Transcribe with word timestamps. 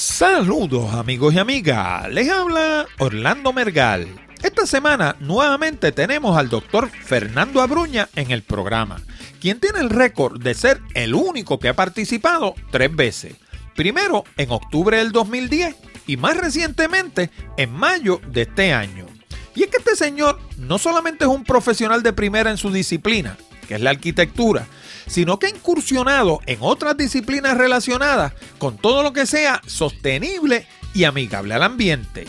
Saludos 0.00 0.94
amigos 0.94 1.34
y 1.34 1.38
amigas, 1.38 2.08
les 2.08 2.30
habla 2.30 2.86
Orlando 2.98 3.52
Mergal. 3.52 4.08
Esta 4.42 4.66
semana 4.66 5.14
nuevamente 5.20 5.92
tenemos 5.92 6.38
al 6.38 6.48
doctor 6.48 6.88
Fernando 6.88 7.60
Abruña 7.60 8.08
en 8.16 8.30
el 8.30 8.42
programa, 8.42 9.02
quien 9.42 9.60
tiene 9.60 9.80
el 9.80 9.90
récord 9.90 10.40
de 10.40 10.54
ser 10.54 10.80
el 10.94 11.14
único 11.14 11.58
que 11.58 11.68
ha 11.68 11.76
participado 11.76 12.54
tres 12.70 12.96
veces. 12.96 13.34
Primero 13.76 14.24
en 14.38 14.50
octubre 14.52 14.96
del 14.96 15.12
2010 15.12 15.76
y 16.06 16.16
más 16.16 16.34
recientemente 16.34 17.28
en 17.58 17.70
mayo 17.70 18.22
de 18.26 18.42
este 18.42 18.72
año. 18.72 19.04
Y 19.54 19.64
es 19.64 19.68
que 19.68 19.76
este 19.76 19.96
señor 19.96 20.40
no 20.56 20.78
solamente 20.78 21.24
es 21.24 21.30
un 21.30 21.44
profesional 21.44 22.02
de 22.02 22.14
primera 22.14 22.50
en 22.50 22.56
su 22.56 22.70
disciplina, 22.70 23.36
que 23.68 23.74
es 23.74 23.82
la 23.82 23.90
arquitectura, 23.90 24.66
sino 25.10 25.40
que 25.40 25.48
ha 25.48 25.50
incursionado 25.50 26.40
en 26.46 26.58
otras 26.60 26.96
disciplinas 26.96 27.58
relacionadas 27.58 28.32
con 28.58 28.78
todo 28.78 29.02
lo 29.02 29.12
que 29.12 29.26
sea 29.26 29.60
sostenible 29.66 30.68
y 30.94 31.02
amigable 31.02 31.52
al 31.52 31.64
ambiente. 31.64 32.28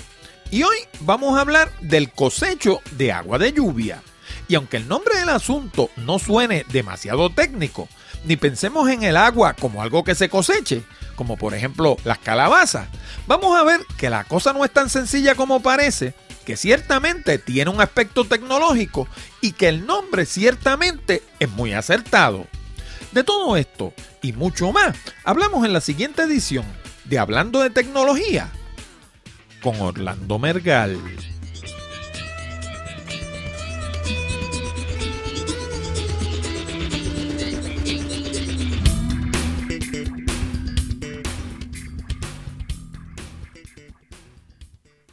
Y 0.50 0.64
hoy 0.64 0.78
vamos 1.02 1.38
a 1.38 1.42
hablar 1.42 1.72
del 1.82 2.12
cosecho 2.12 2.82
de 2.98 3.12
agua 3.12 3.38
de 3.38 3.54
lluvia. 3.54 4.02
Y 4.48 4.56
aunque 4.56 4.78
el 4.78 4.88
nombre 4.88 5.16
del 5.20 5.30
asunto 5.30 5.92
no 5.96 6.18
suene 6.18 6.66
demasiado 6.72 7.30
técnico, 7.30 7.88
ni 8.26 8.36
pensemos 8.36 8.90
en 8.90 9.04
el 9.04 9.16
agua 9.16 9.54
como 9.54 9.84
algo 9.84 10.04
que 10.04 10.16
se 10.16 10.28
coseche, 10.28 10.82
como 11.16 11.38
por 11.38 11.54
ejemplo 11.54 11.98
las 12.04 12.18
calabazas, 12.18 12.88
vamos 13.28 13.56
a 13.56 13.64
ver 13.64 13.82
que 14.00 14.10
la 14.10 14.24
cosa 14.24 14.54
no 14.54 14.66
es 14.66 14.72
tan 14.72 14.90
sencilla 14.90 15.36
como 15.36 15.62
parece 15.62 16.16
que 16.48 16.58
ciertamente 16.58 17.38
tiene 17.38 17.70
un 17.70 17.80
aspecto 17.80 18.26
tecnológico 18.26 19.08
y 19.40 19.52
que 19.52 19.70
el 19.70 19.86
nombre 19.86 20.26
ciertamente 20.26 21.22
es 21.40 21.50
muy 21.52 21.74
acertado. 21.74 22.48
De 23.12 23.24
todo 23.26 23.58
esto 23.58 23.94
y 24.22 24.32
mucho 24.32 24.72
más, 24.72 24.96
hablamos 25.26 25.66
en 25.66 25.74
la 25.74 25.82
siguiente 25.82 26.22
edición 26.22 26.64
de 27.04 27.20
Hablando 27.20 27.60
de 27.60 27.70
Tecnología 27.70 28.50
con 29.62 29.82
Orlando 29.82 30.40
Mergal. 30.40 30.98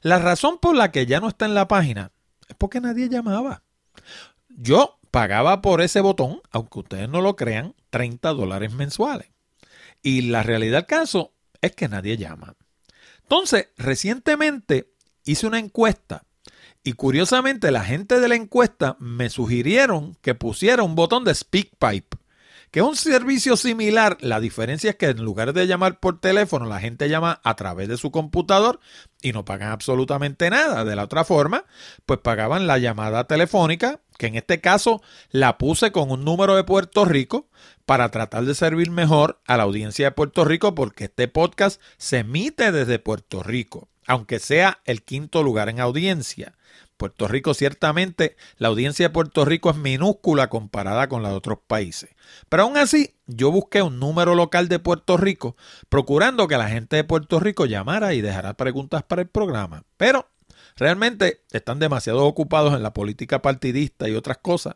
La 0.00 0.18
razón 0.18 0.58
por 0.58 0.74
la 0.74 0.90
que 0.90 1.06
ya 1.06 1.20
no 1.20 1.28
está 1.28 1.44
en 1.44 1.54
la 1.54 1.68
página 1.68 2.10
es 2.48 2.56
porque 2.56 2.80
nadie 2.80 3.10
llamaba. 3.10 3.62
Yo 4.48 4.98
pagaba 5.10 5.60
por 5.60 5.82
ese 5.82 6.00
botón, 6.00 6.40
aunque 6.50 6.78
ustedes 6.78 7.08
no 7.10 7.20
lo 7.20 7.36
crean, 7.36 7.74
30 7.90 8.30
dólares 8.30 8.72
mensuales. 8.72 9.28
Y 10.02 10.22
la 10.22 10.42
realidad 10.42 10.78
del 10.78 10.86
caso 10.86 11.34
es 11.60 11.74
que 11.74 11.88
nadie 11.88 12.16
llama. 12.16 12.54
Entonces, 13.22 13.68
recientemente 13.76 14.94
hice 15.24 15.46
una 15.46 15.58
encuesta 15.58 16.24
y 16.84 16.92
curiosamente 16.92 17.70
la 17.70 17.84
gente 17.84 18.20
de 18.20 18.28
la 18.28 18.34
encuesta 18.34 18.96
me 18.98 19.30
sugirieron 19.30 20.16
que 20.22 20.34
pusiera 20.34 20.82
un 20.82 20.94
botón 20.94 21.24
de 21.24 21.34
SpeakPipe, 21.34 22.16
que 22.70 22.80
es 22.80 22.86
un 22.86 22.96
servicio 22.96 23.56
similar. 23.56 24.18
La 24.20 24.40
diferencia 24.40 24.90
es 24.90 24.96
que 24.96 25.06
en 25.06 25.24
lugar 25.24 25.52
de 25.52 25.66
llamar 25.66 26.00
por 26.00 26.20
teléfono, 26.20 26.66
la 26.66 26.80
gente 26.80 27.08
llama 27.08 27.40
a 27.42 27.56
través 27.56 27.88
de 27.88 27.96
su 27.96 28.10
computador 28.10 28.80
y 29.22 29.32
no 29.32 29.44
pagan 29.44 29.70
absolutamente 29.70 30.50
nada. 30.50 30.84
De 30.84 30.96
la 30.96 31.04
otra 31.04 31.24
forma, 31.24 31.64
pues 32.06 32.20
pagaban 32.20 32.66
la 32.66 32.78
llamada 32.78 33.24
telefónica, 33.24 34.00
que 34.16 34.26
en 34.26 34.36
este 34.36 34.60
caso 34.60 35.02
la 35.30 35.58
puse 35.58 35.92
con 35.92 36.10
un 36.10 36.24
número 36.24 36.56
de 36.56 36.64
Puerto 36.64 37.04
Rico 37.04 37.48
para 37.86 38.10
tratar 38.10 38.44
de 38.44 38.54
servir 38.54 38.90
mejor 38.90 39.40
a 39.46 39.56
la 39.56 39.64
audiencia 39.64 40.06
de 40.06 40.12
Puerto 40.12 40.44
Rico, 40.44 40.74
porque 40.74 41.04
este 41.04 41.28
podcast 41.28 41.80
se 41.96 42.18
emite 42.18 42.70
desde 42.72 42.98
Puerto 42.98 43.42
Rico 43.42 43.88
aunque 44.08 44.38
sea 44.38 44.80
el 44.86 45.02
quinto 45.02 45.42
lugar 45.42 45.68
en 45.68 45.80
audiencia. 45.80 46.54
Puerto 46.98 47.28
Rico 47.28 47.54
ciertamente, 47.54 48.36
la 48.58 48.68
audiencia 48.68 49.06
de 49.06 49.12
Puerto 49.12 49.44
Rico 49.44 49.70
es 49.70 49.76
minúscula 49.76 50.50
comparada 50.50 51.08
con 51.08 51.22
la 51.22 51.30
de 51.30 51.36
otros 51.36 51.58
países. 51.64 52.10
Pero 52.48 52.64
aún 52.64 52.76
así, 52.76 53.14
yo 53.26 53.50
busqué 53.52 53.82
un 53.82 54.00
número 54.00 54.34
local 54.34 54.68
de 54.68 54.80
Puerto 54.80 55.16
Rico, 55.16 55.56
procurando 55.88 56.48
que 56.48 56.58
la 56.58 56.68
gente 56.68 56.96
de 56.96 57.04
Puerto 57.04 57.38
Rico 57.38 57.66
llamara 57.66 58.14
y 58.14 58.20
dejara 58.20 58.54
preguntas 58.54 59.04
para 59.04 59.22
el 59.22 59.28
programa. 59.28 59.84
Pero 59.96 60.28
realmente 60.76 61.44
están 61.52 61.78
demasiado 61.78 62.26
ocupados 62.26 62.74
en 62.74 62.82
la 62.82 62.92
política 62.92 63.40
partidista 63.40 64.08
y 64.08 64.14
otras 64.14 64.38
cosas. 64.38 64.74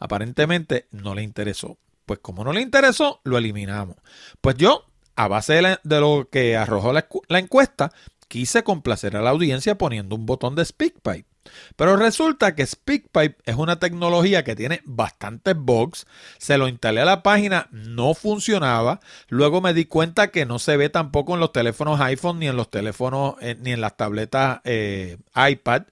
Aparentemente 0.00 0.88
no 0.90 1.14
le 1.14 1.22
interesó. 1.22 1.76
Pues 2.06 2.18
como 2.20 2.44
no 2.44 2.54
le 2.54 2.62
interesó, 2.62 3.20
lo 3.24 3.36
eliminamos. 3.36 3.96
Pues 4.40 4.56
yo, 4.56 4.86
a 5.16 5.28
base 5.28 5.60
de, 5.84 6.00
lo 6.00 6.28
que 6.32 6.56
arrojó 6.56 6.94
la 6.94 7.38
encuesta, 7.38 7.92
quise 8.28 8.62
complacer 8.62 9.16
a 9.16 9.22
la 9.22 9.30
audiencia 9.30 9.76
poniendo 9.76 10.14
un 10.14 10.24
botón 10.24 10.54
de 10.54 10.64
SpeakPipe. 10.64 11.27
Pero 11.76 11.96
resulta 11.96 12.54
que 12.54 12.66
SpeakPipe 12.66 13.36
es 13.44 13.56
una 13.56 13.78
tecnología 13.78 14.44
que 14.44 14.56
tiene 14.56 14.82
bastantes 14.84 15.54
bugs. 15.56 16.06
Se 16.38 16.58
lo 16.58 16.68
instalé 16.68 17.00
a 17.00 17.04
la 17.04 17.22
página, 17.22 17.68
no 17.70 18.14
funcionaba. 18.14 19.00
Luego 19.28 19.60
me 19.60 19.74
di 19.74 19.84
cuenta 19.84 20.28
que 20.28 20.46
no 20.46 20.58
se 20.58 20.76
ve 20.76 20.88
tampoco 20.88 21.34
en 21.34 21.40
los 21.40 21.52
teléfonos 21.52 22.00
iPhone 22.00 22.38
ni 22.38 22.48
en 22.48 22.56
los 22.56 22.70
teléfonos 22.70 23.34
eh, 23.40 23.56
ni 23.60 23.72
en 23.72 23.80
las 23.80 23.96
tabletas 23.96 24.60
eh, 24.64 25.18
iPad. 25.34 25.82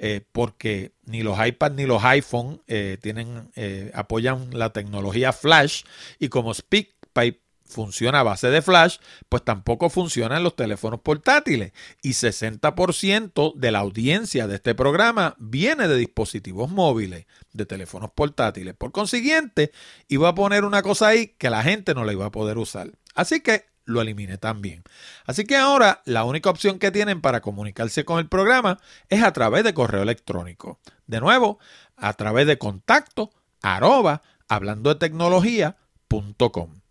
Eh, 0.00 0.22
porque 0.32 0.92
ni 1.04 1.22
los 1.22 1.38
iPad 1.44 1.72
ni 1.72 1.86
los 1.86 2.02
iPhone 2.04 2.60
tienen, 3.00 3.50
apoyan 3.94 4.48
la 4.52 4.70
tecnología 4.70 5.32
Flash 5.32 5.84
y 6.18 6.28
como 6.28 6.52
SpeakPipe 6.52 7.43
funciona 7.66 8.20
a 8.20 8.22
base 8.22 8.50
de 8.50 8.62
flash, 8.62 8.98
pues 9.28 9.42
tampoco 9.42 9.90
funciona 9.90 10.36
en 10.36 10.44
los 10.44 10.56
teléfonos 10.56 11.00
portátiles. 11.00 11.72
Y 12.02 12.10
60% 12.10 13.54
de 13.54 13.70
la 13.72 13.80
audiencia 13.80 14.46
de 14.46 14.56
este 14.56 14.74
programa 14.74 15.34
viene 15.38 15.88
de 15.88 15.96
dispositivos 15.96 16.70
móviles, 16.70 17.26
de 17.52 17.66
teléfonos 17.66 18.10
portátiles. 18.10 18.74
Por 18.74 18.92
consiguiente, 18.92 19.72
iba 20.08 20.28
a 20.28 20.34
poner 20.34 20.64
una 20.64 20.82
cosa 20.82 21.08
ahí 21.08 21.34
que 21.38 21.50
la 21.50 21.62
gente 21.62 21.94
no 21.94 22.04
la 22.04 22.12
iba 22.12 22.26
a 22.26 22.32
poder 22.32 22.58
usar. 22.58 22.92
Así 23.14 23.40
que 23.40 23.66
lo 23.86 24.00
eliminé 24.00 24.38
también. 24.38 24.82
Así 25.26 25.44
que 25.44 25.56
ahora 25.56 26.02
la 26.04 26.24
única 26.24 26.50
opción 26.50 26.78
que 26.78 26.90
tienen 26.90 27.20
para 27.20 27.40
comunicarse 27.40 28.04
con 28.04 28.18
el 28.18 28.28
programa 28.28 28.78
es 29.08 29.22
a 29.22 29.32
través 29.32 29.64
de 29.64 29.74
correo 29.74 30.02
electrónico. 30.02 30.80
De 31.06 31.20
nuevo, 31.20 31.58
a 31.96 32.14
través 32.14 32.46
de 32.46 32.58
contacto 32.58 33.30
arroba 33.62 34.22
hablando 34.48 34.90
de 34.90 34.96
tecnología.com. 34.96 36.83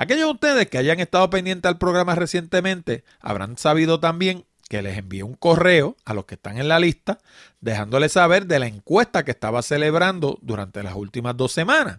Aquellos 0.00 0.28
de 0.28 0.32
ustedes 0.32 0.70
que 0.70 0.78
hayan 0.78 0.98
estado 0.98 1.28
pendientes 1.28 1.68
al 1.68 1.76
programa 1.76 2.14
recientemente 2.14 3.04
habrán 3.20 3.58
sabido 3.58 4.00
también 4.00 4.46
que 4.70 4.80
les 4.80 4.96
envié 4.96 5.24
un 5.24 5.34
correo 5.34 5.94
a 6.06 6.14
los 6.14 6.24
que 6.24 6.36
están 6.36 6.56
en 6.56 6.68
la 6.68 6.78
lista, 6.78 7.18
dejándoles 7.60 8.12
saber 8.12 8.46
de 8.46 8.58
la 8.60 8.66
encuesta 8.66 9.26
que 9.26 9.30
estaba 9.30 9.60
celebrando 9.60 10.38
durante 10.40 10.82
las 10.82 10.94
últimas 10.94 11.36
dos 11.36 11.52
semanas. 11.52 11.98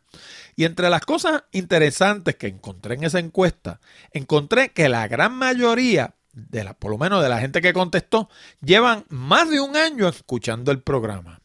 Y 0.56 0.66
entre 0.66 0.90
las 0.90 1.02
cosas 1.02 1.44
interesantes 1.52 2.38
que 2.38 2.48
encontré 2.48 2.96
en 2.96 3.04
esa 3.04 3.20
encuesta, 3.20 3.80
encontré 4.14 4.70
que 4.70 4.90
la 4.90 5.08
gran 5.08 5.36
mayoría 5.36 6.16
de 6.34 6.64
la, 6.64 6.74
por 6.74 6.90
lo 6.90 6.98
menos 6.98 7.22
de 7.22 7.30
la 7.30 7.40
gente 7.40 7.62
que 7.62 7.72
contestó, 7.72 8.30
llevan 8.62 9.06
más 9.10 9.48
de 9.48 9.60
un 9.60 9.78
año 9.78 10.08
escuchando 10.08 10.72
el 10.72 10.82
programa. 10.82 11.41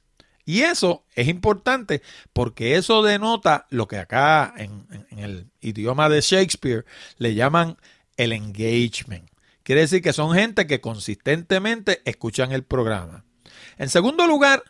Y 0.47 0.63
eso 0.63 1.05
es 1.17 1.27
importante 1.27 2.03
porque 2.33 2.77
eso 2.77 3.03
denota 3.03 3.67
lo 3.69 3.89
que 3.89 3.99
acá 3.99 4.55
en, 4.57 4.87
el 5.19 5.51
idioma 5.61 6.09
de 6.09 6.21
Shakespeare 6.21 6.87
le 7.19 7.35
llaman 7.35 7.77
el 8.17 8.33
engagement. 8.33 9.29
Quiere 9.65 9.81
decir 9.81 10.01
que 10.03 10.13
son 10.13 10.33
gente 10.33 10.69
que 10.69 10.81
consistentemente 10.81 12.01
escuchan 12.05 12.53
el 12.53 12.63
programa. 12.63 13.25
En 13.77 13.89
segundo 13.89 14.29
lugar, 14.29 14.63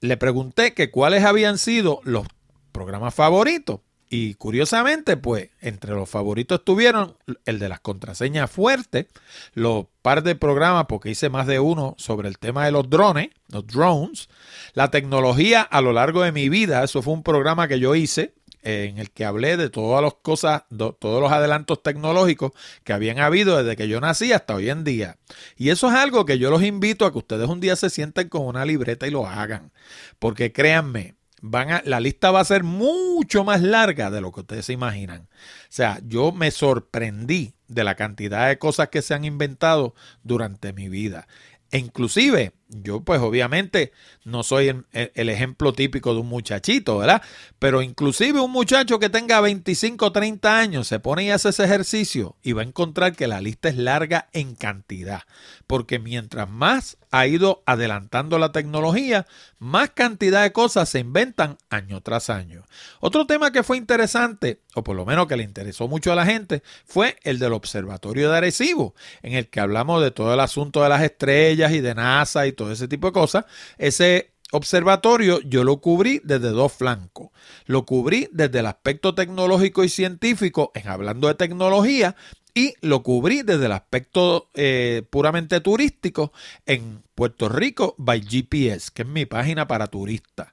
le 0.00 0.16
pregunté 0.16 0.74
que 0.74 0.90
cuáles 0.90 1.24
habían 1.24 1.58
sido 1.58 2.00
los 2.02 2.26
programas 2.72 3.14
favoritos. 3.14 3.80
Y 4.08 4.34
curiosamente, 4.34 5.16
pues, 5.16 5.50
entre 5.60 5.94
los 5.94 6.08
favoritos 6.08 6.60
estuvieron 6.60 7.16
el 7.44 7.58
de 7.58 7.68
las 7.68 7.80
contraseñas 7.80 8.50
fuertes, 8.50 9.06
los 9.54 9.86
par 10.02 10.22
de 10.22 10.36
programas, 10.36 10.86
porque 10.86 11.10
hice 11.10 11.28
más 11.28 11.46
de 11.46 11.58
uno 11.58 11.96
sobre 11.98 12.28
el 12.28 12.38
tema 12.38 12.64
de 12.64 12.70
los 12.70 12.88
drones, 12.88 13.30
los 13.48 13.66
drones, 13.66 14.28
la 14.74 14.90
tecnología 14.90 15.62
a 15.62 15.80
lo 15.80 15.92
largo 15.92 16.22
de 16.22 16.30
mi 16.30 16.48
vida, 16.48 16.84
eso 16.84 17.02
fue 17.02 17.14
un 17.14 17.24
programa 17.24 17.66
que 17.66 17.80
yo 17.80 17.96
hice 17.96 18.34
en 18.62 18.98
el 18.98 19.12
que 19.12 19.24
hablé 19.24 19.56
de 19.56 19.70
todas 19.70 20.02
las 20.02 20.14
cosas, 20.14 20.64
todos 20.76 21.20
los 21.20 21.30
adelantos 21.30 21.82
tecnológicos 21.82 22.50
que 22.82 22.92
habían 22.92 23.20
habido 23.20 23.56
desde 23.56 23.76
que 23.76 23.86
yo 23.86 24.00
nací 24.00 24.32
hasta 24.32 24.56
hoy 24.56 24.70
en 24.70 24.82
día. 24.82 25.18
Y 25.56 25.70
eso 25.70 25.88
es 25.88 25.94
algo 25.94 26.24
que 26.24 26.38
yo 26.38 26.50
los 26.50 26.64
invito 26.64 27.06
a 27.06 27.12
que 27.12 27.18
ustedes 27.18 27.48
un 27.48 27.60
día 27.60 27.76
se 27.76 27.90
sienten 27.90 28.28
con 28.28 28.42
una 28.42 28.64
libreta 28.64 29.06
y 29.06 29.10
lo 29.10 29.26
hagan. 29.26 29.70
Porque 30.18 30.52
créanme, 30.52 31.14
van 31.42 31.70
a, 31.70 31.82
la 31.84 32.00
lista 32.00 32.30
va 32.30 32.40
a 32.40 32.44
ser 32.44 32.64
mucho 32.64 33.44
más 33.44 33.62
larga 33.62 34.10
de 34.10 34.20
lo 34.20 34.32
que 34.32 34.40
ustedes 34.40 34.66
se 34.66 34.72
imaginan. 34.72 35.22
O 35.22 35.68
sea, 35.68 36.00
yo 36.04 36.32
me 36.32 36.50
sorprendí 36.50 37.54
de 37.68 37.84
la 37.84 37.94
cantidad 37.94 38.48
de 38.48 38.58
cosas 38.58 38.88
que 38.88 39.02
se 39.02 39.14
han 39.14 39.24
inventado 39.24 39.94
durante 40.22 40.72
mi 40.72 40.88
vida. 40.88 41.26
E 41.70 41.78
inclusive, 41.78 42.52
yo 42.68 43.00
pues 43.00 43.20
obviamente 43.20 43.92
no 44.24 44.42
soy 44.42 44.84
el, 44.92 45.28
ejemplo 45.28 45.72
típico 45.72 46.14
de 46.14 46.20
un 46.20 46.28
muchachito, 46.28 46.98
¿verdad? 46.98 47.22
Pero 47.58 47.82
inclusive 47.82 48.40
un 48.40 48.50
muchacho 48.50 48.98
que 48.98 49.08
tenga 49.08 49.40
25 49.40 50.06
o 50.06 50.12
30 50.12 50.58
años 50.58 50.88
se 50.88 50.98
pone 50.98 51.24
y 51.24 51.30
hace 51.30 51.50
ese 51.50 51.64
ejercicio 51.64 52.36
y 52.42 52.52
va 52.52 52.62
a 52.62 52.66
encontrar 52.66 53.14
que 53.14 53.28
la 53.28 53.40
lista 53.40 53.68
es 53.68 53.76
larga 53.76 54.28
en 54.32 54.56
cantidad. 54.56 55.22
Porque 55.66 55.98
mientras 55.98 56.48
más 56.48 56.98
ha 57.10 57.26
ido 57.26 57.62
adelantando 57.66 58.38
la 58.38 58.52
tecnología, 58.52 59.26
más 59.58 59.90
cantidad 59.90 60.42
de 60.42 60.52
cosas 60.52 60.88
se 60.88 60.98
inventan 60.98 61.58
año 61.70 62.00
tras 62.02 62.30
año. 62.30 62.64
Otro 63.00 63.26
tema 63.26 63.52
que 63.52 63.62
fue 63.62 63.76
interesante, 63.76 64.60
o 64.74 64.82
por 64.82 64.96
lo 64.96 65.06
menos 65.06 65.26
que 65.26 65.36
le 65.36 65.44
interesó 65.44 65.88
mucho 65.88 66.12
a 66.12 66.16
la 66.16 66.26
gente, 66.26 66.62
fue 66.84 67.16
el 67.22 67.38
del 67.38 67.52
Observatorio 67.52 68.30
de 68.30 68.36
Arecibo, 68.36 68.94
en 69.22 69.34
el 69.34 69.48
que 69.48 69.60
hablamos 69.60 70.02
de 70.02 70.10
todo 70.10 70.34
el 70.34 70.40
asunto 70.40 70.82
de 70.82 70.88
las 70.88 71.02
estrellas 71.02 71.72
y 71.72 71.80
de 71.80 71.94
NASA 71.94 72.46
y 72.46 72.52
todo 72.56 72.72
ese 72.72 72.88
tipo 72.88 73.06
de 73.06 73.12
cosas. 73.12 73.44
Ese 73.78 74.32
observatorio 74.52 75.40
yo 75.40 75.64
lo 75.64 75.78
cubrí 75.78 76.20
desde 76.24 76.50
dos 76.50 76.72
flancos. 76.72 77.30
Lo 77.66 77.84
cubrí 77.86 78.28
desde 78.32 78.60
el 78.60 78.66
aspecto 78.66 79.14
tecnológico 79.14 79.84
y 79.84 79.88
científico, 79.88 80.72
en 80.74 80.88
hablando 80.88 81.28
de 81.28 81.34
tecnología, 81.34 82.16
y 82.54 82.74
lo 82.80 83.02
cubrí 83.02 83.42
desde 83.42 83.66
el 83.66 83.72
aspecto 83.72 84.48
eh, 84.54 85.02
puramente 85.10 85.60
turístico 85.60 86.32
en 86.64 87.02
Puerto 87.14 87.48
Rico 87.48 87.94
by 87.98 88.22
GPS, 88.22 88.90
que 88.92 89.02
es 89.02 89.08
mi 89.08 89.26
página 89.26 89.68
para 89.68 89.88
turistas. 89.88 90.48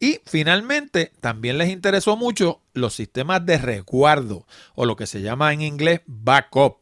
Y 0.00 0.20
finalmente, 0.24 1.12
también 1.20 1.58
les 1.58 1.68
interesó 1.68 2.16
mucho 2.16 2.62
los 2.72 2.94
sistemas 2.94 3.44
de 3.44 3.58
resguardo 3.58 4.46
o 4.74 4.86
lo 4.86 4.96
que 4.96 5.06
se 5.06 5.20
llama 5.20 5.52
en 5.52 5.60
inglés 5.60 6.00
backup. 6.06 6.78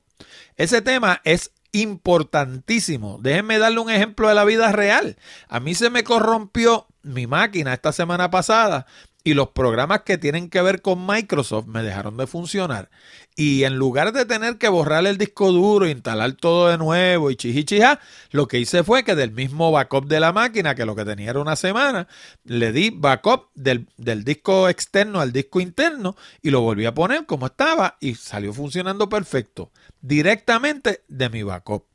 Ese 0.56 0.80
tema 0.80 1.20
es 1.24 1.50
importantísimo. 1.72 3.18
Déjenme 3.20 3.58
darle 3.58 3.80
un 3.80 3.90
ejemplo 3.90 4.28
de 4.28 4.34
la 4.34 4.44
vida 4.44 4.72
real. 4.72 5.16
A 5.48 5.60
mí 5.60 5.74
se 5.74 5.90
me 5.90 6.04
corrompió 6.04 6.86
mi 7.02 7.26
máquina 7.26 7.72
esta 7.74 7.92
semana 7.92 8.30
pasada 8.30 8.86
y 9.24 9.34
los 9.34 9.50
programas 9.50 10.02
que 10.02 10.18
tienen 10.18 10.50
que 10.50 10.62
ver 10.62 10.82
con 10.82 11.06
Microsoft 11.06 11.66
me 11.66 11.82
dejaron 11.82 12.16
de 12.16 12.26
funcionar. 12.26 12.90
Y 13.36 13.64
en 13.64 13.76
lugar 13.76 14.12
de 14.12 14.26
tener 14.26 14.58
que 14.58 14.68
borrar 14.68 15.06
el 15.06 15.16
disco 15.16 15.52
duro, 15.52 15.88
instalar 15.88 16.32
todo 16.32 16.68
de 16.68 16.78
nuevo 16.78 17.30
y 17.30 17.36
chichichija, 17.36 18.00
lo 18.30 18.48
que 18.48 18.58
hice 18.58 18.82
fue 18.82 19.04
que 19.04 19.14
del 19.14 19.30
mismo 19.30 19.70
backup 19.70 20.06
de 20.06 20.20
la 20.20 20.32
máquina, 20.32 20.74
que 20.74 20.84
lo 20.84 20.96
que 20.96 21.04
tenía 21.04 21.30
era 21.30 21.40
una 21.40 21.56
semana, 21.56 22.08
le 22.44 22.72
di 22.72 22.90
backup 22.90 23.50
del, 23.54 23.88
del 23.96 24.24
disco 24.24 24.68
externo 24.68 25.20
al 25.20 25.32
disco 25.32 25.60
interno 25.60 26.16
y 26.42 26.50
lo 26.50 26.60
volví 26.60 26.84
a 26.84 26.94
poner 26.94 27.24
como 27.24 27.46
estaba 27.46 27.96
y 28.00 28.16
salió 28.16 28.52
funcionando 28.52 29.08
perfecto, 29.08 29.70
directamente 30.02 31.04
de 31.08 31.30
mi 31.30 31.42
backup. 31.42 31.86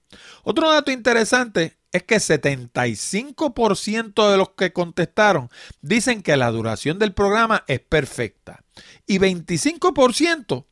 Otro 0.44 0.72
dato 0.72 0.92
interesante 0.92 1.78
es 1.92 2.04
que 2.04 2.18
75% 2.18 4.32
de 4.32 4.38
los 4.38 4.50
que 4.52 4.72
contestaron 4.74 5.50
dicen 5.82 6.22
que 6.22 6.38
la 6.38 6.52
duración 6.52 7.00
del 7.00 7.14
programa 7.14 7.64
es 7.68 7.80
perfecta. 7.80 8.64
Y 9.06 9.20
25% 9.20 10.66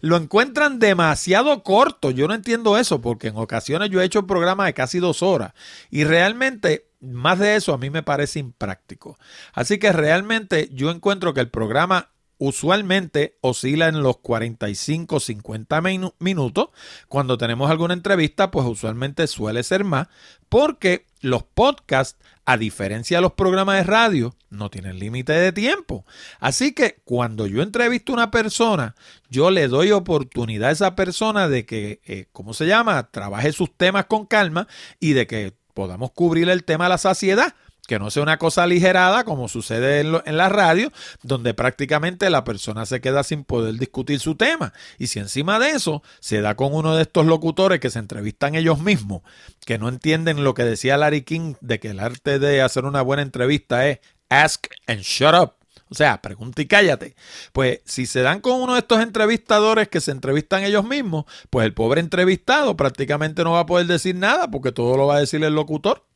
lo 0.00 0.16
encuentran 0.16 0.78
demasiado 0.78 1.62
corto. 1.62 2.10
Yo 2.10 2.28
no 2.28 2.34
entiendo 2.34 2.78
eso 2.78 3.00
porque 3.00 3.28
en 3.28 3.36
ocasiones 3.36 3.90
yo 3.90 4.00
he 4.00 4.04
hecho 4.04 4.26
programas 4.26 4.66
de 4.66 4.74
casi 4.74 4.98
dos 4.98 5.22
horas 5.22 5.52
y 5.90 6.04
realmente 6.04 6.88
más 7.00 7.38
de 7.38 7.56
eso 7.56 7.74
a 7.74 7.78
mí 7.78 7.90
me 7.90 8.02
parece 8.02 8.38
impráctico. 8.38 9.18
Así 9.52 9.78
que 9.78 9.92
realmente 9.92 10.68
yo 10.72 10.90
encuentro 10.90 11.34
que 11.34 11.40
el 11.40 11.50
programa 11.50 12.11
usualmente 12.44 13.38
oscila 13.40 13.86
en 13.86 14.02
los 14.02 14.18
45 14.18 15.20
50 15.20 15.80
minutos. 16.18 16.70
Cuando 17.06 17.38
tenemos 17.38 17.70
alguna 17.70 17.94
entrevista, 17.94 18.50
pues 18.50 18.66
usualmente 18.66 19.28
suele 19.28 19.62
ser 19.62 19.84
más, 19.84 20.08
porque 20.48 21.06
los 21.20 21.44
podcasts, 21.44 22.18
a 22.44 22.56
diferencia 22.56 23.18
de 23.18 23.22
los 23.22 23.34
programas 23.34 23.76
de 23.76 23.84
radio, 23.84 24.34
no 24.50 24.70
tienen 24.70 24.98
límite 24.98 25.32
de 25.32 25.52
tiempo. 25.52 26.04
Así 26.40 26.72
que 26.72 27.00
cuando 27.04 27.46
yo 27.46 27.62
entrevisto 27.62 28.10
a 28.10 28.16
una 28.16 28.32
persona, 28.32 28.96
yo 29.30 29.52
le 29.52 29.68
doy 29.68 29.92
oportunidad 29.92 30.70
a 30.70 30.72
esa 30.72 30.96
persona 30.96 31.48
de 31.48 31.64
que, 31.64 32.00
eh, 32.04 32.26
¿cómo 32.32 32.54
se 32.54 32.66
llama?, 32.66 33.08
trabaje 33.12 33.52
sus 33.52 33.72
temas 33.72 34.06
con 34.06 34.26
calma 34.26 34.66
y 34.98 35.12
de 35.12 35.28
que 35.28 35.54
podamos 35.74 36.10
cubrir 36.10 36.48
el 36.48 36.64
tema 36.64 36.86
de 36.86 36.90
la 36.90 36.98
saciedad 36.98 37.54
que 37.86 37.98
no 37.98 38.10
sea 38.10 38.22
una 38.22 38.38
cosa 38.38 38.62
aligerada 38.62 39.24
como 39.24 39.48
sucede 39.48 40.00
en, 40.00 40.36
la 40.36 40.48
radio, 40.48 40.92
donde 41.22 41.52
prácticamente 41.52 42.30
la 42.30 42.44
persona 42.44 42.86
se 42.86 43.00
queda 43.00 43.24
sin 43.24 43.44
poder 43.44 43.74
discutir 43.74 44.20
su 44.20 44.36
tema. 44.36 44.72
Y 44.98 45.08
si 45.08 45.18
encima 45.18 45.58
de 45.58 45.70
eso 45.70 46.02
se 46.20 46.40
da 46.40 46.54
con 46.54 46.74
uno 46.74 46.94
de 46.94 47.02
estos 47.02 47.26
locutores 47.26 47.80
que 47.80 47.90
se 47.90 47.98
entrevistan 47.98 48.54
ellos 48.54 48.80
mismos, 48.80 49.22
que 49.66 49.78
no 49.78 49.88
entienden 49.88 50.44
lo 50.44 50.54
que 50.54 50.64
decía 50.64 50.96
Larry 50.96 51.22
King 51.22 51.54
de 51.60 51.80
que 51.80 51.90
el 51.90 52.00
arte 52.00 52.38
de 52.38 52.62
hacer 52.62 52.84
una 52.84 53.02
buena 53.02 53.22
entrevista 53.22 53.88
es 53.88 53.98
ask 54.28 54.66
and 54.86 55.00
shut 55.00 55.34
up. 55.34 55.54
O 55.92 55.94
sea, 55.94 56.22
pregunta 56.22 56.62
y 56.62 56.66
cállate. 56.66 57.16
Pues 57.52 57.80
si 57.84 58.06
se 58.06 58.22
dan 58.22 58.40
con 58.40 58.62
uno 58.62 58.72
de 58.72 58.78
estos 58.78 59.02
entrevistadores 59.02 59.88
que 59.88 60.00
se 60.00 60.10
entrevistan 60.10 60.64
ellos 60.64 60.86
mismos, 60.86 61.26
pues 61.50 61.66
el 61.66 61.74
pobre 61.74 62.00
entrevistado 62.00 62.78
prácticamente 62.78 63.44
no 63.44 63.52
va 63.52 63.60
a 63.60 63.66
poder 63.66 63.86
decir 63.86 64.14
nada 64.14 64.50
porque 64.50 64.72
todo 64.72 64.96
lo 64.96 65.06
va 65.06 65.16
a 65.16 65.20
decir 65.20 65.44
el 65.44 65.54
locutor. 65.54 66.06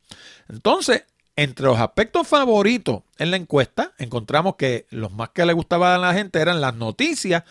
Entonces, 0.49 1.05
entre 1.37 1.67
los 1.67 1.79
aspectos 1.79 2.27
favoritos 2.27 3.03
en 3.19 3.31
la 3.31 3.37
encuesta, 3.37 3.93
encontramos 3.99 4.57
que 4.57 4.87
los 4.91 5.13
más 5.13 5.29
que 5.31 5.45
le 5.45 5.53
gustaban 5.53 5.93
a 5.93 5.99
la 5.99 6.15
gente 6.15 6.41
eran 6.41 6.63
las 6.63 6.75
noticias, 6.75 7.45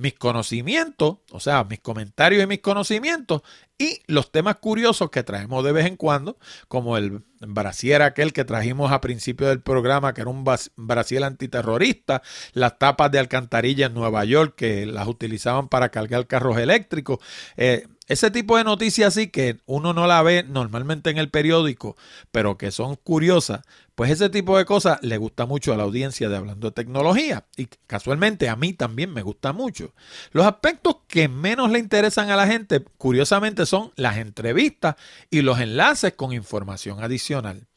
mis 0.00 0.14
conocimientos, 0.14 1.18
o 1.30 1.40
sea, 1.40 1.62
mis 1.64 1.80
comentarios 1.80 2.42
y 2.42 2.46
mis 2.46 2.60
conocimientos, 2.60 3.42
y 3.76 4.00
los 4.06 4.32
temas 4.32 4.56
curiosos 4.56 5.10
que 5.10 5.22
traemos 5.22 5.62
de 5.62 5.72
vez 5.72 5.86
en 5.86 5.96
cuando, 5.96 6.38
como 6.68 6.96
el 6.96 7.22
brasier 7.40 8.00
aquel 8.00 8.32
que 8.32 8.46
trajimos 8.46 8.92
a 8.92 9.02
principio 9.02 9.48
del 9.48 9.60
programa, 9.60 10.14
que 10.14 10.22
era 10.22 10.30
un 10.30 10.44
brasier 10.76 11.24
antiterrorista, 11.24 12.22
las 12.54 12.78
tapas 12.78 13.10
de 13.10 13.18
alcantarilla 13.18 13.86
en 13.86 13.94
Nueva 13.94 14.24
York 14.24 14.54
que 14.56 14.86
las 14.86 15.06
utilizaban 15.06 15.68
para 15.68 15.90
cargar 15.90 16.26
carros 16.26 16.56
eléctricos. 16.56 17.18
Eh, 17.58 17.86
ese 18.08 18.30
tipo 18.30 18.56
de 18.56 18.64
noticias 18.64 19.08
así 19.08 19.28
que 19.28 19.58
uno 19.66 19.92
no 19.92 20.06
la 20.06 20.22
ve 20.22 20.42
normalmente 20.42 21.10
en 21.10 21.18
el 21.18 21.30
periódico, 21.30 21.96
pero 22.32 22.58
que 22.58 22.72
son 22.72 22.96
curiosas, 22.96 23.60
pues 24.00 24.12
ese 24.12 24.30
tipo 24.30 24.56
de 24.56 24.64
cosas 24.64 24.98
le 25.02 25.18
gusta 25.18 25.44
mucho 25.44 25.74
a 25.74 25.76
la 25.76 25.82
audiencia 25.82 26.30
de 26.30 26.36
Hablando 26.38 26.68
de 26.68 26.72
Tecnología 26.72 27.44
y 27.58 27.66
casualmente 27.86 28.48
a 28.48 28.56
mí 28.56 28.72
también 28.72 29.12
me 29.12 29.20
gusta 29.20 29.52
mucho. 29.52 29.92
Los 30.32 30.46
aspectos 30.46 31.00
que 31.06 31.28
menos 31.28 31.70
le 31.70 31.80
interesan 31.80 32.30
a 32.30 32.36
la 32.36 32.46
gente, 32.46 32.82
curiosamente, 32.96 33.66
son 33.66 33.92
las 33.96 34.16
entrevistas 34.16 34.94
y 35.28 35.42
los 35.42 35.60
enlaces 35.60 36.14
con 36.14 36.32
información 36.32 37.04
adicional. 37.04 37.68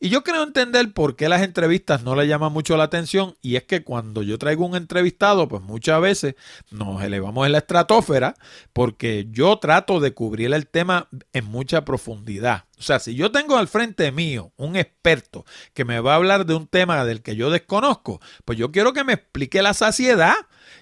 Y 0.00 0.08
yo 0.08 0.22
creo 0.22 0.42
entender 0.42 0.92
por 0.92 1.16
qué 1.16 1.28
las 1.28 1.42
entrevistas 1.42 2.02
no 2.02 2.14
le 2.14 2.26
llaman 2.26 2.52
mucho 2.52 2.76
la 2.76 2.84
atención 2.84 3.36
y 3.42 3.56
es 3.56 3.64
que 3.64 3.82
cuando 3.82 4.22
yo 4.22 4.38
traigo 4.38 4.64
un 4.64 4.76
entrevistado, 4.76 5.48
pues 5.48 5.62
muchas 5.62 6.00
veces 6.00 6.34
nos 6.70 7.02
elevamos 7.02 7.46
en 7.46 7.52
la 7.52 7.58
estratosfera 7.58 8.34
porque 8.72 9.26
yo 9.30 9.58
trato 9.58 10.00
de 10.00 10.14
cubrir 10.14 10.52
el 10.52 10.66
tema 10.66 11.08
en 11.32 11.44
mucha 11.46 11.84
profundidad. 11.84 12.64
O 12.78 12.82
sea, 12.82 13.00
si 13.00 13.14
yo 13.16 13.32
tengo 13.32 13.56
al 13.56 13.66
frente 13.66 14.12
mío 14.12 14.52
un 14.56 14.76
experto 14.76 15.44
que 15.74 15.84
me 15.84 15.98
va 15.98 16.12
a 16.12 16.16
hablar 16.16 16.46
de 16.46 16.54
un 16.54 16.68
tema 16.68 17.04
del 17.04 17.22
que 17.22 17.34
yo 17.34 17.50
desconozco, 17.50 18.20
pues 18.44 18.56
yo 18.56 18.70
quiero 18.70 18.92
que 18.92 19.02
me 19.02 19.14
explique 19.14 19.62
la 19.62 19.74
saciedad. 19.74 20.34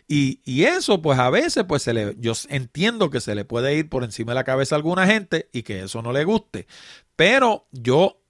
Y, 0.08 0.40
y, 0.44 0.64
eso, 0.64 1.00
pues 1.00 1.18
a 1.18 1.30
veces, 1.30 1.64
pues 1.66 1.82
se 1.82 1.92
le, 1.94 2.14
yo 2.18 2.32
entiendo 2.48 3.10
que 3.10 3.20
se 3.20 3.34
le 3.34 3.44
puede 3.44 3.74
ir 3.74 3.88
por 3.88 4.04
encima 4.04 4.32
de 4.32 4.36
la 4.36 4.44
cabeza 4.44 4.74
a 4.74 4.78
alguna 4.78 5.06
gente 5.06 5.48
y 5.52 5.62
que 5.62 5.84
eso 5.84 6.02
no 6.02 6.12
le 6.12 6.24
guste. 6.24 6.66
Pero 7.16 7.66
yo 7.72 8.20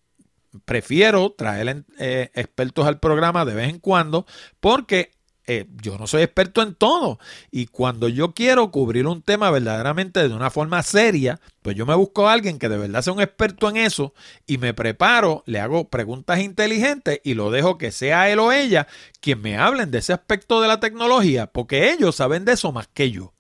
prefiero 0.65 1.31
traer 1.31 1.85
eh, 1.99 2.31
expertos 2.35 2.87
al 2.87 2.99
programa 2.99 3.45
de 3.45 3.55
vez 3.55 3.69
en 3.69 3.79
cuando 3.79 4.27
porque 4.61 5.13
eh, 5.49 5.67
yo 5.81 5.97
no 5.97 6.09
soy 6.09 6.23
experto 6.23 6.61
en 6.61 6.75
todo 6.75 7.21
y 7.53 7.67
cuando 7.67 8.09
yo 8.09 8.35
quiero 8.35 8.73
cubrir 8.73 9.07
un 9.07 9.23
tema 9.23 9.49
verdaderamente 9.53 10.27
de 10.27 10.35
una 10.35 10.51
forma 10.51 10.83
seria, 10.83 11.41
pues 11.63 11.77
yo 11.77 11.87
me 11.87 11.95
busco 11.95 12.29
a 12.29 12.33
alguien 12.33 12.59
que 12.59 12.69
de 12.69 12.79
verdad 12.79 13.03
sea 13.03 13.13
un 13.13 13.21
experto 13.21 13.69
en 13.69 13.77
eso 13.77 14.13
y 14.47 14.59
me 14.59 14.75
preparo, 14.75 15.45
le 15.47 15.61
hago 15.61 15.89
preguntas 15.89 16.41
inteligentes 16.41 17.21
y 17.23 17.35
lo 17.35 17.53
dejo 17.53 17.79
que 17.79 17.93
sea 17.93 18.29
él 18.29 18.41
o 18.41 18.51
ella 18.51 18.89
quien 19.21 19.41
me 19.41 19.57
hablen 19.57 19.93
de 19.93 19.99
ese 19.99 20.13
aspecto 20.13 20.61
de 20.61 20.67
la 20.67 20.81
tecnología, 20.81 21.47
porque 21.47 21.93
ellos 21.93 22.17
saben 22.17 22.45
de 22.45 22.55
eso 22.55 22.73
más 22.73 22.89
que 22.89 23.13
yo. 23.13 23.33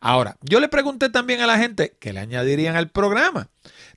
Ahora, 0.00 0.36
yo 0.42 0.60
le 0.60 0.68
pregunté 0.68 1.08
también 1.08 1.40
a 1.40 1.46
la 1.46 1.58
gente 1.58 1.96
que 1.98 2.12
le 2.12 2.20
añadirían 2.20 2.76
al 2.76 2.90
programa. 2.90 3.48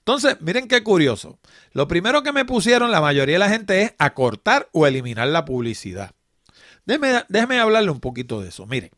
Entonces, 0.09 0.41
miren 0.41 0.67
qué 0.67 0.81
curioso. 0.81 1.37
Lo 1.71 1.87
primero 1.87 2.23
que 2.23 2.31
me 2.31 2.43
pusieron 2.43 2.89
la 2.89 2.99
mayoría 2.99 3.35
de 3.35 3.39
la 3.39 3.49
gente 3.49 3.83
es 3.83 3.93
acortar 3.99 4.67
o 4.71 4.87
eliminar 4.87 5.27
la 5.27 5.45
publicidad. 5.45 6.15
Déjeme, 6.83 7.59
hablarle 7.59 7.91
un 7.91 7.99
poquito 7.99 8.41
de 8.41 8.49
eso. 8.49 8.65
Miren, 8.65 8.89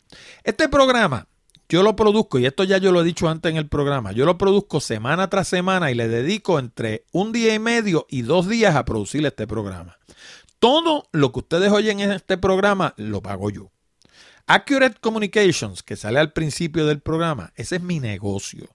este 0.46 0.70
programa 0.70 1.28
yo 1.68 1.84
lo 1.84 1.98
produzco, 1.98 2.40
y 2.40 2.46
esto 2.46 2.64
ya 2.64 2.78
yo 2.78 2.94
lo 2.94 3.02
he 3.02 3.04
dicho 3.04 3.28
antes 3.28 3.52
en 3.52 3.58
el 3.58 3.68
programa, 3.68 4.14
yo 4.14 4.24
lo 4.24 4.38
produzco 4.38 4.80
semana 4.80 5.30
tras 5.30 5.50
semana 5.50 5.92
y 5.92 5.96
le 5.96 6.08
dedico 6.08 6.60
entre 6.60 7.04
un 7.12 7.34
día 7.34 7.54
y 7.54 7.60
medio 7.60 8.08
y 8.10 8.22
dos 8.22 8.48
días 8.48 8.78
a 8.78 8.86
producir 8.86 9.26
este 9.26 9.46
programa. 9.48 9.98
Todo 10.60 11.10
lo 11.12 11.34
que 11.34 11.40
ustedes 11.40 11.74
oyen 11.74 12.00
en 12.00 12.14
este 12.14 12.38
programa 12.38 12.94
lo 12.96 13.22
pago 13.22 13.50
yo. 13.50 13.70
Accurate 14.48 14.96
Communications, 15.02 15.84
que 15.84 15.98
sale 15.98 16.20
al 16.20 16.32
principio 16.32 16.86
del 16.86 17.02
programa, 17.02 17.52
ese 17.58 17.76
es 17.76 17.82
mi 17.82 18.00
negocio. 18.00 18.70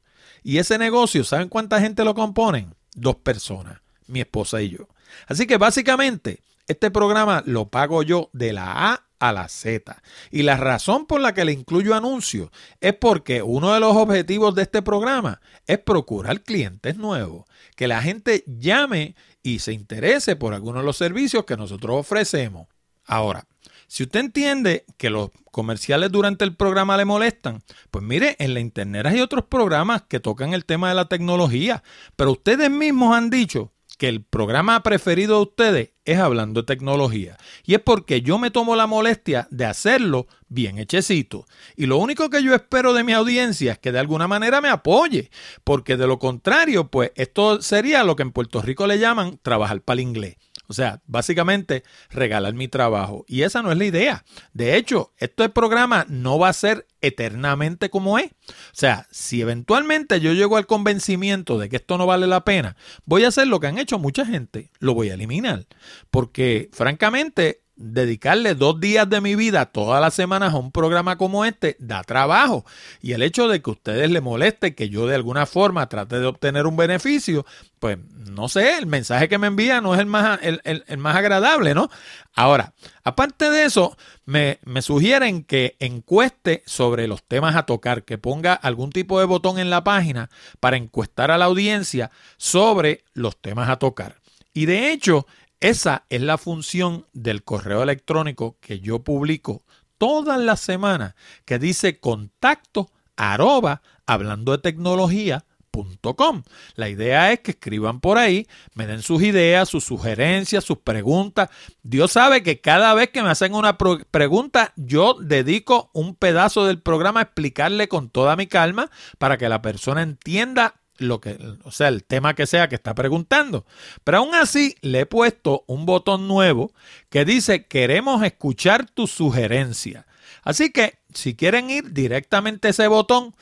Y 0.46 0.58
ese 0.58 0.78
negocio, 0.78 1.24
¿saben 1.24 1.48
cuánta 1.48 1.80
gente 1.80 2.04
lo 2.04 2.14
componen? 2.14 2.72
Dos 2.94 3.16
personas, 3.16 3.80
mi 4.06 4.20
esposa 4.20 4.62
y 4.62 4.70
yo. 4.70 4.86
Así 5.26 5.44
que 5.44 5.56
básicamente, 5.56 6.44
este 6.68 6.92
programa 6.92 7.42
lo 7.46 7.68
pago 7.68 8.04
yo 8.04 8.30
de 8.32 8.52
la 8.52 8.92
A 8.92 9.06
a 9.18 9.32
la 9.32 9.48
Z. 9.48 10.00
Y 10.30 10.44
la 10.44 10.56
razón 10.56 11.06
por 11.06 11.20
la 11.20 11.34
que 11.34 11.44
le 11.44 11.50
incluyo 11.50 11.96
anuncios 11.96 12.50
es 12.80 12.94
porque 12.94 13.42
uno 13.42 13.74
de 13.74 13.80
los 13.80 13.96
objetivos 13.96 14.54
de 14.54 14.62
este 14.62 14.82
programa 14.82 15.40
es 15.66 15.80
procurar 15.80 16.40
clientes 16.42 16.96
nuevos, 16.96 17.46
que 17.74 17.88
la 17.88 18.00
gente 18.00 18.44
llame 18.46 19.16
y 19.42 19.58
se 19.58 19.72
interese 19.72 20.36
por 20.36 20.54
alguno 20.54 20.78
de 20.78 20.86
los 20.86 20.96
servicios 20.96 21.44
que 21.44 21.56
nosotros 21.56 21.96
ofrecemos. 21.98 22.68
Ahora, 23.04 23.48
si 23.88 24.04
usted 24.04 24.20
entiende 24.20 24.84
que 24.96 25.10
los 25.10 25.30
comerciales 25.50 26.10
durante 26.12 26.44
el 26.44 26.54
programa 26.54 26.96
le 26.96 27.04
molestan, 27.04 27.62
pues 27.90 28.04
mire, 28.04 28.36
en 28.38 28.54
la 28.54 28.60
internet 28.60 29.06
hay 29.06 29.20
otros 29.20 29.44
programas 29.44 30.02
que 30.02 30.20
tocan 30.20 30.54
el 30.54 30.64
tema 30.64 30.88
de 30.88 30.94
la 30.94 31.08
tecnología, 31.08 31.82
pero 32.16 32.32
ustedes 32.32 32.70
mismos 32.70 33.16
han 33.16 33.30
dicho 33.30 33.72
que 33.98 34.08
el 34.08 34.22
programa 34.22 34.82
preferido 34.82 35.36
de 35.36 35.42
ustedes 35.42 35.90
es 36.04 36.18
hablando 36.18 36.60
de 36.60 36.66
tecnología. 36.66 37.36
Y 37.64 37.74
es 37.74 37.80
porque 37.80 38.20
yo 38.20 38.38
me 38.38 38.50
tomo 38.50 38.76
la 38.76 38.86
molestia 38.86 39.48
de 39.50 39.64
hacerlo 39.64 40.26
bien 40.48 40.78
hechecito. 40.78 41.46
Y 41.76 41.86
lo 41.86 41.96
único 41.96 42.30
que 42.30 42.42
yo 42.42 42.54
espero 42.54 42.92
de 42.92 43.04
mi 43.04 43.12
audiencia 43.12 43.72
es 43.72 43.78
que 43.78 43.92
de 43.92 43.98
alguna 43.98 44.28
manera 44.28 44.60
me 44.60 44.68
apoye. 44.68 45.30
Porque 45.64 45.96
de 45.96 46.06
lo 46.06 46.18
contrario, 46.18 46.88
pues 46.90 47.12
esto 47.16 47.62
sería 47.62 48.04
lo 48.04 48.16
que 48.16 48.22
en 48.22 48.32
Puerto 48.32 48.60
Rico 48.62 48.86
le 48.86 48.98
llaman 48.98 49.38
trabajar 49.42 49.80
para 49.80 50.00
el 50.00 50.06
inglés. 50.06 50.36
O 50.68 50.73
sea, 50.73 51.02
básicamente 51.06 51.85
regalar 52.11 52.54
mi 52.54 52.68
trabajo. 52.68 53.25
Y 53.28 53.42
esa 53.42 53.62
no 53.62 53.73
es 53.73 53.78
la 53.78 53.85
idea. 53.85 54.25
De 54.52 54.76
hecho, 54.76 55.12
este 55.18 55.49
programa 55.49 56.06
no 56.08 56.38
va 56.38 56.49
a 56.49 56.52
ser 56.52 56.87
eternamente 57.00 57.90
como 57.90 58.18
es. 58.18 58.26
O 58.26 58.54
sea, 58.73 59.06
si 59.11 59.40
eventualmente 59.40 60.20
yo 60.20 60.32
llego 60.32 60.56
al 60.56 60.66
convencimiento 60.66 61.58
de 61.58 61.68
que 61.68 61.76
esto 61.76 61.99
no 61.99 62.06
vale 62.06 62.26
la 62.26 62.44
pena, 62.44 62.76
voy 63.04 63.25
a 63.25 63.28
hacer 63.28 63.46
lo 63.46 63.61
que 63.61 63.68
han 63.68 63.78
hecho 63.78 63.99
mucha 63.99 64.26
gente. 64.26 64.70
Lo 64.78 64.94
voy 64.94 65.11
a 65.11 65.14
eliminar. 65.14 65.66
Porque, 66.11 66.68
francamente, 66.73 67.62
dedicarle 67.76 68.54
dos 68.54 68.80
días 68.80 69.09
de 69.09 69.21
mi 69.21 69.35
vida 69.35 69.66
todas 69.66 70.00
las 70.00 70.14
semanas 70.14 70.54
a 70.54 70.56
un 70.56 70.73
programa 70.73 71.16
como 71.18 71.45
este 71.45 71.76
da 71.78 72.02
trabajo. 72.02 72.64
Y 73.02 73.12
el 73.12 73.23
hecho 73.23 73.49
de 73.49 73.61
que 73.61 73.71
a 73.71 73.73
ustedes 73.75 74.11
les 74.11 74.23
moleste 74.23 74.75
que 74.75 74.88
yo 74.88 75.06
de 75.06 75.14
alguna 75.14 75.47
forma 75.47 75.88
trate 75.88 76.18
de 76.18 76.26
obtener 76.26 76.66
un 76.66 76.76
beneficio, 76.76 77.45
pues 77.78 77.99
no 78.30 78.49
sé, 78.49 78.78
el 78.78 78.87
mensaje 78.87 79.28
que 79.28 79.38
me 79.38 79.47
envía 79.47 79.80
no 79.80 79.95
es 79.95 80.00
el 80.00 80.06
más, 80.06 80.40
el, 80.42 80.99
más 80.99 81.16
agradable, 81.16 81.75
¿no? 81.75 81.90
Ahora, 82.35 82.73
aparte 83.04 83.50
de 83.50 83.64
eso, 83.64 83.97
me, 84.25 84.59
me 84.64 84.83
sugieren 84.83 85.45
que 85.45 85.76
encueste 85.78 86.62
sobre 86.66 87.06
los 87.06 87.23
temas 87.23 87.56
a 87.56 87.64
tocar, 87.64 88.04
que 88.04 88.18
ponga 88.18 88.54
algún 88.54 88.90
tipo 88.90 89.21
de 89.21 89.26
botón 89.26 89.59
en 89.59 89.71
la 89.71 89.85
página 89.85 90.30
para 90.61 90.76
encuestar 90.76 91.30
a 91.30 91.38
la 91.38 91.45
audiencia 91.45 92.11
sobre 92.38 93.04
los 93.12 93.37
temas 93.37 93.68
a 93.68 93.76
tocar. 93.76 94.16
Y 94.52 94.64
de 94.64 94.90
hecho, 94.90 95.26
esa 95.60 96.04
es 96.10 96.20
la 96.20 96.38
función 96.38 97.06
del 97.12 97.42
correo 97.42 97.82
electrónico 97.82 98.58
que 98.60 98.80
yo 98.80 99.02
publico 99.02 99.64
todas 99.98 100.38
las 100.38 100.60
semanas, 100.60 101.14
que 101.44 101.58
dice 101.58 101.98
contacto 101.98 102.90
arroba 103.16 103.82
hablando 104.06 104.52
de 104.52 104.58
tecnología.com. 104.58 106.42
La 106.75 106.88
idea 106.88 107.32
es 107.32 107.40
que 107.40 107.52
escriban 107.52 108.00
por 108.00 108.18
ahí, 108.18 108.46
me 108.75 108.86
den 108.86 109.02
sus 109.02 109.22
ideas, 109.22 109.68
sus 109.68 109.84
sugerencias, 109.84 110.64
sus 110.64 110.78
preguntas. 110.78 111.50
Dios 111.82 112.12
sabe 112.12 112.42
que 112.42 112.60
cada 112.60 112.94
vez 112.94 113.10
que 113.10 113.22
me 113.22 113.30
hacen 113.30 113.54
una 113.54 113.76
pregunta, 113.78 114.72
yo 114.76 115.14
dedico 115.14 115.90
un 115.92 116.14
pedazo 116.14 116.66
del 116.66 116.80
programa 116.80 117.20
a 117.20 117.25
explicarle 117.25 117.88
con 117.88 118.10
toda 118.10 118.36
mi 118.36 118.46
calma 118.46 118.90
para 119.18 119.38
que 119.38 119.48
la 119.48 119.62
persona 119.62 120.02
entienda 120.02 120.82
lo 120.98 121.20
que, 121.20 121.38
o 121.64 121.70
sea, 121.70 121.88
el 121.88 122.04
tema 122.04 122.34
que 122.34 122.46
sea 122.46 122.68
que 122.68 122.74
está 122.74 122.94
preguntando. 122.94 123.66
Pero 124.04 124.18
aún 124.18 124.34
así 124.34 124.76
le 124.80 125.00
he 125.00 125.06
puesto 125.06 125.64
un 125.66 125.86
botón 125.86 126.28
nuevo 126.28 126.72
que 127.10 127.24
dice 127.24 127.66
queremos 127.66 128.22
escuchar 128.22 128.88
tu 128.88 129.06
sugerencia. 129.06 130.06
Así 130.42 130.70
que 130.70 130.98
si 131.12 131.34
quieren 131.34 131.70
ir 131.70 131.92
directamente 131.92 132.68
a 132.68 132.70
ese 132.70 132.86
botón, 132.88 133.34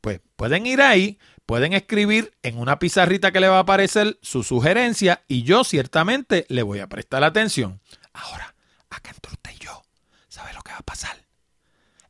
pues 0.00 0.20
pueden 0.36 0.66
ir 0.66 0.82
ahí, 0.82 1.18
pueden 1.46 1.72
escribir 1.72 2.34
en 2.42 2.58
una 2.58 2.78
pizarrita 2.78 3.32
que 3.32 3.40
le 3.40 3.48
va 3.48 3.56
a 3.56 3.60
aparecer 3.60 4.18
su 4.22 4.42
sugerencia 4.42 5.22
y 5.28 5.42
yo 5.42 5.64
ciertamente 5.64 6.46
le 6.48 6.62
voy 6.62 6.80
a 6.80 6.88
prestar 6.88 7.24
atención. 7.24 7.80
Ahora, 8.12 8.54
acá 8.90 9.10
entre 9.10 9.32
usted 9.32 9.50
y 9.52 9.64
yo, 9.64 9.82
¿sabe 10.28 10.52
lo 10.52 10.62
que 10.62 10.72
va 10.72 10.78
a 10.78 10.82
pasar? 10.82 11.24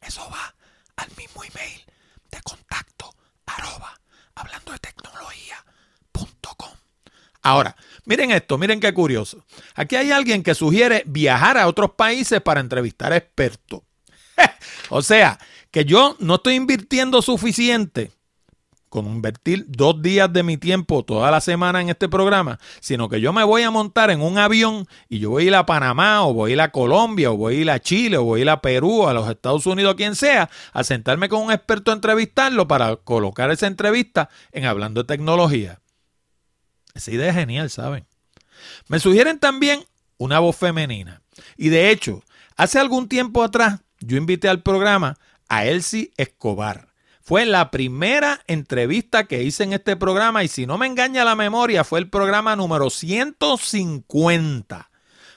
Eso 0.00 0.28
va 0.30 0.54
al 0.96 1.08
mismo 1.16 1.42
email 1.44 1.84
de 2.30 2.40
contacto 2.42 3.14
arroba 3.46 4.00
hablando 4.34 4.72
de 4.72 4.78
tecnología.com. 4.78 6.70
Ahora, 7.42 7.76
miren 8.04 8.30
esto, 8.30 8.58
miren 8.58 8.80
qué 8.80 8.92
curioso. 8.94 9.44
Aquí 9.74 9.96
hay 9.96 10.10
alguien 10.10 10.42
que 10.42 10.54
sugiere 10.54 11.02
viajar 11.06 11.58
a 11.58 11.68
otros 11.68 11.92
países 11.92 12.40
para 12.40 12.60
entrevistar 12.60 13.12
a 13.12 13.16
expertos. 13.16 13.82
o 14.90 15.02
sea, 15.02 15.38
que 15.70 15.84
yo 15.84 16.16
no 16.20 16.36
estoy 16.36 16.54
invirtiendo 16.54 17.20
suficiente 17.22 18.12
con 18.94 19.06
invertir 19.06 19.64
dos 19.66 20.00
días 20.02 20.32
de 20.32 20.44
mi 20.44 20.56
tiempo 20.56 21.04
toda 21.04 21.28
la 21.32 21.40
semana 21.40 21.80
en 21.80 21.88
este 21.88 22.08
programa, 22.08 22.60
sino 22.78 23.08
que 23.08 23.20
yo 23.20 23.32
me 23.32 23.42
voy 23.42 23.62
a 23.62 23.72
montar 23.72 24.12
en 24.12 24.20
un 24.20 24.38
avión 24.38 24.86
y 25.08 25.18
yo 25.18 25.30
voy 25.30 25.42
a 25.42 25.46
ir 25.48 25.54
a 25.56 25.66
Panamá 25.66 26.24
o 26.24 26.32
voy 26.32 26.52
a 26.52 26.54
ir 26.54 26.60
a 26.60 26.70
Colombia 26.70 27.32
o 27.32 27.36
voy 27.36 27.56
a 27.56 27.60
ir 27.62 27.70
a 27.72 27.80
Chile 27.80 28.18
o 28.18 28.22
voy 28.22 28.38
a 28.38 28.42
ir 28.42 28.50
a 28.50 28.60
Perú 28.60 29.08
a 29.08 29.12
los 29.12 29.28
Estados 29.28 29.66
Unidos, 29.66 29.96
quien 29.96 30.14
sea, 30.14 30.48
a 30.72 30.84
sentarme 30.84 31.28
con 31.28 31.42
un 31.42 31.50
experto 31.50 31.90
a 31.90 31.94
entrevistarlo 31.94 32.68
para 32.68 32.94
colocar 32.94 33.50
esa 33.50 33.66
entrevista 33.66 34.30
en 34.52 34.64
Hablando 34.64 35.02
de 35.02 35.08
Tecnología. 35.08 35.80
Esa 36.94 37.10
idea 37.10 37.30
es 37.30 37.34
genial, 37.34 37.70
¿saben? 37.70 38.06
Me 38.86 39.00
sugieren 39.00 39.40
también 39.40 39.84
una 40.18 40.38
voz 40.38 40.54
femenina. 40.54 41.20
Y 41.56 41.70
de 41.70 41.90
hecho, 41.90 42.22
hace 42.54 42.78
algún 42.78 43.08
tiempo 43.08 43.42
atrás 43.42 43.80
yo 43.98 44.16
invité 44.16 44.48
al 44.48 44.62
programa 44.62 45.18
a 45.48 45.66
Elsie 45.66 46.12
Escobar. 46.16 46.93
Fue 47.26 47.46
la 47.46 47.70
primera 47.70 48.42
entrevista 48.48 49.24
que 49.24 49.42
hice 49.42 49.64
en 49.64 49.72
este 49.72 49.96
programa 49.96 50.44
y 50.44 50.48
si 50.48 50.66
no 50.66 50.76
me 50.76 50.86
engaña 50.86 51.24
la 51.24 51.34
memoria 51.34 51.82
fue 51.82 51.98
el 51.98 52.10
programa 52.10 52.54
número 52.54 52.90
150. 52.90 54.90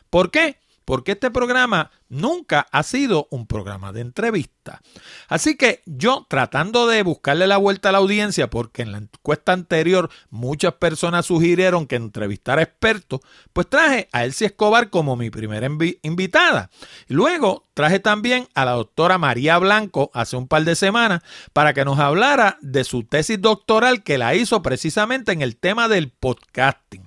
¿Por 0.09 0.29
qué? 0.29 0.59
Porque 0.87 1.11
este 1.11 1.31
programa 1.31 1.91
nunca 2.07 2.65
ha 2.71 2.81
sido 2.81 3.27
un 3.29 3.45
programa 3.45 3.91
de 3.91 3.99
entrevista. 3.99 4.81
Así 5.27 5.57
que 5.57 5.81
yo 5.85 6.25
tratando 6.29 6.87
de 6.87 7.03
buscarle 7.03 7.45
la 7.45 7.57
vuelta 7.57 7.89
a 7.89 7.91
la 7.91 7.97
audiencia, 7.97 8.49
porque 8.49 8.83
en 8.83 8.93
la 8.93 8.99
encuesta 8.99 9.51
anterior 9.51 10.09
muchas 10.29 10.75
personas 10.75 11.25
sugirieron 11.25 11.87
que 11.87 11.97
entrevistara 11.97 12.61
expertos, 12.61 13.19
pues 13.51 13.67
traje 13.67 14.07
a 14.13 14.23
Elsie 14.23 14.47
Escobar 14.47 14.89
como 14.89 15.17
mi 15.17 15.29
primera 15.29 15.67
invitada. 16.03 16.69
Luego 17.09 17.67
traje 17.73 17.99
también 17.99 18.47
a 18.55 18.63
la 18.63 18.71
doctora 18.71 19.17
María 19.17 19.57
Blanco 19.57 20.09
hace 20.13 20.37
un 20.37 20.47
par 20.47 20.63
de 20.63 20.77
semanas 20.77 21.21
para 21.51 21.73
que 21.73 21.83
nos 21.83 21.99
hablara 21.99 22.59
de 22.61 22.85
su 22.85 23.03
tesis 23.03 23.41
doctoral 23.41 24.03
que 24.03 24.17
la 24.17 24.35
hizo 24.35 24.61
precisamente 24.61 25.33
en 25.33 25.41
el 25.41 25.57
tema 25.57 25.89
del 25.89 26.11
podcasting. 26.11 27.06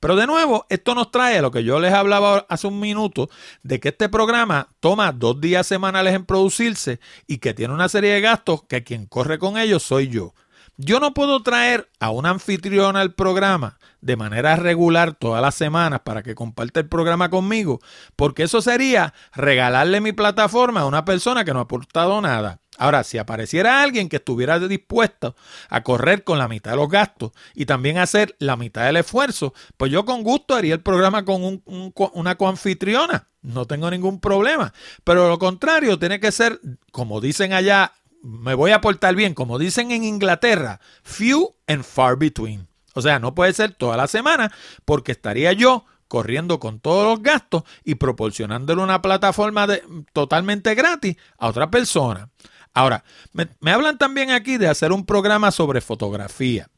Pero 0.00 0.16
de 0.16 0.26
nuevo, 0.26 0.66
esto 0.68 0.94
nos 0.94 1.10
trae 1.10 1.38
a 1.38 1.42
lo 1.42 1.50
que 1.50 1.64
yo 1.64 1.80
les 1.80 1.92
hablaba 1.92 2.46
hace 2.48 2.66
un 2.66 2.80
minuto, 2.80 3.28
de 3.62 3.80
que 3.80 3.88
este 3.88 4.08
programa 4.08 4.68
toma 4.80 5.12
dos 5.12 5.40
días 5.40 5.66
semanales 5.66 6.14
en 6.14 6.24
producirse 6.26 7.00
y 7.26 7.38
que 7.38 7.54
tiene 7.54 7.74
una 7.74 7.88
serie 7.88 8.12
de 8.12 8.20
gastos 8.20 8.62
que 8.64 8.84
quien 8.84 9.06
corre 9.06 9.38
con 9.38 9.58
ellos 9.58 9.82
soy 9.82 10.08
yo. 10.08 10.34
Yo 10.78 11.00
no 11.00 11.14
puedo 11.14 11.42
traer 11.42 11.88
a 12.00 12.10
un 12.10 12.26
anfitrión 12.26 12.96
al 12.96 13.14
programa 13.14 13.78
de 14.02 14.16
manera 14.16 14.56
regular 14.56 15.14
todas 15.14 15.40
las 15.40 15.54
semanas 15.54 16.00
para 16.04 16.22
que 16.22 16.34
comparte 16.34 16.80
el 16.80 16.88
programa 16.88 17.30
conmigo, 17.30 17.80
porque 18.14 18.42
eso 18.42 18.60
sería 18.60 19.14
regalarle 19.34 20.02
mi 20.02 20.12
plataforma 20.12 20.82
a 20.82 20.86
una 20.86 21.06
persona 21.06 21.46
que 21.46 21.54
no 21.54 21.60
ha 21.60 21.62
aportado 21.62 22.20
nada. 22.20 22.60
Ahora, 22.78 23.04
si 23.04 23.18
apareciera 23.18 23.82
alguien 23.82 24.08
que 24.08 24.16
estuviera 24.16 24.58
dispuesto 24.58 25.36
a 25.68 25.82
correr 25.82 26.24
con 26.24 26.38
la 26.38 26.48
mitad 26.48 26.72
de 26.72 26.76
los 26.76 26.88
gastos 26.88 27.32
y 27.54 27.66
también 27.66 27.98
hacer 27.98 28.36
la 28.38 28.56
mitad 28.56 28.84
del 28.84 28.96
esfuerzo, 28.96 29.54
pues 29.76 29.90
yo 29.90 30.04
con 30.04 30.22
gusto 30.22 30.54
haría 30.54 30.74
el 30.74 30.82
programa 30.82 31.24
con 31.24 31.62
una 31.64 32.34
coanfitriona. 32.36 33.28
No 33.42 33.66
tengo 33.66 33.90
ningún 33.90 34.20
problema. 34.20 34.72
Pero 35.04 35.28
lo 35.28 35.38
contrario, 35.38 35.98
tiene 35.98 36.20
que 36.20 36.32
ser, 36.32 36.60
como 36.90 37.20
dicen 37.20 37.52
allá, 37.52 37.92
me 38.22 38.54
voy 38.54 38.72
a 38.72 38.80
portar 38.80 39.14
bien, 39.14 39.34
como 39.34 39.58
dicen 39.58 39.92
en 39.92 40.04
Inglaterra, 40.04 40.80
few 41.02 41.54
and 41.66 41.84
far 41.84 42.16
between. 42.16 42.66
O 42.94 43.02
sea, 43.02 43.18
no 43.18 43.34
puede 43.34 43.52
ser 43.52 43.72
toda 43.72 43.96
la 43.96 44.08
semana 44.08 44.52
porque 44.84 45.12
estaría 45.12 45.52
yo 45.52 45.84
corriendo 46.08 46.58
con 46.60 46.80
todos 46.80 47.06
los 47.06 47.22
gastos 47.22 47.64
y 47.84 47.96
proporcionándole 47.96 48.82
una 48.82 49.02
plataforma 49.02 49.66
totalmente 50.12 50.74
gratis 50.74 51.16
a 51.38 51.48
otra 51.48 51.70
persona. 51.70 52.30
Ahora, 52.76 53.04
me, 53.32 53.72
hablan 53.72 53.96
también 53.96 54.30
aquí 54.30 54.58
de 54.58 54.68
hacer 54.68 54.92
un 54.92 55.06
programa 55.06 55.50
sobre 55.50 55.80
fotografía. 55.80 56.68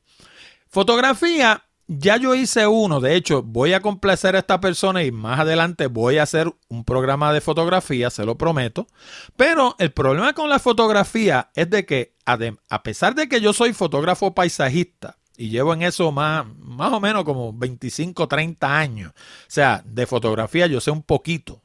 Fotografía, 0.68 1.64
ya 1.88 2.16
yo 2.16 2.36
hice 2.36 2.68
uno, 2.68 3.00
de 3.00 3.16
hecho, 3.16 3.42
voy 3.42 3.72
a 3.72 3.80
complacer 3.80 4.36
a 4.36 4.38
esta 4.38 4.60
persona 4.60 5.02
y 5.02 5.10
más 5.10 5.40
adelante 5.40 5.88
voy 5.88 6.18
a 6.18 6.22
hacer 6.22 6.54
un 6.68 6.84
programa 6.84 7.32
de 7.32 7.40
fotografía, 7.40 8.10
se 8.10 8.24
lo 8.24 8.38
prometo. 8.38 8.86
Pero 9.36 9.74
el 9.80 9.90
problema 9.90 10.34
con 10.34 10.48
la 10.48 10.60
fotografía 10.60 11.50
es 11.56 11.68
de 11.68 11.84
que, 11.84 12.14
a 12.24 12.82
pesar 12.84 13.16
de 13.16 13.28
que 13.28 13.40
yo 13.40 13.52
soy 13.52 13.72
fotógrafo 13.72 14.36
paisajista, 14.36 15.18
y 15.36 15.50
llevo 15.50 15.74
en 15.74 15.82
eso 15.82 16.12
más, 16.12 16.46
más 16.58 16.92
o 16.92 17.00
menos 17.00 17.24
como 17.24 17.52
25, 17.52 18.28
30 18.28 18.78
años. 18.78 19.12
O 19.12 19.46
sea, 19.48 19.82
de 19.84 20.06
fotografía 20.06 20.68
yo 20.68 20.80
sé 20.80 20.92
un 20.92 21.02
poquito. 21.02 21.60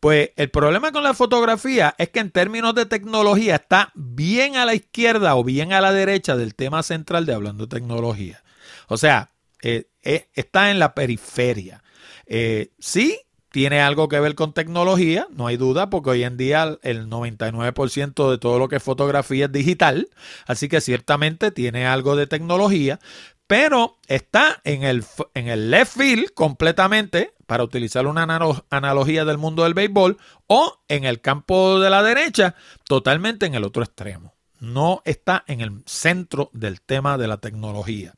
Pues 0.00 0.30
el 0.36 0.50
problema 0.50 0.92
con 0.92 1.02
la 1.02 1.14
fotografía 1.14 1.94
es 1.98 2.10
que 2.10 2.20
en 2.20 2.30
términos 2.30 2.74
de 2.74 2.86
tecnología 2.86 3.56
está 3.56 3.92
bien 3.94 4.56
a 4.56 4.66
la 4.66 4.74
izquierda 4.74 5.36
o 5.36 5.44
bien 5.44 5.72
a 5.72 5.80
la 5.80 5.92
derecha 5.92 6.36
del 6.36 6.54
tema 6.54 6.82
central 6.82 7.26
de 7.26 7.34
hablando 7.34 7.66
de 7.66 7.76
tecnología. 7.76 8.42
O 8.88 8.96
sea, 8.96 9.30
eh, 9.62 9.88
eh, 10.02 10.28
está 10.34 10.70
en 10.70 10.78
la 10.78 10.94
periferia. 10.94 11.82
Eh, 12.26 12.72
sí, 12.78 13.18
tiene 13.50 13.80
algo 13.80 14.08
que 14.08 14.20
ver 14.20 14.34
con 14.34 14.52
tecnología, 14.52 15.26
no 15.30 15.46
hay 15.46 15.56
duda, 15.56 15.88
porque 15.88 16.10
hoy 16.10 16.24
en 16.24 16.36
día 16.36 16.78
el 16.82 17.08
99% 17.08 18.30
de 18.30 18.38
todo 18.38 18.58
lo 18.58 18.68
que 18.68 18.76
es 18.76 18.82
fotografía 18.82 19.46
es 19.46 19.52
digital, 19.52 20.10
así 20.46 20.68
que 20.68 20.80
ciertamente 20.80 21.50
tiene 21.50 21.86
algo 21.86 22.16
de 22.16 22.26
tecnología, 22.26 23.00
pero 23.46 23.96
está 24.08 24.60
en 24.64 24.82
el, 24.82 25.04
en 25.34 25.48
el 25.48 25.70
left 25.70 25.96
field 25.96 26.32
completamente, 26.34 27.32
para 27.46 27.64
utilizar 27.64 28.06
una 28.06 28.22
analogía 28.70 29.24
del 29.24 29.38
mundo 29.38 29.62
del 29.64 29.74
béisbol, 29.74 30.18
o 30.46 30.82
en 30.88 31.04
el 31.04 31.20
campo 31.20 31.80
de 31.80 31.90
la 31.90 32.02
derecha, 32.02 32.54
totalmente 32.84 33.46
en 33.46 33.54
el 33.54 33.64
otro 33.64 33.82
extremo. 33.82 34.34
No 34.58 35.02
está 35.04 35.44
en 35.46 35.60
el 35.60 35.82
centro 35.86 36.50
del 36.52 36.80
tema 36.80 37.18
de 37.18 37.28
la 37.28 37.38
tecnología. 37.38 38.14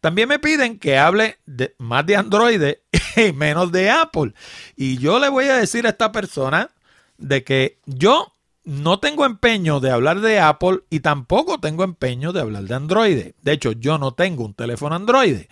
También 0.00 0.28
me 0.28 0.38
piden 0.38 0.78
que 0.78 0.98
hable 0.98 1.38
más 1.78 2.06
de 2.06 2.16
Android 2.16 2.62
y 3.16 3.32
menos 3.32 3.72
de 3.72 3.90
Apple. 3.90 4.34
Y 4.76 4.98
yo 4.98 5.18
le 5.18 5.28
voy 5.28 5.46
a 5.46 5.56
decir 5.56 5.86
a 5.86 5.90
esta 5.90 6.12
persona 6.12 6.70
de 7.18 7.44
que 7.44 7.78
yo 7.86 8.32
no 8.66 8.98
tengo 8.98 9.24
empeño 9.24 9.78
de 9.78 9.92
hablar 9.92 10.20
de 10.20 10.40
Apple 10.40 10.80
y 10.90 10.98
tampoco 11.00 11.58
tengo 11.58 11.84
empeño 11.84 12.32
de 12.32 12.40
hablar 12.40 12.64
de 12.64 12.74
Android. 12.74 13.32
De 13.40 13.52
hecho, 13.52 13.70
yo 13.70 13.96
no 13.96 14.12
tengo 14.12 14.44
un 14.44 14.54
teléfono 14.54 14.96
Android. 14.96 15.42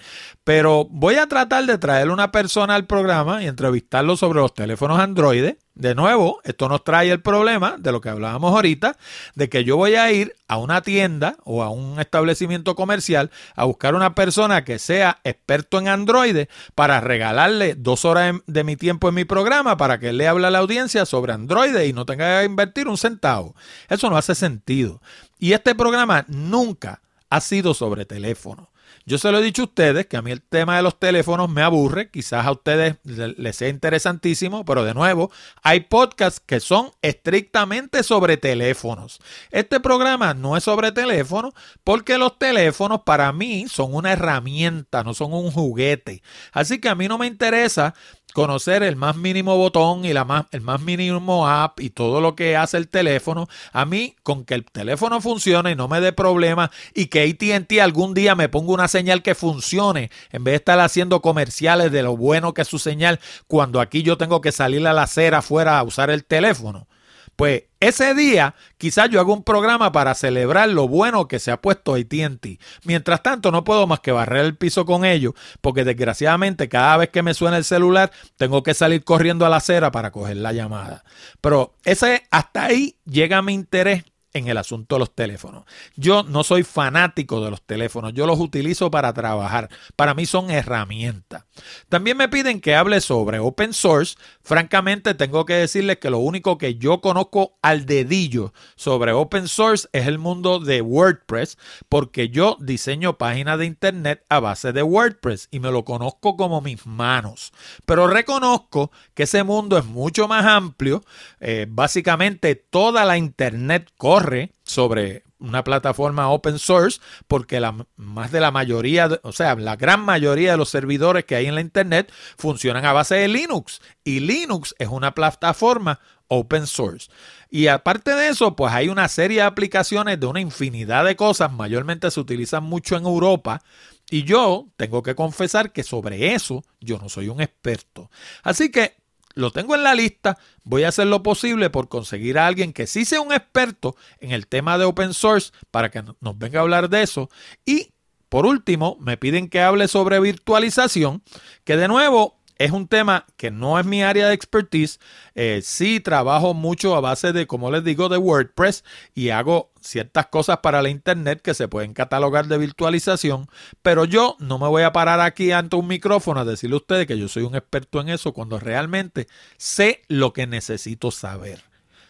Pero 0.42 0.86
voy 0.90 1.14
a 1.14 1.28
tratar 1.28 1.64
de 1.64 1.78
traer 1.78 2.10
una 2.10 2.32
persona 2.32 2.74
al 2.74 2.86
programa 2.86 3.42
y 3.42 3.46
entrevistarlo 3.46 4.16
sobre 4.16 4.40
los 4.40 4.52
teléfonos 4.52 4.98
Android 4.98 5.54
de 5.74 5.94
nuevo, 5.96 6.40
esto 6.44 6.68
nos 6.68 6.84
trae 6.84 7.10
el 7.10 7.20
problema 7.20 7.76
de 7.78 7.90
lo 7.90 8.00
que 8.00 8.08
hablábamos 8.08 8.54
ahorita, 8.54 8.96
de 9.34 9.48
que 9.48 9.64
yo 9.64 9.76
voy 9.76 9.96
a 9.96 10.12
ir 10.12 10.36
a 10.46 10.56
una 10.58 10.82
tienda 10.82 11.36
o 11.44 11.64
a 11.64 11.70
un 11.70 11.98
establecimiento 11.98 12.76
comercial 12.76 13.30
a 13.56 13.64
buscar 13.64 13.96
una 13.96 14.14
persona 14.14 14.64
que 14.64 14.78
sea 14.78 15.18
experto 15.24 15.78
en 15.78 15.88
Android 15.88 16.46
para 16.76 17.00
regalarle 17.00 17.74
dos 17.74 18.04
horas 18.04 18.36
de 18.46 18.64
mi 18.64 18.76
tiempo 18.76 19.08
en 19.08 19.16
mi 19.16 19.24
programa 19.24 19.76
para 19.76 19.98
que 19.98 20.10
él 20.10 20.18
le 20.18 20.28
hable 20.28 20.46
a 20.46 20.50
la 20.50 20.58
audiencia 20.58 21.06
sobre 21.06 21.32
Android 21.32 21.76
y 21.76 21.92
no 21.92 22.06
tenga 22.06 22.40
que 22.40 22.46
invertir 22.46 22.86
un 22.86 22.96
centavo. 22.96 23.56
Eso 23.88 24.08
no 24.10 24.16
hace 24.16 24.36
sentido. 24.36 25.02
Y 25.40 25.52
este 25.54 25.74
programa 25.74 26.24
nunca 26.28 27.02
ha 27.30 27.40
sido 27.40 27.74
sobre 27.74 28.04
teléfono. 28.04 28.70
Yo 29.06 29.18
se 29.18 29.30
lo 29.30 29.38
he 29.38 29.42
dicho 29.42 29.62
a 29.62 29.64
ustedes 29.66 30.06
que 30.06 30.16
a 30.16 30.22
mí 30.22 30.30
el 30.30 30.40
tema 30.40 30.76
de 30.76 30.82
los 30.82 30.98
teléfonos 30.98 31.50
me 31.50 31.60
aburre, 31.60 32.10
quizás 32.10 32.46
a 32.46 32.52
ustedes 32.52 32.96
les 33.04 33.56
sea 33.56 33.68
interesantísimo, 33.68 34.64
pero 34.64 34.82
de 34.82 34.94
nuevo, 34.94 35.30
hay 35.62 35.80
podcasts 35.80 36.40
que 36.40 36.58
son 36.58 36.90
estrictamente 37.02 38.02
sobre 38.02 38.38
teléfonos. 38.38 39.20
Este 39.50 39.78
programa 39.78 40.32
no 40.32 40.56
es 40.56 40.64
sobre 40.64 40.90
teléfonos 40.90 41.52
porque 41.84 42.16
los 42.16 42.38
teléfonos 42.38 43.02
para 43.02 43.30
mí 43.32 43.66
son 43.68 43.94
una 43.94 44.12
herramienta, 44.12 45.04
no 45.04 45.12
son 45.12 45.34
un 45.34 45.50
juguete. 45.50 46.22
Así 46.52 46.80
que 46.80 46.88
a 46.88 46.94
mí 46.94 47.06
no 47.06 47.18
me 47.18 47.26
interesa 47.26 47.94
conocer 48.34 48.82
el 48.82 48.96
más 48.96 49.16
mínimo 49.16 49.56
botón 49.56 50.04
y 50.04 50.12
la 50.12 50.24
más, 50.24 50.46
el 50.50 50.60
más 50.60 50.80
mínimo 50.80 51.48
app 51.48 51.80
y 51.80 51.88
todo 51.88 52.20
lo 52.20 52.34
que 52.34 52.56
hace 52.56 52.76
el 52.76 52.88
teléfono, 52.88 53.48
a 53.72 53.86
mí 53.86 54.16
con 54.24 54.44
que 54.44 54.54
el 54.54 54.64
teléfono 54.64 55.20
funcione 55.20 55.70
y 55.70 55.76
no 55.76 55.86
me 55.86 56.00
dé 56.00 56.12
problemas 56.12 56.70
y 56.94 57.06
que 57.06 57.22
ATT 57.22 57.80
algún 57.80 58.12
día 58.12 58.34
me 58.34 58.48
ponga 58.48 58.72
una 58.72 58.88
señal 58.88 59.22
que 59.22 59.36
funcione 59.36 60.10
en 60.32 60.42
vez 60.42 60.52
de 60.52 60.56
estar 60.56 60.80
haciendo 60.80 61.22
comerciales 61.22 61.92
de 61.92 62.02
lo 62.02 62.16
bueno 62.16 62.54
que 62.54 62.62
es 62.62 62.68
su 62.68 62.80
señal 62.80 63.20
cuando 63.46 63.80
aquí 63.80 64.02
yo 64.02 64.18
tengo 64.18 64.40
que 64.40 64.50
salir 64.50 64.84
a 64.84 64.92
la 64.92 65.04
acera 65.04 65.38
afuera 65.38 65.78
a 65.78 65.84
usar 65.84 66.10
el 66.10 66.24
teléfono. 66.24 66.88
Pues 67.36 67.64
ese 67.80 68.14
día 68.14 68.54
quizás 68.78 69.10
yo 69.10 69.20
hago 69.20 69.34
un 69.34 69.42
programa 69.42 69.92
para 69.92 70.14
celebrar 70.14 70.68
lo 70.68 70.88
bueno 70.88 71.28
que 71.28 71.38
se 71.38 71.50
ha 71.50 71.60
puesto 71.60 71.94
ATT. 71.94 72.60
Mientras 72.84 73.22
tanto 73.22 73.50
no 73.50 73.64
puedo 73.64 73.86
más 73.86 74.00
que 74.00 74.12
barrer 74.12 74.44
el 74.44 74.56
piso 74.56 74.84
con 74.84 75.04
ellos 75.04 75.34
porque 75.60 75.84
desgraciadamente 75.84 76.68
cada 76.68 76.96
vez 76.96 77.10
que 77.10 77.22
me 77.22 77.34
suena 77.34 77.56
el 77.56 77.64
celular 77.64 78.10
tengo 78.36 78.62
que 78.62 78.74
salir 78.74 79.04
corriendo 79.04 79.44
a 79.44 79.48
la 79.48 79.56
acera 79.56 79.90
para 79.90 80.12
coger 80.12 80.36
la 80.36 80.52
llamada. 80.52 81.04
Pero 81.40 81.74
ese 81.84 82.26
hasta 82.30 82.64
ahí 82.64 82.96
llega 83.04 83.42
mi 83.42 83.52
interés 83.52 84.04
en 84.34 84.48
el 84.48 84.58
asunto 84.58 84.96
de 84.96 84.98
los 84.98 85.14
teléfonos. 85.14 85.64
Yo 85.96 86.24
no 86.24 86.42
soy 86.42 86.64
fanático 86.64 87.42
de 87.42 87.50
los 87.50 87.62
teléfonos, 87.62 88.12
yo 88.12 88.26
los 88.26 88.40
utilizo 88.40 88.90
para 88.90 89.12
trabajar. 89.14 89.70
Para 89.96 90.14
mí 90.14 90.26
son 90.26 90.50
herramientas. 90.50 91.44
También 91.88 92.16
me 92.16 92.28
piden 92.28 92.60
que 92.60 92.74
hable 92.74 93.00
sobre 93.00 93.38
open 93.38 93.72
source. 93.72 94.16
Francamente, 94.42 95.14
tengo 95.14 95.46
que 95.46 95.54
decirles 95.54 95.98
que 95.98 96.10
lo 96.10 96.18
único 96.18 96.58
que 96.58 96.74
yo 96.74 97.00
conozco 97.00 97.56
al 97.62 97.86
dedillo 97.86 98.52
sobre 98.74 99.12
open 99.12 99.46
source 99.46 99.88
es 99.92 100.06
el 100.08 100.18
mundo 100.18 100.58
de 100.58 100.82
WordPress, 100.82 101.56
porque 101.88 102.28
yo 102.28 102.56
diseño 102.60 103.16
páginas 103.16 103.58
de 103.58 103.66
internet 103.66 104.24
a 104.28 104.40
base 104.40 104.72
de 104.72 104.82
WordPress 104.82 105.48
y 105.52 105.60
me 105.60 105.70
lo 105.70 105.84
conozco 105.84 106.36
como 106.36 106.60
mis 106.60 106.84
manos. 106.86 107.52
Pero 107.86 108.08
reconozco 108.08 108.90
que 109.14 109.22
ese 109.22 109.44
mundo 109.44 109.78
es 109.78 109.84
mucho 109.84 110.26
más 110.26 110.44
amplio. 110.44 111.04
Eh, 111.38 111.66
básicamente 111.68 112.56
toda 112.56 113.04
la 113.04 113.16
internet 113.16 113.92
corre 113.96 114.23
sobre 114.62 115.24
una 115.38 115.62
plataforma 115.62 116.30
open 116.30 116.58
source 116.58 117.00
porque 117.28 117.60
la, 117.60 117.86
más 117.96 118.32
de 118.32 118.40
la 118.40 118.50
mayoría, 118.50 119.08
o 119.22 119.32
sea, 119.32 119.54
la 119.56 119.76
gran 119.76 120.00
mayoría 120.00 120.52
de 120.52 120.56
los 120.56 120.70
servidores 120.70 121.24
que 121.24 121.36
hay 121.36 121.46
en 121.46 121.54
la 121.54 121.60
Internet 121.60 122.10
funcionan 122.36 122.84
a 122.84 122.92
base 122.92 123.14
de 123.16 123.28
Linux 123.28 123.80
y 124.04 124.20
Linux 124.20 124.74
es 124.78 124.88
una 124.88 125.14
plataforma 125.14 126.00
open 126.28 126.66
source. 126.66 127.10
Y 127.50 127.66
aparte 127.68 128.14
de 128.14 128.28
eso, 128.28 128.56
pues 128.56 128.72
hay 128.72 128.88
una 128.88 129.08
serie 129.08 129.38
de 129.38 129.42
aplicaciones 129.42 130.18
de 130.18 130.26
una 130.26 130.40
infinidad 130.40 131.04
de 131.04 131.16
cosas, 131.16 131.52
mayormente 131.52 132.10
se 132.10 132.20
utilizan 132.20 132.64
mucho 132.64 132.96
en 132.96 133.04
Europa. 133.04 133.62
Y 134.10 134.24
yo 134.24 134.68
tengo 134.76 135.02
que 135.02 135.14
confesar 135.14 135.72
que 135.72 135.82
sobre 135.82 136.34
eso 136.34 136.62
yo 136.80 136.98
no 136.98 137.08
soy 137.08 137.28
un 137.28 137.40
experto. 137.40 138.10
Así 138.42 138.70
que 138.70 138.96
lo 139.34 139.50
tengo 139.50 139.74
en 139.74 139.82
la 139.82 139.94
lista, 139.94 140.38
voy 140.62 140.84
a 140.84 140.88
hacer 140.88 141.06
lo 141.06 141.22
posible 141.22 141.70
por 141.70 141.88
conseguir 141.88 142.38
a 142.38 142.46
alguien 142.46 142.72
que 142.72 142.86
sí 142.86 143.04
sea 143.04 143.20
un 143.20 143.32
experto 143.32 143.96
en 144.20 144.32
el 144.32 144.46
tema 144.46 144.78
de 144.78 144.84
open 144.84 145.14
source 145.14 145.52
para 145.70 145.90
que 145.90 146.02
nos 146.20 146.38
venga 146.38 146.60
a 146.60 146.62
hablar 146.62 146.88
de 146.88 147.02
eso. 147.02 147.28
Y 147.64 147.90
por 148.28 148.46
último, 148.46 148.96
me 149.00 149.16
piden 149.16 149.48
que 149.48 149.60
hable 149.60 149.86
sobre 149.86 150.18
virtualización, 150.18 151.22
que 151.64 151.76
de 151.76 151.88
nuevo 151.88 152.40
es 152.56 152.70
un 152.70 152.86
tema 152.86 153.26
que 153.36 153.50
no 153.50 153.78
es 153.78 153.86
mi 153.86 154.02
área 154.02 154.28
de 154.28 154.34
expertise. 154.34 155.00
Eh, 155.34 155.60
sí 155.62 156.00
trabajo 156.00 156.54
mucho 156.54 156.94
a 156.94 157.00
base 157.00 157.32
de, 157.32 157.46
como 157.46 157.70
les 157.70 157.84
digo, 157.84 158.08
de 158.08 158.18
WordPress 158.18 158.84
y 159.14 159.30
hago 159.30 159.72
ciertas 159.80 160.26
cosas 160.26 160.58
para 160.58 160.82
la 160.82 160.88
Internet 160.88 161.42
que 161.42 161.54
se 161.54 161.68
pueden 161.68 161.92
catalogar 161.92 162.46
de 162.46 162.58
virtualización, 162.58 163.48
pero 163.82 164.04
yo 164.04 164.36
no 164.38 164.58
me 164.58 164.68
voy 164.68 164.82
a 164.82 164.92
parar 164.92 165.20
aquí 165.20 165.52
ante 165.52 165.76
un 165.76 165.86
micrófono 165.86 166.40
a 166.40 166.44
decirle 166.44 166.74
a 166.74 166.78
ustedes 166.78 167.06
que 167.06 167.18
yo 167.18 167.28
soy 167.28 167.42
un 167.42 167.54
experto 167.54 168.00
en 168.00 168.08
eso 168.08 168.32
cuando 168.32 168.58
realmente 168.58 169.26
sé 169.56 170.02
lo 170.08 170.32
que 170.32 170.46
necesito 170.46 171.10
saber. 171.10 171.62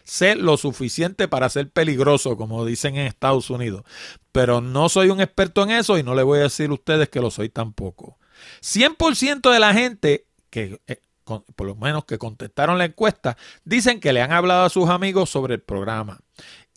Sé 0.03 0.35
lo 0.35 0.55
suficiente 0.57 1.27
para 1.27 1.49
ser 1.49 1.71
peligroso, 1.71 2.37
como 2.37 2.63
dicen 2.63 2.95
en 2.95 3.07
Estados 3.07 3.49
Unidos, 3.49 3.83
pero 4.31 4.61
no 4.61 4.87
soy 4.87 5.09
un 5.09 5.19
experto 5.19 5.63
en 5.63 5.71
eso 5.71 5.97
y 5.97 6.03
no 6.03 6.13
le 6.13 6.21
voy 6.21 6.39
a 6.39 6.43
decir 6.43 6.69
a 6.69 6.73
ustedes 6.73 7.09
que 7.09 7.21
lo 7.21 7.31
soy 7.31 7.49
tampoco. 7.49 8.19
100% 8.61 9.51
de 9.51 9.59
la 9.59 9.73
gente 9.73 10.24
que 10.55 10.79
eh, 10.87 11.01
por 11.25 11.67
lo 11.67 11.75
menos 11.75 12.05
que 12.05 12.17
contestaron 12.17 12.77
la 12.77 12.85
encuesta, 12.85 13.35
dicen 13.65 13.99
que 13.99 14.13
le 14.13 14.21
han 14.21 14.31
hablado 14.31 14.63
a 14.63 14.69
sus 14.69 14.89
amigos 14.89 15.29
sobre 15.29 15.55
el 15.55 15.61
programa. 15.61 16.19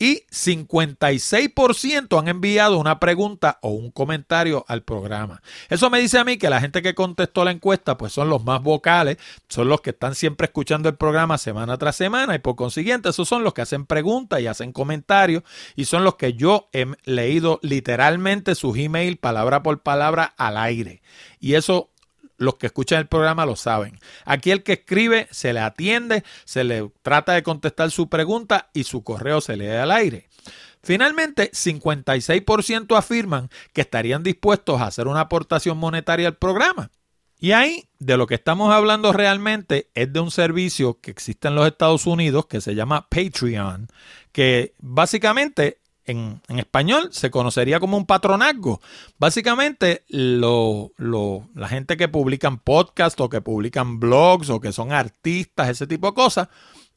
Y 0.00 0.22
56% 0.30 2.18
han 2.18 2.28
enviado 2.28 2.78
una 2.78 2.98
pregunta 2.98 3.58
o 3.62 3.70
un 3.70 3.90
comentario 3.90 4.64
al 4.66 4.82
programa. 4.82 5.42
Eso 5.68 5.90
me 5.90 6.00
dice 6.00 6.18
a 6.18 6.24
mí 6.24 6.38
que 6.38 6.50
la 6.50 6.60
gente 6.60 6.82
que 6.82 6.94
contestó 6.94 7.44
la 7.44 7.50
encuesta 7.52 7.96
pues 7.96 8.12
son 8.12 8.30
los 8.30 8.42
más 8.42 8.62
vocales, 8.62 9.18
son 9.48 9.68
los 9.68 9.80
que 9.80 9.90
están 9.90 10.16
siempre 10.16 10.46
escuchando 10.46 10.88
el 10.88 10.96
programa 10.96 11.38
semana 11.38 11.76
tras 11.78 11.94
semana 11.94 12.34
y 12.34 12.38
por 12.38 12.56
consiguiente 12.56 13.10
esos 13.10 13.28
son 13.28 13.44
los 13.44 13.54
que 13.54 13.62
hacen 13.62 13.86
preguntas 13.86 14.40
y 14.40 14.46
hacen 14.46 14.72
comentarios 14.72 15.42
y 15.76 15.84
son 15.84 16.04
los 16.04 16.14
que 16.16 16.34
yo 16.34 16.68
he 16.72 16.86
leído 17.04 17.60
literalmente 17.62 18.54
sus 18.54 18.76
emails 18.78 19.18
palabra 19.18 19.62
por 19.62 19.82
palabra 19.82 20.32
al 20.36 20.56
aire. 20.56 21.02
Y 21.40 21.54
eso 21.54 21.90
los 22.38 22.54
que 22.54 22.66
escuchan 22.66 23.00
el 23.00 23.08
programa 23.08 23.44
lo 23.44 23.56
saben. 23.56 23.98
Aquí 24.24 24.50
el 24.50 24.62
que 24.62 24.74
escribe 24.74 25.28
se 25.30 25.52
le 25.52 25.60
atiende, 25.60 26.24
se 26.44 26.64
le 26.64 26.90
trata 27.02 27.34
de 27.34 27.42
contestar 27.42 27.90
su 27.90 28.08
pregunta 28.08 28.70
y 28.72 28.84
su 28.84 29.04
correo 29.04 29.40
se 29.40 29.56
lee 29.56 29.68
al 29.68 29.90
aire. 29.90 30.28
Finalmente, 30.82 31.50
56% 31.50 32.96
afirman 32.96 33.50
que 33.72 33.82
estarían 33.82 34.22
dispuestos 34.22 34.80
a 34.80 34.86
hacer 34.86 35.08
una 35.08 35.20
aportación 35.20 35.76
monetaria 35.76 36.28
al 36.28 36.36
programa. 36.36 36.90
Y 37.40 37.52
ahí 37.52 37.88
de 37.98 38.16
lo 38.16 38.26
que 38.26 38.34
estamos 38.34 38.72
hablando 38.72 39.12
realmente 39.12 39.90
es 39.94 40.12
de 40.12 40.20
un 40.20 40.30
servicio 40.30 41.00
que 41.00 41.10
existe 41.10 41.48
en 41.48 41.54
los 41.54 41.66
Estados 41.66 42.06
Unidos 42.06 42.46
que 42.46 42.60
se 42.60 42.74
llama 42.74 43.08
Patreon, 43.08 43.88
que 44.32 44.74
básicamente 44.78 45.78
en, 46.08 46.40
español 46.48 47.10
se 47.12 47.30
conocería 47.30 47.80
como 47.80 47.96
un 47.96 48.06
patronazgo. 48.06 48.80
Básicamente, 49.18 50.04
lo, 50.08 50.92
la 50.96 51.68
gente 51.68 51.96
que 51.96 52.08
publican 52.08 52.58
podcasts 52.58 53.20
o 53.20 53.28
que 53.28 53.40
publican 53.40 54.00
blogs 54.00 54.50
o 54.50 54.60
que 54.60 54.72
son 54.72 54.92
artistas, 54.92 55.68
ese 55.68 55.86
tipo 55.86 56.08
de 56.08 56.14
cosas, 56.14 56.48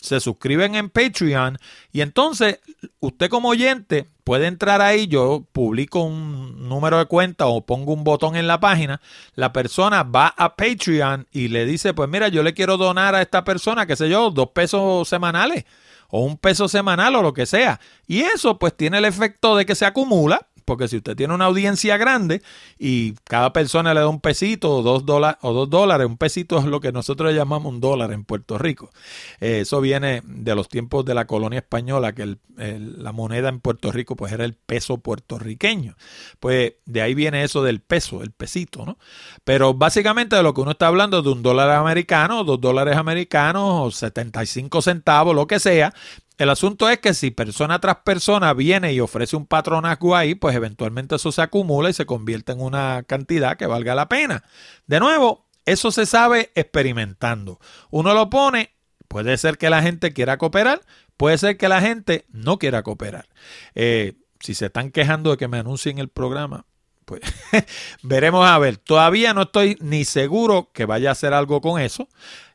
se 0.01 0.19
suscriben 0.19 0.73
en 0.73 0.89
Patreon 0.89 1.59
y 1.91 2.01
entonces 2.01 2.59
usted 2.99 3.29
como 3.29 3.49
oyente 3.49 4.09
puede 4.23 4.47
entrar 4.47 4.81
ahí, 4.81 5.07
yo 5.07 5.45
publico 5.51 6.01
un 6.01 6.67
número 6.67 6.97
de 6.97 7.05
cuenta 7.05 7.45
o 7.45 7.65
pongo 7.65 7.93
un 7.93 8.03
botón 8.03 8.35
en 8.35 8.47
la 8.47 8.59
página, 8.59 8.99
la 9.35 9.53
persona 9.53 10.01
va 10.03 10.33
a 10.35 10.55
Patreon 10.55 11.27
y 11.31 11.49
le 11.49 11.65
dice, 11.65 11.93
pues 11.93 12.09
mira, 12.09 12.29
yo 12.29 12.41
le 12.41 12.55
quiero 12.55 12.77
donar 12.77 13.13
a 13.13 13.21
esta 13.21 13.43
persona, 13.43 13.85
qué 13.85 13.95
sé 13.95 14.09
yo, 14.09 14.31
dos 14.31 14.49
pesos 14.49 15.07
semanales 15.07 15.65
o 16.11 16.21
un 16.21 16.37
peso 16.37 16.67
semanal 16.67 17.15
o 17.15 17.21
lo 17.21 17.33
que 17.33 17.45
sea. 17.45 17.79
Y 18.05 18.21
eso 18.21 18.59
pues 18.59 18.75
tiene 18.75 18.99
el 18.99 19.05
efecto 19.05 19.55
de 19.55 19.65
que 19.65 19.75
se 19.75 19.85
acumula 19.85 20.47
porque 20.63 20.87
si 20.87 20.97
usted 20.97 21.15
tiene 21.15 21.33
una 21.33 21.45
audiencia 21.45 21.97
grande 21.97 22.41
y 22.77 23.13
cada 23.23 23.53
persona 23.53 23.93
le 23.93 23.99
da 24.01 24.07
un 24.07 24.21
pesito 24.21 24.77
o 24.77 24.81
dos, 24.81 25.05
dólares, 25.05 25.37
o 25.41 25.53
dos 25.53 25.69
dólares, 25.69 26.07
un 26.07 26.17
pesito 26.17 26.59
es 26.59 26.65
lo 26.65 26.79
que 26.79 26.91
nosotros 26.91 27.33
llamamos 27.33 27.73
un 27.73 27.81
dólar 27.81 28.11
en 28.11 28.23
Puerto 28.23 28.57
Rico. 28.57 28.91
Eh, 29.39 29.61
eso 29.61 29.81
viene 29.81 30.21
de 30.25 30.55
los 30.55 30.69
tiempos 30.69 31.05
de 31.05 31.13
la 31.13 31.25
colonia 31.27 31.59
española, 31.59 32.13
que 32.13 32.37
la 32.57 33.11
moneda 33.11 33.49
en 33.49 33.59
Puerto 33.59 33.91
Rico 33.91 34.15
pues 34.15 34.31
era 34.31 34.45
el 34.45 34.53
peso 34.53 34.97
puertorriqueño. 34.97 35.95
Pues 36.39 36.73
de 36.85 37.01
ahí 37.01 37.13
viene 37.13 37.43
eso 37.43 37.63
del 37.63 37.81
peso, 37.81 38.21
el 38.21 38.31
pesito, 38.31 38.85
¿no? 38.85 38.97
Pero 39.43 39.73
básicamente 39.73 40.35
de 40.35 40.43
lo 40.43 40.53
que 40.53 40.61
uno 40.61 40.71
está 40.71 40.87
hablando 40.87 41.19
es 41.19 41.23
de 41.23 41.31
un 41.31 41.41
dólar 41.41 41.71
americano, 41.71 42.43
dos 42.43 42.61
dólares 42.61 42.97
americanos 42.97 43.87
o 43.87 43.91
75 43.91 44.81
centavos, 44.81 45.35
lo 45.35 45.47
que 45.47 45.59
sea, 45.59 45.93
el 46.41 46.49
asunto 46.49 46.89
es 46.89 46.97
que 46.97 47.13
si 47.13 47.29
persona 47.29 47.79
tras 47.79 47.97
persona 47.97 48.53
viene 48.53 48.93
y 48.93 48.99
ofrece 48.99 49.35
un 49.35 49.45
patronazgo 49.45 50.15
ahí, 50.15 50.33
pues 50.33 50.55
eventualmente 50.55 51.15
eso 51.15 51.31
se 51.31 51.43
acumula 51.43 51.91
y 51.91 51.93
se 51.93 52.07
convierte 52.07 52.51
en 52.51 52.61
una 52.61 53.03
cantidad 53.03 53.57
que 53.57 53.67
valga 53.67 53.93
la 53.93 54.09
pena. 54.09 54.43
De 54.87 54.99
nuevo, 54.99 55.47
eso 55.65 55.91
se 55.91 56.07
sabe 56.07 56.51
experimentando. 56.55 57.59
Uno 57.91 58.15
lo 58.15 58.31
pone, 58.31 58.71
puede 59.07 59.37
ser 59.37 59.59
que 59.59 59.69
la 59.69 59.83
gente 59.83 60.13
quiera 60.13 60.39
cooperar, 60.39 60.81
puede 61.15 61.37
ser 61.37 61.57
que 61.57 61.69
la 61.69 61.79
gente 61.79 62.25
no 62.31 62.57
quiera 62.57 62.81
cooperar. 62.81 63.29
Eh, 63.75 64.13
si 64.39 64.55
se 64.55 64.65
están 64.65 64.89
quejando 64.89 65.29
de 65.29 65.37
que 65.37 65.47
me 65.47 65.59
anuncien 65.59 65.99
el 65.99 66.09
programa, 66.09 66.65
pues 67.05 67.21
veremos 68.01 68.47
a 68.47 68.57
ver. 68.57 68.77
Todavía 68.77 69.35
no 69.35 69.43
estoy 69.43 69.77
ni 69.79 70.05
seguro 70.05 70.71
que 70.73 70.85
vaya 70.85 71.09
a 71.09 71.11
hacer 71.11 71.35
algo 71.35 71.61
con 71.61 71.79
eso. 71.79 72.09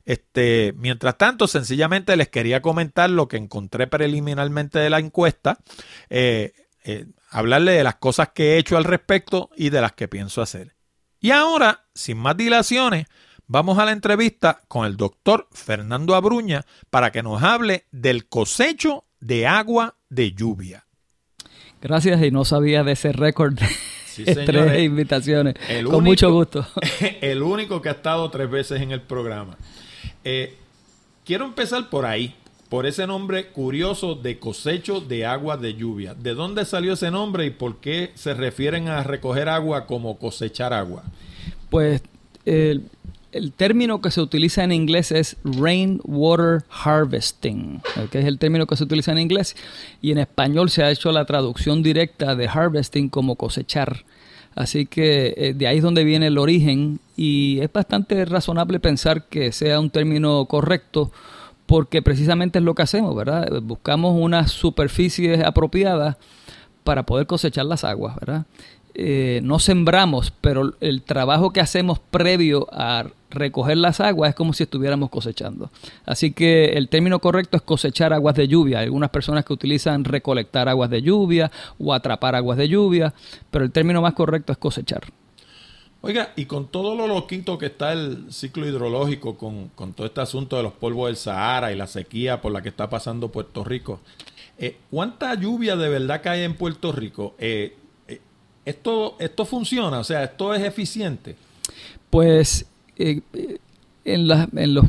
Este, 0.07 0.73
mientras 0.77 1.19
tanto, 1.19 1.49
sencillamente 1.49 2.17
les 2.17 2.29
quería 2.29 2.63
comentar 2.63 3.11
lo 3.11 3.27
que 3.27 3.37
encontré 3.37 3.89
preliminarmente 3.89 4.79
de 4.79 4.89
la 4.89 5.01
encuesta, 5.01 5.59
eh, 6.09 6.53
eh, 6.85 7.07
hablarle 7.29 7.73
de 7.73 7.83
las 7.85 7.97
cosas 7.97 8.31
que 8.33 8.55
he 8.55 8.59
hecho 8.59 8.77
al 8.77 8.85
respecto 8.85 9.51
y 9.57 9.71
de 9.71 9.81
las 9.81 9.93
que 9.93 10.07
pienso 10.07 10.41
hacer. 10.41 10.77
Y 11.21 11.33
ahora, 11.33 11.87
sin 11.93 12.19
más 12.19 12.37
dilaciones, 12.37 13.07
vamos 13.49 13.79
a 13.79 13.85
la 13.85 13.91
entrevista 13.91 14.61
con 14.69 14.87
el 14.87 14.97
doctor 14.97 15.49
Fernando 15.51 16.15
Abruña 16.15 16.65
para 16.89 17.11
que 17.11 17.25
nos 17.25 17.43
hable 17.43 17.87
del 17.91 18.29
cosecho 18.29 19.07
de 19.19 19.49
agua 19.49 19.97
de 20.09 20.33
lluvia. 20.33 20.87
Gracias 21.83 22.23
y 22.23 22.31
no 22.31 22.45
sabía 22.45 22.85
de 22.85 22.93
ese 22.93 23.13
récord. 23.13 23.59
tres 24.25 24.83
invitaciones. 24.83 25.55
Con 25.85 26.05
mucho 26.05 26.33
gusto. 26.33 26.67
El 27.21 27.43
único 27.43 27.83
que 27.83 27.89
ha 27.89 27.93
estado 27.93 28.31
tres 28.31 28.49
veces 28.51 28.81
en 28.81 28.93
el 28.93 29.03
programa. 29.03 29.59
Eh, 30.25 30.55
quiero 31.25 31.45
empezar 31.45 31.91
por 31.91 32.07
ahí, 32.07 32.35
por 32.69 32.87
ese 32.87 33.07
nombre 33.07 33.49
curioso 33.49 34.15
de 34.15 34.39
cosecho 34.39 35.01
de 35.01 35.27
agua 35.27 35.57
de 35.57 35.75
lluvia. 35.75 36.15
¿De 36.15 36.35
dónde 36.35 36.65
salió 36.65 36.95
ese 36.95 37.11
nombre 37.11 37.47
y 37.47 37.51
por 37.51 37.77
qué 37.77 38.11
se 38.15 38.35
refieren 38.35 38.89
a 38.89 39.03
recoger 39.03 39.49
agua 39.49 39.87
como 39.87 40.19
cosechar 40.19 40.73
agua? 40.73 41.05
Pues 41.71 42.03
el, 42.45 42.91
término 43.57 44.01
que 44.01 44.11
se 44.11 44.21
utiliza 44.21 44.65
en 44.65 44.73
inglés 44.73 45.13
es 45.13 45.37
rainwater 45.45 46.65
harvesting, 46.71 47.83
que 48.11 48.21
es 48.21 48.25
el 48.25 48.39
término 48.39 48.67
que 48.67 48.77
se 48.77 48.85
utiliza 48.85 49.13
en 49.13 49.19
inglés, 49.19 49.57
y 50.01 50.13
en 50.13 50.19
español 50.19 50.71
se 50.71 50.83
ha 50.83 50.91
hecho 50.91 51.13
la 51.13 51.25
traducción 51.25 51.83
directa 51.83 52.35
de 52.35 52.49
harvesting 52.49 53.09
como 53.09 53.37
cosechar. 53.37 54.05
Así 54.57 54.87
que 54.87 55.35
eh, 55.37 55.55
de 55.55 55.67
ahí 55.69 55.77
es 55.77 55.83
donde 55.83 56.03
viene 56.03 56.29
el 56.29 56.39
origen 56.39 56.99
y 57.15 57.61
es 57.61 57.71
bastante 57.71 58.25
razonable 58.25 58.81
pensar 58.81 59.25
que 59.25 59.53
sea 59.53 59.79
un 59.79 59.91
término 59.91 60.47
correcto 60.47 61.13
porque 61.67 62.01
precisamente 62.01 62.59
es 62.59 62.65
lo 62.65 62.75
que 62.75 62.83
hacemos, 62.83 63.15
¿verdad? 63.15 63.61
Buscamos 63.63 64.17
unas 64.19 64.51
superficies 64.51 65.45
apropiadas 65.45 66.17
para 66.85 67.05
poder 67.05 67.27
cosechar 67.27 67.67
las 67.67 67.85
aguas, 67.85 68.17
¿verdad? 68.17 68.47
Eh, 68.99 69.41
no 69.43 69.59
sembramos, 69.59 70.33
pero 70.41 70.73
el 70.81 71.03
trabajo 71.03 71.53
que 71.53 71.61
hacemos 71.61 71.99
previo 71.99 72.67
a 72.73 73.05
recoger 73.29 73.77
las 73.77 74.01
aguas 74.01 74.31
es 74.31 74.35
como 74.35 74.55
si 74.55 74.63
estuviéramos 74.63 75.11
cosechando. 75.11 75.71
Así 76.07 76.33
que 76.33 76.71
el 76.71 76.89
término 76.89 77.19
correcto 77.19 77.59
es 77.59 77.63
cosechar 77.63 78.15
aguas 78.15 78.37
de 78.37 78.49
lluvia. 78.49 78.79
Hay 78.79 78.85
algunas 78.87 79.11
personas 79.11 79.45
que 79.45 79.53
utilizan 79.53 80.03
recolectar 80.05 80.71
aguas 80.71 80.89
de 80.89 81.03
lluvia 81.03 81.51
o 81.79 81.93
atrapar 81.93 82.37
aguas 82.37 82.57
de 82.57 82.71
lluvia, 82.71 83.13
pero 83.51 83.67
el 83.67 83.71
término 83.71 84.01
más 84.01 84.15
correcto 84.15 84.53
es 84.53 84.57
cosechar. 84.57 85.03
Oiga, 86.01 86.33
y 86.35 86.47
con 86.47 86.69
todo 86.69 86.95
lo 86.95 87.07
loquito 87.07 87.59
que 87.59 87.67
está 87.67 87.93
el 87.93 88.33
ciclo 88.33 88.67
hidrológico, 88.67 89.37
con, 89.37 89.93
todo 89.95 90.07
este 90.07 90.23
asunto 90.23 90.57
de 90.57 90.63
los 90.63 90.73
polvos 90.73 91.09
del 91.09 91.17
Sahara 91.17 91.71
y 91.71 91.77
la 91.77 91.87
sequía 91.87 92.41
por 92.41 92.51
la 92.51 92.63
que 92.63 92.71
está 92.71 92.89
pasando 92.89 93.31
Puerto 93.31 93.63
Rico, 93.63 94.01
eh, 94.57 94.79
¿cuánta 94.91 95.35
lluvia 95.35 95.77
de 95.77 95.91
verdad 95.91 96.23
cae 96.23 96.45
en 96.45 96.55
Puerto 96.55 96.93
Rico? 96.93 97.35
Eh, 97.39 97.77
¿Esto, 98.67 99.15
esto 99.21 99.45
funciona? 99.45 100.01
O 100.01 100.05
sea, 100.05 100.25
¿esto 100.25 100.53
es 100.53 100.63
eficiente? 100.65 101.37
Pues 102.11 102.67
eh, 102.99 103.21
en, 104.05 104.29
en, 104.57 104.75
los, 104.75 104.87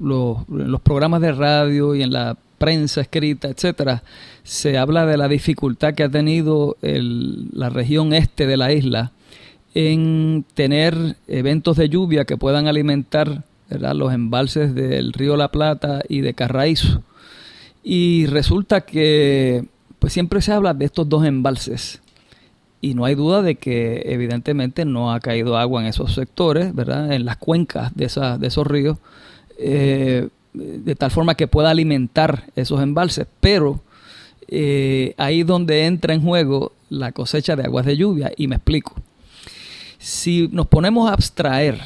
los, 0.00 0.80
programas 0.82 1.22
de 1.22 1.32
radio 1.32 1.94
y 1.94 2.02
en 2.02 2.12
la 2.12 2.36
prensa 2.58 3.00
escrita, 3.00 3.48
etcétera, 3.48 4.02
se 4.42 4.76
habla 4.76 5.06
de 5.06 5.16
la 5.16 5.28
dificultad 5.28 5.94
que 5.94 6.02
ha 6.02 6.10
tenido 6.10 6.76
la 6.82 7.70
región 7.70 8.12
este 8.12 8.46
de 8.46 8.58
la 8.58 8.72
isla 8.72 9.12
en 9.74 10.44
tener 10.52 11.16
eventos 11.26 11.78
de 11.78 11.88
lluvia 11.88 12.26
que 12.26 12.36
puedan 12.36 12.68
alimentar 12.68 13.42
los 13.70 14.12
embalses 14.12 14.74
del 14.74 15.14
río 15.14 15.38
La 15.38 15.48
Plata 15.48 16.02
y 16.10 16.20
de 16.20 16.34
Carraízo. 16.34 17.02
Y 17.82 18.26
resulta 18.26 18.82
que 18.82 19.64
pues 19.98 20.12
siempre 20.12 20.42
se 20.42 20.52
habla 20.52 20.74
de 20.74 20.84
estos 20.84 21.08
dos 21.08 21.24
embalses 21.24 22.02
y 22.84 22.92
no 22.92 23.06
hay 23.06 23.14
duda 23.14 23.40
de 23.40 23.54
que 23.54 24.02
evidentemente 24.04 24.84
no 24.84 25.10
ha 25.10 25.20
caído 25.20 25.56
agua 25.56 25.80
en 25.80 25.86
esos 25.86 26.12
sectores, 26.12 26.74
¿verdad? 26.74 27.12
En 27.14 27.24
las 27.24 27.38
cuencas 27.38 27.96
de, 27.96 28.04
esa, 28.04 28.36
de 28.36 28.48
esos 28.48 28.66
ríos, 28.66 28.98
eh, 29.58 30.28
de 30.52 30.94
tal 30.94 31.10
forma 31.10 31.34
que 31.34 31.46
pueda 31.46 31.70
alimentar 31.70 32.44
esos 32.56 32.82
embalses, 32.82 33.26
pero 33.40 33.80
eh, 34.48 35.14
ahí 35.16 35.44
donde 35.44 35.86
entra 35.86 36.12
en 36.12 36.20
juego 36.20 36.72
la 36.90 37.12
cosecha 37.12 37.56
de 37.56 37.62
aguas 37.62 37.86
de 37.86 37.96
lluvia, 37.96 38.32
y 38.36 38.48
me 38.48 38.56
explico. 38.56 38.94
Si 39.96 40.50
nos 40.52 40.66
ponemos 40.66 41.08
a 41.08 41.14
abstraer 41.14 41.80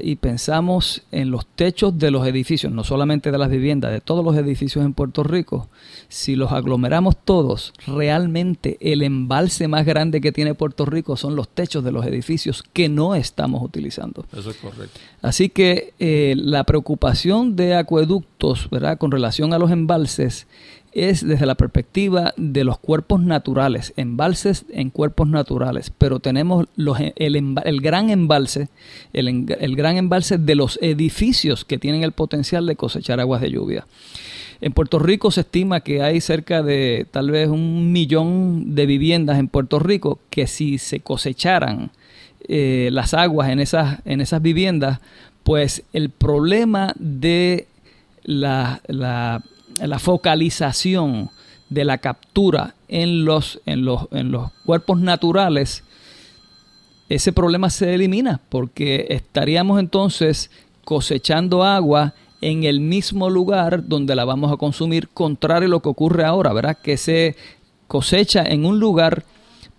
y 0.00 0.16
pensamos 0.16 1.02
en 1.10 1.30
los 1.30 1.46
techos 1.46 1.98
de 1.98 2.10
los 2.10 2.26
edificios, 2.26 2.72
no 2.72 2.84
solamente 2.84 3.30
de 3.30 3.38
las 3.38 3.50
viviendas, 3.50 3.92
de 3.92 4.00
todos 4.00 4.24
los 4.24 4.36
edificios 4.36 4.84
en 4.84 4.92
Puerto 4.92 5.22
Rico, 5.22 5.68
si 6.08 6.36
los 6.36 6.52
aglomeramos 6.52 7.16
todos, 7.24 7.72
realmente 7.86 8.76
el 8.80 9.02
embalse 9.02 9.68
más 9.68 9.86
grande 9.86 10.20
que 10.20 10.32
tiene 10.32 10.54
Puerto 10.54 10.84
Rico 10.84 11.16
son 11.16 11.36
los 11.36 11.48
techos 11.48 11.82
de 11.82 11.92
los 11.92 12.06
edificios 12.06 12.62
que 12.72 12.88
no 12.88 13.14
estamos 13.14 13.62
utilizando. 13.62 14.26
Eso 14.36 14.50
es 14.50 14.56
correcto. 14.56 15.00
Así 15.22 15.48
que 15.48 15.94
eh, 15.98 16.34
la 16.36 16.64
preocupación 16.64 17.56
de 17.56 17.74
acueductos 17.74 18.68
¿verdad? 18.70 18.98
con 18.98 19.10
relación 19.10 19.52
a 19.52 19.58
los 19.58 19.70
embalses 19.70 20.46
es 20.94 21.26
desde 21.26 21.44
la 21.44 21.56
perspectiva 21.56 22.32
de 22.36 22.64
los 22.64 22.78
cuerpos 22.78 23.20
naturales, 23.20 23.92
embalses 23.96 24.64
en 24.70 24.90
cuerpos 24.90 25.28
naturales, 25.28 25.90
pero 25.96 26.20
tenemos 26.20 26.66
los, 26.76 26.98
el, 27.16 27.80
gran 27.80 28.10
embalse, 28.10 28.68
el, 29.12 29.46
el 29.58 29.76
gran 29.76 29.96
embalse 29.96 30.38
de 30.38 30.54
los 30.54 30.78
edificios 30.80 31.64
que 31.64 31.78
tienen 31.78 32.04
el 32.04 32.12
potencial 32.12 32.66
de 32.66 32.76
cosechar 32.76 33.18
aguas 33.20 33.40
de 33.40 33.50
lluvia. 33.50 33.86
En 34.60 34.72
Puerto 34.72 34.98
Rico 35.00 35.30
se 35.30 35.40
estima 35.40 35.80
que 35.80 36.00
hay 36.00 36.20
cerca 36.20 36.62
de 36.62 37.06
tal 37.10 37.30
vez 37.30 37.48
un 37.48 37.92
millón 37.92 38.74
de 38.74 38.86
viviendas 38.86 39.38
en 39.38 39.48
Puerto 39.48 39.80
Rico 39.80 40.20
que 40.30 40.46
si 40.46 40.78
se 40.78 41.00
cosecharan 41.00 41.90
eh, 42.46 42.88
las 42.92 43.14
aguas 43.14 43.50
en 43.50 43.58
esas, 43.58 43.98
en 44.04 44.20
esas 44.20 44.40
viviendas, 44.40 45.00
pues 45.42 45.82
el 45.92 46.10
problema 46.10 46.94
de 46.98 47.66
la, 48.22 48.80
la 48.86 49.42
la 49.78 49.98
focalización 49.98 51.30
de 51.68 51.84
la 51.84 51.98
captura 51.98 52.74
en 52.88 53.24
los, 53.24 53.60
en 53.66 53.84
los, 53.84 54.08
en 54.12 54.30
los 54.30 54.50
cuerpos 54.64 55.00
naturales, 55.00 55.84
ese 57.08 57.32
problema 57.32 57.70
se 57.70 57.94
elimina 57.94 58.40
porque 58.48 59.06
estaríamos 59.10 59.80
entonces 59.80 60.50
cosechando 60.84 61.64
agua 61.64 62.14
en 62.40 62.64
el 62.64 62.80
mismo 62.80 63.30
lugar 63.30 63.88
donde 63.88 64.14
la 64.14 64.24
vamos 64.24 64.52
a 64.52 64.56
consumir, 64.56 65.08
contrario 65.08 65.66
a 65.66 65.70
lo 65.70 65.80
que 65.80 65.88
ocurre 65.88 66.24
ahora, 66.24 66.52
¿verdad? 66.52 66.78
Que 66.82 66.96
se 66.96 67.36
cosecha 67.86 68.44
en 68.44 68.66
un 68.66 68.80
lugar 68.80 69.24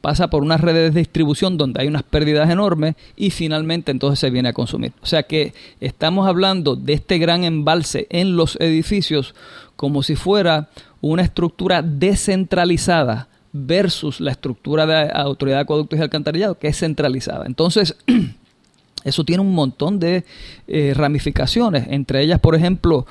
pasa 0.05 0.29
por 0.29 0.43
unas 0.43 0.61
redes 0.61 0.93
de 0.93 0.99
distribución 0.99 1.57
donde 1.57 1.81
hay 1.81 1.87
unas 1.87 2.03
pérdidas 2.03 2.51
enormes 2.51 2.93
y 3.15 3.31
finalmente 3.31 3.89
entonces 3.89 4.19
se 4.19 4.29
viene 4.29 4.49
a 4.49 4.53
consumir. 4.53 4.93
O 5.01 5.07
sea 5.07 5.23
que 5.23 5.55
estamos 5.79 6.27
hablando 6.27 6.75
de 6.75 6.93
este 6.93 7.17
gran 7.17 7.43
embalse 7.43 8.05
en 8.11 8.35
los 8.35 8.55
edificios 8.57 9.33
como 9.75 10.03
si 10.03 10.15
fuera 10.15 10.69
una 11.01 11.23
estructura 11.23 11.81
descentralizada 11.81 13.27
versus 13.51 14.19
la 14.19 14.31
estructura 14.31 14.85
de 14.85 15.09
autoridad 15.13 15.57
de 15.57 15.61
acueductos 15.61 15.97
y 15.97 16.01
alcantarillado 16.01 16.57
que 16.57 16.67
es 16.67 16.77
centralizada. 16.77 17.45
Entonces, 17.45 17.95
eso 19.03 19.23
tiene 19.23 19.41
un 19.41 19.53
montón 19.53 19.99
de 19.99 20.25
eh, 20.67 20.93
ramificaciones, 20.95 21.87
entre 21.89 22.21
ellas, 22.21 22.39
por 22.39 22.55
ejemplo, 22.55 23.05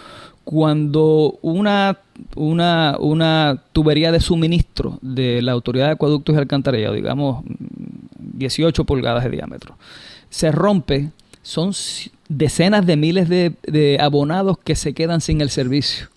cuando 0.44 1.38
una, 1.40 1.98
una, 2.36 2.96
una, 3.00 3.62
tubería 3.72 4.12
de 4.12 4.20
suministro 4.20 4.98
de 5.00 5.40
la 5.40 5.52
Autoridad 5.52 5.86
de 5.86 5.92
Acueductos 5.92 6.34
y 6.34 6.38
Alcantarillado, 6.38 6.94
digamos 6.94 7.42
18 8.18 8.84
pulgadas 8.84 9.24
de 9.24 9.30
diámetro, 9.30 9.78
se 10.28 10.52
rompe, 10.52 11.10
son 11.42 11.72
decenas 12.28 12.84
de 12.84 12.96
miles 12.96 13.30
de, 13.30 13.54
de 13.62 13.98
abonados 14.00 14.58
que 14.58 14.74
se 14.74 14.92
quedan 14.92 15.22
sin 15.22 15.40
el 15.40 15.48
servicio. 15.48 16.08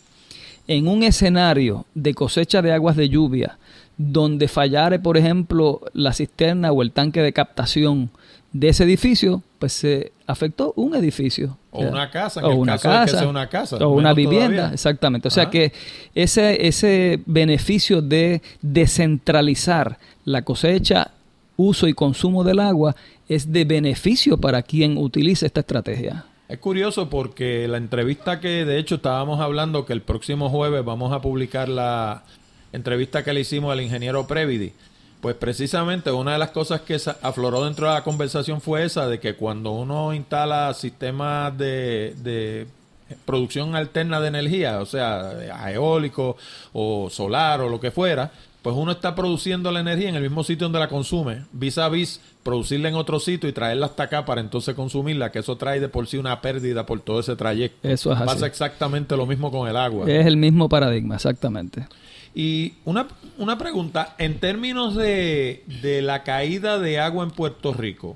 En 0.68 0.88
un 0.88 1.04
escenario 1.04 1.86
de 1.94 2.14
cosecha 2.14 2.62
de 2.62 2.74
aguas 2.74 2.96
de 2.96 3.10
lluvia, 3.10 3.58
donde 3.98 4.48
fallare, 4.48 5.00
por 5.00 5.18
ejemplo, 5.18 5.82
la 5.94 6.14
cisterna 6.14 6.72
o 6.72 6.82
el 6.82 6.92
tanque 6.92 7.22
de 7.22 7.34
captación 7.34 8.12
de 8.54 8.70
ese 8.70 8.84
edificio, 8.84 9.42
pues 9.60 9.74
se 9.74 10.12
afectó 10.26 10.74
un 10.76 10.96
edificio. 10.96 11.58
O 11.72 11.82
una 11.82 12.10
casa, 12.10 12.46
o 12.46 12.56
una 12.56 12.78
casa, 12.78 13.28
una 13.28 13.48
casa. 13.48 13.78
O 13.78 13.90
una 13.90 14.14
vivienda, 14.14 14.72
exactamente. 14.74 15.28
O 15.28 15.32
sea 15.32 15.50
que 15.50 15.74
ese, 16.16 16.68
ese 16.68 17.22
beneficio 17.26 18.02
de 18.02 18.42
descentralizar 18.62 19.98
la 20.26 20.44
cosecha, 20.44 21.12
uso 21.56 21.88
y 21.88 21.94
consumo 21.94 22.44
del 22.44 22.60
agua 22.60 22.96
es 23.28 23.52
de 23.52 23.66
beneficio 23.66 24.38
para 24.38 24.62
quien 24.62 24.98
utilice 24.98 25.48
esta 25.48 25.62
estrategia. 25.62 26.26
Es 26.50 26.60
curioso 26.60 27.10
porque 27.10 27.68
la 27.68 27.78
entrevista 27.78 28.40
que 28.40 28.64
de 28.66 28.80
hecho 28.80 28.96
estábamos 28.96 29.42
hablando 29.42 29.86
que 29.86 29.94
el 29.94 30.02
próximo 30.02 30.50
jueves 30.50 30.84
vamos 30.86 31.12
a 31.12 31.22
publicar 31.22 31.68
la 31.68 32.24
entrevista 32.72 33.24
que 33.24 33.34
le 33.34 33.42
hicimos 33.42 33.72
al 33.72 33.82
ingeniero 33.82 34.28
Previdi 34.28 34.74
pues 35.22 35.36
precisamente 35.36 36.12
una 36.12 36.34
de 36.34 36.40
las 36.40 36.52
cosas 36.52 36.82
que 36.82 37.00
afloró 37.22 37.66
dentro 37.66 37.88
de 37.88 37.94
la 37.94 38.04
conversación 38.04 38.62
fue 38.62 38.86
esa, 38.86 39.08
de 39.08 39.20
que 39.20 39.36
cuando 39.36 39.72
uno 39.72 40.14
instala 40.14 40.74
sistemas 40.74 41.58
de, 41.58 42.68
producción 43.26 43.76
alterna 43.76 44.20
de 44.20 44.28
energía, 44.28 44.80
o 44.80 44.86
sea, 44.86 45.72
eólico 45.72 46.38
o 46.74 47.10
solar 47.10 47.62
o 47.62 47.70
lo 47.70 47.80
que 47.80 47.90
fuera, 47.92 48.32
pues 48.62 48.76
uno 48.76 48.92
está 48.92 49.16
produciendo 49.16 49.72
la 49.72 49.80
energía 49.80 50.10
en 50.10 50.16
el 50.16 50.24
mismo 50.24 50.44
sitio 50.44 50.66
donde 50.66 50.80
la 50.80 50.90
consume, 50.90 51.46
vis 51.52 51.78
a 51.78 51.90
vis 51.90 52.20
producirla 52.44 52.90
en 52.90 52.96
otro 52.96 53.20
sitio 53.20 53.50
y 53.50 53.54
traerla 53.54 53.88
hasta 53.88 54.04
acá 54.04 54.26
para 54.26 54.42
entonces 54.42 54.74
consumirla, 54.74 55.32
que 55.32 55.40
eso 55.40 55.58
trae 55.58 55.80
de 55.80 55.90
por 55.90 56.08
sí 56.08 56.18
una 56.18 56.42
pérdida 56.42 56.86
por 56.86 57.02
todo 57.02 57.20
ese 57.20 57.36
trayecto. 57.36 57.88
Eso 57.88 58.14
es 58.14 58.20
Pasa 58.22 58.48
exactamente 58.48 59.18
lo 59.18 59.26
mismo 59.26 59.52
con 59.52 59.68
el 59.68 59.76
agua. 59.76 60.10
Es 60.10 60.26
el 60.26 60.38
mismo 60.38 60.70
paradigma, 60.70 61.16
exactamente. 61.16 61.88
Y 62.40 62.76
una, 62.86 63.08
una 63.40 63.58
pregunta, 63.58 64.14
en 64.20 64.40
términos 64.40 64.96
de, 64.96 65.64
la 66.04 66.22
caída 66.22 66.78
de 66.78 67.00
agua 67.00 67.24
en 67.24 67.32
Puerto 67.32 67.74
Rico, 67.74 68.16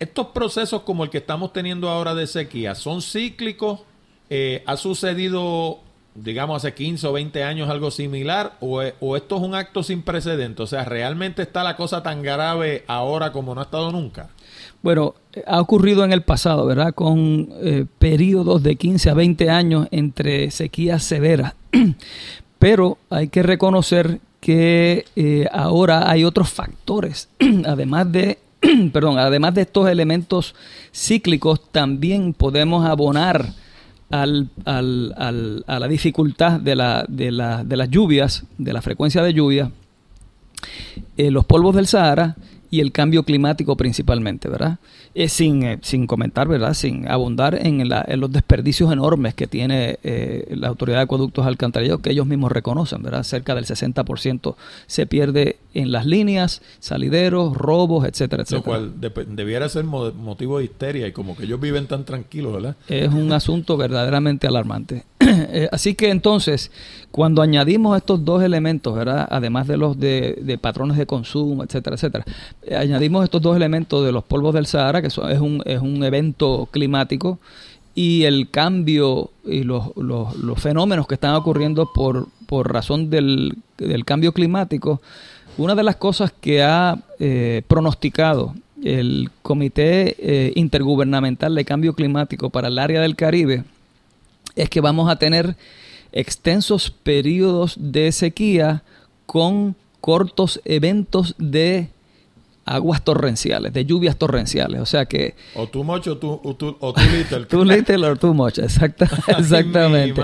¿estos 0.00 0.26
procesos 0.34 0.82
como 0.82 1.04
el 1.04 1.10
que 1.10 1.18
estamos 1.18 1.52
teniendo 1.52 1.88
ahora 1.88 2.16
de 2.16 2.26
sequía 2.26 2.74
son 2.74 3.02
cíclicos? 3.02 3.82
Eh, 4.30 4.64
¿Ha 4.66 4.76
sucedido, 4.76 5.78
digamos, 6.14 6.56
hace 6.56 6.74
15 6.74 7.06
o 7.06 7.12
20 7.12 7.42
años 7.42 7.68
algo 7.68 7.90
similar? 7.90 8.54
¿O, 8.60 8.82
o 9.00 9.16
esto 9.16 9.36
es 9.36 9.42
un 9.42 9.54
acto 9.54 9.82
sin 9.82 10.02
precedente? 10.02 10.62
O 10.62 10.66
sea, 10.66 10.84
¿realmente 10.84 11.42
está 11.42 11.62
la 11.62 11.76
cosa 11.76 12.02
tan 12.02 12.22
grave 12.22 12.84
ahora 12.86 13.32
como 13.32 13.54
no 13.54 13.60
ha 13.60 13.64
estado 13.64 13.90
nunca? 13.90 14.30
Bueno, 14.82 15.14
ha 15.46 15.60
ocurrido 15.60 16.04
en 16.04 16.12
el 16.12 16.22
pasado, 16.22 16.66
¿verdad? 16.66 16.94
Con 16.94 17.48
eh, 17.62 17.86
periodos 17.98 18.62
de 18.62 18.76
15 18.76 19.10
a 19.10 19.14
20 19.14 19.50
años 19.50 19.88
entre 19.90 20.50
sequías 20.50 21.02
severas. 21.02 21.54
Pero 22.58 22.98
hay 23.10 23.28
que 23.28 23.42
reconocer 23.42 24.20
que 24.40 25.06
eh, 25.16 25.46
ahora 25.52 26.10
hay 26.10 26.24
otros 26.24 26.50
factores, 26.50 27.30
además 27.66 28.12
de, 28.12 28.38
perdón, 28.92 29.18
además 29.18 29.54
de 29.54 29.62
estos 29.62 29.88
elementos 29.88 30.54
cíclicos, 30.92 31.62
también 31.72 32.34
podemos 32.34 32.84
abonar 32.84 33.54
al, 34.22 34.48
al, 34.64 35.64
a 35.66 35.78
la 35.78 35.88
dificultad 35.88 36.60
de, 36.60 36.76
la, 36.76 37.04
de, 37.08 37.32
la, 37.32 37.64
de, 37.64 37.76
las 37.76 37.90
lluvias, 37.90 38.44
de 38.58 38.72
la 38.72 38.80
frecuencia 38.80 39.22
de 39.22 39.34
lluvia, 39.34 39.70
eh, 41.16 41.30
los 41.30 41.44
polvos 41.44 41.74
del 41.74 41.86
Sahara 41.86 42.36
y 42.74 42.80
el 42.80 42.90
cambio 42.90 43.22
climático 43.22 43.76
principalmente, 43.76 44.48
¿verdad? 44.48 44.78
Eh, 45.14 45.28
sin, 45.28 45.62
eh, 45.62 45.78
sin 45.82 46.08
comentar, 46.08 46.48
¿verdad? 46.48 46.74
Sin 46.74 47.06
abundar 47.06 47.54
en, 47.54 47.88
los 47.88 48.32
desperdicios 48.32 48.92
enormes 48.92 49.32
que 49.34 49.46
tiene 49.46 50.00
eh, 50.02 50.52
la 50.56 50.66
Autoridad 50.66 50.98
de 50.98 51.02
Acueductos 51.04 51.46
Alcantarillados, 51.46 52.02
que 52.02 52.10
ellos 52.10 52.26
mismos 52.26 52.50
reconocen, 52.50 53.00
¿verdad? 53.00 53.22
Cerca 53.22 53.54
del 53.54 53.64
60% 53.64 54.56
se 54.88 55.06
pierde 55.06 55.58
en 55.72 55.92
las 55.92 56.04
líneas, 56.04 56.62
salideros, 56.80 57.56
robos, 57.56 58.08
etcétera, 58.08 58.42
etcétera. 58.42 58.80
Lo 58.80 58.88
cual 58.88 59.36
debiera 59.36 59.68
ser 59.68 59.84
motivo 59.84 60.58
de 60.58 60.64
histeria 60.64 61.06
y 61.06 61.12
como 61.12 61.36
que 61.36 61.44
ellos 61.44 61.60
viven 61.60 61.86
tan 61.86 62.04
tranquilos, 62.04 62.54
¿verdad? 62.54 62.76
Es 62.88 63.14
un 63.14 63.30
asunto 63.30 63.76
verdaderamente 63.76 64.48
alarmante. 64.48 65.04
Así 65.72 65.94
que 65.94 66.10
entonces, 66.10 66.70
cuando 67.10 67.42
añadimos 67.42 67.96
estos 67.96 68.24
dos 68.24 68.42
elementos, 68.42 68.94
¿verdad? 68.94 69.26
Además 69.30 69.66
de 69.66 69.76
los 69.76 69.98
de, 69.98 70.58
patrones 70.60 70.96
de 70.96 71.06
consumo, 71.06 71.64
etcétera, 71.64 71.96
etcétera, 71.96 72.24
añadimos 72.76 73.24
estos 73.24 73.42
dos 73.42 73.56
elementos 73.56 74.04
de 74.04 74.12
los 74.12 74.24
polvos 74.24 74.54
del 74.54 74.66
Sahara, 74.66 75.00
que 75.00 75.08
es, 75.08 75.18
un, 75.18 75.62
es 75.64 75.80
un 75.80 76.02
evento 76.04 76.68
climático, 76.70 77.38
y 77.94 78.24
el 78.24 78.50
cambio 78.50 79.30
y 79.44 79.62
los, 79.62 79.96
los, 79.96 80.60
fenómenos 80.60 81.06
que 81.06 81.14
están 81.14 81.34
ocurriendo 81.34 81.92
por, 81.92 82.26
por 82.46 82.72
razón 82.72 83.08
del, 83.10 83.56
del, 83.78 84.04
cambio 84.04 84.32
climático, 84.32 85.00
una 85.56 85.76
de 85.76 85.84
las 85.84 85.96
cosas 85.96 86.32
que 86.32 86.62
ha 86.62 86.98
eh, 87.20 87.62
pronosticado 87.68 88.54
el 88.82 89.30
Comité 89.42 90.16
eh, 90.18 90.52
Intergubernamental 90.56 91.54
de 91.54 91.64
Cambio 91.64 91.94
Climático 91.94 92.50
para 92.50 92.68
el 92.68 92.78
área 92.78 93.00
del 93.00 93.14
Caribe 93.14 93.64
es 94.56 94.68
que 94.70 94.80
vamos 94.80 95.10
a 95.10 95.16
tener 95.16 95.56
extensos 96.12 96.90
periodos 96.90 97.76
de 97.78 98.12
sequía 98.12 98.82
con 99.26 99.76
cortos 100.00 100.60
eventos 100.64 101.34
de 101.38 101.88
aguas 102.66 103.02
torrenciales, 103.02 103.72
de 103.72 103.84
lluvias 103.84 104.16
torrenciales. 104.16 104.80
O 104.80 104.86
sea 104.86 105.06
que... 105.06 105.34
O 105.54 105.66
too 105.66 105.84
much 105.84 106.06
o 106.08 106.16
too, 106.16 106.40
little. 107.12 107.46
too 107.46 107.64
little 107.64 108.06
or 108.06 108.18
too 108.18 108.32
much, 108.32 108.58
exactamente. 108.58 110.22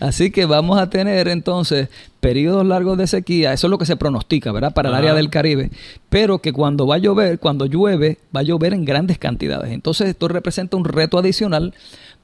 Así 0.00 0.30
que 0.30 0.46
vamos 0.46 0.78
a 0.78 0.88
tener 0.88 1.28
entonces 1.28 1.88
periodos 2.20 2.64
largos 2.64 2.96
de 2.98 3.06
sequía, 3.06 3.52
eso 3.52 3.66
es 3.66 3.70
lo 3.70 3.78
que 3.78 3.86
se 3.86 3.96
pronostica, 3.96 4.52
¿verdad? 4.52 4.72
Para 4.72 4.90
el 4.90 4.94
área 4.94 5.12
del 5.12 5.28
Caribe, 5.28 5.70
pero 6.08 6.38
que 6.38 6.52
cuando 6.52 6.86
va 6.86 6.94
a 6.94 6.98
llover, 6.98 7.38
cuando 7.38 7.66
llueve, 7.66 8.18
va 8.34 8.40
a 8.40 8.44
llover 8.44 8.74
en 8.74 8.84
grandes 8.84 9.18
cantidades. 9.18 9.72
Entonces 9.72 10.08
esto 10.08 10.28
representa 10.28 10.76
un 10.76 10.84
reto 10.84 11.18
adicional 11.18 11.74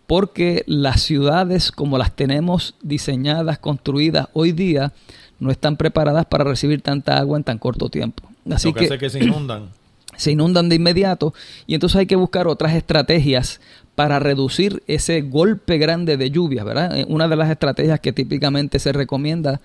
porque 0.08 0.64
las 0.66 1.02
ciudades 1.02 1.70
como 1.70 1.98
las 1.98 2.16
tenemos 2.16 2.74
diseñadas, 2.80 3.58
construidas 3.58 4.28
hoy 4.32 4.52
día, 4.52 4.94
no 5.38 5.50
están 5.50 5.76
preparadas 5.76 6.24
para 6.24 6.44
recibir 6.44 6.80
tanta 6.80 7.18
agua 7.18 7.36
en 7.36 7.44
tan 7.44 7.58
corto 7.58 7.90
tiempo. 7.90 8.26
Así 8.50 8.72
que, 8.72 8.88
que 8.98 9.10
se 9.10 9.22
inundan. 9.22 9.68
Se 10.16 10.32
inundan 10.32 10.68
de 10.68 10.74
inmediato 10.74 11.32
y 11.68 11.74
entonces 11.74 12.00
hay 12.00 12.06
que 12.06 12.16
buscar 12.16 12.48
otras 12.48 12.74
estrategias 12.74 13.60
para 13.94 14.18
reducir 14.18 14.82
ese 14.88 15.20
golpe 15.20 15.78
grande 15.78 16.16
de 16.16 16.32
lluvias, 16.32 16.64
¿verdad? 16.64 16.98
Eh, 16.98 17.06
una 17.08 17.28
de 17.28 17.36
las 17.36 17.48
estrategias 17.48 18.00
que 18.00 18.12
típicamente 18.12 18.80
se 18.80 18.92
recomienda 18.92 19.60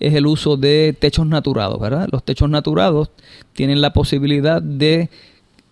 es 0.00 0.14
el 0.14 0.26
uso 0.26 0.56
de 0.56 0.96
techos 0.98 1.26
naturados, 1.26 1.78
¿verdad? 1.78 2.08
Los 2.10 2.24
techos 2.24 2.48
naturados 2.48 3.10
tienen 3.52 3.82
la 3.82 3.92
posibilidad 3.92 4.62
de, 4.62 5.10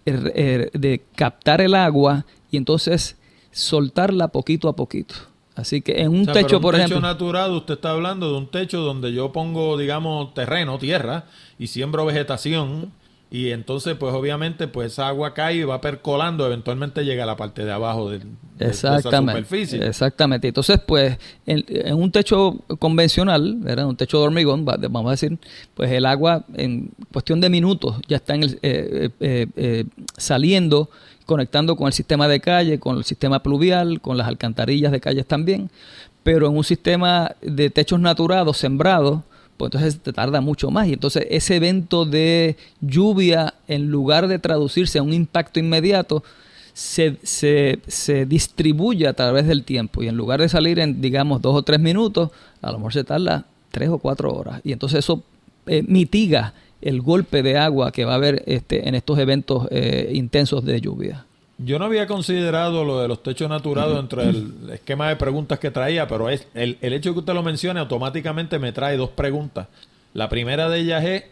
er, 0.05 0.33
er, 0.35 0.71
de 0.73 1.01
captar 1.15 1.63
el 1.63 1.75
agua 1.75 2.27
y 2.51 2.59
entonces 2.59 3.17
soltarla 3.57 4.29
poquito 4.29 4.69
a 4.69 4.77
poquito. 4.77 5.15
Así 5.55 5.81
que 5.81 6.03
en 6.03 6.11
un 6.11 6.27
techo, 6.27 6.61
por 6.61 6.75
ejemplo. 6.75 6.99
Un 6.99 7.03
techo 7.03 7.15
natural, 7.15 7.53
usted 7.53 7.75
está 7.75 7.91
hablando 7.91 8.31
de 8.31 8.37
un 8.37 8.49
techo 8.49 8.83
donde 8.83 9.13
yo 9.15 9.33
pongo, 9.33 9.79
digamos, 9.79 10.35
terreno, 10.35 10.79
tierra, 10.79 11.25
y 11.59 11.69
siembro 11.69 12.05
vegetación. 12.05 12.93
Y 13.31 13.51
entonces, 13.51 13.97
pues 13.97 14.15
obviamente, 14.15 14.69
pues 14.69 14.93
esa 14.93 15.09
agua 15.09 15.33
cae 15.35 15.57
y 15.57 15.65
va 15.65 15.81
percolando, 15.81 16.47
eventualmente 16.47 17.05
llega 17.05 17.25
a 17.25 17.27
la 17.27 17.37
parte 17.37 17.65
de 17.65 17.73
abajo 17.73 18.11
de, 18.11 18.21
exactamente, 18.59 19.09
esa 19.09 19.49
superficie. 19.49 19.87
Exactamente. 19.87 20.49
Entonces, 20.49 20.79
pues, 20.87 21.19
en, 21.47 21.95
un 21.95 22.13
techo 22.13 22.59
convencional, 22.79 23.57
¿verdad? 23.57 23.87
un 23.87 23.97
techo 23.97 24.19
de 24.19 24.25
hormigón, 24.27 24.65
vamos 24.65 25.07
a 25.07 25.11
decir, 25.13 25.39
pues 25.75 25.91
el 25.91 26.05
agua 26.05 26.45
en 26.55 26.91
cuestión 27.13 27.41
de 27.41 27.49
minutos 27.49 27.97
ya 28.07 28.17
está 28.17 28.35
en 28.35 28.43
el, 28.45 28.59
eh, 28.63 29.09
eh, 29.21 29.47
eh, 29.57 29.85
saliendo 30.17 30.91
conectando 31.27 31.77
con 31.77 31.89
el 31.89 31.93
sistema 31.93 32.29
de 32.29 32.41
calle, 32.41 32.79
con 32.79 32.97
el 32.97 33.05
sistema 33.05 33.43
pluvial, 33.43 34.01
con 34.01 34.17
las 34.17 34.29
alcantarillas 34.29 34.93
de 34.93 35.01
calles 35.01 35.27
también, 35.27 35.71
pero 36.23 36.49
en 36.49 36.57
un 36.57 36.65
sistema 36.65 37.37
de 37.43 37.69
techos 37.71 38.01
naturados, 38.01 38.57
sembrados, 38.57 39.21
pues 39.57 39.69
entonces 39.69 40.01
te 40.01 40.13
tarda 40.13 40.41
mucho 40.41 40.71
más. 40.71 40.89
Y 40.89 40.95
entonces 40.95 41.27
ese 41.31 41.57
evento 41.57 42.05
de 42.05 42.57
lluvia, 42.81 43.55
en 43.69 43.91
lugar 43.91 44.29
de 44.29 44.39
traducirse 44.39 44.99
a 44.99 45.03
un 45.03 45.13
impacto 45.13 45.61
inmediato, 45.61 46.23
se, 46.73 47.17
se, 47.23 48.27
distribuye 48.27 49.09
a 49.09 49.15
través 49.15 49.47
del 49.47 49.65
tiempo. 49.65 50.03
Y 50.03 50.09
en 50.09 50.17
lugar 50.17 50.41
de 50.41 50.49
salir 50.49 50.79
en, 50.79 51.01
digamos, 51.01 51.41
dos 51.41 51.55
o 51.57 51.63
tres 51.63 51.81
minutos, 51.81 52.31
a 52.61 52.71
lo 52.71 52.79
mejor 52.79 52.93
se 52.93 53.05
tarda 53.05 53.47
tres 53.71 53.89
o 53.89 53.99
cuatro 53.99 54.33
horas. 54.35 54.61
Y 54.63 54.73
entonces 54.73 54.99
eso 54.99 55.23
eh, 55.67 55.83
mitiga 55.87 56.53
el 56.87 57.03
golpe 57.03 57.43
de 57.43 57.59
agua 57.59 57.91
que 57.91 58.05
va 58.05 58.13
a 58.13 58.17
haber 58.17 58.45
este, 58.47 58.89
en 58.89 58.95
estos 58.95 59.19
eventos 59.19 59.67
eh, 59.71 60.11
intensos 60.15 60.65
de 60.65 60.81
lluvia. 60.81 61.27
Yo 61.59 61.79
no 61.79 61.87
había 61.87 62.07
considerado 62.07 62.85
lo 62.85 63.01
de 63.01 63.09
los 63.09 63.23
techos 63.23 63.49
naturados 63.49 63.97
dentro 63.97 64.23
del 64.23 64.71
esquema 64.73 65.09
de 65.09 65.17
preguntas 65.17 65.59
que 65.59 65.71
traía, 65.71 66.07
pero 66.07 66.29
es 66.29 66.47
el, 66.55 66.79
el 66.83 66.93
hecho 66.93 67.11
de 67.11 67.15
que 67.15 67.19
usted 67.21 67.35
lo 67.35 67.43
mencione 67.43 67.81
automáticamente 67.81 68.59
me 68.59 68.73
trae 68.73 68.97
dos 68.97 69.11
preguntas. 69.11 69.69
La 70.13 70.29
primera 70.29 70.69
de 70.69 70.79
ellas 70.79 71.05
es, 71.05 71.25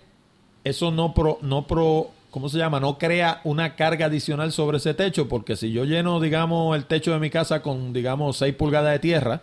eso 0.64 0.90
no 0.90 1.14
pro, 1.14 1.38
no 1.42 1.66
pro, 1.66 2.10
¿cómo 2.30 2.48
se 2.48 2.58
llama? 2.58 2.80
No 2.80 2.98
crea 2.98 3.40
una 3.44 3.76
carga 3.76 4.06
adicional 4.06 4.50
sobre 4.50 4.78
ese 4.78 4.94
techo, 4.94 5.28
porque 5.28 5.56
si 5.56 5.72
yo 5.72 5.84
lleno, 5.84 6.20
digamos, 6.20 6.74
el 6.74 6.86
techo 6.86 7.12
de 7.12 7.20
mi 7.20 7.30
casa 7.30 7.62
con, 7.62 7.92
digamos, 7.92 8.38
6 8.38 8.54
pulgadas 8.54 8.92
de 8.92 8.98
tierra, 8.98 9.42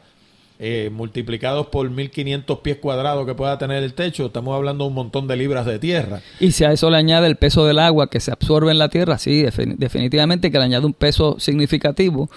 eh, 0.64 0.92
multiplicados 0.94 1.66
por 1.68 1.90
1500 1.90 2.60
pies 2.60 2.78
cuadrados 2.78 3.26
que 3.26 3.34
pueda 3.34 3.58
tener 3.58 3.82
el 3.82 3.96
techo, 3.96 4.28
estamos 4.28 4.56
hablando 4.56 4.84
de 4.84 4.90
un 4.90 4.94
montón 4.94 5.28
de 5.28 5.36
libras 5.36 5.66
de 5.66 5.80
tierra. 5.80 6.22
Y 6.40 6.52
si 6.52 6.64
a 6.64 6.72
eso 6.72 6.92
le 6.92 6.98
añade 6.98 7.26
el 7.26 7.36
peso 7.36 7.66
del 7.66 7.80
agua 7.80 8.12
que 8.12 8.20
se 8.20 8.32
absorbe 8.32 8.72
en 8.72 8.78
la 8.78 8.90
tierra, 8.90 9.18
sí, 9.18 9.44
definitivamente 9.78 10.52
que 10.52 10.60
le 10.60 10.66
añade 10.66 10.86
un 10.86 10.94
peso 10.94 11.40
significativo. 11.40 12.30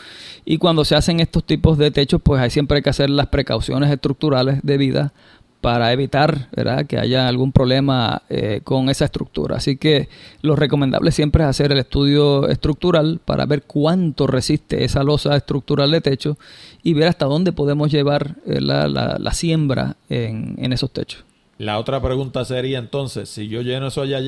Y 0.47 0.57
cuando 0.57 0.87
se 0.87 0.97
hacen 0.97 1.21
estos 1.21 1.45
tipos 1.45 1.77
de 1.77 1.91
techos, 1.91 2.23
pues 2.25 2.41
hay 2.41 2.49
siempre 2.49 2.79
hay 2.79 2.83
que 2.83 2.89
hacer 2.89 3.11
las 3.11 3.27
precauciones 3.27 3.91
estructurales 3.91 4.61
debidas 4.63 5.13
para 5.64 5.94
evitar 5.94 6.50
que 6.87 6.98
haya 6.98 7.27
algún 7.27 7.50
problema 7.50 8.20
eh, 8.29 8.61
con 8.64 8.90
esa 8.90 9.07
estructura. 9.07 9.57
Así 9.57 9.79
que 9.79 10.11
lo 10.42 10.57
recomendable 10.57 11.11
siempre 11.11 11.42
es 11.42 11.48
hacer 11.48 11.72
el 11.72 11.79
estudio 11.79 12.46
estructural 12.48 13.18
para 13.24 13.46
ver 13.46 13.62
cuánto 13.62 14.27
resiste 14.27 14.85
esa 14.85 15.03
losa 15.03 15.35
estructural 15.35 15.90
de 15.90 16.03
techo 16.03 16.37
y 16.83 16.92
ver 16.92 17.09
hasta 17.09 17.24
dónde 17.24 17.53
podemos 17.53 17.90
llevar 17.90 18.35
la, 18.44 18.88
la, 18.88 19.33
siembra 19.33 19.96
en, 20.11 20.55
en, 20.59 20.74
esos 20.74 20.90
techos. 20.90 21.24
La 21.57 21.79
otra 21.79 22.03
pregunta 22.03 22.44
sería 22.44 22.79
entonces, 22.79 23.31
si 23.31 23.48
yo 23.48 23.62
lleno 23.62 23.87
eso 23.87 24.03
allá, 24.03 24.20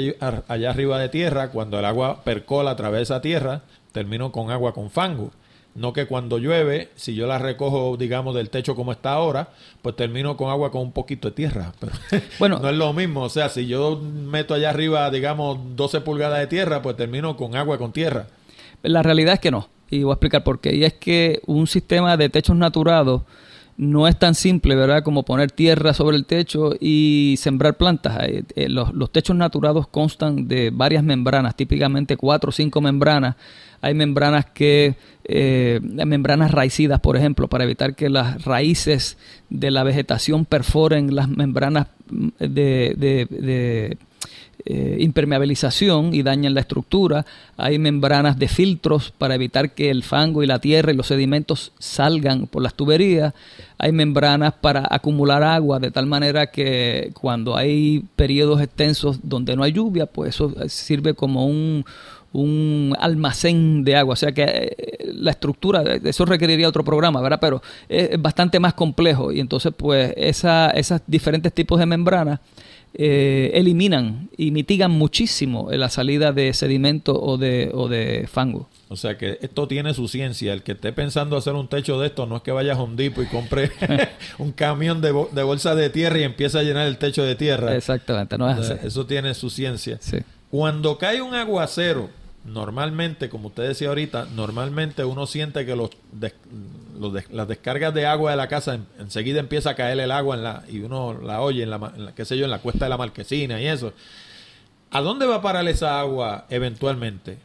allá 0.49 0.71
arriba 0.71 0.99
de 0.99 1.11
tierra, 1.11 1.51
cuando 1.51 1.79
el 1.79 1.85
agua 1.85 2.25
percola 2.25 2.71
a 2.71 2.77
través 2.77 3.01
de 3.01 3.03
esa 3.03 3.21
tierra, 3.21 3.61
termino 3.93 4.33
con 4.33 4.51
agua 4.51 4.73
con 4.73 4.89
fango. 4.89 5.33
No 5.77 5.93
que 5.93 6.07
cuando 6.07 6.39
llueve, 6.39 6.91
si 6.97 7.15
yo 7.15 7.27
la 7.27 7.39
recojo, 7.39 7.97
digamos, 7.97 8.35
del 8.35 8.51
techo 8.51 8.75
como 8.75 8.93
está 8.93 9.13
ahora, 9.13 9.51
pues 9.83 9.95
termino 9.95 10.37
con 10.37 10.51
agua 10.51 10.71
con 10.71 10.83
un 10.83 10.93
poquito 10.93 11.29
de 11.29 11.35
tierra. 11.35 11.73
Pero 12.11 12.23
bueno, 12.39 12.59
no 12.59 12.69
es 12.69 12.77
lo 12.77 12.93
mismo. 12.93 13.23
O 13.23 13.29
sea, 13.29 13.49
si 13.49 13.67
yo 13.67 14.01
meto 14.01 14.55
allá 14.55 14.71
arriba, 14.71 15.11
digamos, 15.11 15.59
12 15.77 16.01
pulgadas 16.01 16.41
de 16.41 16.47
tierra, 16.47 16.83
pues 16.83 16.97
termino 16.97 17.37
con 17.37 17.55
agua 17.57 17.79
con 17.79 17.93
tierra. 17.93 18.27
La 18.83 19.03
realidad 19.03 19.35
es 19.35 19.41
que 19.41 19.51
no. 19.51 19.69
Y 19.91 20.03
voy 20.03 20.13
a 20.13 20.15
explicar 20.15 20.43
por 20.43 20.61
qué. 20.61 20.75
Y 20.75 20.85
es 20.85 20.95
que 20.95 21.41
un 21.47 21.67
sistema 21.67 22.17
de 22.17 22.29
techos 22.29 22.57
naturados 22.57 23.23
no 23.77 24.09
es 24.09 24.19
tan 24.19 24.35
simple, 24.35 24.75
¿verdad?, 24.75 25.03
como 25.03 25.23
poner 25.25 25.51
tierra 25.51 25.93
sobre 25.93 26.17
el 26.17 26.25
techo 26.25 26.73
y 26.81 27.35
sembrar 27.39 27.77
plantas. 27.77 28.19
Eh, 28.25 28.45
eh, 28.55 28.69
los, 28.69 28.95
los, 28.95 29.11
techos 29.13 29.37
naturados 29.37 29.87
constan 29.87 30.49
de 30.49 30.71
varias 30.71 31.05
membranas, 31.05 31.55
típicamente 31.57 32.17
cuatro 32.17 32.49
o 32.49 32.53
cinco 32.53 32.81
membranas. 32.81 33.37
Hay 33.81 33.95
membranas 33.95 34.47
que, 34.47 34.95
eh, 35.25 35.81
membranas 35.83 36.51
raicidas, 36.51 37.01
por 37.01 37.17
ejemplo, 37.17 37.49
para 37.49 37.65
evitar 37.65 37.95
que 37.95 38.09
las 38.09 38.45
raíces 38.45 39.17
de 39.51 39.71
la 39.71 39.85
vegetación 39.85 40.45
perforen 40.45 41.15
las 41.15 41.29
membranas 41.29 41.89
de, 42.39 42.95
de 42.97 43.99
eh, 44.69 44.97
impermeabilización 44.99 46.13
y 46.13 46.25
dañan 46.25 46.55
la 46.55 46.61
estructura. 46.61 47.25
Hay 47.57 47.79
membranas 47.79 48.37
de 48.37 48.49
filtros 48.49 49.13
para 49.17 49.37
evitar 49.37 49.71
que 49.75 49.91
el 49.91 50.03
fango 50.03 50.43
y 50.43 50.47
la 50.49 50.59
tierra 50.59 50.91
y 50.91 50.97
los 50.97 51.07
sedimentos 51.07 51.71
salgan 51.79 52.49
por 52.49 52.63
las 52.63 52.75
tuberías. 52.75 53.33
Hay 53.79 53.93
membranas 53.93 54.55
para 54.55 54.85
acumular 54.91 55.45
agua 55.45 55.79
de 55.79 55.93
tal 55.93 56.07
manera 56.07 56.49
que 56.49 57.13
cuando 57.15 57.57
hay 57.57 58.03
periodos 58.17 58.61
extensos 58.61 59.21
donde 59.23 59.55
no 59.55 59.63
hay 59.63 59.71
lluvia, 59.71 60.07
pues 60.07 60.31
eso 60.35 60.53
sirve 60.67 61.15
como 61.15 61.47
un, 61.47 61.85
un 62.37 62.95
almacén 62.99 63.83
de 63.83 63.97
agua. 63.97 64.13
O 64.13 64.17
sea 64.17 64.33
que 64.33 64.43
eh, 64.43 65.13
la 65.15 65.31
estructura, 65.31 65.83
eso 66.05 66.25
requeriría 66.25 66.69
otro 66.69 66.85
programa, 66.85 67.21
¿verdad? 67.21 67.39
Pero 67.41 67.63
es, 67.89 68.21
bastante 68.21 68.61
más 68.61 68.75
complejo 68.75 69.33
y 69.33 69.41
entonces 69.41 69.73
pues 69.77 70.13
esa, 70.17 70.71
esos 70.71 71.01
diferentes 71.07 71.53
tipos 71.53 71.79
de 71.79 71.87
membranas 71.87 72.41
eh, 72.95 73.51
eliminan 73.55 74.31
y 74.37 74.51
mitigan 74.51 74.91
muchísimo 74.91 75.71
la 75.71 75.89
salida 75.89 76.33
de 76.33 76.53
sedimento 76.53 77.21
o 77.21 77.37
de, 77.39 77.71
o 77.73 77.89
de 77.89 78.29
fango. 78.31 78.69
O 78.89 78.97
sea 78.97 79.19
que 79.19 79.39
esto 79.43 79.67
tiene 79.67 79.95
su 79.95 80.07
ciencia. 80.07 80.53
El 80.53 80.63
que 80.63 80.73
esté 80.73 80.93
pensando 80.93 81.37
hacer 81.37 81.55
un 81.55 81.69
techo 81.69 81.99
de 81.99 82.09
esto 82.09 82.27
no 82.27 82.37
es 82.37 82.43
que 82.43 82.53
vaya 82.53 82.75
a 82.75 82.81
Hondipo 82.81 83.23
y 83.23 83.27
compre 83.27 83.71
un 84.39 84.53
camión 84.53 85.01
de, 85.01 85.13
de, 85.33 85.43
bolsa 85.43 85.75
de 85.75 85.91
tierra 85.91 86.19
y 86.19 86.23
empiece 86.23 86.59
a 86.59 86.63
llenar 86.63 86.87
el 86.87 86.99
techo 86.99 87.23
de 87.23 87.35
tierra. 87.35 87.75
Exactamente, 87.75 88.37
no 88.39 88.51
es 88.51 88.59
así. 88.59 88.87
Eso 88.87 89.07
tiene 89.07 89.35
su 89.35 89.51
ciencia. 89.51 89.99
Sí. 90.01 90.19
Cuando 90.51 90.97
cae 90.97 91.21
un 91.21 91.35
aguacero, 91.35 92.09
normalmente, 92.47 93.29
como 93.29 93.49
usted 93.49 93.69
decía 93.69 93.89
ahorita, 93.89 94.29
normalmente 94.35 95.05
uno 95.05 95.27
siente 95.27 95.67
que 95.67 95.77
los, 95.77 95.91
las 97.31 97.49
descargas 97.49 97.93
de 97.93 98.07
agua 98.07 98.31
de 98.31 98.37
la 98.37 98.49
casa 98.49 98.79
enseguida 98.99 99.41
empieza 99.41 99.71
a 99.71 99.75
caer 99.75 99.99
el 99.99 100.11
agua 100.11 100.37
en 100.37 100.43
la, 100.43 100.65
y 100.69 100.81
uno 100.81 101.19
la 101.21 101.41
oye 101.41 101.65
en 101.65 101.71
la, 101.71 102.13
qué 102.15 102.25
sé 102.25 102.39
yo, 102.39 102.45
en 102.45 102.51
la 102.51 102.61
cuesta 102.61 102.85
de 102.87 102.91
la 102.91 102.97
marquesina 102.97 103.61
y 103.61 103.67
eso. 103.67 103.93
¿A 104.91 105.01
dónde 105.01 105.27
va 105.27 105.37
a 105.37 105.43
parar 105.43 105.67
esa 105.67 105.99
agua 105.99 106.47
eventualmente? 106.49 107.39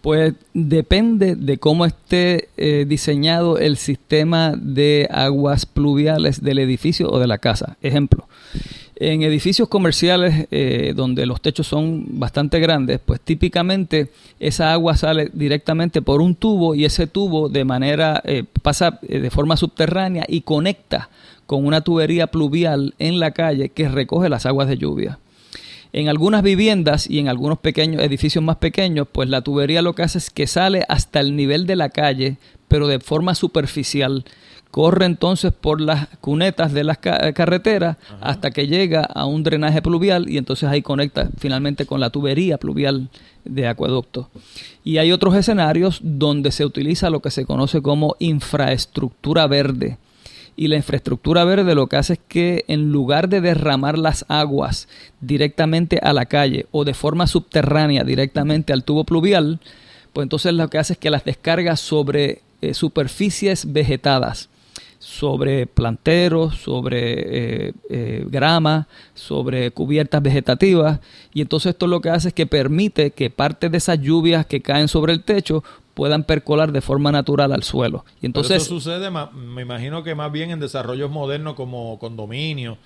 Pues 0.00 0.34
depende 0.52 1.36
de 1.36 1.56
cómo 1.56 1.86
esté 1.86 2.48
eh, 2.56 2.84
diseñado 2.86 3.58
el 3.58 3.76
sistema 3.76 4.54
de 4.56 5.08
aguas 5.10 5.66
pluviales 5.66 6.42
del 6.42 6.58
edificio 6.58 7.08
o 7.08 7.20
de 7.20 7.28
la 7.28 7.38
casa. 7.38 7.76
Ejemplo, 7.80 8.28
en 9.00 9.22
edificios 9.22 9.66
comerciales 9.66 10.46
eh, 10.50 10.92
donde 10.94 11.24
los 11.24 11.40
techos 11.40 11.66
son 11.66 12.04
bastante 12.20 12.60
grandes, 12.60 13.00
pues 13.02 13.18
típicamente 13.18 14.10
esa 14.38 14.74
agua 14.74 14.94
sale 14.94 15.30
directamente 15.32 16.02
por 16.02 16.20
un 16.20 16.34
tubo 16.34 16.74
y 16.74 16.84
ese 16.84 17.06
tubo 17.06 17.48
de 17.48 17.64
manera 17.64 18.20
eh, 18.26 18.44
pasa 18.62 19.00
eh, 19.08 19.20
de 19.20 19.30
forma 19.30 19.56
subterránea 19.56 20.26
y 20.28 20.42
conecta 20.42 21.08
con 21.46 21.64
una 21.64 21.80
tubería 21.80 22.26
pluvial 22.26 22.94
en 22.98 23.18
la 23.20 23.30
calle 23.30 23.70
que 23.70 23.88
recoge 23.88 24.28
las 24.28 24.44
aguas 24.44 24.68
de 24.68 24.76
lluvia. 24.76 25.18
En 25.94 26.08
algunas 26.08 26.42
viviendas 26.42 27.08
y 27.08 27.18
en 27.20 27.28
algunos 27.28 27.58
pequeños 27.58 28.02
edificios 28.02 28.44
más 28.44 28.56
pequeños, 28.56 29.08
pues 29.10 29.30
la 29.30 29.40
tubería 29.40 29.80
lo 29.80 29.94
que 29.94 30.02
hace 30.02 30.18
es 30.18 30.28
que 30.28 30.46
sale 30.46 30.84
hasta 30.90 31.20
el 31.20 31.34
nivel 31.34 31.66
de 31.66 31.74
la 31.74 31.88
calle, 31.88 32.36
pero 32.68 32.86
de 32.86 33.00
forma 33.00 33.34
superficial 33.34 34.24
corre 34.70 35.04
entonces 35.04 35.52
por 35.52 35.80
las 35.80 36.08
cunetas 36.20 36.72
de 36.72 36.84
las 36.84 36.98
carreteras 36.98 37.96
hasta 38.20 38.50
que 38.50 38.68
llega 38.68 39.02
a 39.02 39.26
un 39.26 39.42
drenaje 39.42 39.82
pluvial 39.82 40.30
y 40.30 40.38
entonces 40.38 40.68
ahí 40.68 40.82
conecta 40.82 41.28
finalmente 41.38 41.86
con 41.86 42.00
la 42.00 42.10
tubería 42.10 42.58
pluvial 42.58 43.08
de 43.44 43.66
acueducto. 43.66 44.30
Y 44.84 44.98
hay 44.98 45.12
otros 45.12 45.34
escenarios 45.34 46.00
donde 46.02 46.52
se 46.52 46.64
utiliza 46.64 47.10
lo 47.10 47.20
que 47.20 47.30
se 47.30 47.46
conoce 47.46 47.82
como 47.82 48.16
infraestructura 48.18 49.46
verde. 49.46 49.98
Y 50.56 50.68
la 50.68 50.76
infraestructura 50.76 51.44
verde 51.44 51.74
lo 51.74 51.86
que 51.86 51.96
hace 51.96 52.14
es 52.14 52.20
que 52.28 52.64
en 52.68 52.92
lugar 52.92 53.28
de 53.28 53.40
derramar 53.40 53.98
las 53.98 54.26
aguas 54.28 54.88
directamente 55.20 55.98
a 56.02 56.12
la 56.12 56.26
calle 56.26 56.66
o 56.70 56.84
de 56.84 56.92
forma 56.92 57.26
subterránea 57.26 58.04
directamente 58.04 58.72
al 58.72 58.84
tubo 58.84 59.04
pluvial, 59.04 59.58
pues 60.12 60.24
entonces 60.24 60.52
lo 60.52 60.68
que 60.68 60.78
hace 60.78 60.92
es 60.92 60.98
que 60.98 61.10
las 61.10 61.24
descarga 61.24 61.76
sobre 61.76 62.42
eh, 62.60 62.74
superficies 62.74 63.72
vegetadas 63.72 64.49
sobre 65.00 65.66
planteros, 65.66 66.56
sobre 66.56 67.68
eh, 67.68 67.72
eh, 67.88 68.24
grama, 68.28 68.86
sobre 69.14 69.70
cubiertas 69.70 70.22
vegetativas. 70.22 71.00
Y 71.32 71.40
entonces 71.40 71.70
esto 71.70 71.86
lo 71.86 72.02
que 72.02 72.10
hace 72.10 72.28
es 72.28 72.34
que 72.34 72.46
permite 72.46 73.10
que 73.12 73.30
parte 73.30 73.70
de 73.70 73.78
esas 73.78 73.98
lluvias 73.98 74.44
que 74.44 74.60
caen 74.60 74.88
sobre 74.88 75.14
el 75.14 75.24
techo 75.24 75.64
puedan 75.94 76.24
percolar 76.24 76.70
de 76.70 76.82
forma 76.82 77.10
natural 77.10 77.50
al 77.52 77.62
suelo. 77.62 78.04
Y 78.20 78.26
entonces, 78.26 78.58
eso 78.58 78.74
sucede, 78.78 79.10
me 79.10 79.62
imagino 79.62 80.02
que 80.02 80.14
más 80.14 80.30
bien 80.30 80.50
en 80.50 80.60
desarrollos 80.60 81.10
modernos 81.10 81.54
como 81.54 81.98
condominios, 81.98 82.76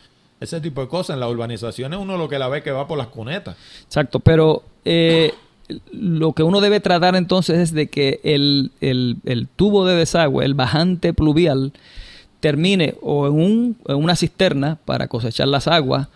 ese 0.40 0.60
tipo 0.60 0.82
de 0.82 0.88
cosas. 0.88 1.14
En 1.14 1.20
las 1.20 1.30
urbanizaciones 1.30 1.98
uno 1.98 2.16
lo 2.16 2.28
que 2.28 2.38
la 2.38 2.46
ve 2.48 2.62
que 2.62 2.70
va 2.70 2.86
por 2.86 2.96
las 2.96 3.08
cunetas. 3.08 3.56
Exacto, 3.86 4.20
pero 4.20 4.62
eh, 4.84 5.34
lo 5.90 6.32
que 6.32 6.44
uno 6.44 6.60
debe 6.60 6.78
tratar 6.78 7.16
entonces 7.16 7.58
es 7.58 7.72
de 7.72 7.88
que 7.88 8.20
el, 8.22 8.70
el 8.80 9.48
tubo 9.56 9.84
de 9.84 9.96
desagüe, 9.96 10.44
el 10.44 10.54
bajante 10.54 11.12
pluvial, 11.12 11.72
termine 12.44 12.94
o 13.00 13.26
en, 13.26 13.74
una 13.86 14.16
cisterna 14.16 14.76
para 14.84 15.08
cosechar 15.08 15.48
las 15.48 15.66
aguas 15.66 16.08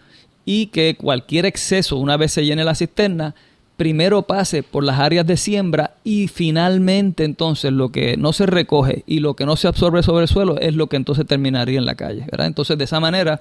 y 0.44 0.66
que 0.66 0.94
cualquier 0.94 1.46
exceso, 1.46 1.96
una 1.96 2.18
vez 2.18 2.32
se 2.32 2.44
llene 2.44 2.64
la 2.64 2.74
cisterna, 2.74 3.34
primero 3.78 4.20
pase 4.20 4.62
por 4.62 4.84
las 4.84 4.98
áreas 4.98 5.26
de 5.26 5.38
siembra 5.38 5.94
y 6.04 6.28
finalmente 6.28 7.24
entonces 7.24 7.72
lo 7.72 7.88
que 7.88 8.18
no 8.18 8.34
se 8.34 8.44
recoge 8.44 9.04
y 9.06 9.20
lo 9.20 9.36
que 9.36 9.46
no 9.46 9.56
se 9.56 9.68
absorbe 9.68 10.02
sobre 10.02 10.24
el 10.24 10.28
suelo 10.28 10.58
es 10.58 10.74
lo 10.74 10.88
que 10.88 10.96
entonces 10.96 11.26
terminaría 11.26 11.78
en 11.78 11.86
la 11.86 11.94
calle. 11.94 12.26
Entonces 12.30 12.76
de 12.76 12.84
esa 12.84 13.00
manera 13.00 13.40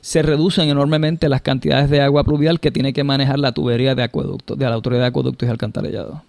se 0.00 0.22
reducen 0.22 0.68
enormemente 0.68 1.28
las 1.28 1.42
cantidades 1.42 1.90
de 1.90 2.00
agua 2.00 2.22
pluvial 2.22 2.60
que 2.60 2.70
tiene 2.70 2.92
que 2.92 3.02
manejar 3.02 3.40
la 3.40 3.50
tubería 3.50 3.96
de 3.96 4.04
acueducto, 4.04 4.54
de 4.54 4.66
la 4.66 4.74
autoridad 4.74 5.00
de 5.00 5.08
acueductos 5.08 5.48
y 5.48 5.50
alcantarillado. 5.50 6.22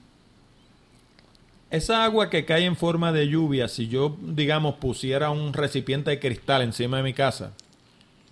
Esa 1.72 2.03
agua 2.03 2.30
que 2.30 2.43
cae 2.43 2.65
en 2.65 2.76
forma 2.76 3.13
de 3.13 3.30
lluvia, 3.30 3.69
si 3.69 3.88
yo, 3.88 4.17
digamos, 4.22 4.76
pusiera 4.76 5.30
un 5.30 5.53
recipiente 5.53 6.11
de 6.11 6.19
cristal 6.19 6.61
encima 6.61 6.97
de 6.97 7.03
mi 7.03 7.13
casa, 7.13 7.53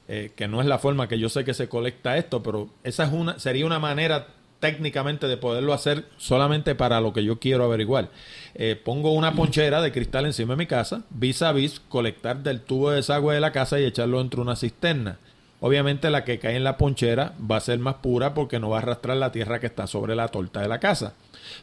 eh, 0.10 0.34
que 0.36 0.50
no 0.50 0.60
es 0.60 0.68
la 0.68 0.78
forma 0.78 1.08
que 1.08 1.18
yo 1.18 1.30
sé 1.30 1.46
que 1.46 1.54
se 1.54 1.70
colecta 1.70 2.18
esto, 2.18 2.44
pero 2.44 2.68
esa 2.84 3.06
es 3.06 3.14
una, 3.14 3.40
sería 3.40 3.66
una 3.66 3.80
manera 3.80 4.28
técnicamente 4.60 5.30
de 5.30 5.38
poderlo 5.38 5.74
hacer 5.74 6.04
solamente 6.18 6.76
para 6.76 7.00
lo 7.00 7.14
que 7.14 7.24
yo 7.24 7.40
quiero 7.40 7.64
averiguar. 7.64 8.10
Eh, 8.56 8.76
pongo 8.76 9.14
una 9.14 9.34
ponchera 9.34 9.82
de 9.82 9.94
cristal 9.94 10.26
encima 10.26 10.56
de 10.56 10.58
mi 10.58 10.68
casa, 10.68 11.04
vis 11.10 11.42
a 11.42 11.54
vis, 11.54 11.80
colectar 11.80 12.44
del 12.44 12.60
tubo 12.60 12.90
de 12.90 12.98
desagüe 12.98 13.36
de 13.36 13.40
la 13.40 13.54
casa 13.54 13.80
y 13.80 13.86
echarlo 13.86 14.20
dentro 14.20 14.44
de 14.44 14.50
una 14.50 14.58
cisterna. 14.58 15.18
Obviamente 15.62 16.10
la 16.10 16.26
que 16.26 16.40
cae 16.40 16.58
en 16.58 16.66
la 16.66 16.78
ponchera 16.78 17.36
va 17.40 17.58
a 17.58 17.62
ser 17.62 17.80
más 17.80 17.96
pura 17.96 18.34
porque 18.34 18.60
no 18.60 18.70
va 18.70 18.78
a 18.78 18.82
arrastrar 18.82 19.16
la 19.16 19.32
tierra 19.32 19.60
que 19.60 19.68
está 19.68 19.88
sobre 19.88 20.16
la 20.16 20.28
torta 20.28 20.62
de 20.62 20.68
la 20.68 20.80
casa. 20.80 21.14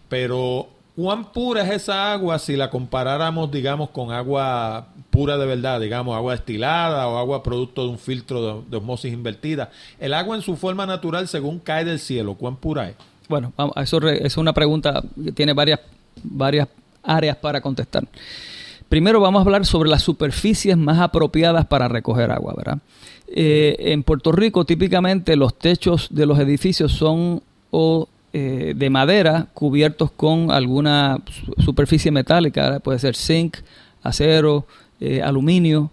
Pero 0.08 0.68
¿Cuán 0.96 1.30
pura 1.30 1.62
es 1.62 1.82
esa 1.82 2.10
agua 2.14 2.38
si 2.38 2.56
la 2.56 2.70
comparáramos, 2.70 3.50
digamos, 3.50 3.90
con 3.90 4.12
agua 4.12 4.88
pura 5.10 5.36
de 5.36 5.44
verdad, 5.44 5.78
digamos, 5.78 6.16
agua 6.16 6.32
destilada 6.32 7.06
o 7.08 7.18
agua 7.18 7.42
producto 7.42 7.84
de 7.84 7.90
un 7.90 7.98
filtro 7.98 8.64
de, 8.66 8.76
osmosis 8.78 9.12
invertida? 9.12 9.70
El 10.00 10.14
agua 10.14 10.36
en 10.36 10.42
su 10.42 10.56
forma 10.56 10.86
natural, 10.86 11.28
según 11.28 11.58
cae 11.58 11.84
del 11.84 11.98
cielo, 11.98 12.32
¿cuán 12.32 12.56
pura 12.56 12.88
es? 12.88 12.96
Bueno, 13.28 13.52
eso 13.76 14.08
es 14.08 14.38
una 14.38 14.54
pregunta 14.54 15.02
que 15.22 15.32
tiene 15.32 15.52
varias, 15.52 15.80
varias 16.22 16.66
áreas 17.02 17.36
para 17.36 17.60
contestar. 17.60 18.08
Primero 18.88 19.20
vamos 19.20 19.40
a 19.40 19.44
hablar 19.44 19.66
sobre 19.66 19.90
las 19.90 20.00
superficies 20.00 20.78
más 20.78 20.98
apropiadas 20.98 21.66
para 21.66 21.88
recoger 21.88 22.30
agua, 22.30 22.54
¿verdad? 22.56 22.78
Eh, 23.28 23.76
en 23.80 24.02
Puerto 24.02 24.32
Rico 24.32 24.64
típicamente 24.64 25.36
los 25.36 25.58
techos 25.58 26.08
de 26.10 26.24
los 26.24 26.38
edificios 26.38 26.92
son 26.92 27.42
o 27.70 28.08
eh, 28.38 28.74
de 28.76 28.90
madera 28.90 29.46
cubiertos 29.54 30.10
con 30.10 30.50
alguna 30.50 31.22
superficie 31.56 32.10
metálica, 32.10 32.80
puede 32.80 32.98
ser 32.98 33.16
zinc, 33.16 33.56
acero, 34.02 34.66
eh, 35.00 35.22
aluminio 35.22 35.90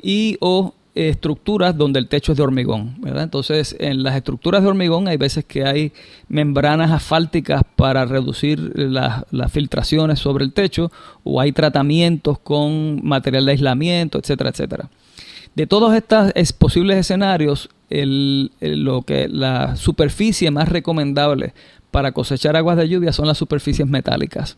y 0.00 0.38
o 0.40 0.72
estructuras 0.94 1.76
donde 1.76 1.98
el 1.98 2.08
techo 2.08 2.32
es 2.32 2.38
de 2.38 2.42
hormigón. 2.42 2.96
Entonces, 3.04 3.76
en 3.78 4.02
las 4.02 4.16
estructuras 4.16 4.62
de 4.62 4.68
hormigón 4.68 5.08
hay 5.08 5.18
veces 5.18 5.44
que 5.44 5.66
hay 5.66 5.92
membranas 6.26 6.90
asfálticas 6.90 7.60
para 7.76 8.06
reducir 8.06 8.60
las 8.78 9.52
filtraciones 9.52 10.18
sobre 10.18 10.46
el 10.46 10.54
techo 10.54 10.90
o 11.22 11.38
hay 11.38 11.52
tratamientos 11.52 12.38
con 12.38 13.04
material 13.06 13.44
de 13.44 13.52
aislamiento, 13.52 14.18
etcétera, 14.18 14.48
etcétera. 14.48 14.88
De 15.54 15.66
todos 15.66 15.94
estos 15.94 16.32
posibles 16.54 16.96
escenarios, 16.96 17.68
lo 17.90 19.02
que 19.02 19.28
la 19.28 19.76
superficie 19.76 20.50
más 20.50 20.68
recomendable 20.68 21.52
para 21.90 22.12
cosechar 22.12 22.56
aguas 22.56 22.76
de 22.76 22.88
lluvia 22.88 23.12
son 23.12 23.26
las 23.26 23.38
superficies 23.38 23.86
metálicas. 23.86 24.56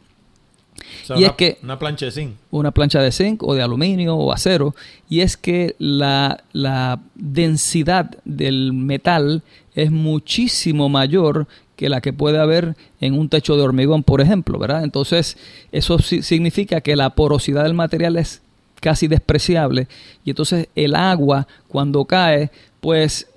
y 1.17 1.25
es 1.25 1.33
que 1.33 1.59
una 1.63 1.79
plancha 1.79 2.07
de 2.07 2.13
zinc. 2.13 2.37
Una 2.51 2.71
plancha 2.71 3.01
de 3.01 3.13
zinc 3.13 3.43
o 3.43 3.55
de 3.55 3.63
aluminio 3.63 4.17
o 4.17 4.33
acero. 4.33 4.75
Y 5.09 5.21
es 5.21 5.37
que 5.37 5.77
la, 5.79 6.43
la 6.53 7.01
densidad 7.15 8.17
del 8.25 8.73
metal 8.73 9.43
es 9.75 9.91
muchísimo 9.91 10.89
mayor 10.89 11.47
que 11.77 11.91
la 11.91 12.01
que 12.01 12.13
puede 12.13 12.39
haber 12.39 12.75
en 13.01 13.19
un 13.19 13.29
techo 13.29 13.57
de 13.57 13.63
hormigón, 13.63 14.03
por 14.03 14.21
ejemplo, 14.21 14.59
¿verdad? 14.59 14.83
Entonces, 14.83 15.37
eso 15.73 15.99
significa 15.99 16.81
que 16.81 16.97
la 16.97 17.11
porosidad 17.11 17.65
del 17.65 17.75
material 17.75 18.17
es 18.17 18.41
casi 18.81 19.09
despreciable 19.09 19.89
y 20.25 20.31
entonces 20.31 20.69
el 20.75 20.95
agua 20.95 21.47
cuando 21.69 22.05
cae, 22.05 22.51
pues 22.81 23.29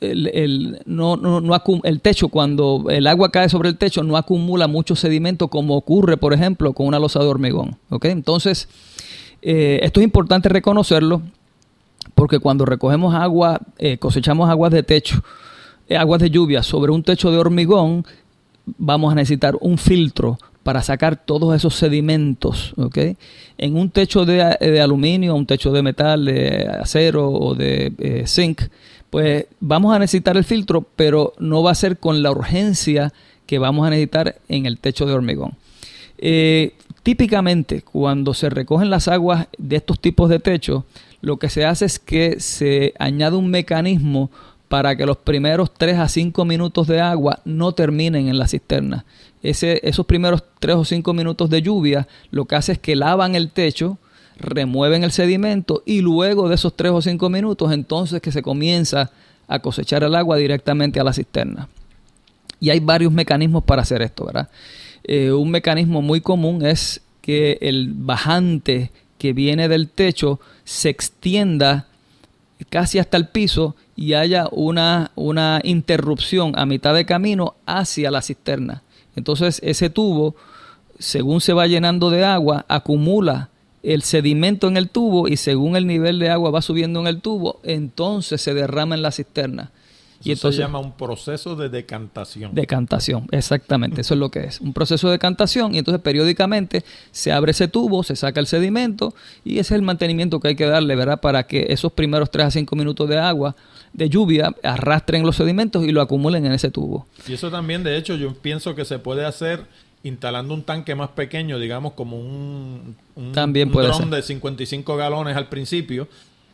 el, 0.00 0.80
no, 0.86 1.16
no, 1.16 1.40
no 1.40 1.62
el 1.84 2.00
techo, 2.00 2.28
cuando 2.28 2.86
el 2.88 3.06
agua 3.06 3.30
cae 3.30 3.48
sobre 3.48 3.68
el 3.68 3.76
techo, 3.76 4.02
no 4.02 4.16
acumula 4.16 4.66
mucho 4.66 4.96
sedimento 4.96 5.48
como 5.48 5.76
ocurre, 5.76 6.16
por 6.16 6.32
ejemplo, 6.32 6.72
con 6.72 6.86
una 6.86 6.98
losa 6.98 7.20
de 7.20 7.26
hormigón. 7.26 7.76
Entonces, 8.02 8.68
eh, 9.42 9.80
esto 9.82 10.00
es 10.00 10.04
importante 10.04 10.48
reconocerlo 10.48 11.22
porque 12.14 12.38
cuando 12.38 12.64
recogemos 12.64 13.14
agua, 13.14 13.60
eh, 13.78 13.98
cosechamos 13.98 14.48
aguas 14.48 14.72
de 14.72 14.82
techo, 14.82 15.22
eh, 15.88 15.96
aguas 15.96 16.20
de 16.20 16.30
lluvia 16.30 16.62
sobre 16.62 16.92
un 16.92 17.02
techo 17.02 17.30
de 17.30 17.38
hormigón, 17.38 18.04
vamos 18.78 19.12
a 19.12 19.14
necesitar 19.14 19.56
un 19.60 19.78
filtro 19.78 20.38
para 20.70 20.84
sacar 20.84 21.16
todos 21.16 21.52
esos 21.56 21.74
sedimentos. 21.74 22.74
¿ok? 22.76 22.96
En 23.58 23.76
un 23.76 23.90
techo 23.90 24.24
de, 24.24 24.80
aluminio, 24.80 25.34
un 25.34 25.44
techo 25.44 25.72
de 25.72 25.82
metal, 25.82 26.24
de 26.26 26.68
acero 26.80 27.28
o 27.28 27.56
de 27.56 27.92
eh, 27.98 28.22
zinc, 28.28 28.62
pues 29.10 29.46
vamos 29.58 29.92
a 29.92 29.98
necesitar 29.98 30.36
el 30.36 30.44
filtro, 30.44 30.86
pero 30.94 31.32
no 31.40 31.64
va 31.64 31.72
a 31.72 31.74
ser 31.74 31.98
con 31.98 32.22
la 32.22 32.30
urgencia 32.30 33.12
que 33.46 33.58
vamos 33.58 33.84
a 33.84 33.90
necesitar 33.90 34.36
en 34.48 34.66
el 34.66 34.78
techo 34.78 35.06
de 35.06 35.14
hormigón. 35.14 35.56
Eh, 36.18 36.74
típicamente, 37.02 37.82
cuando 37.82 38.32
se 38.32 38.48
recogen 38.48 38.90
las 38.90 39.08
aguas 39.08 39.48
de 39.58 39.74
estos 39.74 39.98
tipos 39.98 40.28
de 40.28 40.38
techos, 40.38 40.84
lo 41.20 41.38
que 41.38 41.48
se 41.48 41.64
hace 41.64 41.86
es 41.86 41.98
que 41.98 42.38
se 42.38 42.94
añade 42.96 43.34
un 43.34 43.50
mecanismo 43.50 44.30
para 44.68 44.94
que 44.94 45.04
los 45.04 45.16
primeros 45.16 45.74
3 45.74 45.98
a 45.98 46.06
5 46.08 46.44
minutos 46.44 46.86
de 46.86 47.00
agua 47.00 47.40
no 47.44 47.72
terminen 47.72 48.28
en 48.28 48.38
la 48.38 48.46
cisterna. 48.46 49.04
Ese, 49.42 49.80
esos 49.82 50.06
primeros 50.06 50.42
3 50.58 50.76
o 50.76 50.84
5 50.84 51.12
minutos 51.14 51.48
de 51.50 51.62
lluvia 51.62 52.06
lo 52.30 52.44
que 52.44 52.56
hace 52.56 52.72
es 52.72 52.78
que 52.78 52.96
lavan 52.96 53.34
el 53.34 53.50
techo, 53.50 53.98
remueven 54.38 55.04
el 55.04 55.12
sedimento 55.12 55.82
y 55.86 56.00
luego 56.00 56.48
de 56.48 56.56
esos 56.56 56.76
3 56.76 56.92
o 56.92 57.02
5 57.02 57.30
minutos 57.30 57.72
entonces 57.72 58.20
que 58.20 58.32
se 58.32 58.42
comienza 58.42 59.10
a 59.48 59.58
cosechar 59.60 60.04
el 60.04 60.14
agua 60.14 60.36
directamente 60.36 61.00
a 61.00 61.04
la 61.04 61.12
cisterna. 61.12 61.68
Y 62.60 62.70
hay 62.70 62.80
varios 62.80 63.12
mecanismos 63.12 63.64
para 63.64 63.82
hacer 63.82 64.02
esto, 64.02 64.26
¿verdad? 64.26 64.48
Eh, 65.04 65.32
un 65.32 65.50
mecanismo 65.50 66.02
muy 66.02 66.20
común 66.20 66.64
es 66.64 67.00
que 67.22 67.58
el 67.62 67.92
bajante 67.94 68.90
que 69.18 69.32
viene 69.32 69.68
del 69.68 69.88
techo 69.88 70.40
se 70.64 70.88
extienda 70.88 71.86
casi 72.68 72.98
hasta 72.98 73.16
el 73.16 73.28
piso 73.28 73.76
y 73.96 74.14
haya 74.14 74.48
una, 74.52 75.10
una 75.14 75.60
interrupción 75.64 76.58
a 76.58 76.66
mitad 76.66 76.94
de 76.94 77.06
camino 77.06 77.54
hacia 77.66 78.10
la 78.10 78.22
cisterna. 78.22 78.82
Entonces 79.16 79.60
ese 79.64 79.90
tubo, 79.90 80.34
según 80.98 81.40
se 81.40 81.52
va 81.52 81.66
llenando 81.66 82.10
de 82.10 82.24
agua, 82.24 82.64
acumula 82.68 83.50
el 83.82 84.02
sedimento 84.02 84.68
en 84.68 84.76
el 84.76 84.90
tubo 84.90 85.28
y 85.28 85.36
según 85.36 85.76
el 85.76 85.86
nivel 85.86 86.18
de 86.18 86.30
agua 86.30 86.50
va 86.50 86.62
subiendo 86.62 87.00
en 87.00 87.06
el 87.06 87.20
tubo, 87.20 87.60
entonces 87.62 88.40
se 88.40 88.54
derrama 88.54 88.94
en 88.94 89.02
la 89.02 89.10
cisterna. 89.10 89.70
Y 90.22 90.32
esto 90.32 90.52
se 90.52 90.58
llama 90.58 90.78
un 90.78 90.92
proceso 90.92 91.56
de 91.56 91.68
decantación. 91.68 92.54
Decantación, 92.54 93.26
exactamente, 93.30 94.02
eso 94.02 94.14
es 94.14 94.20
lo 94.20 94.30
que 94.30 94.40
es. 94.40 94.60
Un 94.60 94.72
proceso 94.72 95.08
de 95.08 95.12
decantación 95.12 95.74
y 95.74 95.78
entonces 95.78 96.02
periódicamente 96.02 96.84
se 97.10 97.32
abre 97.32 97.52
ese 97.52 97.68
tubo, 97.68 98.02
se 98.02 98.16
saca 98.16 98.40
el 98.40 98.46
sedimento 98.46 99.14
y 99.44 99.54
ese 99.54 99.74
es 99.74 99.78
el 99.78 99.82
mantenimiento 99.82 100.38
que 100.40 100.48
hay 100.48 100.56
que 100.56 100.66
darle, 100.66 100.94
¿verdad? 100.94 101.20
Para 101.20 101.44
que 101.46 101.66
esos 101.70 101.92
primeros 101.92 102.30
3 102.30 102.46
a 102.46 102.50
5 102.50 102.76
minutos 102.76 103.08
de 103.08 103.18
agua 103.18 103.56
de 103.92 104.08
lluvia 104.08 104.54
arrastren 104.62 105.24
los 105.24 105.36
sedimentos 105.36 105.84
y 105.84 105.92
lo 105.92 106.00
acumulen 106.00 106.44
en 106.46 106.52
ese 106.52 106.70
tubo. 106.70 107.06
Y 107.26 107.32
eso 107.32 107.50
también, 107.50 107.82
de 107.82 107.96
hecho, 107.96 108.14
yo 108.16 108.34
pienso 108.34 108.74
que 108.74 108.84
se 108.84 108.98
puede 108.98 109.24
hacer 109.24 109.66
instalando 110.02 110.54
un 110.54 110.62
tanque 110.62 110.94
más 110.94 111.10
pequeño, 111.10 111.58
digamos 111.58 111.92
como 111.92 112.18
un, 112.18 112.96
un, 113.16 113.32
también 113.32 113.70
puede 113.70 113.88
dron 113.88 114.10
de 114.10 114.22
55 114.22 114.96
galones 114.96 115.36
al 115.36 115.48
principio, 115.48 116.08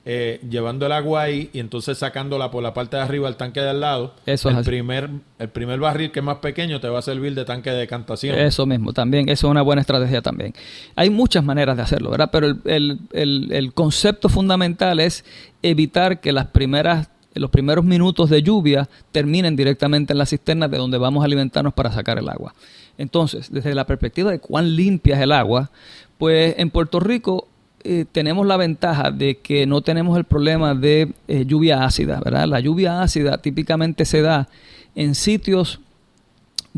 eh, 0.08 0.40
llevando 0.48 0.86
el 0.86 0.92
agua 0.92 1.22
ahí 1.22 1.50
y 1.52 1.58
entonces 1.58 1.98
sacándola 1.98 2.52
por 2.52 2.62
la 2.62 2.72
parte 2.72 2.96
de 2.96 3.02
arriba 3.02 3.26
del 3.26 3.36
tanque 3.36 3.60
de 3.60 3.70
al 3.70 3.80
lado. 3.80 4.14
Eso 4.24 4.48
el 4.48 4.54
es 4.54 4.60
así. 4.60 4.70
primer 4.70 5.10
El 5.40 5.48
primer 5.48 5.80
barril 5.80 6.12
que 6.12 6.20
es 6.20 6.24
más 6.24 6.36
pequeño 6.36 6.80
te 6.80 6.88
va 6.88 7.00
a 7.00 7.02
servir 7.02 7.34
de 7.34 7.44
tanque 7.44 7.70
de 7.70 7.78
decantación. 7.78 8.38
Eso 8.38 8.66
mismo, 8.66 8.92
también, 8.92 9.28
eso 9.28 9.48
es 9.48 9.50
una 9.50 9.62
buena 9.62 9.80
estrategia 9.80 10.22
también. 10.22 10.54
Hay 10.94 11.10
muchas 11.10 11.42
maneras 11.42 11.76
de 11.76 11.82
hacerlo, 11.82 12.10
¿verdad? 12.10 12.30
Pero 12.30 12.46
el, 12.46 12.60
el, 12.66 12.98
el, 13.12 13.52
el 13.52 13.74
concepto 13.74 14.28
fundamental 14.28 15.00
es 15.00 15.24
evitar 15.62 16.20
que 16.20 16.32
las 16.32 16.46
primeras 16.46 17.10
los 17.34 17.50
primeros 17.50 17.84
minutos 17.84 18.30
de 18.30 18.42
lluvia 18.42 18.88
terminen 19.12 19.56
directamente 19.56 20.14
en 20.14 20.18
la 20.18 20.24
cisterna 20.24 20.68
de 20.68 20.78
donde 20.78 20.96
vamos 20.96 21.22
a 21.22 21.26
alimentarnos 21.26 21.74
para 21.74 21.92
sacar 21.92 22.16
el 22.16 22.28
agua. 22.30 22.54
Entonces, 22.96 23.52
desde 23.52 23.74
la 23.74 23.86
perspectiva 23.86 24.30
de 24.30 24.38
cuán 24.38 24.74
limpia 24.74 25.16
es 25.16 25.20
el 25.22 25.32
agua, 25.32 25.70
pues 26.16 26.54
en 26.56 26.70
Puerto 26.70 26.98
Rico 26.98 27.48
eh, 27.86 28.04
tenemos 28.10 28.46
la 28.46 28.56
ventaja 28.56 29.10
de 29.10 29.38
que 29.38 29.66
no 29.66 29.80
tenemos 29.80 30.16
el 30.18 30.24
problema 30.24 30.74
de 30.74 31.12
eh, 31.28 31.44
lluvia 31.46 31.84
ácida, 31.84 32.20
¿verdad? 32.24 32.46
La 32.46 32.60
lluvia 32.60 33.02
ácida 33.02 33.38
típicamente 33.38 34.04
se 34.04 34.22
da 34.22 34.48
en 34.94 35.14
sitios 35.14 35.80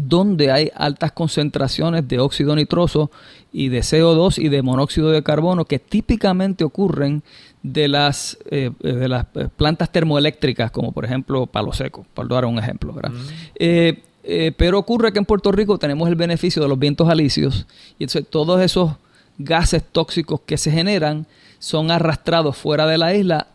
donde 0.06 0.52
hay 0.52 0.70
altas 0.76 1.12
concentraciones 1.12 2.06
de 2.06 2.20
óxido 2.20 2.54
nitroso 2.54 3.10
y 3.52 3.68
de 3.68 3.80
CO2 3.80 4.38
y 4.38 4.48
de 4.48 4.62
monóxido 4.62 5.10
de 5.10 5.22
carbono 5.22 5.64
que 5.64 5.78
típicamente 5.78 6.64
ocurren 6.64 7.22
de 7.62 7.88
las, 7.88 8.38
eh, 8.50 8.70
de 8.80 9.08
las 9.08 9.26
plantas 9.56 9.90
termoeléctricas, 9.90 10.70
como 10.70 10.92
por 10.92 11.04
ejemplo 11.04 11.46
Palo 11.46 11.72
Seco, 11.72 12.06
por 12.14 12.28
dar 12.28 12.44
un 12.44 12.58
ejemplo. 12.58 12.92
¿verdad? 12.92 13.10
Mm. 13.10 13.26
Eh, 13.56 14.02
eh, 14.24 14.52
pero 14.56 14.78
ocurre 14.78 15.12
que 15.12 15.18
en 15.18 15.24
Puerto 15.24 15.50
Rico 15.52 15.78
tenemos 15.78 16.08
el 16.08 16.14
beneficio 16.14 16.62
de 16.62 16.68
los 16.68 16.78
vientos 16.78 17.08
alisios 17.08 17.66
y 17.98 18.04
entonces 18.04 18.28
todos 18.28 18.60
esos 18.60 18.92
gases 19.38 19.82
tóxicos 19.84 20.40
que 20.44 20.58
se 20.58 20.70
generan 20.70 21.26
son 21.58 21.90
arrastrados 21.90 22.56
fuera 22.56 22.86
de 22.86 22.98
la 22.98 23.14
isla 23.14 23.48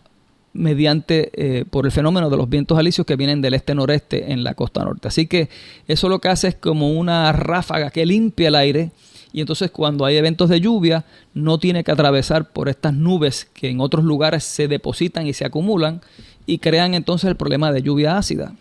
mediante 0.53 1.31
eh, 1.33 1.65
por 1.65 1.85
el 1.85 1.91
fenómeno 1.91 2.29
de 2.29 2.37
los 2.37 2.49
vientos 2.49 2.77
alisios 2.77 3.05
que 3.07 3.15
vienen 3.15 3.41
del 3.41 3.55
este-noreste 3.55 4.31
en 4.31 4.43
la 4.43 4.53
costa 4.53 4.83
norte. 4.83 5.07
Así 5.07 5.27
que 5.27 5.49
eso 5.87 6.09
lo 6.09 6.19
que 6.19 6.29
hace 6.29 6.47
es 6.49 6.55
como 6.55 6.91
una 6.91 7.31
ráfaga 7.31 7.89
que 7.89 8.05
limpia 8.05 8.49
el 8.49 8.55
aire 8.55 8.91
y 9.31 9.41
entonces 9.41 9.71
cuando 9.71 10.05
hay 10.05 10.15
eventos 10.15 10.49
de 10.49 10.61
lluvia 10.61 11.05
no 11.33 11.57
tiene 11.57 11.83
que 11.83 11.91
atravesar 11.91 12.51
por 12.51 12.69
estas 12.69 12.93
nubes 12.93 13.45
que 13.53 13.69
en 13.69 13.81
otros 13.81 14.05
lugares 14.05 14.43
se 14.43 14.67
depositan 14.67 15.25
y 15.25 15.33
se 15.33 15.43
acumulan 15.43 16.01
y 16.45 16.59
crean 16.59 16.93
entonces 16.93 17.29
el 17.29 17.35
problema 17.35 17.71
de 17.71 17.81
lluvia 17.81 18.17
ácida. 18.17 18.53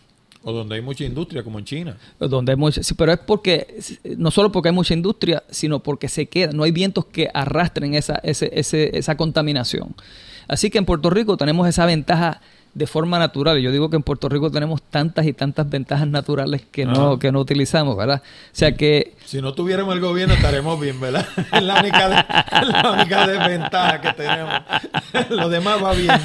O 0.45 0.53
donde 0.53 0.75
hay 0.75 0.83
mucha 0.83 1.05
industria, 1.05 1.43
como 1.43 1.59
en 1.59 1.65
China. 1.65 1.97
Donde 2.19 2.53
hay 2.53 2.57
mucha, 2.57 2.83
sí, 2.83 2.95
pero 2.95 3.13
es 3.13 3.19
porque, 3.19 3.79
no 4.17 4.31
solo 4.31 4.51
porque 4.51 4.71
hay 4.71 4.75
mucha 4.75 4.95
industria, 4.95 5.43
sino 5.51 5.83
porque 5.83 6.09
se 6.09 6.27
queda, 6.27 6.53
no 6.53 6.65
hay 6.65 6.73
vientos 6.73 7.07
que 7.07 7.31
arrastren 7.33 7.95
esa, 7.95 8.17
ese, 8.25 8.51
ese, 8.53 8.97
esa 8.99 9.17
contaminación. 9.17 9.95
Así 10.49 10.71
que 10.71 10.79
en 10.79 10.85
Puerto 10.85 11.11
Rico 11.11 11.37
tenemos 11.37 11.69
esa 11.69 11.87
ventaja 11.87 12.41
de 12.75 12.87
forma 12.87 13.19
natural. 13.19 13.59
Yo 13.61 13.71
digo 13.71 13.91
que 13.91 13.97
en 13.97 14.03
Puerto 14.03 14.29
Rico 14.29 14.51
tenemos 14.51 14.83
tantas 14.83 15.27
y 15.27 15.33
tantas 15.33 15.69
ventajas 15.69 16.09
naturales 16.09 16.63
que 16.71 16.87
no, 16.87 17.19
que 17.19 17.31
no 17.31 17.41
utilizamos, 17.41 17.97
¿verdad? 17.97 18.23
O 18.25 18.51
sea 18.53 18.73
que... 18.73 19.15
Si 19.27 19.43
no 19.43 19.53
tuviéramos 19.53 19.95
el 19.95 20.01
gobierno 20.01 20.35
estaremos 20.35 20.81
bien, 20.81 20.99
¿verdad? 21.01 21.27
Es 21.53 21.63
la 21.63 21.81
única, 21.81 22.09
de, 22.09 22.15
la 22.73 22.91
única 22.93 23.27
desventaja 23.27 24.01
que 24.01 24.13
tenemos. 24.15 24.55
lo 25.31 25.49
demás 25.49 25.83
va 25.83 25.93
bien. 25.93 26.11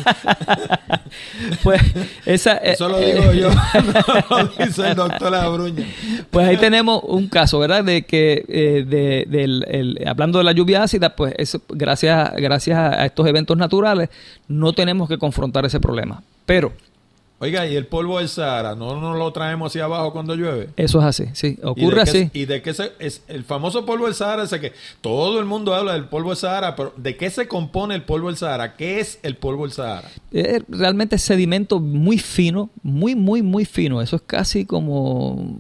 Pues 1.64 1.82
esa... 2.26 2.58
Eso 2.58 2.90
lo 2.90 3.00
digo 3.00 3.32
yo, 3.32 3.50
no 3.50 4.44
lo 4.44 4.66
dice 4.66 4.90
el 4.90 4.96
doctor 4.96 5.34
Abruña. 5.34 5.86
Pues 6.30 6.48
ahí 6.48 6.58
tenemos 6.58 7.02
un 7.04 7.28
caso, 7.30 7.60
¿verdad? 7.60 7.84
De 7.84 8.04
que, 8.04 8.46
eh, 8.48 8.84
de, 8.86 9.22
el, 9.70 10.04
hablando 10.06 10.38
de 10.38 10.44
la 10.44 10.52
lluvia 10.52 10.84
ácida, 10.84 11.16
pues 11.16 11.34
eso, 11.38 11.62
gracias, 11.70 12.34
gracias 12.36 12.78
a 12.78 13.06
estos 13.06 13.26
eventos 13.26 13.58
naturales, 13.58 14.10
no 14.50 14.74
tenemos 14.74 15.08
que 15.08 15.18
confrontar 15.18 15.66
ese 15.66 15.80
problema. 15.80 16.22
Pero. 16.48 16.72
Oiga, 17.40 17.68
¿y 17.68 17.76
el 17.76 17.86
polvo 17.86 18.18
del 18.18 18.30
Sahara 18.30 18.74
no 18.74 19.00
nos 19.00 19.16
lo 19.16 19.32
traemos 19.32 19.72
hacia 19.72 19.84
abajo 19.84 20.12
cuando 20.12 20.34
llueve? 20.34 20.70
Eso 20.76 20.98
es 20.98 21.06
así, 21.06 21.26
sí. 21.34 21.60
Ocurre 21.62 21.98
¿Y 21.98 22.00
así. 22.00 22.32
¿Y 22.34 22.46
de 22.46 22.64
qué 22.64 22.74
se, 22.74 22.94
es 22.98 23.22
el 23.28 23.44
famoso 23.44 23.86
polvo 23.86 24.06
del 24.06 24.16
Sahara? 24.16 24.42
Ese 24.42 24.60
que 24.60 24.74
todo 25.02 25.40
el 25.40 25.46
mundo 25.46 25.76
habla 25.76 25.94
del 25.94 26.06
polvo 26.06 26.30
del 26.30 26.38
Sahara, 26.38 26.76
pero 26.76 26.94
¿de 26.98 27.16
qué 27.16 27.30
se 27.30 27.48
compone 27.48 27.94
el 27.94 28.02
polvo 28.02 28.30
del 28.30 28.38
Sahara? 28.38 28.76
¿Qué 28.76 29.00
es 29.00 29.20
el 29.22 29.36
polvo 29.36 29.66
del 29.66 29.72
Sahara? 29.72 30.10
Es 30.32 30.64
realmente 30.68 31.20
sedimento 31.20 31.80
muy 31.80 32.18
fino, 32.18 32.72
muy, 32.82 33.14
muy, 33.14 33.44
muy 33.44 33.66
fino. 33.66 34.02
Eso 34.02 34.16
es 34.16 34.24
casi 34.24 34.66
como. 34.66 35.60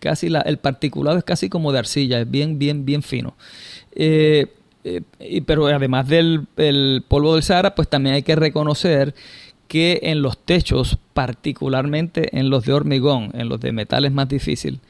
Casi 0.00 0.28
la, 0.28 0.40
el 0.40 0.58
particulado 0.58 1.16
es 1.16 1.22
casi 1.22 1.48
como 1.48 1.70
de 1.70 1.78
arcilla, 1.78 2.18
es 2.18 2.28
bien, 2.28 2.58
bien, 2.58 2.84
bien 2.84 3.04
fino. 3.04 3.34
Eh, 3.92 4.48
eh, 4.82 5.02
pero 5.46 5.66
además 5.66 6.08
del 6.08 6.46
el 6.56 7.04
polvo 7.06 7.34
del 7.34 7.44
Sahara, 7.44 7.76
pues 7.76 7.88
también 7.88 8.16
hay 8.16 8.22
que 8.22 8.34
reconocer 8.34 9.14
que 9.68 10.00
en 10.04 10.22
los 10.22 10.38
techos, 10.38 10.98
particularmente 11.12 12.36
en 12.38 12.50
los 12.50 12.64
de 12.64 12.72
hormigón, 12.72 13.30
en 13.34 13.48
los 13.48 13.60
de 13.60 13.72
metal 13.72 14.04
es 14.04 14.12
más 14.12 14.28
difícil, 14.28 14.80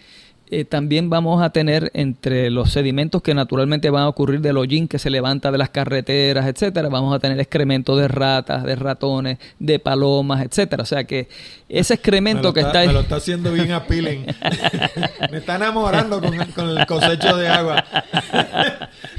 eh, 0.51 0.65
también 0.65 1.11
vamos 1.11 1.43
a 1.43 1.51
tener 1.51 1.91
entre 1.93 2.49
los 2.49 2.71
sedimentos 2.73 3.21
que 3.21 3.35
naturalmente 3.35 3.91
van 3.91 4.05
a 4.05 4.09
ocurrir 4.09 4.41
del 4.41 4.57
hollín 4.57 4.89
que 4.89 4.99
se 4.99 5.11
levanta 5.11 5.53
de 5.53 5.59
las 5.59 5.69
carreteras, 5.69 6.47
etcétera, 6.47 6.89
vamos 6.89 7.15
a 7.15 7.19
tener 7.19 7.39
excremento 7.39 7.97
de 7.97 8.09
ratas, 8.09 8.65
de 8.65 8.75
ratones, 8.75 9.39
de 9.59 9.79
palomas, 9.79 10.43
etcétera. 10.43 10.85
O 10.85 10.87
sea 10.87 11.05
que 11.05 11.29
ese 11.69 11.95
excremento 11.95 12.55
que 12.55 12.61
está, 12.61 12.69
está 12.69 12.79
ahí. 12.79 12.87
Me 12.87 12.95
lo 12.95 13.01
está 13.01 13.17
haciendo 13.17 13.53
bien 13.53 13.73
appealing. 13.73 14.25
me 15.31 15.37
está 15.37 15.57
enamorando 15.57 16.19
con 16.19 16.33
el, 16.33 16.47
con 16.55 16.71
el 16.71 16.87
cosecho 16.87 17.37
de 17.37 17.49
agua. 17.49 17.85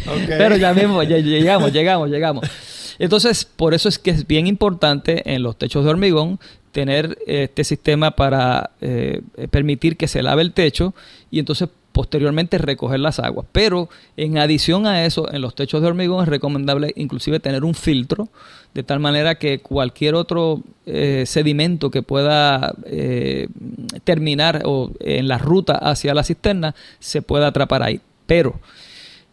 okay. 0.07 0.26
Pero 0.26 0.57
ya 0.57 0.74
mismo, 0.74 1.03
ya 1.03 1.18
llegamos, 1.18 1.72
llegamos, 1.72 2.10
llegamos. 2.10 2.49
Entonces, 2.99 3.45
por 3.45 3.73
eso 3.73 3.87
es 3.87 3.97
que 3.97 4.11
es 4.11 4.27
bien 4.27 4.45
importante 4.45 5.33
en 5.33 5.41
los 5.41 5.57
techos 5.57 5.85
de 5.85 5.89
hormigón 5.89 6.39
tener 6.71 7.17
este 7.25 7.63
sistema 7.63 8.11
para 8.11 8.71
eh, 8.81 9.21
permitir 9.49 9.97
que 9.97 10.07
se 10.07 10.21
lave 10.21 10.41
el 10.41 10.53
techo 10.53 10.93
y 11.31 11.39
entonces 11.39 11.69
posteriormente 11.91 12.57
recoger 12.57 12.99
las 12.99 13.19
aguas. 13.19 13.47
Pero 13.51 13.89
en 14.15 14.37
adición 14.37 14.85
a 14.85 15.05
eso, 15.05 15.31
en 15.33 15.41
los 15.41 15.55
techos 15.55 15.81
de 15.81 15.87
hormigón 15.87 16.23
es 16.23 16.29
recomendable 16.29 16.93
inclusive 16.95 17.39
tener 17.39 17.63
un 17.63 17.73
filtro 17.73 18.29
de 18.73 18.83
tal 18.83 18.99
manera 18.99 19.35
que 19.35 19.59
cualquier 19.59 20.13
otro 20.13 20.61
eh, 20.85 21.23
sedimento 21.25 21.89
que 21.89 22.03
pueda 22.03 22.75
eh, 22.85 23.47
terminar 24.03 24.61
o 24.65 24.91
en 24.99 25.27
la 25.27 25.39
ruta 25.39 25.73
hacia 25.73 26.13
la 26.13 26.23
cisterna 26.23 26.75
se 26.99 27.21
pueda 27.21 27.47
atrapar 27.47 27.81
ahí. 27.81 27.99
Pero 28.27 28.59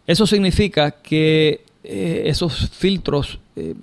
eso 0.07 0.27
significa 0.27 0.93
que 0.93 1.67
esos 1.89 2.71
filtros, 2.71 3.39
eh, 3.57 3.75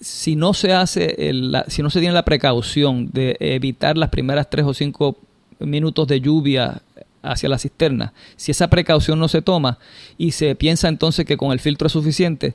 si 0.00 0.34
no 0.34 0.52
se 0.52 0.72
hace, 0.72 1.32
si 1.68 1.82
no 1.82 1.90
se 1.90 2.00
tiene 2.00 2.14
la 2.14 2.24
precaución 2.24 3.10
de 3.12 3.36
evitar 3.38 3.96
las 3.96 4.08
primeras 4.10 4.50
tres 4.50 4.66
o 4.66 4.74
cinco 4.74 5.16
minutos 5.60 6.08
de 6.08 6.20
lluvia 6.20 6.82
hacia 7.22 7.48
la 7.48 7.58
cisterna, 7.58 8.12
si 8.34 8.50
esa 8.50 8.68
precaución 8.68 9.18
no 9.20 9.28
se 9.28 9.42
toma 9.42 9.78
y 10.18 10.32
se 10.32 10.56
piensa 10.56 10.88
entonces 10.88 11.24
que 11.24 11.36
con 11.36 11.52
el 11.52 11.60
filtro 11.60 11.86
es 11.86 11.92
suficiente, 11.92 12.54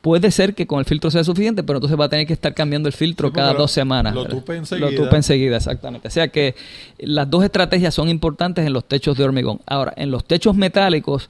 puede 0.00 0.30
ser 0.30 0.54
que 0.54 0.66
con 0.66 0.80
el 0.80 0.84
filtro 0.84 1.10
sea 1.10 1.24
suficiente, 1.24 1.62
pero 1.62 1.78
entonces 1.78 1.98
va 1.98 2.04
a 2.04 2.08
tener 2.08 2.26
que 2.26 2.32
estar 2.32 2.54
cambiando 2.54 2.88
el 2.88 2.92
filtro 2.92 3.32
cada 3.32 3.54
dos 3.54 3.70
semanas. 3.70 4.14
Lo 4.14 4.24
tupe 4.24 4.56
enseguida. 4.56 4.90
Lo 4.90 4.96
tupe 4.96 5.16
enseguida, 5.16 5.56
exactamente. 5.56 6.08
O 6.08 6.10
sea 6.10 6.28
que 6.28 6.54
las 6.98 7.28
dos 7.30 7.44
estrategias 7.44 7.94
son 7.94 8.08
importantes 8.08 8.66
en 8.66 8.72
los 8.72 8.84
techos 8.84 9.16
de 9.16 9.24
hormigón. 9.24 9.60
Ahora, 9.66 9.92
en 9.96 10.10
los 10.10 10.24
techos 10.24 10.54
metálicos, 10.56 11.28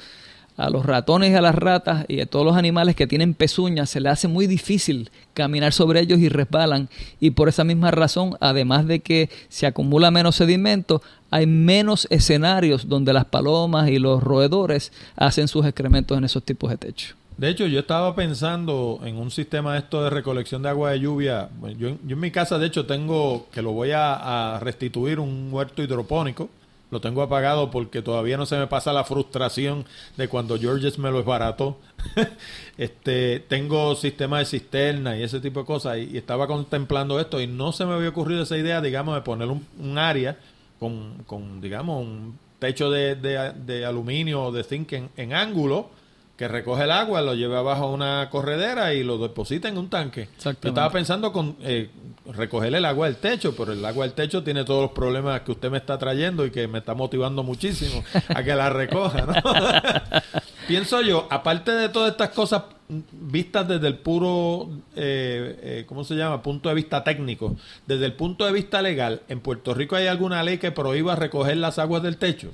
a 0.56 0.70
los 0.70 0.86
ratones 0.86 1.32
y 1.32 1.34
a 1.34 1.40
las 1.40 1.54
ratas 1.54 2.04
y 2.08 2.20
a 2.20 2.26
todos 2.26 2.44
los 2.44 2.56
animales 2.56 2.96
que 2.96 3.06
tienen 3.06 3.34
pezuñas 3.34 3.90
se 3.90 4.00
les 4.00 4.12
hace 4.12 4.28
muy 4.28 4.46
difícil 4.46 5.10
caminar 5.34 5.72
sobre 5.72 6.00
ellos 6.00 6.18
y 6.18 6.28
resbalan 6.28 6.88
y 7.20 7.30
por 7.30 7.48
esa 7.48 7.64
misma 7.64 7.90
razón, 7.90 8.36
además 8.40 8.86
de 8.86 9.00
que 9.00 9.30
se 9.48 9.66
acumula 9.66 10.10
menos 10.10 10.36
sedimento, 10.36 11.02
hay 11.30 11.46
menos 11.46 12.06
escenarios 12.10 12.88
donde 12.88 13.12
las 13.12 13.26
palomas 13.26 13.88
y 13.88 13.98
los 13.98 14.22
roedores 14.22 14.92
hacen 15.16 15.48
sus 15.48 15.66
excrementos 15.66 16.16
en 16.16 16.24
esos 16.24 16.42
tipos 16.42 16.70
de 16.70 16.76
techos. 16.76 17.14
De 17.36 17.50
hecho, 17.50 17.66
yo 17.66 17.80
estaba 17.80 18.14
pensando 18.14 19.00
en 19.04 19.16
un 19.16 19.30
sistema 19.30 19.76
esto 19.76 20.02
de 20.02 20.08
recolección 20.08 20.62
de 20.62 20.70
agua 20.70 20.92
de 20.92 21.00
lluvia. 21.00 21.50
Yo, 21.78 21.88
en 21.88 22.20
mi 22.20 22.30
casa, 22.30 22.58
de 22.58 22.66
hecho, 22.66 22.86
tengo 22.86 23.48
que 23.52 23.60
lo 23.60 23.72
voy 23.72 23.90
a, 23.94 24.58
restituir 24.62 25.20
un 25.20 25.50
huerto 25.52 25.82
hidropónico. 25.82 26.48
Lo 26.90 27.00
tengo 27.00 27.22
apagado 27.22 27.70
porque 27.70 28.00
todavía 28.00 28.36
no 28.36 28.46
se 28.46 28.56
me 28.56 28.68
pasa 28.68 28.92
la 28.92 29.04
frustración 29.04 29.84
de 30.16 30.28
cuando 30.28 30.58
Georges 30.58 30.98
me 30.98 31.10
lo 31.10 31.20
esbarató. 31.20 31.78
este, 32.78 33.40
tengo 33.40 33.96
sistema 33.96 34.38
de 34.38 34.44
cisterna 34.44 35.16
y 35.16 35.24
ese 35.24 35.40
tipo 35.40 35.60
de 35.60 35.66
cosas 35.66 35.98
y, 35.98 36.16
estaba 36.16 36.46
contemplando 36.46 37.18
esto 37.18 37.40
y 37.40 37.48
no 37.48 37.72
se 37.72 37.84
me 37.86 37.94
había 37.94 38.10
ocurrido 38.10 38.42
esa 38.42 38.56
idea, 38.56 38.80
digamos, 38.80 39.16
de 39.16 39.22
poner 39.22 39.48
un, 39.48 39.98
área 39.98 40.38
con, 40.78 41.24
con, 41.26 41.60
digamos, 41.60 42.02
un 42.02 42.38
techo 42.60 42.90
de, 42.90 43.16
de, 43.16 43.84
aluminio 43.84 44.44
o 44.44 44.52
de 44.52 44.62
zinc 44.62 44.92
en 44.92 45.32
ángulo 45.32 45.90
que 46.36 46.48
recoge 46.48 46.84
el 46.84 46.90
agua, 46.90 47.22
lo 47.22 47.34
lleve 47.34 47.56
abajo 47.56 47.84
a 47.84 47.90
una 47.90 48.28
corredera 48.30 48.92
y 48.92 49.02
lo 49.02 49.16
deposita 49.18 49.68
en 49.68 49.78
un 49.78 49.88
tanque. 49.88 50.28
Yo 50.42 50.50
estaba 50.50 50.90
pensando 50.90 51.32
con 51.32 51.56
eh, 51.62 51.88
recoger 52.34 52.74
el 52.74 52.84
agua 52.84 53.06
del 53.06 53.16
techo, 53.16 53.54
pero 53.56 53.72
el 53.72 53.84
agua 53.84 54.04
del 54.04 54.14
techo 54.14 54.42
tiene 54.42 54.64
todos 54.64 54.82
los 54.82 54.90
problemas 54.90 55.40
que 55.40 55.52
usted 55.52 55.70
me 55.70 55.78
está 55.78 55.96
trayendo 55.96 56.44
y 56.44 56.50
que 56.50 56.68
me 56.68 56.78
está 56.78 56.94
motivando 56.94 57.42
muchísimo 57.42 58.04
a 58.28 58.42
que 58.42 58.54
la 58.54 58.68
recoja. 58.68 59.26
¿no? 59.26 59.34
Pienso 60.68 61.00
yo, 61.00 61.26
aparte 61.30 61.72
de 61.72 61.88
todas 61.88 62.10
estas 62.10 62.30
cosas 62.30 62.64
vistas 62.88 63.66
desde 63.66 63.86
el 63.86 63.96
puro, 63.96 64.68
eh, 64.94 65.58
eh, 65.62 65.84
¿cómo 65.86 66.04
se 66.04 66.14
llama? 66.16 66.42
Punto 66.42 66.68
de 66.68 66.74
vista 66.74 67.02
técnico, 67.02 67.56
desde 67.86 68.04
el 68.04 68.12
punto 68.12 68.44
de 68.44 68.52
vista 68.52 68.82
legal, 68.82 69.22
¿en 69.28 69.40
Puerto 69.40 69.74
Rico 69.74 69.96
hay 69.96 70.06
alguna 70.06 70.42
ley 70.42 70.58
que 70.58 70.70
prohíba 70.70 71.16
recoger 71.16 71.56
las 71.56 71.78
aguas 71.78 72.02
del 72.02 72.18
techo? 72.18 72.50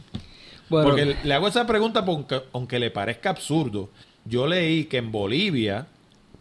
Porque 0.72 1.16
le 1.22 1.34
hago 1.34 1.48
esa 1.48 1.66
pregunta 1.66 2.04
porque, 2.04 2.42
aunque 2.52 2.78
le 2.78 2.90
parezca 2.90 3.30
absurdo, 3.30 3.90
yo 4.24 4.46
leí 4.46 4.84
que 4.84 4.98
en 4.98 5.12
Bolivia 5.12 5.86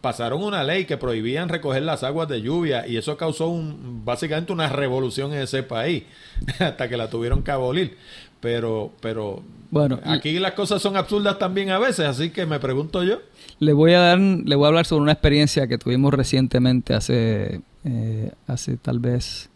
pasaron 0.02 0.44
una 0.44 0.64
ley 0.64 0.86
que 0.86 0.98
prohibían 0.98 1.48
recoger 1.48 1.84
las 1.84 2.04
aguas 2.04 2.28
de 2.28 2.42
lluvia 2.42 2.88
y 2.88 2.98
eso 2.98 3.16
causó 3.18 3.48
un, 3.48 4.02
básicamente 4.04 4.52
una 4.52 4.68
revolución 4.68 5.32
en 5.34 5.42
ese 5.42 5.64
país 5.64 6.04
hasta 6.60 6.90
que 6.90 6.98
la 6.98 7.10
tuvieron 7.10 7.44
que 7.44 7.52
abolir. 7.52 7.98
Pero, 8.42 8.92
pero 9.02 9.44
bueno, 9.70 10.00
aquí 10.04 10.40
las 10.40 10.54
cosas 10.54 10.82
son 10.82 10.98
absurdas 10.98 11.38
también 11.38 11.70
a 11.70 11.78
veces, 11.78 12.08
así 12.08 12.32
que 12.32 12.48
me 12.48 12.60
pregunto 12.60 13.04
yo. 13.04 13.20
Le 13.60 13.72
voy 13.72 13.94
a 13.94 14.00
dar, 14.00 14.20
le 14.20 14.56
voy 14.56 14.66
a 14.66 14.68
hablar 14.70 14.88
sobre 14.88 15.04
una 15.04 15.12
experiencia 15.12 15.68
que 15.68 15.78
tuvimos 15.78 16.12
recientemente 16.12 16.96
hace, 16.96 17.62
eh, 17.84 18.32
hace 18.48 18.78
tal 18.78 18.98
vez 18.98 19.52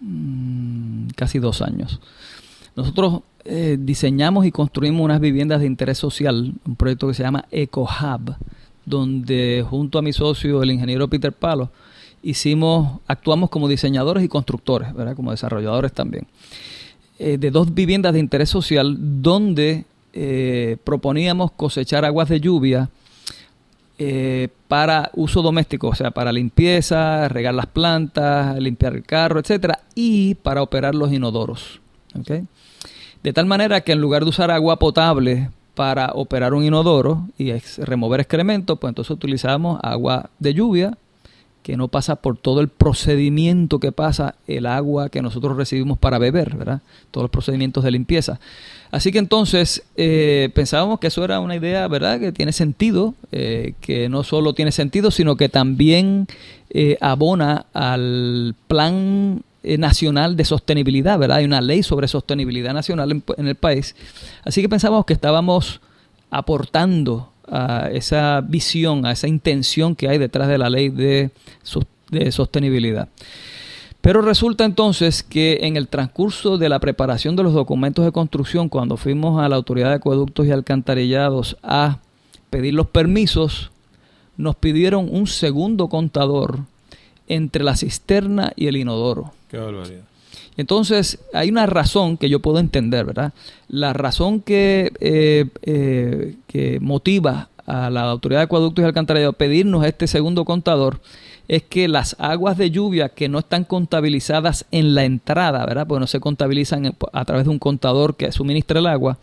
mm, 0.00 1.08
casi 1.16 1.38
dos 1.38 1.62
años. 1.62 1.98
Nosotros 2.76 3.22
eh, 3.44 3.76
diseñamos 3.78 4.46
y 4.46 4.52
construimos 4.52 5.02
unas 5.02 5.20
viviendas 5.20 5.60
de 5.60 5.66
interés 5.66 5.98
social, 5.98 6.54
un 6.66 6.76
proyecto 6.76 7.08
que 7.08 7.14
se 7.14 7.22
llama 7.22 7.44
EcoHub, 7.50 8.34
donde 8.84 9.64
junto 9.68 9.98
a 9.98 10.02
mi 10.02 10.12
socio, 10.12 10.62
el 10.62 10.70
ingeniero 10.70 11.08
Peter 11.08 11.32
Palo, 11.32 11.70
hicimos, 12.22 13.00
actuamos 13.06 13.48
como 13.48 13.68
diseñadores 13.68 14.24
y 14.24 14.28
constructores, 14.28 14.92
¿verdad? 14.92 15.14
como 15.14 15.30
desarrolladores 15.30 15.92
también, 15.92 16.26
eh, 17.18 17.38
de 17.38 17.50
dos 17.50 17.72
viviendas 17.72 18.12
de 18.12 18.18
interés 18.18 18.48
social 18.48 18.96
donde 19.22 19.84
eh, 20.12 20.76
proponíamos 20.82 21.52
cosechar 21.52 22.04
aguas 22.04 22.28
de 22.28 22.40
lluvia 22.40 22.90
para 24.68 25.10
uso 25.14 25.42
doméstico, 25.42 25.88
o 25.88 25.94
sea, 25.94 26.12
para 26.12 26.30
limpieza, 26.30 27.28
regar 27.28 27.52
las 27.54 27.66
plantas, 27.66 28.56
limpiar 28.56 28.94
el 28.94 29.02
carro, 29.02 29.40
etcétera, 29.40 29.80
y 29.96 30.36
para 30.36 30.62
operar 30.62 30.94
los 30.94 31.12
inodoros. 31.12 31.80
¿okay? 32.14 32.46
De 33.22 33.32
tal 33.32 33.46
manera 33.46 33.80
que 33.80 33.92
en 33.92 34.00
lugar 34.00 34.22
de 34.24 34.30
usar 34.30 34.50
agua 34.50 34.78
potable 34.78 35.50
para 35.74 36.12
operar 36.14 36.54
un 36.54 36.64
inodoro 36.64 37.28
y 37.38 37.52
remover 37.78 38.20
excremento, 38.20 38.76
pues 38.76 38.90
entonces 38.90 39.10
utilizamos 39.10 39.78
agua 39.82 40.30
de 40.38 40.54
lluvia 40.54 40.96
que 41.68 41.76
no 41.76 41.88
pasa 41.88 42.16
por 42.16 42.38
todo 42.38 42.62
el 42.62 42.68
procedimiento 42.68 43.78
que 43.78 43.92
pasa 43.92 44.36
el 44.46 44.64
agua 44.64 45.10
que 45.10 45.20
nosotros 45.20 45.54
recibimos 45.54 45.98
para 45.98 46.18
beber, 46.18 46.56
¿verdad? 46.56 46.80
Todos 47.10 47.24
los 47.24 47.30
procedimientos 47.30 47.84
de 47.84 47.90
limpieza. 47.90 48.40
Así 48.90 49.12
que 49.12 49.18
entonces 49.18 49.82
eh, 49.94 50.48
pensábamos 50.54 50.98
que 50.98 51.08
eso 51.08 51.22
era 51.22 51.40
una 51.40 51.56
idea, 51.56 51.86
¿verdad? 51.86 52.20
Que 52.20 52.32
tiene 52.32 52.52
sentido, 52.52 53.14
eh, 53.32 53.74
que 53.82 54.08
no 54.08 54.24
solo 54.24 54.54
tiene 54.54 54.72
sentido, 54.72 55.10
sino 55.10 55.36
que 55.36 55.50
también 55.50 56.26
eh, 56.70 56.96
abona 57.02 57.66
al 57.74 58.54
plan 58.66 59.42
nacional 59.62 60.36
de 60.36 60.44
sostenibilidad, 60.44 61.18
¿verdad? 61.18 61.38
Hay 61.38 61.44
una 61.44 61.60
ley 61.60 61.82
sobre 61.82 62.08
sostenibilidad 62.08 62.72
nacional 62.72 63.22
en, 63.36 63.46
el 63.46 63.54
país. 63.56 63.94
Así 64.44 64.62
que 64.62 64.68
pensamos 64.68 65.04
que 65.04 65.12
estábamos 65.12 65.80
aportando 66.30 67.32
a 67.50 67.88
esa 67.92 68.40
visión, 68.40 69.06
a 69.06 69.12
esa 69.12 69.26
intención 69.26 69.96
que 69.96 70.08
hay 70.08 70.18
detrás 70.18 70.48
de 70.48 70.58
la 70.58 70.70
ley 70.70 70.90
de, 70.90 71.30
de 72.10 72.32
sostenibilidad. 72.32 73.08
Pero 74.00 74.22
resulta 74.22 74.64
entonces 74.64 75.22
que 75.22 75.58
en 75.62 75.76
el 75.76 75.88
transcurso 75.88 76.56
de 76.56 76.68
la 76.68 76.78
preparación 76.78 77.34
de 77.36 77.42
los 77.42 77.52
documentos 77.52 78.04
de 78.04 78.12
construcción, 78.12 78.68
cuando 78.68 78.96
fuimos 78.96 79.42
a 79.42 79.48
la 79.48 79.56
Autoridad 79.56 79.88
de 79.88 79.96
Acueductos 79.96 80.46
y 80.46 80.52
Alcantarillados 80.52 81.56
a 81.62 81.98
pedir 82.48 82.74
los 82.74 82.86
permisos, 82.86 83.70
nos 84.36 84.54
pidieron 84.54 85.08
un 85.10 85.26
segundo 85.26 85.88
contador 85.88 86.60
entre 87.26 87.64
la 87.64 87.76
cisterna 87.76 88.52
y 88.56 88.68
el 88.68 88.76
inodoro. 88.76 89.32
Qué 89.48 89.58
barbaridad. 89.58 90.04
Entonces, 90.56 91.18
hay 91.32 91.50
una 91.50 91.66
razón 91.66 92.16
que 92.16 92.28
yo 92.28 92.40
puedo 92.40 92.58
entender, 92.58 93.06
¿verdad? 93.06 93.32
La 93.68 93.92
razón 93.92 94.40
que, 94.40 94.92
eh, 95.00 95.46
eh, 95.62 96.36
que 96.46 96.80
motiva 96.80 97.48
a 97.66 97.90
la 97.90 98.02
Autoridad 98.02 98.40
de 98.40 98.44
Acueductos 98.44 98.82
y 98.82 98.86
Alcantarillado 98.86 99.30
a 99.30 99.36
pedirnos 99.36 99.84
este 99.84 100.06
segundo 100.06 100.44
contador 100.44 101.00
es 101.48 101.62
que 101.62 101.88
las 101.88 102.16
aguas 102.18 102.58
de 102.58 102.70
lluvia 102.70 103.08
que 103.08 103.28
no 103.28 103.38
están 103.38 103.64
contabilizadas 103.64 104.66
en 104.70 104.94
la 104.94 105.04
entrada, 105.04 105.64
¿verdad? 105.64 105.86
Porque 105.86 106.00
no 106.00 106.06
se 106.06 106.20
contabilizan 106.20 106.94
a 107.12 107.24
través 107.24 107.44
de 107.44 107.50
un 107.50 107.58
contador 107.58 108.16
que 108.16 108.30
suministra 108.32 108.80
el 108.80 108.86
agua, 108.86 109.18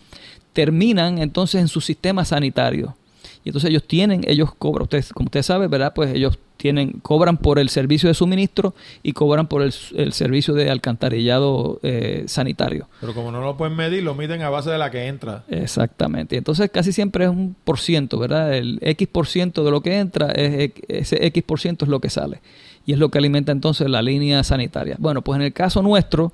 terminan 0.54 1.20
entonces 1.20 1.62
en 1.62 1.68
su 1.68 1.82
sistema 1.82 2.26
sanitario. 2.26 2.96
Y 3.44 3.50
entonces 3.50 3.70
ellos 3.70 3.84
tienen, 3.84 4.22
ellos 4.26 4.56
cobran, 4.56 4.84
ustedes, 4.84 5.14
como 5.14 5.26
usted 5.26 5.44
sabe, 5.44 5.68
¿verdad? 5.68 5.94
Pues 5.94 6.16
ellos 6.16 6.40
tienen, 6.66 6.94
cobran 7.04 7.38
por 7.38 7.60
el 7.60 7.70
servicio 7.70 8.10
de 8.10 8.16
suministro 8.16 8.74
y 9.04 9.14
cobran 9.14 9.46
por 9.46 9.62
el, 9.62 9.72
servicio 9.72 10.56
de 10.56 10.72
alcantarillado 10.72 11.80
eh, 11.84 12.24
sanitario. 12.26 12.90
Pero 13.02 13.14
como 13.14 13.32
no 13.32 13.40
lo 13.40 13.56
pueden 13.56 13.76
medir, 13.76 14.02
lo 14.02 14.16
miden 14.16 14.42
a 14.42 14.50
base 14.50 14.72
de 14.72 14.80
la 14.80 14.90
que 14.90 15.06
entra. 15.06 15.44
Exactamente. 15.48 16.38
Entonces 16.38 16.72
casi 16.72 16.92
siempre 16.92 17.26
es 17.26 17.30
un 17.30 17.56
por 17.64 17.78
ciento, 17.78 18.18
¿verdad? 18.18 18.56
El 18.56 18.80
X 18.82 19.08
por 19.08 19.28
ciento 19.28 19.64
de 19.64 19.70
lo 19.70 19.82
que 19.82 20.00
entra, 20.00 20.32
es, 20.32 20.72
ese 20.88 21.24
X 21.28 21.44
por 21.44 21.60
ciento 21.60 21.86
es 21.86 21.90
lo 21.90 22.00
que 22.00 22.10
sale. 22.10 22.42
Y 22.84 22.94
es 22.94 22.98
lo 22.98 23.10
que 23.10 23.20
alimenta 23.20 23.52
entonces 23.52 23.88
la 23.88 24.02
línea 24.02 24.44
sanitaria. 24.44 24.96
Bueno, 24.98 25.22
pues 25.22 25.36
en 25.36 25.44
el 25.44 25.54
caso 25.54 25.84
nuestro, 25.84 26.34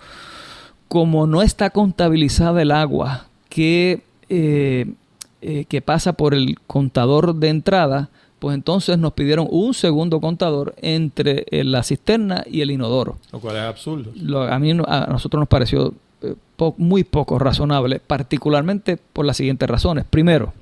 como 0.87 1.27
no 1.27 1.41
está 1.41 1.71
contabilizada 1.71 2.61
el 2.61 2.71
agua 2.71 3.25
que 3.49 4.01
eh, 4.29 4.93
eh, 5.41 5.65
que 5.65 5.81
pasa 5.81 6.13
por 6.13 6.35
el 6.35 6.59
contador 6.67 7.35
de 7.35 7.49
entrada, 7.49 8.11
pues 8.41 8.55
entonces 8.55 8.97
nos 8.97 9.13
pidieron 9.13 9.47
un 9.51 9.75
segundo 9.75 10.19
contador 10.19 10.73
entre 10.81 11.45
eh, 11.51 11.63
la 11.63 11.83
cisterna 11.83 12.43
y 12.49 12.61
el 12.61 12.71
inodoro. 12.71 13.17
Lo 13.31 13.39
cual 13.39 13.57
es 13.57 13.61
absurdo. 13.61 14.11
a 14.41 14.57
mí 14.57 14.71
a 14.71 15.05
nosotros 15.11 15.39
nos 15.39 15.47
pareció 15.47 15.93
eh, 16.23 16.33
muy 16.77 17.03
poco 17.03 17.37
razonable, 17.37 17.99
particularmente 17.99 18.97
por 18.97 19.27
las 19.27 19.37
siguientes 19.37 19.69
razones. 19.69 20.05
Primero, 20.09 20.53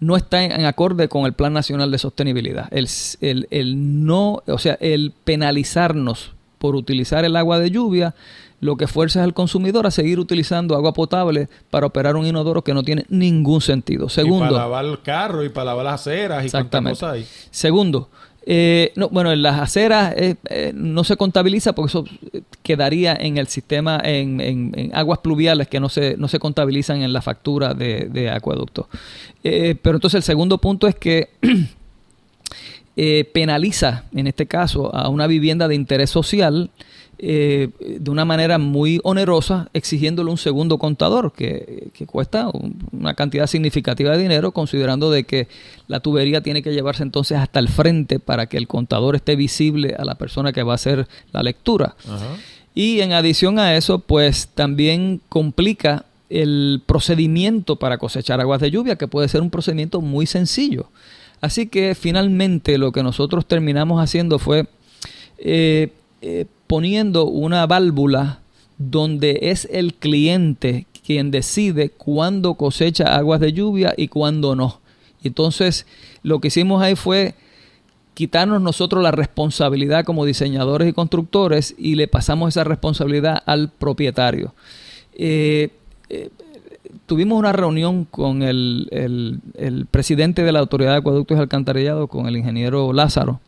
no 0.00 0.16
está 0.16 0.42
en, 0.42 0.64
acorde 0.64 1.06
con 1.06 1.26
el 1.26 1.32
Plan 1.32 1.52
Nacional 1.52 1.92
de 1.92 1.98
Sostenibilidad. 1.98 2.66
El, 2.72 2.88
el, 3.20 3.46
el, 3.52 4.04
no, 4.04 4.42
o 4.44 4.58
sea, 4.58 4.76
el 4.80 5.12
penalizarnos 5.22 6.32
por 6.58 6.74
utilizar 6.74 7.24
el 7.24 7.36
agua 7.36 7.60
de 7.60 7.70
lluvia, 7.70 8.16
lo 8.62 8.76
que 8.76 8.86
fuerza 8.86 9.18
es 9.18 9.24
al 9.24 9.34
consumidor 9.34 9.88
a 9.88 9.90
seguir 9.90 10.20
utilizando 10.20 10.76
agua 10.76 10.92
potable 10.92 11.48
para 11.68 11.84
operar 11.84 12.14
un 12.14 12.24
inodoro 12.24 12.62
que 12.62 12.72
no 12.72 12.84
tiene 12.84 13.04
ningún 13.08 13.60
sentido. 13.60 14.08
Segundo, 14.08 14.46
y 14.46 14.48
para 14.50 14.62
lavar 14.62 14.84
el 14.84 15.02
carro 15.02 15.44
y 15.44 15.48
para 15.48 15.64
lavar 15.66 15.84
las 15.84 16.00
aceras 16.00 16.44
y 16.44 16.46
exactamente. 16.46 16.92
cosas 16.92 17.14
ahí. 17.14 17.26
Segundo, 17.50 18.08
eh, 18.46 18.92
no, 18.94 19.08
bueno, 19.08 19.32
en 19.32 19.42
las 19.42 19.60
aceras 19.60 20.14
eh, 20.16 20.36
eh, 20.48 20.70
no 20.76 21.02
se 21.02 21.16
contabiliza 21.16 21.74
porque 21.74 21.88
eso 21.88 22.04
quedaría 22.62 23.16
en 23.18 23.36
el 23.36 23.48
sistema, 23.48 24.00
en, 24.00 24.92
aguas 24.94 25.18
pluviales 25.18 25.66
que 25.66 25.80
no 25.80 25.88
se, 25.88 26.16
no 26.16 26.28
se 26.28 26.38
contabilizan 26.38 27.02
en 27.02 27.12
la 27.12 27.20
factura 27.20 27.74
de, 27.74 28.08
de 28.12 28.30
acueducto. 28.30 28.88
pero 29.42 29.96
entonces 29.96 30.14
el 30.14 30.22
segundo 30.22 30.58
punto 30.58 30.86
es 30.86 30.94
que 30.94 31.30
penaliza, 33.32 34.04
en 34.14 34.28
este 34.28 34.46
caso, 34.46 34.94
a 34.94 35.08
una 35.08 35.26
vivienda 35.26 35.66
de 35.66 35.74
interés 35.74 36.10
social 36.10 36.70
eh, 37.24 37.68
de 38.00 38.10
una 38.10 38.24
manera 38.24 38.58
muy 38.58 39.00
onerosa, 39.04 39.68
exigiéndole 39.74 40.28
un 40.28 40.38
segundo 40.38 40.78
contador 40.78 41.32
que, 41.32 41.92
cuesta 42.06 42.50
una 42.90 43.14
cantidad 43.14 43.46
significativa 43.46 44.10
de 44.10 44.20
dinero, 44.20 44.50
considerando 44.50 45.08
de 45.08 45.22
que 45.22 45.46
la 45.86 46.00
tubería 46.00 46.40
tiene 46.40 46.64
que 46.64 46.72
llevarse 46.72 47.04
entonces 47.04 47.38
hasta 47.38 47.60
el 47.60 47.68
frente 47.68 48.18
para 48.18 48.46
que 48.46 48.56
el 48.56 48.66
contador 48.66 49.14
esté 49.14 49.36
visible 49.36 49.94
a 49.96 50.04
la 50.04 50.16
persona 50.16 50.52
que 50.52 50.64
va 50.64 50.72
a 50.72 50.74
hacer 50.74 51.06
la 51.32 51.44
lectura. 51.44 51.94
Y 52.74 53.02
en 53.02 53.12
adición 53.12 53.60
a 53.60 53.76
eso, 53.76 54.00
pues 54.00 54.48
también 54.48 55.20
complica 55.28 56.06
el 56.28 56.82
procedimiento 56.86 57.76
para 57.76 57.98
cosechar 57.98 58.40
aguas 58.40 58.60
de 58.60 58.72
lluvia, 58.72 58.96
que 58.96 59.06
puede 59.06 59.28
ser 59.28 59.42
un 59.42 59.50
procedimiento 59.50 60.00
muy 60.00 60.26
sencillo. 60.26 60.88
Así 61.40 61.68
que 61.68 61.94
finalmente 61.94 62.78
lo 62.78 62.90
que 62.90 63.04
nosotros 63.04 63.46
terminamos 63.46 64.02
haciendo 64.02 64.40
fue 64.40 64.66
eh, 65.38 65.92
eh, 66.20 66.46
poniendo 66.72 67.26
una 67.26 67.66
válvula 67.66 68.38
donde 68.78 69.40
es 69.42 69.68
el 69.70 69.92
cliente 69.92 70.86
quien 71.04 71.30
decide 71.30 71.90
cuándo 71.90 72.54
cosecha 72.54 73.14
aguas 73.14 73.40
de 73.40 73.52
lluvia 73.52 73.92
y 73.94 74.08
cuándo 74.08 74.56
no. 74.56 74.80
Entonces, 75.22 75.84
lo 76.22 76.40
que 76.40 76.48
hicimos 76.48 76.82
ahí 76.82 76.96
fue 76.96 77.34
quitarnos 78.14 78.62
nosotros 78.62 79.02
la 79.02 79.10
responsabilidad 79.10 80.06
como 80.06 80.24
diseñadores 80.24 80.88
y 80.88 80.94
constructores 80.94 81.74
y 81.76 81.96
le 81.96 82.08
pasamos 82.08 82.48
esa 82.48 82.64
responsabilidad 82.64 83.42
al 83.44 83.68
propietario. 83.68 84.54
Eh, 85.12 85.68
eh, 86.08 86.30
tuvimos 87.04 87.38
una 87.38 87.52
reunión 87.52 88.06
con 88.06 88.42
el, 88.42 88.88
el, 88.90 89.86
presidente 89.90 90.42
de 90.42 90.52
la 90.52 90.60
Autoridad 90.60 90.92
de 90.92 90.98
Acueductos 91.00 91.36
y 91.36 91.40
Alcantarillado, 91.40 92.06
con 92.06 92.28
el 92.28 92.36
ingeniero 92.38 92.94
Lázaro, 92.94 93.40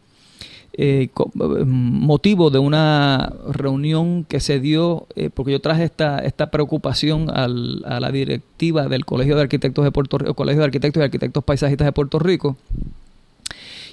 eh, 0.76 1.08
eh, 1.14 1.64
motivo 1.64 2.50
de 2.50 2.58
una 2.58 3.32
reunión 3.48 4.24
que 4.24 4.40
se 4.40 4.58
dio, 4.58 5.06
eh, 5.14 5.30
porque 5.32 5.52
yo 5.52 5.60
traje 5.60 5.84
esta, 5.84 6.18
esta 6.18 6.50
preocupación 6.50 7.30
a 7.30 7.46
la 7.46 8.10
directiva 8.10 8.88
del 8.88 9.04
Colegio 9.04 9.36
de 9.36 9.42
Arquitectos 9.42 9.84
de 9.84 9.92
Puerto 9.92 10.18
Rico, 10.18 10.34
Colegio 10.34 10.62
de 10.62 10.64
Arquitectos 10.64 11.00
y 11.00 11.04
Arquitectos 11.04 11.44
Paisajistas 11.44 11.84
de 11.84 11.92
Puerto 11.92 12.18
Rico. 12.18 12.56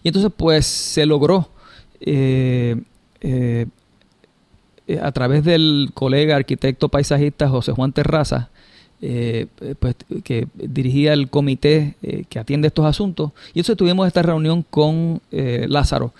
Y 0.01 0.07
entonces 0.07 0.31
pues 0.35 0.65
se 0.65 1.05
logró 1.05 1.49
a 4.99 5.11
través 5.11 5.43
del 5.43 5.91
colega 5.93 6.35
arquitecto 6.35 6.89
paisajista 6.89 7.47
José 7.47 7.73
Juan 7.73 7.93
Terraza, 7.93 8.49
pues, 8.99 9.95
que 10.23 10.47
dirigía 10.55 11.13
el 11.13 11.29
comité 11.29 11.93
que 12.27 12.39
atiende 12.39 12.69
estos 12.69 12.85
asuntos. 12.85 13.33
Y 13.53 13.59
entonces 13.59 13.77
tuvimos 13.77 14.07
esta 14.07 14.23
reunión 14.23 14.65
con 14.67 15.21
Lázaro. 15.29 16.15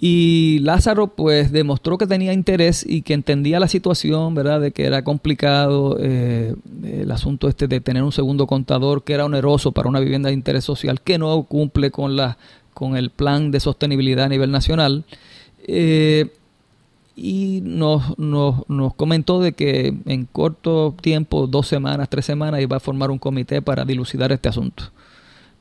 Y 0.00 0.60
Lázaro 0.60 1.08
pues 1.08 1.50
demostró 1.50 1.98
que 1.98 2.06
tenía 2.06 2.32
interés 2.32 2.86
y 2.88 3.02
que 3.02 3.14
entendía 3.14 3.58
la 3.58 3.66
situación, 3.66 4.32
¿verdad? 4.34 4.60
De 4.60 4.70
que 4.70 4.84
era 4.84 5.02
complicado 5.02 5.96
eh, 6.00 6.54
el 6.84 7.10
asunto 7.10 7.48
este 7.48 7.66
de 7.66 7.80
tener 7.80 8.04
un 8.04 8.12
segundo 8.12 8.46
contador 8.46 9.02
que 9.02 9.14
era 9.14 9.24
oneroso 9.24 9.72
para 9.72 9.88
una 9.88 9.98
vivienda 9.98 10.28
de 10.28 10.34
interés 10.34 10.64
social 10.64 11.00
que 11.00 11.18
no 11.18 11.42
cumple 11.42 11.90
con, 11.90 12.16
la, 12.16 12.38
con 12.74 12.96
el 12.96 13.10
plan 13.10 13.50
de 13.50 13.58
sostenibilidad 13.58 14.26
a 14.26 14.28
nivel 14.28 14.52
nacional. 14.52 15.04
Eh, 15.66 16.30
y 17.16 17.60
nos, 17.64 18.16
nos, 18.16 18.68
nos 18.68 18.94
comentó 18.94 19.40
de 19.40 19.52
que 19.52 19.92
en 20.06 20.26
corto 20.26 20.94
tiempo, 21.00 21.48
dos 21.48 21.66
semanas, 21.66 22.08
tres 22.08 22.24
semanas, 22.24 22.60
iba 22.60 22.76
a 22.76 22.80
formar 22.80 23.10
un 23.10 23.18
comité 23.18 23.62
para 23.62 23.84
dilucidar 23.84 24.30
este 24.30 24.48
asunto 24.48 24.92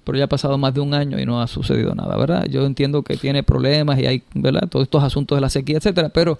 pero 0.07 0.17
ya 0.17 0.23
ha 0.23 0.29
pasado 0.29 0.57
más 0.57 0.73
de 0.73 0.79
un 0.79 0.93
año 0.93 1.19
y 1.19 1.25
no 1.25 1.41
ha 1.41 1.47
sucedido 1.47 1.93
nada, 1.93 2.15
¿verdad? 2.15 2.45
Yo 2.49 2.65
entiendo 2.65 3.03
que 3.03 3.17
tiene 3.17 3.43
problemas 3.43 3.99
y 3.99 4.05
hay, 4.05 4.23
¿verdad? 4.33 4.69
Todos 4.69 4.83
estos 4.83 5.03
asuntos 5.03 5.35
de 5.35 5.41
la 5.41 5.49
sequía, 5.49 5.79
etcétera, 5.79 6.07
pero 6.07 6.39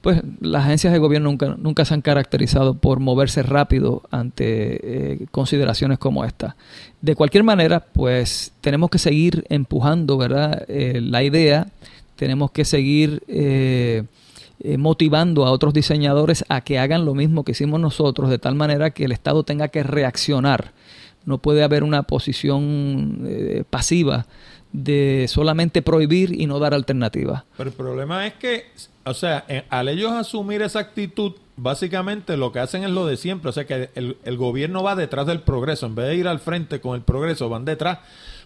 pues 0.00 0.22
las 0.40 0.62
agencias 0.66 0.92
de 0.92 1.00
gobierno 1.00 1.28
nunca, 1.28 1.56
nunca 1.58 1.84
se 1.84 1.92
han 1.92 2.02
caracterizado 2.02 2.74
por 2.74 3.00
moverse 3.00 3.42
rápido 3.42 4.04
ante 4.12 4.44
eh, 4.44 5.26
consideraciones 5.32 5.98
como 5.98 6.24
esta. 6.24 6.54
De 7.00 7.16
cualquier 7.16 7.42
manera, 7.42 7.80
pues 7.80 8.52
tenemos 8.60 8.90
que 8.90 8.98
seguir 8.98 9.44
empujando, 9.48 10.16
¿verdad? 10.16 10.64
Eh, 10.68 11.00
la 11.02 11.24
idea, 11.24 11.66
tenemos 12.14 12.52
que 12.52 12.64
seguir 12.64 13.24
eh, 13.26 14.04
motivando 14.78 15.46
a 15.46 15.50
otros 15.50 15.74
diseñadores 15.74 16.44
a 16.48 16.60
que 16.60 16.78
hagan 16.78 17.04
lo 17.04 17.16
mismo 17.16 17.42
que 17.42 17.52
hicimos 17.52 17.80
nosotros, 17.80 18.30
de 18.30 18.38
tal 18.38 18.54
manera 18.54 18.90
que 18.90 19.04
el 19.04 19.10
Estado 19.10 19.42
tenga 19.42 19.66
que 19.66 19.82
reaccionar 19.82 20.70
no 21.24 21.38
puede 21.38 21.62
haber 21.62 21.82
una 21.82 22.02
posición 22.04 23.24
eh, 23.26 23.64
pasiva 23.68 24.26
de 24.72 25.26
solamente 25.28 25.82
prohibir 25.82 26.40
y 26.40 26.46
no 26.46 26.58
dar 26.58 26.74
alternativas. 26.74 27.44
Pero 27.56 27.70
el 27.70 27.76
problema 27.76 28.26
es 28.26 28.34
que, 28.34 28.66
o 29.04 29.14
sea, 29.14 29.44
al 29.68 29.88
ellos 29.88 30.12
asumir 30.12 30.62
esa 30.62 30.78
actitud, 30.78 31.32
básicamente 31.56 32.36
lo 32.36 32.52
que 32.52 32.60
hacen 32.60 32.84
es 32.84 32.90
lo 32.90 33.06
de 33.06 33.16
siempre. 33.16 33.50
O 33.50 33.52
sea, 33.52 33.66
que 33.66 33.90
el, 33.94 34.16
el 34.24 34.36
gobierno 34.36 34.82
va 34.82 34.94
detrás 34.94 35.26
del 35.26 35.40
progreso. 35.40 35.86
En 35.86 35.94
vez 35.94 36.06
de 36.06 36.16
ir 36.16 36.28
al 36.28 36.38
frente 36.38 36.80
con 36.80 36.94
el 36.94 37.02
progreso, 37.02 37.48
van 37.48 37.64
detrás. 37.64 37.98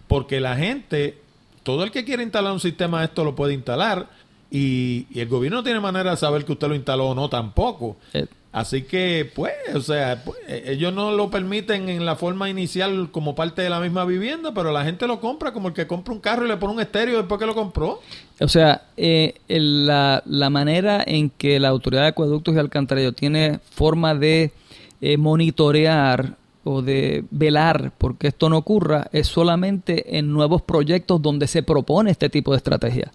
Porque 0.07 0.39
la 0.39 0.55
gente, 0.55 1.17
todo 1.63 1.83
el 1.83 1.91
que 1.91 2.05
quiere 2.05 2.23
instalar 2.23 2.51
un 2.51 2.59
sistema 2.59 2.99
de 2.99 3.05
esto 3.05 3.23
lo 3.23 3.35
puede 3.35 3.53
instalar. 3.53 4.07
Y, 4.51 5.07
el 5.19 5.27
gobierno 5.27 5.57
no 5.57 5.63
tiene 5.63 5.79
manera 5.79 6.11
de 6.11 6.17
saber 6.17 6.45
que 6.45 6.53
usted 6.53 6.67
lo 6.67 6.75
instaló 6.75 7.09
o 7.09 7.15
no 7.15 7.29
tampoco. 7.29 7.97
Eh, 8.13 8.25
Así 8.55 8.83
que, 8.83 9.29
pues, 9.35 9.51
o 9.73 9.81
sea, 9.81 10.21
pues, 10.23 10.37
eh, 10.47 10.63
ellos 10.67 10.93
no 10.93 11.11
lo 11.11 11.29
permiten 11.29 11.89
en 11.89 12.05
la 12.05 12.15
forma 12.15 12.49
inicial 12.49 13.09
como 13.11 13.35
parte 13.35 13.61
de 13.61 13.69
la 13.69 13.81
misma 13.81 14.05
vivienda, 14.05 14.53
pero 14.53 14.71
la 14.71 14.85
gente 14.85 15.07
lo 15.07 15.19
compra 15.19 15.51
como 15.51 15.67
el 15.67 15.73
que 15.73 15.87
compra 15.87 16.13
un 16.13 16.21
carro 16.21 16.45
y 16.45 16.47
le 16.47 16.55
pone 16.55 16.75
un 16.75 16.79
estéreo 16.79 17.17
después 17.17 17.37
que 17.37 17.47
lo 17.47 17.53
compró. 17.53 17.99
O 18.39 18.47
sea, 18.47 18.83
eh, 18.95 19.41
la, 19.49 20.23
la, 20.25 20.49
manera 20.49 21.03
en 21.05 21.31
que 21.31 21.59
la 21.59 21.67
Autoridad 21.67 22.03
de 22.03 22.07
Acueductos 22.07 22.55
y 22.55 22.57
Alcantarillado 22.57 23.11
tiene 23.11 23.59
forma 23.71 24.15
de 24.15 24.53
eh, 25.01 25.17
monitorear 25.17 26.37
o 26.63 26.81
de 26.81 27.25
velar 27.31 27.91
porque 27.97 28.29
esto 28.29 28.49
no 28.49 28.57
ocurra 28.57 29.09
es 29.11 29.27
solamente 29.27 30.17
en 30.17 30.31
nuevos 30.31 30.61
proyectos 30.61 31.21
donde 31.21 31.47
se 31.47 31.61
propone 31.61 32.09
este 32.09 32.29
tipo 32.29 32.51
de 32.51 32.57
estrategia 32.57 33.11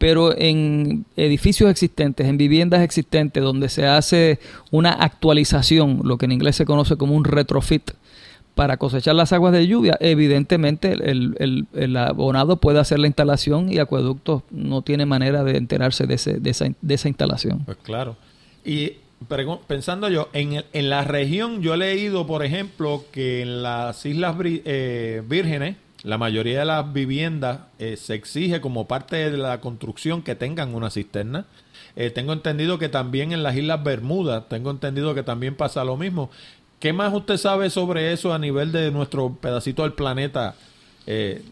pero 0.00 0.34
en 0.34 1.04
edificios 1.14 1.70
existentes, 1.70 2.26
en 2.26 2.38
viviendas 2.38 2.80
existentes, 2.80 3.42
donde 3.42 3.68
se 3.68 3.86
hace 3.86 4.38
una 4.70 4.92
actualización, 4.92 6.00
lo 6.04 6.16
que 6.16 6.24
en 6.24 6.32
inglés 6.32 6.56
se 6.56 6.64
conoce 6.64 6.96
como 6.96 7.14
un 7.14 7.24
retrofit, 7.24 7.90
para 8.54 8.78
cosechar 8.78 9.14
las 9.14 9.34
aguas 9.34 9.52
de 9.52 9.66
lluvia, 9.66 9.98
evidentemente 10.00 10.92
el, 10.92 11.66
el, 11.74 11.96
abonado 11.98 12.56
puede 12.56 12.80
hacer 12.80 12.98
la 12.98 13.08
instalación 13.08 13.70
y 13.70 13.78
acueductos 13.78 14.42
no 14.50 14.80
tiene 14.80 15.04
manera 15.04 15.44
de 15.44 15.58
enterarse 15.58 16.06
de, 16.06 16.14
ese, 16.14 16.40
de, 16.40 16.48
esa, 16.48 16.66
de 16.80 16.94
esa 16.94 17.08
instalación. 17.08 17.64
Pues 17.66 17.76
claro. 17.82 18.16
Y 18.64 18.94
pensando 19.66 20.08
yo, 20.08 20.30
en, 20.32 20.64
en 20.72 20.88
la 20.88 21.04
región 21.04 21.60
yo 21.60 21.74
he 21.74 21.76
leído, 21.76 22.26
por 22.26 22.42
ejemplo, 22.42 23.04
que 23.12 23.42
en 23.42 23.62
las 23.62 24.06
Islas 24.06 24.34
eh, 24.42 25.22
Vírgenes, 25.28 25.76
la 26.02 26.16
mayoría 26.16 26.60
de 26.60 26.64
las 26.64 26.92
viviendas 26.92 27.60
eh, 27.78 27.96
se 27.96 28.14
exige 28.14 28.60
como 28.60 28.88
parte 28.88 29.30
de 29.30 29.36
la 29.36 29.60
construcción 29.60 30.22
que 30.22 30.34
tengan 30.34 30.74
una 30.74 30.90
cisterna. 30.90 31.46
Eh, 31.96 32.10
tengo 32.10 32.32
entendido 32.32 32.78
que 32.78 32.88
también 32.88 33.32
en 33.32 33.42
las 33.42 33.56
Islas 33.56 33.82
Bermudas, 33.84 34.48
tengo 34.48 34.70
entendido 34.70 35.14
que 35.14 35.22
también 35.22 35.56
pasa 35.56 35.84
lo 35.84 35.96
mismo. 35.96 36.30
¿Qué 36.78 36.94
más 36.94 37.12
usted 37.12 37.36
sabe 37.36 37.68
sobre 37.68 38.12
eso 38.12 38.32
a 38.32 38.38
nivel 38.38 38.72
de 38.72 38.90
nuestro 38.90 39.34
pedacito 39.34 39.82
del 39.82 39.92
planeta? 39.92 40.54
Eh, 41.12 41.42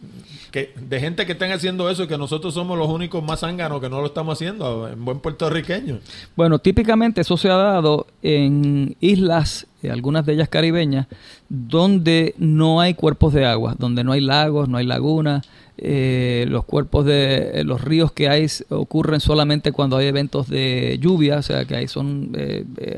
que, 0.53 0.73
de 0.81 1.01
gente 1.01 1.27
que 1.27 1.33
estén 1.33 1.51
haciendo 1.51 1.91
eso 1.91 2.05
y 2.05 2.07
que 2.07 2.17
nosotros 2.17 2.55
somos 2.55 2.79
los 2.79 2.89
únicos 2.89 3.25
más 3.25 3.41
zánganos 3.41 3.81
que 3.81 3.89
no 3.89 4.01
lo 4.01 4.07
estamos 4.07 4.39
haciendo 4.39 4.89
en 4.89 5.05
buen 5.05 5.19
puertorriqueño. 5.19 5.99
Bueno, 6.37 6.61
típicamente 6.61 7.23
eso 7.23 7.37
se 7.37 7.51
ha 7.51 7.57
dado 7.57 8.07
en 8.23 8.97
islas, 9.01 9.67
eh, 9.83 9.91
algunas 9.91 10.25
de 10.25 10.35
ellas 10.35 10.49
caribeñas, 10.49 11.09
donde 11.49 12.37
no 12.39 12.81
hay 12.81 12.95
cuerpos 12.95 13.35
de 13.35 13.47
agua, 13.47 13.75
donde 13.77 14.05
no 14.05 14.13
hay 14.13 14.21
lagos, 14.21 14.69
no 14.69 14.79
hay 14.79 14.87
lagunas. 14.87 15.45
Eh, 15.77 16.47
los 16.49 16.65
cuerpos 16.65 17.05
de 17.05 17.63
los 17.65 17.81
ríos 17.81 18.13
que 18.13 18.29
hay 18.29 18.47
ocurren 18.69 19.19
solamente 19.19 19.73
cuando 19.73 19.97
hay 19.97 20.07
eventos 20.07 20.49
de 20.49 20.99
lluvia, 21.01 21.39
o 21.39 21.43
sea 21.43 21.65
que 21.65 21.75
hay 21.75 21.89
son 21.89 22.31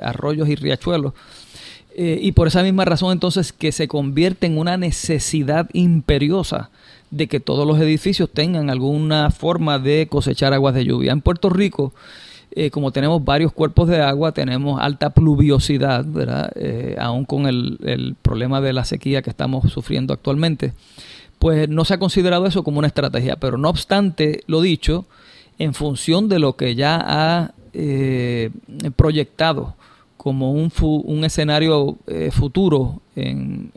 arroyos 0.03 0.47
y 0.47 0.57
riachuelos. 0.57 1.15
Y 1.97 2.32
por 2.32 2.47
esa 2.47 2.62
misma 2.62 2.84
razón 2.84 3.12
entonces 3.12 3.53
que 3.53 3.72
se 3.72 3.88
convierte 3.88 4.47
en 4.47 4.59
una 4.59 4.76
necesidad 4.76 5.68
imperiosa 5.72 6.70
de 7.11 7.26
que 7.26 7.41
todos 7.41 7.66
los 7.66 7.78
edificios 7.80 8.30
tengan 8.32 8.70
alguna 8.70 9.30
forma 9.30 9.78
de 9.78 10.07
cosechar 10.09 10.53
aguas 10.53 10.74
de 10.74 10.84
lluvia. 10.84 11.12
En 11.12 11.20
Puerto 11.20 11.51
Rico, 11.51 11.93
eh, 12.53 12.70
como 12.70 12.93
tenemos 12.93 13.24
varios 13.24 13.53
cuerpos 13.53 13.88
de 13.88 14.01
agua, 14.01 14.32
tenemos 14.32 14.80
alta 14.80 15.11
pluviosidad, 15.11 16.05
¿verdad? 16.05 16.51
Eh, 16.55 16.97
aún 16.99 17.24
con 17.24 17.47
el, 17.47 17.78
el, 17.84 18.16
problema 18.20 18.61
de 18.61 18.72
la 18.72 18.84
sequía 18.84 19.22
que 19.22 19.30
estamos 19.30 19.72
sufriendo 19.72 20.12
actualmente, 20.12 20.72
pues 21.38 21.68
no 21.68 21.84
se 21.84 21.95
ha 21.95 21.99
considerado 21.99 22.47
eso 22.47 22.62
como 22.62 22.78
una 22.78 22.88
estrategia. 22.88 23.36
Pero 23.36 23.57
no 23.57 23.68
obstante, 23.68 24.43
lo 24.47 24.61
dicho, 24.61 25.07
en 25.59 25.74
función 25.74 26.28
de 26.28 26.38
lo 26.38 26.57
que 26.57 26.74
ya 26.74 26.99
ha 27.03 27.55
eh, 27.72 28.51
proyectado 28.97 29.74
como 30.21 30.53
un, 30.53 30.71
un 30.83 31.25
escenario 31.25 31.97
futuro 32.31 33.01
en, 33.16 33.73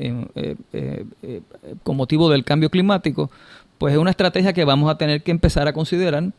con 1.84 1.96
motivo 1.96 2.30
del 2.30 2.44
cambio 2.44 2.70
climático, 2.70 3.32
pues 3.78 3.94
es 3.94 4.00
una 4.00 4.12
estrategia 4.12 4.52
que 4.52 4.66
vamos 4.66 4.92
a 4.92 4.98
tener 4.98 5.24
que 5.24 5.32
empezar 5.32 5.70
a 5.70 5.74
considerar 5.74 6.34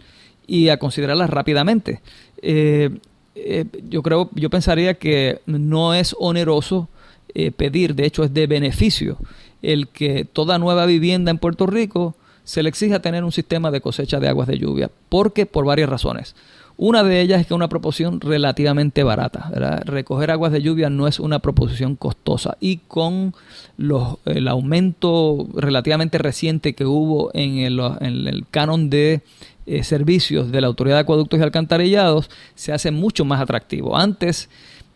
y 0.46 0.68
a 0.68 0.78
considerarlas 0.78 1.30
rápidamente. 1.30 2.02
Eh, 2.42 2.90
eh, 3.34 3.64
yo 3.88 4.02
creo, 4.02 4.30
yo 4.34 4.50
pensaría 4.50 4.94
que 4.94 5.40
no 5.46 5.94
es 5.94 6.14
oneroso 6.18 6.88
eh, 7.34 7.50
pedir, 7.50 7.94
de 7.94 8.06
hecho 8.06 8.24
es 8.24 8.32
de 8.32 8.46
beneficio, 8.46 9.18
el 9.62 9.88
que 9.88 10.24
toda 10.24 10.58
nueva 10.58 10.86
vivienda 10.86 11.30
en 11.30 11.38
Puerto 11.38 11.66
Rico 11.66 12.14
se 12.44 12.62
le 12.62 12.68
exija 12.68 13.00
tener 13.00 13.24
un 13.24 13.32
sistema 13.32 13.70
de 13.70 13.80
cosecha 13.80 14.20
de 14.20 14.28
aguas 14.28 14.48
de 14.48 14.58
lluvia, 14.58 14.90
porque 15.08 15.46
por 15.46 15.64
varias 15.64 15.88
razones. 15.88 16.36
Una 16.76 17.04
de 17.04 17.20
ellas 17.20 17.40
es 17.40 17.46
que 17.46 17.54
es 17.54 17.56
una 17.56 17.68
proposición 17.68 18.20
relativamente 18.20 19.04
barata. 19.04 19.50
Recoger 19.84 20.30
aguas 20.30 20.50
de 20.50 20.60
lluvia 20.60 20.90
no 20.90 21.06
es 21.06 21.20
una 21.20 21.38
proposición 21.38 21.94
costosa 21.94 22.56
y 22.60 22.78
con 22.78 23.34
los, 23.76 24.16
el 24.24 24.48
aumento 24.48 25.46
relativamente 25.54 26.18
reciente 26.18 26.74
que 26.74 26.84
hubo 26.84 27.30
en 27.32 27.58
el, 27.58 27.80
en 28.00 28.26
el 28.26 28.44
canon 28.50 28.90
de 28.90 29.22
eh, 29.66 29.82
servicios 29.82 30.52
de 30.52 30.60
la 30.60 30.66
Autoridad 30.66 30.96
de 30.96 31.00
Acueductos 31.02 31.40
y 31.40 31.42
Alcantarillados 31.42 32.28
se 32.54 32.72
hace 32.72 32.90
mucho 32.90 33.24
más 33.24 33.40
atractivo. 33.40 33.96
Antes, 33.96 34.50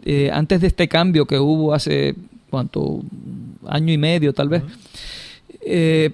eh, 0.04 0.30
antes 0.32 0.60
de 0.60 0.66
este 0.66 0.88
cambio 0.88 1.26
que 1.26 1.38
hubo 1.38 1.72
hace, 1.72 2.16
¿cuánto? 2.50 3.00
Año 3.66 3.92
y 3.92 3.98
medio 3.98 4.34
tal 4.34 4.48
vez, 4.48 4.62
eh, 5.62 6.10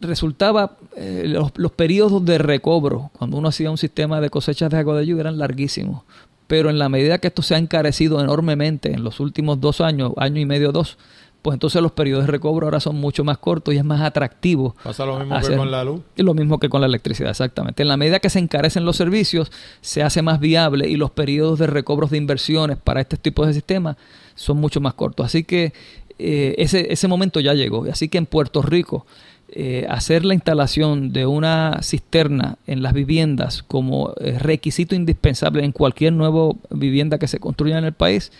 resultaba, 0.00 0.76
los, 0.96 1.52
los, 1.56 1.72
periodos 1.72 2.24
de 2.24 2.38
recobro, 2.38 3.10
cuando 3.18 3.36
uno 3.36 3.48
hacía 3.48 3.70
un 3.70 3.78
sistema 3.78 4.20
de 4.20 4.30
cosechas 4.30 4.70
de 4.70 4.78
agua 4.78 4.98
de 4.98 5.06
lluvia, 5.06 5.22
eran 5.22 5.38
larguísimos. 5.38 6.02
Pero 6.46 6.70
en 6.70 6.78
la 6.78 6.88
medida 6.88 7.18
que 7.18 7.28
esto 7.28 7.42
se 7.42 7.54
ha 7.54 7.58
encarecido 7.58 8.20
enormemente 8.20 8.92
en 8.92 9.04
los 9.04 9.20
últimos 9.20 9.60
dos 9.60 9.80
años, 9.80 10.12
año 10.16 10.40
y 10.40 10.46
medio, 10.46 10.72
dos, 10.72 10.96
pues 11.42 11.54
entonces 11.54 11.80
los 11.80 11.92
periodos 11.92 12.26
de 12.26 12.32
recobro 12.32 12.66
ahora 12.66 12.80
son 12.80 12.96
mucho 12.96 13.22
más 13.22 13.38
cortos 13.38 13.72
y 13.72 13.76
es 13.76 13.84
más 13.84 14.00
atractivo. 14.00 14.74
Pasa 14.82 15.06
lo 15.06 15.18
mismo 15.18 15.38
que 15.40 15.56
con 15.56 15.70
la 15.70 15.84
luz. 15.84 16.00
Y 16.16 16.22
lo 16.22 16.34
mismo 16.34 16.58
que 16.58 16.68
con 16.68 16.80
la 16.80 16.86
electricidad, 16.86 17.30
exactamente. 17.30 17.82
En 17.82 17.88
la 17.88 17.96
medida 17.96 18.18
que 18.18 18.28
se 18.28 18.38
encarecen 18.38 18.84
los 18.84 18.96
servicios, 18.96 19.52
se 19.80 20.02
hace 20.02 20.22
más 20.22 20.40
viable 20.40 20.88
y 20.88 20.96
los 20.96 21.10
periodos 21.10 21.58
de 21.58 21.66
recobros 21.66 22.10
de 22.10 22.18
inversiones 22.18 22.76
para 22.76 23.00
este 23.00 23.16
tipo 23.16 23.46
de 23.46 23.54
sistemas 23.54 23.96
son 24.34 24.56
mucho 24.56 24.80
más 24.80 24.94
cortos. 24.94 25.26
Así 25.26 25.44
que 25.44 25.72
eh, 26.18 26.54
ese, 26.58 26.92
ese 26.92 27.08
momento 27.08 27.40
ya 27.40 27.54
llegó. 27.54 27.84
Así 27.84 28.08
que 28.08 28.18
en 28.18 28.26
Puerto 28.26 28.62
Rico, 28.62 29.06
eh, 29.50 29.86
hacer 29.88 30.26
la 30.26 30.34
instalación 30.34 31.12
de 31.12 31.24
una 31.24 31.80
cisterna 31.82 32.58
en 32.66 32.82
las 32.82 32.92
viviendas 32.92 33.62
como 33.62 34.12
eh, 34.20 34.38
requisito 34.38 34.94
indispensable 34.94 35.64
en 35.64 35.72
cualquier 35.72 36.12
nueva 36.12 36.52
vivienda 36.68 37.18
que 37.18 37.28
se 37.28 37.40
construya 37.40 37.78
en 37.78 37.86
el 37.86 37.94
país, 37.94 38.30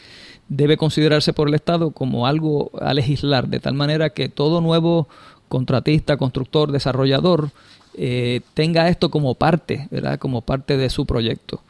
debe 0.49 0.77
considerarse 0.77 1.33
por 1.33 1.49
el 1.49 1.55
Estado 1.55 1.93
como 1.93 2.27
algo 2.27 2.71
a 2.81 2.93
legislar, 2.93 3.49
de 3.49 3.59
tal 3.59 3.73
manera 3.75 4.11
que 4.11 4.29
todo 4.29 4.61
nuevo 4.61 5.09
contratista, 5.49 6.19
constructor, 6.19 6.73
desarrollador 6.73 7.53
eh, 7.95 8.43
tenga 8.53 8.89
esto 8.89 9.11
como 9.11 9.35
parte, 9.35 9.89
¿verdad? 9.91 10.19
Como 10.19 10.43
parte 10.43 10.77
de 10.77 10.91
su 10.91 11.07
proyecto. 11.07 11.63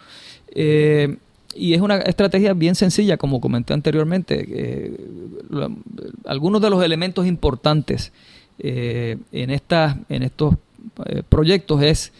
Eh, 0.51 1.16
y 1.55 1.74
es 1.74 1.80
una 1.80 1.99
estrategia 1.99 2.55
bien 2.55 2.74
sencilla, 2.74 3.16
como 3.16 3.41
comenté 3.41 3.72
anteriormente. 3.72 4.97
Algunos 6.24 6.61
de 6.61 6.70
los 6.70 6.84
elementos 6.84 7.26
importantes 7.26 8.12
en, 8.59 9.51
esta, 9.51 9.99
en 10.09 10.23
estos 10.23 10.55
proyectos 11.29 11.83
es 11.83 12.13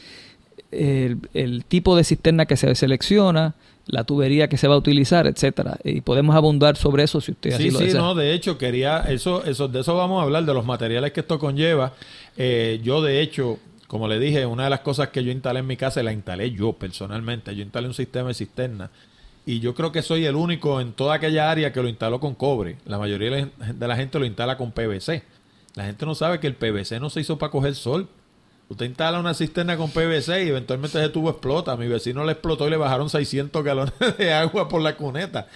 el, 0.71 1.65
tipo 1.67 1.97
de 1.97 2.05
cisterna 2.05 2.47
que 2.47 2.57
se 2.57 2.75
selecciona, 2.75 3.55
la 3.87 4.05
tubería 4.05 4.49
que 4.49 4.57
se 4.59 4.69
va 4.69 4.75
a 4.75 4.79
utilizar, 4.79 5.27
etcétera. 5.27 5.79
Y 5.83 6.03
podemos 6.03 6.37
abundar 6.37 6.77
sobre 6.77 7.05
eso 7.05 7.21
si 7.21 7.33
usted 7.33 7.55
así 7.55 7.71
lo 7.71 7.79
desea. 7.79 7.93
Sí, 7.93 7.99
no, 7.99 8.15
de 8.15 8.35
hecho, 8.35 8.59
quería, 8.59 9.01
eso, 9.09 9.45
eso, 9.45 9.69
de 9.69 9.81
eso 9.81 9.97
vamos 9.97 10.21
a 10.21 10.25
hablar, 10.25 10.45
de 10.45 10.55
los 10.55 10.65
materiales 10.65 11.13
que 11.13 11.21
esto 11.21 11.39
conlleva. 11.39 11.95
Eh, 12.37 12.81
yo, 12.83 13.01
de 13.03 13.23
hecho, 13.23 13.59
como 13.87 14.07
le 14.07 14.19
dije, 14.19 14.45
una 14.45 14.65
de 14.65 14.71
las 14.71 14.81
cosas 14.81 15.09
que 15.09 15.25
yo 15.25 15.33
instalé 15.33 15.61
en 15.61 15.67
mi 15.67 15.77
casa, 15.77 16.03
la 16.03 16.13
instalé 16.13 16.51
yo 16.51 16.75
personalmente. 16.75 17.55
Yo 17.57 17.63
instalé 17.63 17.89
un 17.89 17.95
sistema 17.95 18.29
de 18.29 18.35
cisterna. 18.35 18.91
Y 19.47 19.61
yo 19.61 19.75
creo 19.75 19.93
que 19.93 20.03
soy 20.03 20.27
el 20.27 20.37
único 20.37 20.79
en 20.83 20.93
toda 20.93 21.15
aquella 21.15 21.51
área 21.51 21.73
que 21.73 21.81
lo 21.81 21.89
instaló 21.89 22.21
con 22.21 22.35
cobre. 22.35 22.77
La 22.85 22.99
mayoría 22.99 23.49
de 23.57 23.89
la 23.89 23.97
gente 23.97 24.19
lo 24.19 24.27
instala 24.27 24.59
con 24.59 24.73
PVC. 24.73 25.23
La 25.79 25.85
gente 25.85 26.05
no 26.07 26.17
sabe 26.17 26.41
que 26.41 26.49
el 26.49 26.57
PVC 26.57 26.99
no 26.99 27.09
se 27.09 27.21
hizo 27.21 27.39
para 27.39 27.53
coger 27.53 27.77
sol. 27.77 28.09
Usted 28.69 28.87
instala 28.87 29.21
una 29.21 29.33
cisterna 29.33 29.77
con 29.77 29.93
PVC 29.93 30.45
y 30.45 30.49
eventualmente 30.49 30.99
ese 30.99 31.09
tubo 31.09 31.31
explota. 31.31 31.77
mi 31.77 31.87
vecino 31.87 32.25
le 32.25 32.33
explotó 32.33 32.67
y 32.67 32.71
le 32.71 32.77
bajaron 32.77 33.09
600 33.09 33.63
galones 33.63 33.95
de 34.19 34.33
agua 34.33 34.69
por 34.69 34.83
la 34.83 34.97
cuneta. 34.97 35.47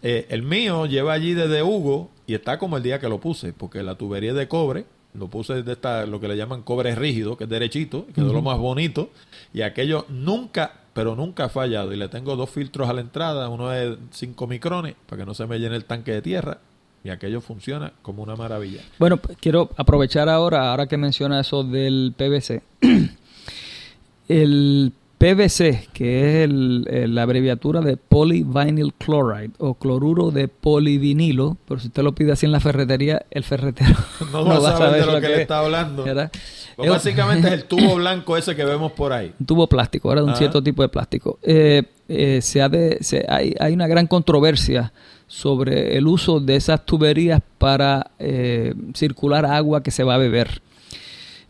Eh, 0.00 0.28
el 0.30 0.44
mío 0.44 0.86
lleva 0.86 1.12
allí 1.12 1.34
desde 1.34 1.64
Hugo 1.64 2.12
y 2.24 2.34
está 2.34 2.56
como 2.56 2.76
el 2.76 2.84
día 2.84 3.00
que 3.00 3.08
lo 3.08 3.18
puse, 3.18 3.52
porque 3.52 3.82
la 3.82 3.96
tubería 3.96 4.30
es 4.30 4.36
de 4.36 4.46
cobre. 4.46 4.86
Lo 5.12 5.26
puse 5.26 5.64
de 5.64 5.72
esta, 5.72 6.06
lo 6.06 6.20
que 6.20 6.28
le 6.28 6.36
llaman 6.36 6.62
cobre 6.62 6.94
rígido, 6.94 7.36
que 7.36 7.42
es 7.42 7.50
derechito, 7.50 8.06
que 8.14 8.20
es 8.20 8.26
lo 8.28 8.42
más 8.42 8.58
bonito. 8.58 9.10
Y 9.52 9.62
aquello 9.62 10.06
nunca, 10.08 10.82
pero 10.92 11.16
nunca 11.16 11.46
ha 11.46 11.48
fallado. 11.48 11.92
Y 11.92 11.96
le 11.96 12.06
tengo 12.06 12.36
dos 12.36 12.48
filtros 12.48 12.88
a 12.88 12.92
la 12.92 13.00
entrada, 13.00 13.48
uno 13.48 13.70
de 13.70 13.98
5 14.12 14.46
micrones, 14.46 14.94
para 15.06 15.22
que 15.22 15.26
no 15.26 15.34
se 15.34 15.48
me 15.48 15.58
llene 15.58 15.74
el 15.74 15.84
tanque 15.84 16.12
de 16.12 16.22
tierra, 16.22 16.60
y 17.04 17.10
aquello 17.10 17.42
funciona 17.42 17.92
como 18.00 18.22
una 18.22 18.34
maravilla. 18.34 18.80
Bueno, 18.98 19.20
quiero 19.38 19.70
aprovechar 19.76 20.30
ahora, 20.30 20.70
ahora 20.70 20.86
que 20.86 20.96
menciona 20.96 21.38
eso 21.38 21.62
del 21.62 22.14
PVC. 22.16 22.62
el 24.28 24.92
PVC, 25.18 25.88
que 25.92 26.44
es 26.44 26.50
la 26.50 27.22
abreviatura 27.22 27.82
de 27.82 27.98
polyvinyl 27.98 28.94
chloride 28.98 29.52
o 29.58 29.74
cloruro 29.74 30.30
de 30.30 30.48
polivinilo, 30.48 31.58
pero 31.68 31.78
si 31.78 31.88
usted 31.88 32.02
lo 32.02 32.14
pide 32.14 32.32
así 32.32 32.46
en 32.46 32.52
la 32.52 32.60
ferretería, 32.60 33.26
el 33.30 33.44
ferretero 33.44 33.96
no, 34.32 34.46
va 34.46 34.56
a 34.56 34.76
saber 34.78 35.04
de 35.04 35.12
lo, 35.12 35.20
que, 35.20 35.28
le 35.28 35.42
está 35.42 35.58
hablando. 35.58 36.04
Pues 36.76 36.90
básicamente 36.90 37.48
es 37.48 37.52
el 37.52 37.64
tubo 37.64 37.94
blanco 37.96 38.34
ese 38.38 38.56
que 38.56 38.64
vemos 38.64 38.92
por 38.92 39.12
ahí. 39.12 39.32
Un 39.38 39.44
tubo 39.44 39.66
plástico, 39.66 40.08
ahora 40.08 40.22
de 40.22 40.28
un 40.28 40.36
cierto 40.36 40.62
tipo 40.62 40.80
de 40.80 40.88
plástico. 40.88 41.38
Eh, 41.42 41.82
eh, 42.08 42.40
se 42.40 42.62
ha 42.62 42.70
de, 42.70 42.96
se, 43.02 43.26
hay, 43.28 43.54
hay 43.60 43.74
una 43.74 43.86
gran 43.86 44.06
controversia 44.06 44.92
sobre 45.26 45.96
el 45.96 46.06
uso 46.06 46.40
de 46.40 46.56
esas 46.56 46.84
tuberías 46.84 47.40
para 47.58 48.10
eh, 48.18 48.74
circular 48.94 49.46
agua 49.46 49.82
que 49.82 49.90
se 49.90 50.04
va 50.04 50.14
a 50.14 50.18
beber. 50.18 50.60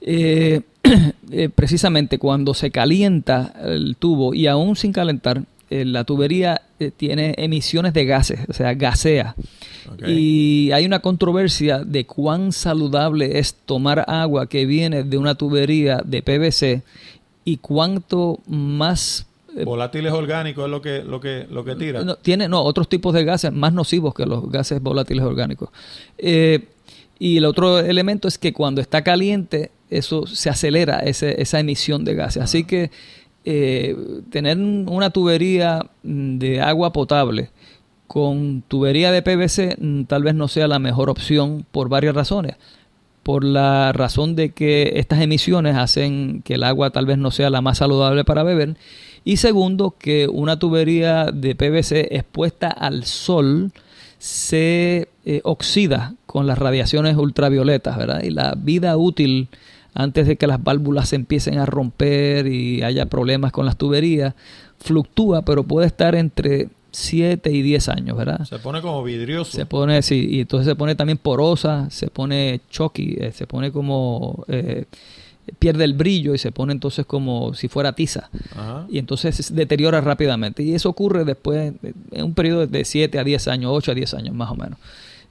Eh, 0.00 0.62
eh, 1.30 1.48
precisamente 1.54 2.18
cuando 2.18 2.54
se 2.54 2.70
calienta 2.70 3.52
el 3.62 3.96
tubo 3.96 4.34
y 4.34 4.46
aún 4.46 4.76
sin 4.76 4.92
calentar, 4.92 5.42
la 5.70 6.04
tubería 6.04 6.62
tiene 6.96 7.34
emisiones 7.36 7.94
de 7.94 8.04
gases, 8.04 8.38
o 8.48 8.52
sea, 8.52 8.74
gasea. 8.74 9.34
Y 10.06 10.70
hay 10.70 10.86
una 10.86 11.00
controversia 11.00 11.80
de 11.80 12.06
cuán 12.06 12.52
saludable 12.52 13.40
es 13.40 13.54
tomar 13.54 14.04
agua 14.06 14.46
que 14.46 14.66
viene 14.66 15.02
de 15.02 15.18
una 15.18 15.34
tubería 15.34 16.00
de 16.04 16.22
PVC 16.22 16.82
y 17.44 17.56
cuánto 17.56 18.38
más 18.46 19.26
volátiles 19.64 20.12
orgánicos 20.12 20.64
es 20.64 20.70
lo 20.70 20.80
que 20.82 21.02
lo 21.02 21.20
que 21.20 21.46
lo 21.50 21.64
que 21.64 21.76
tira. 21.76 22.02
No, 22.02 22.16
tiene 22.16 22.48
no 22.48 22.62
otros 22.62 22.88
tipos 22.88 23.14
de 23.14 23.24
gases 23.24 23.52
más 23.52 23.72
nocivos 23.72 24.14
que 24.14 24.26
los 24.26 24.50
gases 24.50 24.80
volátiles 24.82 25.24
orgánicos. 25.24 25.70
Eh, 26.18 26.68
y 27.18 27.36
el 27.36 27.44
otro 27.44 27.78
elemento 27.78 28.28
es 28.28 28.38
que 28.38 28.52
cuando 28.52 28.80
está 28.80 29.02
caliente 29.02 29.70
eso 29.90 30.26
se 30.26 30.50
acelera 30.50 31.00
ese, 31.00 31.40
esa 31.40 31.60
emisión 31.60 32.04
de 32.04 32.14
gases. 32.14 32.42
Así 32.42 32.64
que 32.64 32.90
eh, 33.44 33.96
tener 34.30 34.58
una 34.58 35.10
tubería 35.10 35.86
de 36.02 36.60
agua 36.60 36.92
potable 36.92 37.50
con 38.06 38.62
tubería 38.68 39.12
de 39.12 39.22
PVC 39.22 39.76
mm, 39.78 40.04
tal 40.04 40.22
vez 40.22 40.34
no 40.34 40.48
sea 40.48 40.68
la 40.68 40.78
mejor 40.78 41.10
opción 41.10 41.66
por 41.70 41.88
varias 41.88 42.14
razones. 42.14 42.56
Por 43.22 43.44
la 43.44 43.92
razón 43.92 44.36
de 44.36 44.52
que 44.52 44.92
estas 44.96 45.20
emisiones 45.20 45.76
hacen 45.76 46.42
que 46.42 46.54
el 46.54 46.62
agua 46.62 46.90
tal 46.90 47.06
vez 47.06 47.18
no 47.18 47.30
sea 47.30 47.50
la 47.50 47.62
más 47.62 47.78
saludable 47.78 48.24
para 48.24 48.42
beber 48.42 48.76
y 49.24 49.38
segundo, 49.38 49.94
que 49.98 50.28
una 50.28 50.58
tubería 50.58 51.26
de 51.32 51.54
PVC 51.54 52.14
expuesta 52.14 52.68
al 52.68 53.04
sol 53.04 53.72
se 54.18 55.08
eh, 55.24 55.40
oxida 55.44 56.14
con 56.26 56.46
las 56.46 56.58
radiaciones 56.58 57.16
ultravioletas, 57.16 57.96
¿verdad? 57.96 58.22
Y 58.22 58.30
la 58.30 58.54
vida 58.56 58.96
útil 58.96 59.48
antes 59.94 60.26
de 60.26 60.36
que 60.36 60.46
las 60.46 60.62
válvulas 60.62 61.10
se 61.10 61.16
empiecen 61.16 61.58
a 61.58 61.66
romper 61.66 62.46
y 62.46 62.82
haya 62.82 63.06
problemas 63.06 63.52
con 63.52 63.64
las 63.64 63.76
tuberías, 63.76 64.34
fluctúa, 64.78 65.42
pero 65.42 65.62
puede 65.64 65.86
estar 65.86 66.14
entre 66.14 66.68
7 66.90 67.50
y 67.50 67.62
10 67.62 67.88
años, 67.88 68.16
¿verdad? 68.16 68.44
Se 68.44 68.58
pone 68.58 68.82
como 68.82 69.02
vidrioso. 69.02 69.52
Se 69.52 69.66
pone, 69.66 70.02
sí, 70.02 70.26
y 70.30 70.40
entonces 70.40 70.66
se 70.66 70.76
pone 70.76 70.94
también 70.94 71.18
porosa, 71.18 71.88
se 71.90 72.08
pone 72.08 72.60
choky, 72.70 73.16
eh, 73.18 73.32
se 73.32 73.46
pone 73.46 73.72
como... 73.72 74.44
Eh, 74.48 74.84
pierde 75.58 75.84
el 75.84 75.94
brillo 75.94 76.34
y 76.34 76.38
se 76.38 76.52
pone 76.52 76.72
entonces 76.72 77.06
como 77.06 77.54
si 77.54 77.68
fuera 77.68 77.92
tiza. 77.92 78.30
Y 78.88 78.98
entonces 78.98 79.36
se 79.36 79.54
deteriora 79.54 80.00
rápidamente. 80.00 80.62
Y 80.62 80.74
eso 80.74 80.88
ocurre 80.88 81.24
después, 81.24 81.74
en 82.10 82.24
un 82.24 82.34
periodo 82.34 82.66
de 82.66 82.84
7 82.84 83.18
a 83.18 83.24
10 83.24 83.48
años, 83.48 83.72
8 83.74 83.92
a 83.92 83.94
10 83.94 84.14
años 84.14 84.34
más 84.34 84.50
o 84.50 84.54
menos. 84.54 84.78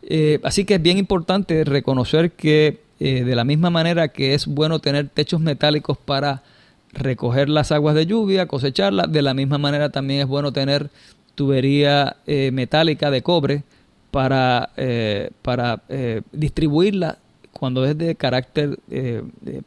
Eh, 0.04 0.40
así 0.44 0.66
que 0.66 0.76
es 0.76 0.82
bien 0.82 0.98
importante 0.98 1.64
reconocer 1.64 2.32
que 2.32 2.82
eh, 3.00 3.24
de 3.24 3.36
la 3.36 3.44
misma 3.44 3.70
manera 3.70 4.10
que 4.10 4.34
es 4.34 4.48
bueno 4.48 4.80
tener 4.80 5.08
techos 5.10 5.40
metálicos 5.40 5.98
para 5.98 6.44
recoger 6.92 7.50
las 7.50 7.72
aguas 7.72 7.96
de 7.96 8.06
lluvia, 8.06 8.48
cosecharlas, 8.48 9.12
de 9.12 9.22
la 9.22 9.34
misma 9.34 9.58
manera 9.58 9.90
también 9.90 10.22
es 10.22 10.28
bueno 10.28 10.52
tener 10.52 10.90
tubería 11.36 12.18
eh, 12.28 12.52
metálica 12.52 13.10
de 13.10 13.24
cobre 13.24 13.64
para, 14.12 14.70
para 15.42 15.82
distribuirla 16.32 17.18
cuando 17.64 17.86
es 17.86 17.98
de 17.98 18.14
carácter 18.16 18.78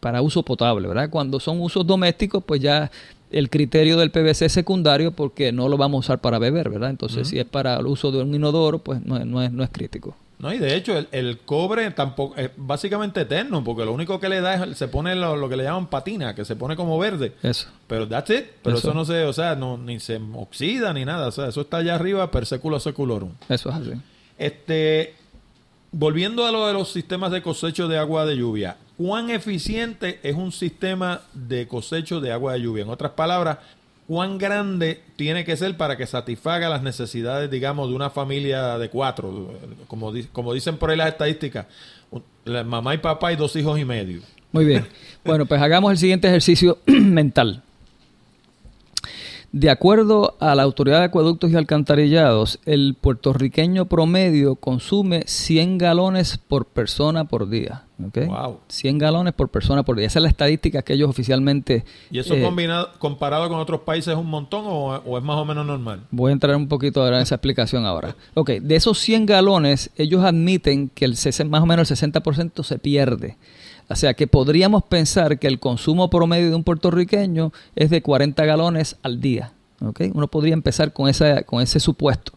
para 0.00 0.20
uso 0.20 0.42
potable, 0.42 0.86
¿verdad? 0.86 1.08
Cuando 1.08 1.40
son 1.40 1.62
usos 1.62 1.86
domésticos, 1.86 2.44
pues 2.44 2.60
ya 2.60 2.90
el 3.30 3.48
criterio 3.48 3.96
del 3.96 4.10
PVC 4.10 4.44
es 4.44 4.52
secundario 4.52 5.12
porque 5.12 5.50
no 5.50 5.66
lo 5.70 5.78
vamos 5.78 5.96
a 5.96 6.00
usar 6.00 6.20
para 6.20 6.38
beber, 6.38 6.68
¿verdad? 6.68 6.90
Entonces, 6.90 7.26
si 7.28 7.38
es 7.38 7.46
para 7.46 7.78
el 7.78 7.86
uso 7.86 8.12
de 8.12 8.20
un 8.20 8.34
inodoro, 8.34 8.80
pues 8.80 9.00
no, 9.02 9.18
no, 9.24 9.42
es, 9.42 9.50
no 9.50 9.64
es 9.64 9.70
crítico. 9.70 10.14
No, 10.38 10.52
y 10.52 10.58
de 10.58 10.76
hecho, 10.76 10.92
el, 11.10 11.38
cobre 11.38 11.90
tampoco 11.92 12.36
es 12.36 12.50
básicamente 12.54 13.22
eterno, 13.22 13.64
porque 13.64 13.86
lo 13.86 13.94
único 13.94 14.20
que 14.20 14.28
le 14.28 14.42
da 14.42 14.66
es, 14.66 14.76
se 14.76 14.88
pone 14.88 15.14
lo, 15.16 15.48
que 15.48 15.56
le 15.56 15.64
llaman 15.64 15.86
patina, 15.86 16.34
que 16.34 16.44
se 16.44 16.54
pone 16.54 16.76
como 16.76 16.98
verde. 16.98 17.32
Eso. 17.42 17.68
Pero 17.86 18.06
that's 18.06 18.28
it. 18.28 18.44
Pero 18.62 18.76
eso, 18.76 18.92
no 18.92 19.06
se, 19.06 19.24
o 19.24 19.32
sea, 19.32 19.56
no, 19.56 19.78
ni 19.78 20.00
se 20.00 20.20
oxida 20.34 20.92
ni 20.92 21.06
nada. 21.06 21.28
O 21.28 21.32
sea, 21.32 21.48
eso 21.48 21.62
está 21.62 21.78
allá 21.78 21.94
arriba 21.94 22.30
per 22.30 22.44
seculo 22.44 22.78
seculorum. 22.78 23.30
Eso 23.48 23.70
es 23.70 23.74
así. 23.74 23.92
Este, 24.36 25.14
volviendo 25.98 26.44
a 26.44 26.52
lo 26.52 26.66
de 26.66 26.74
los 26.74 26.92
sistemas 26.92 27.32
de 27.32 27.40
cosecho 27.40 27.88
de 27.88 27.96
agua 27.96 28.26
de 28.26 28.36
lluvia, 28.36 28.76
¿cuán 28.98 29.30
eficiente 29.30 30.20
es 30.22 30.36
un 30.36 30.52
sistema 30.52 31.22
de 31.32 31.66
cosecho 31.66 32.20
de 32.20 32.32
agua 32.32 32.52
de 32.52 32.60
lluvia? 32.60 32.82
En 32.82 32.90
otras 32.90 33.12
palabras, 33.12 33.58
cuán 34.06 34.36
grande 34.36 35.00
tiene 35.16 35.46
que 35.46 35.56
ser 35.56 35.74
para 35.78 35.96
que 35.96 36.06
satisfaga 36.06 36.68
las 36.68 36.82
necesidades, 36.82 37.50
digamos, 37.50 37.88
de 37.88 37.94
una 37.94 38.10
familia 38.10 38.76
de 38.76 38.90
cuatro, 38.90 39.54
como, 39.88 40.12
como 40.32 40.52
dicen 40.52 40.76
por 40.76 40.90
ahí 40.90 40.98
las 40.98 41.08
estadísticas, 41.08 41.66
mamá 42.66 42.94
y 42.94 42.98
papá 42.98 43.32
y 43.32 43.36
dos 43.36 43.56
hijos 43.56 43.78
y 43.78 43.86
medio. 43.86 44.20
Muy 44.52 44.66
bien. 44.66 44.86
Bueno, 45.24 45.46
pues 45.46 45.62
hagamos 45.62 45.90
el 45.92 45.98
siguiente 45.98 46.28
ejercicio 46.28 46.78
mental. 46.86 47.62
De 49.58 49.70
acuerdo 49.70 50.36
a 50.38 50.54
la 50.54 50.64
Autoridad 50.64 50.98
de 50.98 51.06
Acueductos 51.06 51.50
y 51.50 51.56
Alcantarillados, 51.56 52.60
el 52.66 52.94
puertorriqueño 52.94 53.86
promedio 53.86 54.56
consume 54.56 55.22
100 55.26 55.78
galones 55.78 56.36
por 56.36 56.66
persona 56.66 57.24
por 57.24 57.48
día. 57.48 57.84
¿okay? 58.06 58.26
Wow. 58.26 58.60
100 58.68 58.98
galones 58.98 59.32
por 59.32 59.48
persona 59.48 59.82
por 59.82 59.96
día. 59.96 60.08
Esa 60.08 60.18
es 60.18 60.24
la 60.24 60.28
estadística 60.28 60.82
que 60.82 60.92
ellos 60.92 61.08
oficialmente... 61.08 61.86
¿Y 62.10 62.18
eso 62.18 62.34
eh, 62.34 62.42
combinado, 62.42 62.90
comparado 62.98 63.48
con 63.48 63.58
otros 63.58 63.80
países 63.80 64.12
es 64.12 64.18
un 64.18 64.26
montón 64.26 64.64
o, 64.66 65.16
es 65.16 65.24
más 65.24 65.36
o 65.38 65.46
menos 65.46 65.64
normal? 65.64 66.02
Voy 66.10 66.28
a 66.28 66.32
entrar 66.34 66.54
un 66.54 66.68
poquito 66.68 67.02
ahora 67.02 67.16
en 67.16 67.22
esa 67.22 67.36
explicación 67.36 67.86
ahora. 67.86 68.14
Ok, 68.34 68.50
de 68.60 68.76
esos 68.76 68.98
100 68.98 69.24
galones, 69.24 69.90
ellos 69.96 70.22
admiten 70.22 70.90
que 70.90 71.06
el 71.06 71.16
más 71.48 71.62
o 71.62 71.66
menos 71.66 71.90
el 71.90 71.96
60% 72.12 72.62
se 72.62 72.78
pierde. 72.78 73.38
O 73.88 73.94
sea 73.94 74.14
que 74.14 74.26
podríamos 74.26 74.82
pensar 74.84 75.38
que 75.38 75.46
el 75.46 75.60
consumo 75.60 76.10
promedio 76.10 76.48
de 76.48 76.56
un 76.56 76.64
puertorriqueño 76.64 77.52
es 77.76 77.90
de 77.90 78.02
40 78.02 78.44
galones 78.44 78.96
al 79.02 79.20
día. 79.20 79.52
¿okay? 79.80 80.10
Uno 80.12 80.28
podría 80.28 80.54
empezar 80.54 80.92
con, 80.92 81.08
esa, 81.08 81.42
con 81.42 81.62
ese 81.62 81.78
supuesto. 81.78 82.32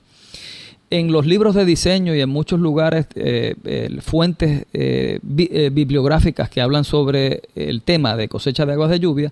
En 0.92 1.12
los 1.12 1.26
libros 1.26 1.54
de 1.56 1.66
diseño 1.66 2.16
y 2.16 2.22
en 2.22 2.30
muchos 2.30 2.60
lugares, 2.60 3.06
eh, 3.16 3.56
fuentes 4.02 4.66
eh, 4.74 5.20
eh, 5.38 5.70
bibliográficas 5.72 6.50
que 6.50 6.62
hablan 6.62 6.84
sobre 6.84 7.44
el 7.56 7.84
tema 7.84 8.16
de 8.16 8.28
cosecha 8.28 8.66
de 8.66 8.74
aguas 8.74 8.90
de 8.90 9.00
lluvia 9.00 9.32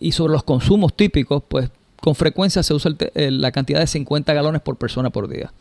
y 0.00 0.12
sobre 0.12 0.32
los 0.32 0.42
consumos 0.42 0.96
típicos, 0.96 1.44
pues 1.46 1.70
con 2.00 2.16
frecuencia 2.16 2.62
se 2.62 2.74
usa 2.74 2.92
la 3.14 3.52
cantidad 3.52 3.78
de 3.78 3.86
50 3.86 4.32
galones 4.32 4.62
por 4.62 4.76
persona 4.76 5.10
por 5.10 5.28
día. 5.28 5.52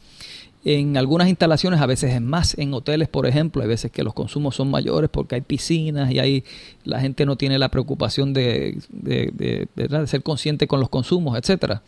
En 0.65 0.97
algunas 0.97 1.29
instalaciones 1.29 1.79
a 1.79 1.85
veces 1.85 2.13
es 2.13 2.21
más, 2.21 2.57
en 2.57 2.73
hoteles 2.73 3.07
por 3.07 3.25
ejemplo, 3.25 3.61
hay 3.61 3.67
veces 3.69 3.91
que 3.91 4.03
los 4.03 4.13
consumos 4.13 4.55
son 4.55 4.69
mayores 4.69 5.09
porque 5.09 5.35
hay 5.35 5.41
piscinas 5.41 6.11
y 6.11 6.19
ahí 6.19 6.43
la 6.83 6.99
gente 6.99 7.25
no 7.25 7.37
tiene 7.37 7.57
la 7.57 7.69
preocupación 7.69 8.33
de, 8.33 8.77
de, 8.91 9.67
ser 10.07 10.21
consciente 10.21 10.67
con 10.67 10.81
los 10.81 10.89
consumos, 10.89 11.37
etcétera. 11.37 11.81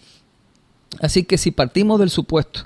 Así 1.00 1.24
que 1.24 1.38
si 1.38 1.52
partimos 1.52 2.00
del 2.00 2.10
supuesto 2.10 2.62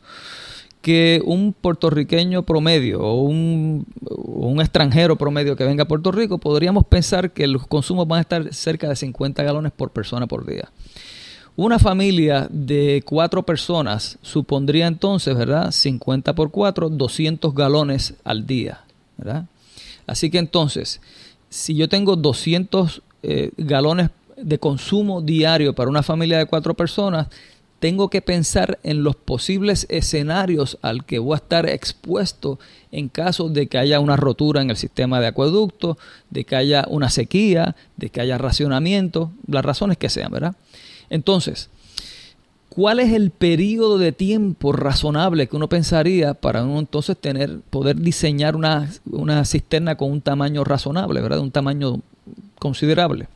que 0.81 1.19
un 1.25 1.53
puertorriqueño 1.53 2.43
promedio 2.43 3.01
o 3.01 3.23
un, 3.23 3.87
o 4.07 4.47
un, 4.47 4.61
extranjero 4.61 5.15
promedio 5.15 5.55
que 5.55 5.63
venga 5.63 5.85
a 5.85 5.87
Puerto 5.87 6.11
Rico, 6.11 6.37
podríamos 6.37 6.85
pensar 6.85 7.31
que 7.31 7.47
los 7.47 7.65
consumos 7.65 8.07
van 8.07 8.19
a 8.19 8.21
estar 8.21 8.53
cerca 8.53 8.87
de 8.87 8.95
50 8.95 9.41
galones 9.41 9.71
por 9.71 9.89
persona 9.89 10.27
por 10.27 10.45
día. 10.45 10.69
Una 11.57 11.79
familia 11.79 12.47
de 12.51 13.01
cuatro 13.05 13.43
personas 13.43 14.17
supondría 14.21 14.87
entonces, 14.87 15.37
¿verdad? 15.37 15.71
50 15.71 16.35
por 16.35 16.51
4, 16.51 16.89
200 16.89 17.55
galones 17.55 18.13
al 18.25 18.45
día, 18.45 18.83
¿verdad? 19.17 19.45
Así 20.05 20.29
que 20.29 20.37
entonces, 20.37 20.99
si 21.49 21.75
yo 21.75 21.87
tengo 21.87 22.17
200 22.17 23.01
eh, 23.23 23.51
galones 23.55 24.09
de 24.35 24.59
consumo 24.59 25.21
diario 25.21 25.73
para 25.73 25.89
una 25.89 26.03
familia 26.03 26.39
de 26.39 26.45
cuatro 26.45 26.73
personas, 26.73 27.27
tengo 27.79 28.09
que 28.09 28.21
pensar 28.21 28.79
en 28.83 29.03
los 29.03 29.15
posibles 29.15 29.85
escenarios 29.89 30.77
al 30.81 31.05
que 31.05 31.19
voy 31.19 31.35
a 31.35 31.37
estar 31.37 31.69
expuesto 31.69 32.59
en 32.91 33.09
caso 33.09 33.47
de 33.47 33.67
que 33.67 33.77
haya 33.77 33.99
una 33.99 34.17
rotura 34.17 34.61
en 34.61 34.69
el 34.69 34.77
sistema 34.77 35.19
de 35.19 35.27
acueducto, 35.27 35.97
de 36.29 36.45
que 36.45 36.55
haya 36.55 36.85
una 36.89 37.09
sequía, 37.09 37.75
de 37.95 38.09
que 38.09 38.21
haya 38.21 38.37
racionamiento, 38.37 39.31
las 39.47 39.63
razones 39.63 39.97
que 39.97 40.09
sean, 40.09 40.31
¿verdad? 40.31 40.55
Entonces, 41.09 41.69
¿cuál 42.69 42.99
es 42.99 43.13
el 43.13 43.31
periodo 43.31 43.97
de 43.97 44.11
tiempo 44.11 44.71
razonable 44.71 45.47
que 45.47 45.55
uno 45.55 45.69
pensaría 45.69 46.33
para 46.33 46.63
uno 46.63 46.79
entonces 46.79 47.17
tener, 47.17 47.59
poder 47.69 47.97
diseñar 47.97 48.55
una, 48.55 48.89
cisterna 49.45 49.95
con 49.95 50.11
un 50.11 50.21
tamaño 50.21 50.63
razonable, 50.63 51.21
¿verdad? 51.21 51.39
Un 51.39 51.51
tamaño 51.51 52.01
considerable. 52.59 53.27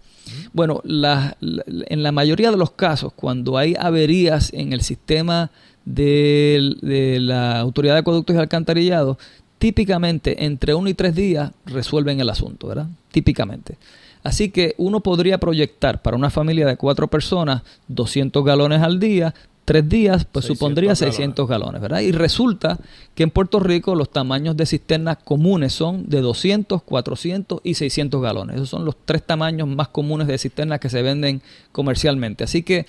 Bueno, 0.53 0.81
en 0.83 2.03
la 2.03 2.11
mayoría 2.11 2.51
de 2.51 2.57
los 2.57 2.71
casos, 2.71 3.13
cuando 3.13 3.57
hay 3.57 3.75
averías 3.79 4.53
en 4.53 4.73
el 4.73 4.81
sistema 4.81 5.49
de, 5.85 6.75
de 6.81 7.19
la 7.19 7.59
Autoridad 7.59 7.95
de 7.95 7.99
Acueductos 7.99 8.35
y 8.35 8.39
Alcantarillados, 8.39 9.17
típicamente 9.59 10.45
entre 10.45 10.73
uno 10.73 10.89
y 10.89 10.93
tres 10.93 11.13
días 11.15 11.51
resuelven 11.65 12.19
el 12.19 12.29
asunto, 12.29 12.67
¿verdad? 12.67 12.87
Típicamente. 13.11 13.77
Así 14.23 14.49
que 14.49 14.75
uno 14.77 14.99
podría 14.99 15.37
proyectar 15.37 16.01
para 16.01 16.17
una 16.17 16.29
familia 16.29 16.67
de 16.67 16.77
cuatro 16.77 17.07
personas 17.07 17.61
200 17.87 18.43
galones 18.43 18.81
al 18.81 18.99
día, 18.99 19.33
tres 19.69 19.87
días, 19.87 20.25
pues 20.25 20.45
supondría 20.45 20.95
600 20.95 21.47
galones. 21.47 21.79
¿verdad? 21.79 21.99
Y 21.99 22.11
resulta 22.11 22.79
que 23.13 23.23
en 23.23 23.29
Puerto 23.29 23.59
Rico 23.59 23.93
los 23.93 24.09
tamaños 24.09 24.57
de 24.57 24.65
cisternas 24.65 25.17
comunes 25.23 25.73
son 25.73 26.09
de 26.09 26.21
200, 26.21 26.81
400 26.81 27.61
y 27.63 27.75
600 27.75 28.21
galones. 28.21 28.55
Esos 28.55 28.69
son 28.69 28.83
los 28.83 28.95
tres 29.05 29.23
tamaños 29.23 29.67
más 29.67 29.89
comunes 29.89 30.27
de 30.27 30.37
cisternas 30.37 30.79
que 30.79 30.89
se 30.89 31.01
venden 31.03 31.41
comercialmente. 31.71 32.43
Así 32.43 32.63
que 32.63 32.87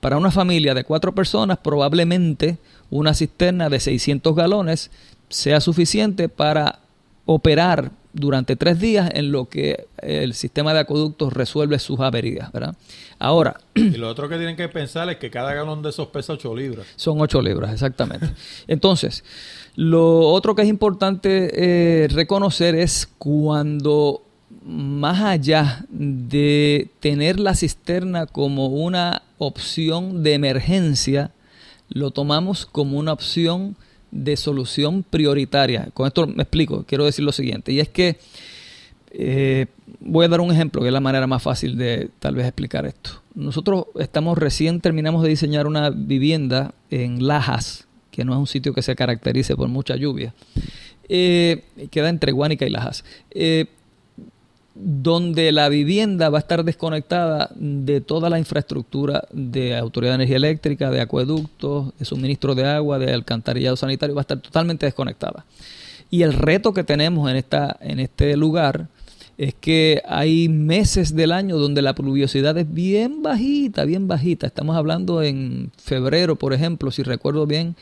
para 0.00 0.18
una 0.18 0.30
familia 0.30 0.74
de 0.74 0.84
cuatro 0.84 1.14
personas, 1.14 1.58
probablemente 1.58 2.58
una 2.90 3.14
cisterna 3.14 3.68
de 3.68 3.80
600 3.80 4.36
galones 4.36 4.90
sea 5.30 5.60
suficiente 5.60 6.28
para 6.28 6.80
operar 7.24 7.90
durante 8.12 8.56
tres 8.56 8.80
días 8.80 9.10
en 9.14 9.32
lo 9.32 9.48
que 9.48 9.86
el 9.98 10.34
sistema 10.34 10.72
de 10.72 10.80
acueductos 10.80 11.32
resuelve 11.32 11.78
sus 11.78 12.00
averías, 12.00 12.50
¿verdad? 12.52 12.74
Ahora... 13.18 13.60
Y 13.74 13.96
lo 13.96 14.08
otro 14.08 14.28
que 14.28 14.36
tienen 14.36 14.56
que 14.56 14.68
pensar 14.68 15.08
es 15.08 15.16
que 15.16 15.30
cada 15.30 15.54
galón 15.54 15.82
de 15.82 15.90
esos 15.90 16.08
pesa 16.08 16.32
8 16.32 16.54
libras. 16.54 16.86
Son 16.96 17.20
8 17.20 17.42
libras, 17.42 17.72
exactamente. 17.72 18.28
Entonces, 18.66 19.24
lo 19.76 20.20
otro 20.20 20.54
que 20.54 20.62
es 20.62 20.68
importante 20.68 21.50
eh, 22.04 22.08
reconocer 22.08 22.74
es 22.74 23.08
cuando 23.18 24.22
más 24.64 25.22
allá 25.22 25.84
de 25.88 26.90
tener 27.00 27.38
la 27.38 27.54
cisterna 27.54 28.26
como 28.26 28.66
una 28.68 29.22
opción 29.38 30.22
de 30.22 30.34
emergencia, 30.34 31.30
lo 31.88 32.10
tomamos 32.10 32.66
como 32.66 32.98
una 32.98 33.12
opción 33.12 33.76
de 34.10 34.36
solución 34.36 35.02
prioritaria. 35.02 35.88
Con 35.94 36.06
esto 36.06 36.26
me 36.26 36.42
explico, 36.42 36.84
quiero 36.86 37.04
decir 37.04 37.24
lo 37.24 37.32
siguiente, 37.32 37.72
y 37.72 37.80
es 37.80 37.88
que 37.88 38.18
eh, 39.10 39.66
voy 40.00 40.26
a 40.26 40.28
dar 40.28 40.40
un 40.40 40.50
ejemplo, 40.50 40.82
que 40.82 40.88
es 40.88 40.92
la 40.92 41.00
manera 41.00 41.26
más 41.26 41.42
fácil 41.42 41.76
de 41.76 42.10
tal 42.18 42.34
vez 42.34 42.46
explicar 42.46 42.86
esto. 42.86 43.22
Nosotros 43.34 43.86
estamos 43.98 44.36
recién 44.36 44.80
terminamos 44.80 45.22
de 45.22 45.30
diseñar 45.30 45.66
una 45.66 45.90
vivienda 45.90 46.74
en 46.90 47.26
Lajas, 47.26 47.86
que 48.10 48.24
no 48.24 48.32
es 48.32 48.38
un 48.38 48.46
sitio 48.46 48.74
que 48.74 48.82
se 48.82 48.96
caracterice 48.96 49.56
por 49.56 49.68
mucha 49.68 49.96
lluvia. 49.96 50.34
Eh, 51.08 51.64
queda 51.90 52.08
entre 52.10 52.32
Guánica 52.32 52.66
y 52.66 52.70
Lajas. 52.70 53.04
Eh, 53.30 53.66
donde 54.80 55.50
la 55.50 55.68
vivienda 55.68 56.30
va 56.30 56.38
a 56.38 56.40
estar 56.40 56.64
desconectada 56.64 57.50
de 57.56 58.00
toda 58.00 58.30
la 58.30 58.38
infraestructura 58.38 59.24
de 59.32 59.76
Autoridad 59.76 60.12
de 60.12 60.16
Energía 60.16 60.36
Eléctrica, 60.36 60.90
de 60.90 61.00
acueductos, 61.00 61.92
de 61.98 62.04
suministro 62.04 62.54
de 62.54 62.64
agua, 62.64 62.98
de 62.98 63.12
alcantarillado 63.12 63.76
sanitario, 63.76 64.14
va 64.14 64.20
a 64.20 64.22
estar 64.22 64.38
totalmente 64.38 64.86
desconectada. 64.86 65.44
Y 66.10 66.22
el 66.22 66.32
reto 66.32 66.72
que 66.72 66.84
tenemos 66.84 67.28
en, 67.28 67.36
esta, 67.36 67.76
en 67.80 67.98
este 67.98 68.36
lugar 68.36 68.88
es 69.36 69.54
que 69.54 70.02
hay 70.06 70.48
meses 70.48 71.14
del 71.14 71.32
año 71.32 71.58
donde 71.58 71.82
la 71.82 71.94
pluviosidad 71.94 72.56
es 72.56 72.72
bien 72.72 73.22
bajita, 73.22 73.84
bien 73.84 74.06
bajita. 74.06 74.46
Estamos 74.46 74.76
hablando 74.76 75.22
en 75.22 75.72
febrero, 75.76 76.36
por 76.36 76.52
ejemplo, 76.52 76.90
si 76.90 77.02
recuerdo 77.02 77.46
bien, 77.46 77.76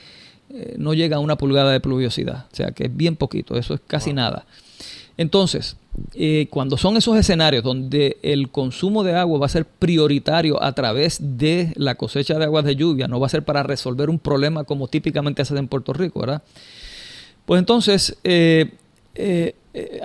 eh, 0.49 0.77
no 0.79 0.95
llega 0.95 1.17
a 1.17 1.21
una 1.21 1.37
pulgada 1.37 1.73
de 1.73 1.81
pluviosidad. 1.81 2.47
O 2.53 2.57
sea 2.57 2.73
que 2.73 2.85
es 2.85 2.97
bien 2.97 3.17
poquito, 3.17 3.57
eso 3.57 3.75
es 3.75 3.81
casi 3.87 4.13
nada. 4.13 4.47
Entonces, 5.19 5.77
eh, 6.15 6.47
cuando 6.51 6.77
son 6.77 6.97
esos 6.97 7.17
escenarios 7.17 7.65
donde 7.65 8.19
el 8.23 8.51
consumo 8.51 9.03
de 9.03 9.15
agua 9.15 9.39
va 9.39 9.47
a 9.47 9.51
ser 9.51 9.65
prioritario 9.65 10.63
a 10.63 10.73
través 10.73 11.19
de 11.21 11.73
la 11.77 11.95
cosecha 11.95 12.39
de 12.39 12.45
aguas 12.45 12.65
de 12.65 12.77
lluvia, 12.77 13.09
no 13.09 13.19
va 13.19 13.27
a 13.27 13.31
ser 13.31 13.43
para 13.45 13.63
resolver 13.63 14.11
un 14.11 14.19
problema 14.19 14.65
como 14.65 14.89
típicamente 14.89 15.43
hace 15.43 15.57
en 15.57 15.69
Puerto 15.69 15.95
Rico, 15.95 16.21
¿verdad? 16.21 16.43
Pues 17.47 17.59
entonces, 17.59 18.19
eh, 18.25 18.73
eh, 19.15 19.55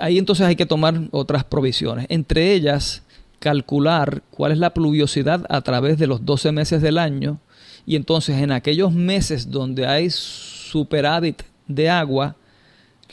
ahí 0.00 0.16
entonces 0.16 0.46
hay 0.46 0.56
que 0.56 0.66
tomar 0.66 0.94
otras 1.10 1.44
provisiones. 1.44 2.06
Entre 2.08 2.54
ellas, 2.54 3.02
calcular 3.38 4.22
cuál 4.30 4.52
es 4.52 4.58
la 4.58 4.72
pluviosidad 4.72 5.44
a 5.50 5.60
través 5.60 5.98
de 5.98 6.06
los 6.06 6.24
12 6.24 6.52
meses 6.52 6.80
del 6.80 6.96
año. 6.96 7.38
Y 7.84 7.96
entonces 7.96 8.40
en 8.40 8.52
aquellos 8.52 8.92
meses 8.92 9.50
donde 9.50 9.86
hay 9.86 10.08
superávit 10.08 11.42
de 11.66 11.90
agua, 11.90 12.36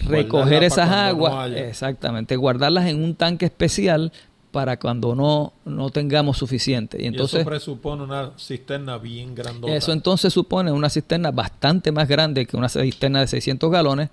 recoger 0.05 0.63
esas 0.63 0.89
aguas, 0.89 1.51
exactamente, 1.51 2.35
guardarlas 2.35 2.87
en 2.87 3.03
un 3.03 3.15
tanque 3.15 3.45
especial 3.45 4.11
para 4.51 4.79
cuando 4.79 5.13
no, 5.15 5.53
no 5.65 5.89
tengamos 5.91 6.37
suficiente. 6.37 7.01
Y, 7.01 7.05
entonces, 7.05 7.41
eso 7.41 7.49
presupone 7.49 8.03
una 8.03 8.31
cisterna 8.37 8.97
bien 8.97 9.35
grandota. 9.35 9.73
Eso 9.73 9.91
entonces 9.91 10.33
supone 10.33 10.71
una 10.71 10.89
cisterna 10.89 11.31
bastante 11.31 11.91
más 11.91 12.07
grande 12.07 12.45
que 12.45 12.57
una 12.57 12.69
cisterna 12.69 13.21
de 13.21 13.27
600 13.27 13.71
galones, 13.71 14.09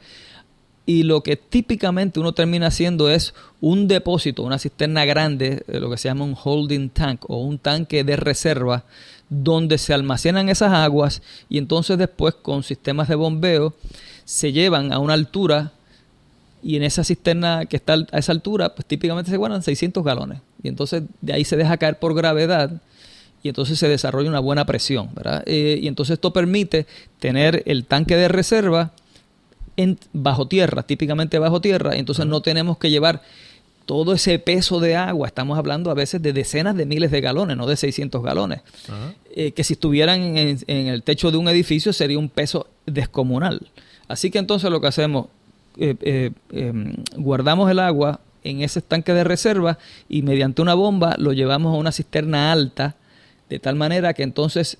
y 0.89 1.03
lo 1.03 1.23
que 1.23 1.37
típicamente 1.37 2.21
uno 2.21 2.33
termina 2.33 2.69
haciendo 2.69 3.11
es 3.11 3.35
un 3.61 3.89
depósito, 3.89 4.45
una 4.45 4.61
cisterna 4.61 5.05
grande, 5.05 5.65
eh, 5.67 5.81
lo 5.81 5.91
que 5.91 5.97
se 5.97 6.09
llama 6.09 6.25
un 6.25 6.37
holding 6.41 6.91
tank 6.91 7.29
o 7.29 7.39
un 7.39 7.59
tanque 7.59 8.05
de 8.05 8.15
reserva, 8.15 8.85
donde 9.29 9.79
se 9.79 9.93
almacenan 9.93 10.49
esas 10.49 10.73
aguas 10.73 11.23
y 11.49 11.59
entonces 11.59 11.99
después 11.99 12.35
con 12.35 12.63
sistemas 12.63 13.09
de 13.09 13.17
bombeo 13.17 13.75
se 14.25 14.53
llevan 14.53 14.93
a 14.93 15.01
una 15.01 15.15
altura 15.15 15.73
y 16.63 16.77
en 16.77 16.83
esa 16.83 17.05
cisterna 17.05 17.67
que 17.67 17.77
está 17.77 17.95
a 18.13 18.19
esa 18.19 18.33
altura, 18.33 18.75
pues 18.75 18.87
típicamente 18.87 19.31
se 19.31 19.37
guardan 19.37 19.63
600 19.63 20.05
galones. 20.05 20.41
Y 20.63 20.69
entonces 20.69 21.03
de 21.21 21.33
ahí 21.33 21.45
se 21.45 21.57
deja 21.57 21.77
caer 21.77 21.99
por 21.99 22.15
gravedad 22.15 22.81
y 23.43 23.49
entonces 23.49 23.79
se 23.79 23.89
desarrolla 23.89 24.29
una 24.29 24.41
buena 24.41 24.65
presión. 24.65 25.11
¿verdad? 25.15 25.43
Eh, 25.47 25.79
y 25.81 25.89
entonces 25.89 26.15
esto 26.15 26.33
permite 26.33 26.87
tener 27.21 27.63
el 27.67 27.85
tanque 27.85 28.17
de 28.17 28.29
reserva 28.29 28.93
en, 29.77 29.99
bajo 30.13 30.49
tierra, 30.49 30.83
típicamente 30.83 31.39
bajo 31.39 31.61
tierra, 31.61 31.97
entonces 31.97 32.27
no 32.27 32.41
tenemos 32.41 32.79
que 32.79 32.91
llevar 32.91 33.23
todo 33.85 34.15
ese 34.15 34.39
peso 34.41 34.81
de 34.81 34.97
agua, 34.97 35.29
estamos 35.29 35.57
hablando 35.57 35.91
a 35.91 35.95
veces 35.95 36.21
de 36.21 36.33
decenas 36.33 36.77
de 36.77 36.87
miles 36.87 37.13
de 37.13 37.21
galones, 37.21 37.57
no 37.57 37.67
de 37.67 37.77
600 37.77 38.23
galones, 38.23 38.61
eh, 39.35 39.53
que 39.53 39.63
si 39.63 39.75
estuvieran 39.75 40.37
en, 40.37 40.59
el 40.67 41.03
techo 41.05 41.31
de 41.31 41.37
un 41.37 41.49
edificio 41.49 41.93
sería 41.93 42.19
un 42.19 42.29
peso 42.29 42.67
descomunal. 42.85 43.71
Así 44.09 44.31
que 44.31 44.39
entonces 44.39 44.71
lo 44.71 44.81
que 44.81 44.89
hacemos, 44.89 45.27
eh, 45.77 45.95
eh, 46.01 46.31
em, 46.53 46.95
guardamos 47.17 47.71
el 47.71 47.79
agua 47.79 48.21
en 48.45 48.63
ese 48.63 48.81
tanque 48.81 49.13
de 49.13 49.25
reserva 49.25 49.79
y 50.09 50.23
mediante 50.23 50.63
una 50.63 50.75
bomba 50.75 51.15
lo 51.19 51.33
llevamos 51.33 51.75
a 51.75 51.79
una 51.79 51.93
cisterna 51.93 52.53
alta, 52.53 52.97
de 53.49 53.59
tal 53.59 53.77
manera 53.77 54.15
que 54.15 54.23
entonces 54.23 54.79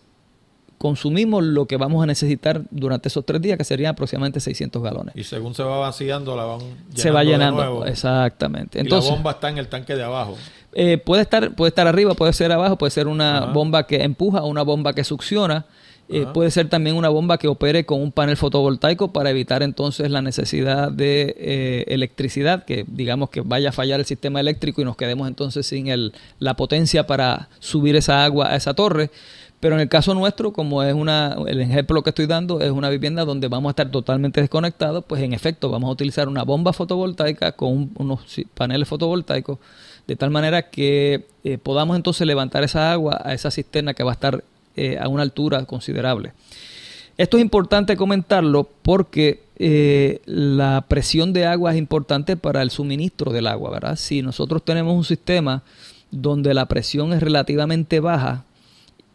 consumimos 0.79 1.43
lo 1.43 1.67
que 1.67 1.77
vamos 1.77 2.03
a 2.03 2.07
necesitar 2.07 2.63
durante 2.71 3.09
esos 3.09 3.25
tres 3.25 3.41
días, 3.41 3.57
que 3.57 3.65
serían 3.65 3.91
aproximadamente 3.91 4.41
600 4.41 4.83
galones. 4.83 5.17
Y 5.17 5.25
según 5.25 5.55
se 5.55 5.63
va 5.63 5.79
vaciando, 5.79 6.37
la 6.37 6.45
van 6.45 6.61
llenando 6.61 6.97
Se 6.97 7.11
va 7.11 7.25
llenando, 7.25 7.87
exactamente. 7.87 8.81
Entonces, 8.81 9.09
y 9.09 9.11
la 9.11 9.17
bomba 9.17 9.31
está 9.33 9.49
en 9.49 9.59
el 9.59 9.69
tanque 9.69 9.97
de 9.97 10.05
abajo. 10.05 10.37
Eh, 10.73 10.99
puede, 10.99 11.23
estar, 11.23 11.55
puede 11.55 11.71
estar 11.71 11.87
arriba, 11.87 12.15
puede 12.15 12.33
ser 12.33 12.53
abajo, 12.53 12.77
puede 12.77 12.91
ser 12.91 13.09
una 13.09 13.47
bomba 13.47 13.87
que 13.87 14.03
empuja 14.03 14.43
o 14.43 14.49
una 14.49 14.63
bomba 14.63 14.93
que 14.93 15.05
succiona. 15.05 15.65
Eh, 16.09 16.25
puede 16.33 16.53
ser 16.53 16.69
también 16.69 16.95
una 16.95 17.09
bomba 17.09 17.37
que 17.37 17.49
opere 17.49 17.85
con 17.85 18.01
un 18.01 18.13
panel 18.13 18.37
fotovoltaico 18.37 19.13
para 19.13 19.31
evitar 19.31 19.65
entonces 19.65 20.09
la 20.09 20.23
necesidad 20.23 20.93
de 20.93 21.35
eh, 21.37 21.85
electricidad, 21.89 22.65
que 22.65 22.85
digamos 22.87 23.31
que 23.31 23.41
vaya 23.41 23.71
a 23.71 23.73
fallar 23.73 23.99
el 23.99 24.07
sistema 24.07 24.39
eléctrico 24.39 24.81
y 24.81 24.85
nos 24.85 24.97
quedemos 24.97 25.27
entonces 25.27 25.67
sin 25.67 25.89
el, 25.89 26.13
la 26.39 26.55
potencia 26.55 27.09
para 27.09 27.49
subir 27.59 27.97
esa 27.97 28.25
agua 28.25 28.53
a 28.53 28.57
esa 28.57 28.75
torre. 28.75 29.11
Pero 29.59 29.75
en 29.75 29.81
el 29.81 29.89
caso 29.89 30.15
nuestro, 30.15 30.53
como 30.53 30.83
es 30.83 30.95
una, 30.95 31.35
el 31.49 31.61
ejemplo 31.61 32.03
que 32.03 32.11
estoy 32.11 32.27
dando 32.27 32.61
es 32.61 32.71
una 32.71 32.91
vivienda 32.91 33.25
donde 33.25 33.49
vamos 33.49 33.71
a 33.71 33.73
estar 33.73 33.91
totalmente 33.91 34.41
desconectados, 34.41 35.05
pues 35.05 35.23
en 35.23 35.33
efecto 35.33 35.71
vamos 35.71 35.89
a 35.89 35.93
utilizar 35.93 36.29
una 36.29 36.45
bomba 36.45 36.73
fotovoltaica 36.73 37.53
con 37.53 37.91
unos 37.97 38.21
paneles 38.55 38.87
fotovoltaicos, 38.87 39.59
de 40.07 40.15
tal 40.15 40.31
manera 40.31 40.71
que 40.71 41.27
eh, 41.43 41.59
podamos 41.59 41.97
entonces 41.97 42.27
levantar 42.27 42.65
esa 42.65 42.93
agua 42.93 43.21
a 43.25 43.33
esa 43.33 43.51
cisterna 43.51 43.95
que 43.95 44.05
va 44.05 44.11
a 44.11 44.15
estar 44.15 44.45
eh, 44.77 44.99
a 45.01 45.09
una 45.09 45.23
altura 45.23 45.65
considerable. 45.65 46.33
Esto 47.17 47.39
es 47.39 47.43
importante 47.43 47.97
comentarlo 47.97 48.69
porque 48.83 49.43
eh, 49.59 50.21
la 50.27 50.85
presión 50.87 51.33
de 51.33 51.47
agua 51.47 51.73
es 51.73 51.79
importante 51.79 52.37
para 52.37 52.63
el 52.63 52.71
suministro 52.71 53.33
del 53.33 53.47
agua, 53.47 53.71
¿verdad? 53.71 53.97
Si 53.97 54.21
nosotros 54.21 54.65
tenemos 54.65 54.95
un 54.95 55.05
sistema 55.05 55.63
donde 56.11 56.53
la 56.53 56.67
presión 56.67 57.13
es 57.13 57.23
relativamente 57.23 58.01
baja, 58.01 58.45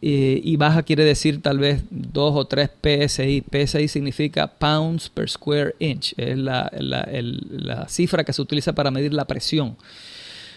eh, 0.04 0.40
y 0.42 0.56
baja 0.56 0.82
quiere 0.82 1.04
decir 1.04 1.40
tal 1.40 1.60
vez 1.60 1.84
2 1.90 2.34
o 2.34 2.44
3 2.44 2.70
PSI. 2.82 3.44
PSI 3.48 3.86
significa 3.86 4.48
pounds 4.48 5.08
per 5.08 5.30
square 5.30 5.76
inch, 5.78 6.12
es 6.16 6.36
la, 6.36 7.86
cifra 7.88 8.24
que 8.24 8.32
se 8.32 8.42
utiliza 8.42 8.72
para 8.72 8.90
medir 8.90 9.14
la 9.14 9.26
presión. 9.26 9.76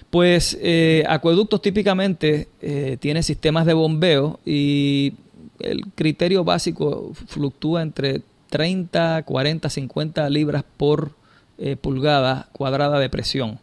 Pues 0.09 0.57
eh, 0.61 1.03
acueductos 1.07 1.61
típicamente 1.61 2.47
eh, 2.61 2.97
tienen 2.99 3.23
sistemas 3.23 3.65
de 3.65 3.73
bombeo 3.73 4.39
y 4.45 5.13
el 5.59 5.85
criterio 5.95 6.43
básico 6.43 7.11
fluctúa 7.27 7.81
entre 7.81 8.21
30, 8.49 9.23
40, 9.23 9.69
50 9.69 10.29
libras 10.29 10.63
por 10.77 11.11
pulgada 11.81 12.49
cuadrada 12.51 12.99
de 12.99 13.09
presión. 13.09 13.59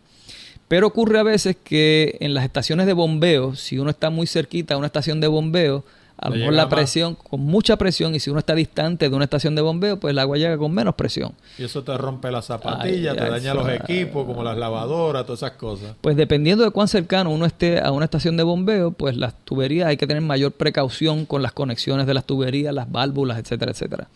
Pero 0.66 0.86
ocurre 0.86 1.18
a 1.18 1.22
veces 1.22 1.54
que 1.62 2.16
en 2.20 2.32
las 2.32 2.44
estaciones 2.44 2.86
de 2.86 2.94
bombeo, 2.94 3.54
si 3.54 3.78
uno 3.78 3.90
está 3.90 4.08
muy 4.08 4.26
cerquita 4.26 4.72
a 4.72 4.78
una 4.78 4.86
estación 4.86 5.20
de 5.20 5.26
bombeo, 5.26 5.84
a 6.22 6.28
lo 6.30 6.36
mejor 6.36 6.52
la 6.52 6.68
presión, 6.68 7.16
con 7.16 7.40
mucha 7.40 7.76
presión, 7.76 8.14
y 8.14 8.20
si 8.20 8.30
uno 8.30 8.38
está 8.38 8.54
distante 8.54 9.10
de 9.10 9.16
una 9.16 9.24
estación 9.24 9.56
de 9.56 9.62
bombeo, 9.62 9.98
pues 9.98 10.12
el 10.12 10.20
agua 10.20 10.36
llega 10.36 10.56
con 10.56 10.72
menos 10.72 10.94
presión. 10.94 11.32
Y 11.58 11.64
eso 11.64 11.82
te 11.82 11.98
rompe 11.98 12.30
las 12.30 12.44
zapatillas, 12.44 13.16
te 13.16 13.28
daña 13.28 13.54
los 13.54 13.68
equipos, 13.68 14.24
como 14.24 14.44
las 14.44 14.56
lavadoras, 14.56 15.26
todas 15.26 15.40
esas 15.40 15.56
cosas. 15.58 15.96
Pues 16.00 16.16
dependiendo 16.16 16.62
de 16.62 16.70
cuán 16.70 16.86
cercano 16.86 17.30
uno 17.30 17.44
esté 17.44 17.80
a 17.80 17.90
una 17.90 18.04
estación 18.04 18.36
de 18.36 18.44
bombeo, 18.44 18.92
pues 18.92 19.16
las 19.16 19.34
tuberías 19.44 19.88
hay 19.88 19.96
que 19.96 20.06
tener 20.06 20.22
mayor 20.22 20.52
precaución 20.52 21.26
con 21.26 21.42
las 21.42 21.50
conexiones 21.50 22.06
de 22.06 22.14
las 22.14 22.24
tuberías, 22.24 22.72
las 22.72 22.88
válvulas, 22.88 23.38
etcétera, 23.40 23.72
etcétera. 23.72 24.06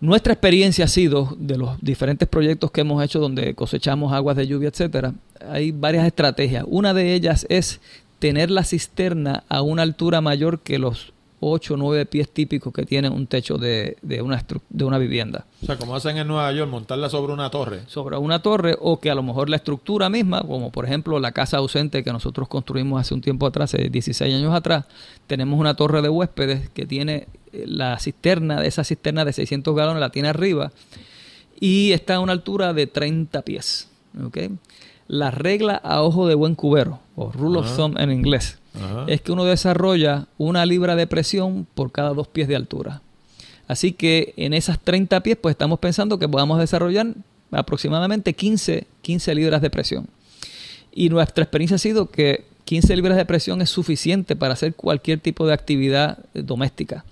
Nuestra 0.00 0.32
experiencia 0.32 0.84
ha 0.84 0.88
sido, 0.88 1.36
de 1.36 1.58
los 1.58 1.80
diferentes 1.80 2.28
proyectos 2.28 2.70
que 2.70 2.82
hemos 2.82 3.02
hecho 3.02 3.18
donde 3.18 3.56
cosechamos 3.56 4.12
aguas 4.12 4.36
de 4.36 4.46
lluvia, 4.46 4.68
etcétera, 4.68 5.14
hay 5.50 5.72
varias 5.72 6.06
estrategias. 6.06 6.64
Una 6.68 6.94
de 6.94 7.14
ellas 7.14 7.44
es 7.48 7.80
tener 8.18 8.50
la 8.50 8.64
cisterna 8.64 9.44
a 9.48 9.62
una 9.62 9.82
altura 9.82 10.20
mayor 10.20 10.60
que 10.60 10.78
los 10.78 11.12
8 11.40 11.74
o 11.74 11.76
9 11.76 12.06
pies 12.06 12.28
típicos 12.30 12.72
que 12.72 12.84
tiene 12.84 13.08
un 13.08 13.26
techo 13.26 13.58
de, 13.58 13.96
de, 14.02 14.22
una, 14.22 14.44
de 14.68 14.84
una 14.84 14.98
vivienda. 14.98 15.46
O 15.62 15.66
sea, 15.66 15.76
como 15.76 15.94
hacen 15.94 16.16
en 16.16 16.26
Nueva 16.26 16.50
York, 16.52 16.70
montarla 16.70 17.08
sobre 17.08 17.32
una 17.32 17.50
torre. 17.50 17.82
Sobre 17.86 18.16
una 18.16 18.42
torre 18.42 18.76
o 18.80 18.98
que 18.98 19.10
a 19.10 19.14
lo 19.14 19.22
mejor 19.22 19.48
la 19.48 19.56
estructura 19.56 20.08
misma, 20.08 20.42
como 20.42 20.70
por 20.72 20.84
ejemplo 20.84 21.18
la 21.20 21.32
casa 21.32 21.58
ausente 21.58 22.02
que 22.02 22.12
nosotros 22.12 22.48
construimos 22.48 23.00
hace 23.00 23.14
un 23.14 23.20
tiempo 23.20 23.46
atrás, 23.46 23.74
hace 23.74 23.88
16 23.88 24.34
años 24.34 24.54
atrás, 24.54 24.86
tenemos 25.26 25.58
una 25.60 25.74
torre 25.74 26.02
de 26.02 26.08
huéspedes 26.08 26.68
que 26.70 26.86
tiene 26.86 27.28
eh, 27.52 27.64
la 27.66 27.98
cisterna, 27.98 28.64
esa 28.64 28.82
cisterna 28.82 29.24
de 29.24 29.32
600 29.32 29.74
galones 29.76 30.00
la 30.00 30.10
tiene 30.10 30.28
arriba 30.28 30.72
y 31.60 31.92
está 31.92 32.16
a 32.16 32.20
una 32.20 32.32
altura 32.32 32.72
de 32.72 32.86
30 32.86 33.42
pies. 33.42 33.88
¿okay? 34.24 34.50
La 35.06 35.30
regla 35.30 35.76
a 35.76 36.02
ojo 36.02 36.26
de 36.26 36.34
buen 36.34 36.54
cubero, 36.54 37.00
o 37.18 37.32
rule 37.32 37.58
of 37.58 37.76
thumb 37.76 37.98
en 37.98 38.12
inglés, 38.12 38.58
es 39.08 39.20
que 39.20 39.32
uno 39.32 39.44
desarrolla 39.44 40.28
una 40.38 40.64
libra 40.64 40.94
de 40.94 41.08
presión 41.08 41.66
por 41.74 41.90
cada 41.90 42.10
dos 42.10 42.28
pies 42.28 42.46
de 42.46 42.54
altura. 42.54 43.02
Así 43.66 43.92
que 43.92 44.34
en 44.36 44.54
esas 44.54 44.78
30 44.78 45.20
pies, 45.22 45.36
pues 45.40 45.54
estamos 45.54 45.80
pensando 45.80 46.18
que 46.18 46.28
podamos 46.28 46.60
desarrollar 46.60 47.08
aproximadamente 47.50 48.34
15, 48.34 48.86
15 49.02 49.34
libras 49.34 49.60
de 49.60 49.70
presión. 49.70 50.06
Y 50.92 51.08
nuestra 51.08 51.42
experiencia 51.42 51.74
ha 51.74 51.78
sido 51.78 52.08
que 52.08 52.44
15 52.64 52.94
libras 52.94 53.16
de 53.16 53.26
presión 53.26 53.60
es 53.60 53.70
suficiente 53.70 54.36
para 54.36 54.54
hacer 54.54 54.74
cualquier 54.74 55.18
tipo 55.18 55.46
de 55.46 55.54
actividad 55.54 56.18
eh, 56.34 56.42
doméstica. 56.42 57.04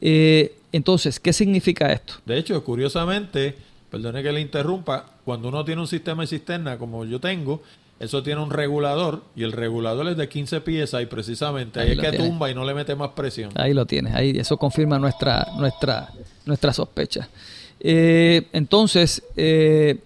Eh, 0.00 0.56
entonces, 0.72 1.20
¿qué 1.20 1.32
significa 1.32 1.92
esto? 1.92 2.14
De 2.26 2.38
hecho, 2.38 2.62
curiosamente, 2.64 3.54
perdone 3.90 4.22
que 4.22 4.32
le 4.32 4.40
interrumpa, 4.40 5.06
cuando 5.24 5.48
uno 5.48 5.64
tiene 5.64 5.80
un 5.80 5.86
sistema 5.86 6.22
de 6.22 6.26
cisterna 6.26 6.76
como 6.76 7.04
yo 7.04 7.20
tengo, 7.20 7.62
eso 8.00 8.22
tiene 8.22 8.40
un 8.40 8.50
regulador 8.50 9.24
y 9.34 9.42
el 9.42 9.52
regulador 9.52 10.08
es 10.08 10.16
de 10.16 10.28
15 10.28 10.60
piezas 10.60 11.02
y 11.02 11.06
precisamente 11.06 11.80
ahí, 11.80 11.92
es 11.92 11.98
que 11.98 12.12
tumba 12.12 12.50
y 12.50 12.54
no 12.54 12.64
le 12.64 12.74
mete 12.74 12.94
más 12.94 13.10
presión. 13.10 13.50
Ahí 13.56 13.74
lo 13.74 13.86
tienes, 13.86 14.14
ahí 14.14 14.30
eso 14.38 14.56
confirma 14.56 14.98
nuestra 14.98 15.48
nuestra 15.56 16.10
nuestra 16.46 16.72
sospecha. 16.72 17.28
Eh, 17.80 18.48
entonces, 18.52 19.22
eh, 19.36 19.98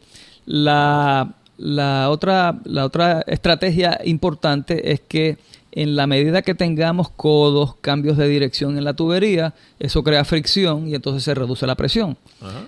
la, 0.47 1.35
la, 1.59 2.11
otra, 2.11 2.59
la 2.65 2.85
otra 2.85 3.23
estrategia 3.27 4.01
importante 4.05 4.93
es 4.93 5.01
que 5.01 5.39
en 5.73 5.97
la 5.97 6.07
medida 6.07 6.43
que 6.43 6.55
tengamos 6.55 7.09
codos, 7.09 7.77
cambios 7.81 8.19
de 8.19 8.29
dirección 8.29 8.77
en 8.77 8.85
la 8.85 8.95
tubería, 8.95 9.55
eso 9.79 10.05
crea 10.05 10.25
fricción 10.25 10.87
y 10.87 10.95
entonces 10.95 11.25
se 11.25 11.35
reduce 11.35 11.67
la 11.67 11.77
presión. 11.77 12.19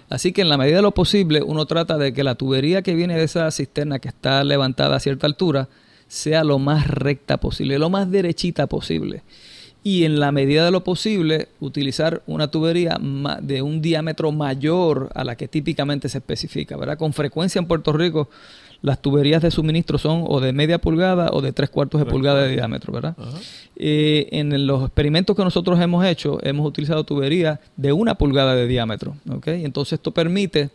Así 0.08 0.32
que 0.32 0.40
en 0.40 0.48
la 0.48 0.56
medida 0.56 0.76
de 0.76 0.82
lo 0.82 0.92
posible 0.92 1.42
uno 1.42 1.66
trata 1.66 1.98
de 1.98 2.14
que 2.14 2.24
la 2.24 2.34
tubería 2.34 2.80
que 2.80 2.94
viene 2.94 3.16
de 3.16 3.24
esa 3.24 3.50
cisterna 3.50 3.98
que 3.98 4.08
está 4.08 4.42
levantada 4.42 4.96
a 4.96 5.00
cierta 5.00 5.26
altura 5.26 5.68
sea 6.08 6.44
lo 6.44 6.58
más 6.58 6.88
recta 6.88 7.36
posible, 7.36 7.78
lo 7.78 7.90
más 7.90 8.10
derechita 8.10 8.66
posible. 8.66 9.22
Y 9.82 10.04
en 10.04 10.18
la 10.18 10.32
medida 10.32 10.64
de 10.64 10.70
lo 10.70 10.82
posible 10.82 11.48
utilizar 11.60 12.22
una 12.26 12.50
tubería 12.50 12.98
de 13.42 13.60
un 13.60 13.82
diámetro 13.82 14.32
mayor 14.32 15.10
a 15.14 15.24
la 15.24 15.36
que 15.36 15.46
típicamente 15.46 16.08
se 16.08 16.18
especifica. 16.18 16.78
¿verdad? 16.78 16.96
Con 16.96 17.12
frecuencia 17.12 17.58
en 17.58 17.66
Puerto 17.66 17.92
Rico 17.92 18.30
las 18.84 19.00
tuberías 19.00 19.40
de 19.40 19.50
suministro 19.50 19.96
son 19.96 20.24
o 20.28 20.40
de 20.40 20.52
media 20.52 20.78
pulgada 20.78 21.30
o 21.32 21.40
de 21.40 21.54
tres 21.54 21.70
cuartos 21.70 21.98
de 21.98 22.04
pulgada 22.04 22.42
de 22.42 22.50
diámetro, 22.50 22.92
¿verdad? 22.92 23.16
Eh, 23.76 24.28
en 24.30 24.66
los 24.66 24.84
experimentos 24.84 25.34
que 25.34 25.42
nosotros 25.42 25.80
hemos 25.80 26.04
hecho, 26.04 26.38
hemos 26.42 26.66
utilizado 26.66 27.02
tuberías 27.02 27.58
de 27.78 27.94
una 27.94 28.14
pulgada 28.16 28.54
de 28.54 28.66
diámetro, 28.66 29.16
¿ok? 29.30 29.46
Entonces 29.46 29.94
esto 29.94 30.10
permite, 30.10 30.68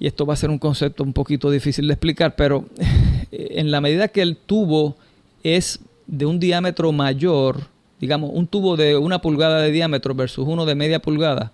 y 0.00 0.06
esto 0.06 0.24
va 0.24 0.32
a 0.32 0.36
ser 0.38 0.48
un 0.48 0.58
concepto 0.58 1.04
un 1.04 1.12
poquito 1.12 1.50
difícil 1.50 1.86
de 1.86 1.92
explicar, 1.92 2.34
pero 2.34 2.64
en 3.30 3.70
la 3.70 3.82
medida 3.82 4.08
que 4.08 4.22
el 4.22 4.38
tubo 4.38 4.96
es 5.42 5.80
de 6.06 6.24
un 6.24 6.40
diámetro 6.40 6.92
mayor, 6.92 7.64
digamos, 8.00 8.30
un 8.32 8.46
tubo 8.46 8.74
de 8.78 8.96
una 8.96 9.20
pulgada 9.20 9.60
de 9.60 9.70
diámetro 9.70 10.14
versus 10.14 10.48
uno 10.48 10.64
de 10.64 10.74
media 10.74 11.00
pulgada, 11.00 11.52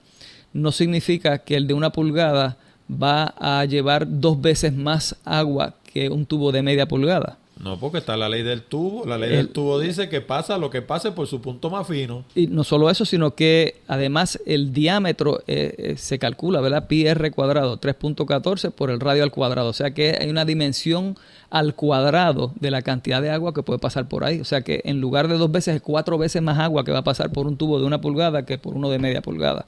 no 0.53 0.71
significa 0.71 1.39
que 1.39 1.57
el 1.57 1.67
de 1.67 1.75
una 1.75 1.91
pulgada 1.91 2.59
va 2.93 3.35
a 3.39 3.65
llevar 3.65 4.07
dos 4.09 4.41
veces 4.41 4.73
más 4.73 5.17
agua 5.25 5.75
que 5.93 6.09
un 6.09 6.27
tubo 6.27 6.53
de 6.53 6.63
media 6.63 6.87
pulgada. 6.87 7.39
No, 7.63 7.79
porque 7.79 7.99
está 7.99 8.17
la 8.17 8.29
ley 8.29 8.43
del 8.43 8.63
tubo. 8.63 9.07
La 9.07 9.17
ley 9.17 9.31
del 9.31 9.51
tubo 9.51 9.79
dice 9.79 10.09
que 10.09 10.21
pasa 10.21 10.59
lo 10.59 10.69
que 10.69 10.83
pase 10.83 11.13
por 11.13 11.29
su 11.29 11.41
punto 11.41 11.71
más 11.71 11.87
fino. 11.87 12.25
Y 12.35 12.49
no 12.49 12.65
solo 12.65 12.91
eso, 12.91 13.05
sino 13.05 13.37
que 13.37 13.77
además 13.87 14.41
el 14.47 14.73
diámetro 14.73 15.45
eh, 15.47 15.75
eh, 15.79 15.95
se 15.97 16.19
calcula, 16.19 16.61
¿verdad? 16.61 16.89
Pi 16.89 17.07
r 17.07 17.31
cuadrado, 17.31 17.81
3.14 17.81 18.73
por 18.73 18.91
el 18.91 18.99
radio 18.99 19.23
al 19.23 19.31
cuadrado. 19.31 19.69
O 19.69 19.73
sea 19.75 19.95
que 19.95 20.19
hay 20.21 20.29
una 20.29 20.45
dimensión 20.45 21.17
al 21.51 21.77
cuadrado 21.77 22.53
de 22.59 22.73
la 22.73 22.83
cantidad 22.83 23.23
de 23.23 23.31
agua 23.31 23.55
que 23.55 23.63
puede 23.63 23.79
pasar 23.79 24.09
por 24.09 24.25
ahí. 24.25 24.41
O 24.41 24.45
sea 24.45 24.63
que 24.63 24.83
en 24.85 25.01
lugar 25.01 25.29
de 25.29 25.39
dos 25.39 25.53
veces, 25.53 25.77
es 25.77 25.83
cuatro 25.83 26.19
veces 26.19 26.43
más 26.43 26.59
agua 26.59 26.85
que 26.85 26.91
va 26.91 26.99
a 26.99 27.05
pasar 27.05 27.31
por 27.31 27.47
un 27.47 27.57
tubo 27.57 27.79
de 27.79 27.87
una 27.87 28.01
pulgada 28.01 28.45
que 28.45 28.59
por 28.59 28.75
uno 28.75 28.91
de 28.91 28.99
media 28.99 29.23
pulgada. 29.23 29.67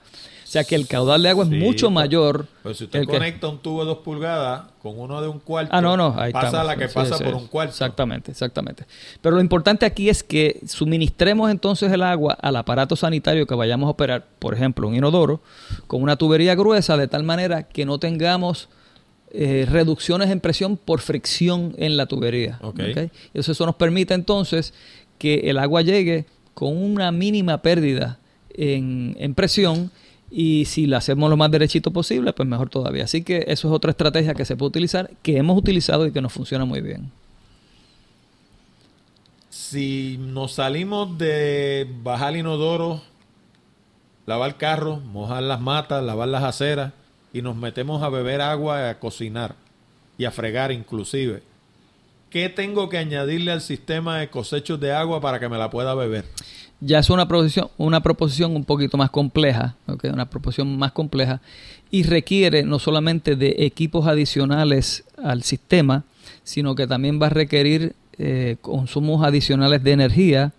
O 0.54 0.56
sea 0.56 0.62
que 0.62 0.76
el 0.76 0.86
caudal 0.86 1.20
de 1.20 1.30
agua 1.30 1.42
es 1.42 1.50
mucho 1.50 1.90
mayor. 1.90 2.46
Pues 2.62 2.76
si 2.76 2.84
usted 2.84 3.06
conecta 3.06 3.48
un 3.48 3.58
tubo 3.58 3.80
de 3.80 3.86
dos 3.86 3.98
pulgadas 3.98 4.66
con 4.80 5.00
uno 5.00 5.20
de 5.20 5.26
un 5.26 5.40
cuarto, 5.40 5.74
ah, 5.74 5.80
no, 5.80 5.96
no, 5.96 6.14
ahí 6.16 6.32
pasa 6.32 6.62
la 6.62 6.76
que 6.76 6.86
pasa 6.86 7.18
por 7.18 7.34
un 7.34 7.48
cuarto. 7.48 7.72
Exactamente, 7.72 8.30
exactamente. 8.30 8.84
Pero 9.20 9.34
lo 9.34 9.40
importante 9.40 9.84
aquí 9.84 10.08
es 10.08 10.22
que 10.22 10.60
suministremos 10.64 11.50
entonces 11.50 11.90
el 11.90 12.04
agua 12.04 12.38
al 12.40 12.54
aparato 12.54 12.94
sanitario 12.94 13.48
que 13.48 13.54
vayamos 13.56 13.88
a 13.88 13.90
operar, 13.90 14.28
por 14.38 14.54
ejemplo, 14.54 14.86
un 14.86 14.94
inodoro, 14.94 15.40
con 15.88 16.00
una 16.04 16.14
tubería 16.14 16.54
gruesa, 16.54 16.96
de 16.96 17.08
tal 17.08 17.24
manera 17.24 17.64
que 17.64 17.84
no 17.84 17.98
tengamos 17.98 18.68
eh, 19.32 19.66
reducciones 19.68 20.30
en 20.30 20.38
presión 20.38 20.76
por 20.76 21.00
fricción 21.00 21.74
en 21.78 21.96
la 21.96 22.06
tubería. 22.06 22.60
Okay. 22.62 23.10
Eso, 23.34 23.50
eso 23.50 23.66
nos 23.66 23.74
permite 23.74 24.14
entonces 24.14 24.72
que 25.18 25.50
el 25.50 25.58
agua 25.58 25.82
llegue 25.82 26.26
con 26.54 26.80
una 26.80 27.10
mínima 27.10 27.60
pérdida 27.60 28.20
en, 28.50 29.16
en 29.18 29.34
presión 29.34 29.90
y 30.36 30.64
si 30.64 30.86
lo 30.86 30.96
hacemos 30.96 31.30
lo 31.30 31.36
más 31.36 31.48
derechito 31.52 31.92
posible, 31.92 32.32
pues 32.32 32.48
mejor 32.48 32.68
todavía. 32.68 33.04
Así 33.04 33.22
que 33.22 33.44
eso 33.46 33.68
es 33.68 33.74
otra 33.74 33.92
estrategia 33.92 34.34
que 34.34 34.44
se 34.44 34.56
puede 34.56 34.70
utilizar, 34.70 35.12
que 35.22 35.36
hemos 35.36 35.56
utilizado 35.56 36.08
y 36.08 36.12
que 36.12 36.20
nos 36.20 36.32
funciona 36.32 36.64
muy 36.64 36.80
bien. 36.80 37.12
Si 39.48 40.16
nos 40.18 40.54
salimos 40.54 41.16
de 41.18 41.88
bajar 42.02 42.34
inodoro, 42.34 43.00
lavar 44.26 44.56
carros, 44.56 45.04
mojar 45.04 45.44
las 45.44 45.60
matas, 45.60 46.02
lavar 46.02 46.26
las 46.26 46.42
aceras 46.42 46.92
y 47.32 47.40
nos 47.40 47.54
metemos 47.54 48.02
a 48.02 48.08
beber 48.08 48.40
agua, 48.40 48.90
a 48.90 48.98
cocinar 48.98 49.54
y 50.18 50.24
a 50.24 50.32
fregar 50.32 50.72
inclusive, 50.72 51.44
¿qué 52.30 52.48
tengo 52.48 52.88
que 52.88 52.98
añadirle 52.98 53.52
al 53.52 53.60
sistema 53.60 54.18
de 54.18 54.30
cosechos 54.30 54.80
de 54.80 54.92
agua 54.92 55.20
para 55.20 55.38
que 55.38 55.48
me 55.48 55.58
la 55.58 55.70
pueda 55.70 55.94
beber? 55.94 56.24
Ya 56.84 56.98
es 56.98 57.08
una 57.10 57.26
proposición, 57.26 57.68
una 57.78 58.02
proposición 58.02 58.54
un 58.54 58.64
poquito 58.64 58.96
más 58.96 59.10
compleja, 59.10 59.76
una 60.02 60.28
proposición 60.28 60.76
más 60.76 60.92
compleja 60.92 61.40
y 61.90 62.02
requiere 62.02 62.62
no 62.62 62.78
solamente 62.78 63.36
de 63.36 63.56
equipos 63.60 64.06
adicionales 64.06 65.04
al 65.22 65.42
sistema, 65.42 66.04
sino 66.42 66.74
que 66.74 66.86
también 66.86 67.20
va 67.20 67.26
a 67.26 67.30
requerir 67.30 67.94
eh, 68.18 68.56
consumos 68.60 69.24
adicionales 69.24 69.82
de 69.82 69.92
energía 69.92 70.52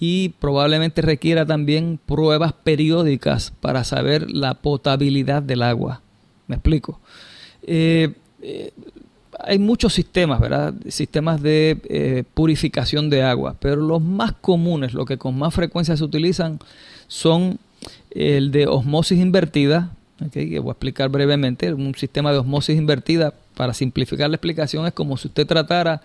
y 0.00 0.30
probablemente 0.40 1.02
requiera 1.02 1.46
también 1.46 2.00
pruebas 2.04 2.52
periódicas 2.52 3.52
para 3.60 3.84
saber 3.84 4.30
la 4.30 4.54
potabilidad 4.54 5.42
del 5.42 5.62
agua. 5.62 6.02
¿Me 6.48 6.56
explico? 6.56 6.98
Eh, 7.62 8.14
eh, 8.42 8.72
hay 9.44 9.58
muchos 9.58 9.92
sistemas, 9.94 10.40
¿verdad? 10.40 10.74
Sistemas 10.88 11.42
de 11.42 11.78
eh, 11.88 12.24
purificación 12.34 13.10
de 13.10 13.22
agua, 13.22 13.56
pero 13.60 13.76
los 13.76 14.02
más 14.02 14.32
comunes, 14.32 14.94
los 14.94 15.06
que 15.06 15.18
con 15.18 15.38
más 15.38 15.54
frecuencia 15.54 15.96
se 15.96 16.04
utilizan, 16.04 16.58
son 17.08 17.58
el 18.10 18.50
de 18.50 18.66
osmosis 18.66 19.18
invertida, 19.18 19.90
que 20.32 20.58
voy 20.58 20.70
a 20.70 20.72
explicar 20.72 21.08
brevemente. 21.08 21.72
Un 21.72 21.94
sistema 21.94 22.32
de 22.32 22.38
osmosis 22.38 22.76
invertida, 22.76 23.32
para 23.54 23.74
simplificar 23.74 24.30
la 24.30 24.36
explicación, 24.36 24.86
es 24.86 24.92
como 24.92 25.16
si 25.16 25.28
usted 25.28 25.46
tratara 25.46 26.00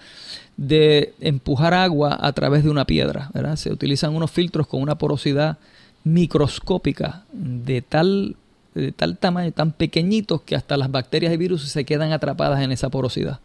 de 0.57 1.13
empujar 1.21 1.73
agua 1.73 2.17
a 2.19 2.33
través 2.33 2.63
de 2.63 2.69
una 2.69 2.85
piedra. 2.85 3.29
Se 3.55 3.71
utilizan 3.71 4.15
unos 4.15 4.31
filtros 4.31 4.67
con 4.67 4.81
una 4.81 4.95
porosidad 4.95 5.57
microscópica 6.03 7.23
de 7.33 7.81
tal 7.81 8.35
de 8.75 8.91
tal 8.91 9.17
tamaño, 9.17 9.51
tan 9.53 9.71
pequeñitos 9.71 10.41
que 10.41 10.55
hasta 10.55 10.77
las 10.77 10.91
bacterias 10.91 11.33
y 11.33 11.37
virus 11.37 11.63
se 11.63 11.85
quedan 11.85 12.11
atrapadas 12.11 12.61
en 12.61 12.71
esa 12.71 12.89
porosidad. 12.89 13.39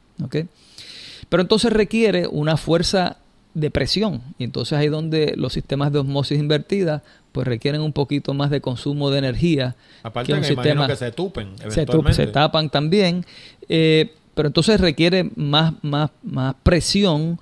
Pero 1.29 1.41
entonces 1.41 1.73
requiere 1.73 2.27
una 2.27 2.57
fuerza 2.57 3.17
de 3.55 3.71
presión 3.71 4.23
y 4.39 4.45
entonces 4.45 4.79
ahí 4.79 4.89
donde 4.89 5.35
los 5.37 5.53
sistemas 5.53 5.93
de 5.93 5.99
osmosis 5.99 6.39
invertida 6.39 7.03
pues 7.33 7.49
requieren 7.49 7.81
un 7.81 7.93
poquito 7.93 8.33
más 8.33 8.49
de 8.51 8.61
consumo 8.61 9.11
de 9.11 9.19
energía 9.19 9.75
aparte 10.05 10.33
que 10.33 10.39
un 10.39 10.45
sistema 10.45 10.87
que 10.87 10.95
se 10.95 11.11
tupen 11.11 11.49
se, 11.69 11.85
se, 12.13 12.27
tapan 12.29 12.71
también 12.71 13.27
eh, 13.69 14.13
pero 14.37 14.47
entonces 14.47 14.81
requiere 14.81 15.33
más, 15.35 15.73
más, 15.83 16.11
más 16.23 16.55
presión 16.63 17.41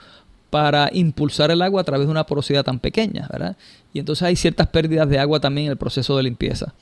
para 0.48 0.88
impulsar 0.94 1.50
el 1.50 1.60
agua 1.60 1.82
a 1.82 1.84
través 1.84 2.06
de 2.06 2.10
una 2.10 2.24
porosidad 2.24 2.64
tan 2.64 2.78
pequeña 2.78 3.28
¿verdad? 3.30 3.58
y 3.92 3.98
entonces 3.98 4.22
hay 4.22 4.36
ciertas 4.36 4.68
pérdidas 4.68 5.10
de 5.10 5.18
agua 5.18 5.40
también 5.40 5.66
en 5.66 5.72
el 5.72 5.78
proceso 5.78 6.16
de 6.16 6.22
limpieza 6.22 6.72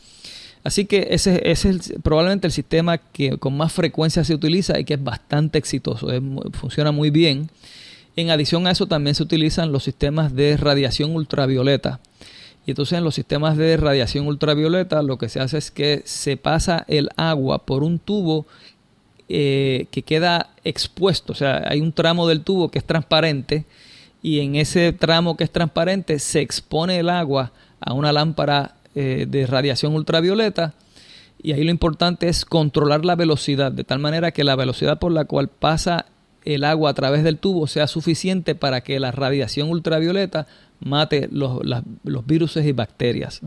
Así 0.66 0.84
que 0.84 1.06
ese, 1.12 1.48
es 1.48 1.94
probablemente 2.02 2.48
el 2.48 2.52
sistema 2.52 2.98
que 2.98 3.38
con 3.38 3.56
más 3.56 3.72
frecuencia 3.72 4.24
se 4.24 4.34
utiliza 4.34 4.80
y 4.80 4.84
que 4.84 4.94
es 4.94 5.04
bastante 5.04 5.58
exitoso, 5.58 6.08
funciona 6.54 6.90
muy 6.90 7.10
bien. 7.10 7.50
En 8.16 8.30
adición 8.30 8.66
a 8.66 8.72
eso 8.72 8.88
también 8.88 9.14
se 9.14 9.22
utilizan 9.22 9.70
los 9.70 9.84
sistemas 9.84 10.34
de 10.34 10.56
radiación 10.56 11.14
ultravioleta. 11.14 12.00
Y 12.66 12.72
entonces 12.72 12.98
en 12.98 13.04
los 13.04 13.14
sistemas 13.14 13.56
de 13.56 13.76
radiación 13.76 14.26
ultravioleta 14.26 15.04
lo 15.04 15.18
que 15.18 15.28
se 15.28 15.38
hace 15.38 15.56
es 15.58 15.70
que 15.70 16.02
se 16.04 16.36
pasa 16.36 16.84
el 16.88 17.10
agua 17.16 17.64
por 17.64 17.84
un 17.84 18.00
tubo 18.00 18.44
eh, 19.28 19.86
que 19.92 20.02
queda 20.02 20.50
expuesto. 20.64 21.32
O 21.32 21.36
sea, 21.36 21.62
hay 21.68 21.80
un 21.80 21.92
tramo 21.92 22.26
del 22.26 22.40
tubo 22.40 22.72
que 22.72 22.80
es 22.80 22.84
transparente 22.84 23.66
y 24.20 24.40
en 24.40 24.56
ese 24.56 24.92
tramo 24.92 25.36
que 25.36 25.44
es 25.44 25.52
transparente 25.52 26.18
se 26.18 26.40
expone 26.40 26.98
el 26.98 27.08
agua 27.08 27.52
a 27.78 27.92
una 27.92 28.10
lámpara 28.10 28.74
eh, 28.98 29.26
de 29.28 29.46
radiación 29.46 29.94
ultravioleta. 29.94 30.72
Y 31.42 31.52
ahí 31.52 31.62
lo 31.64 31.70
importante 31.70 32.30
es 32.30 32.46
controlar 32.46 33.04
la 33.04 33.14
velocidad, 33.14 33.70
de 33.70 33.84
tal 33.84 33.98
manera 33.98 34.32
que 34.32 34.42
la 34.42 34.56
velocidad 34.56 34.98
por 34.98 35.12
la 35.12 35.26
cual 35.26 35.48
pasa 35.48 36.06
el 36.46 36.64
agua 36.64 36.88
a 36.90 36.94
través 36.94 37.22
del 37.22 37.36
tubo 37.36 37.66
sea 37.66 37.88
suficiente 37.88 38.54
para 38.54 38.80
que 38.80 38.98
la 38.98 39.12
radiación 39.12 39.68
ultravioleta 39.68 40.46
mate 40.80 41.28
los, 41.30 41.60
los 42.04 42.26
virus 42.26 42.56
y 42.56 42.72
bacterias. 42.72 43.42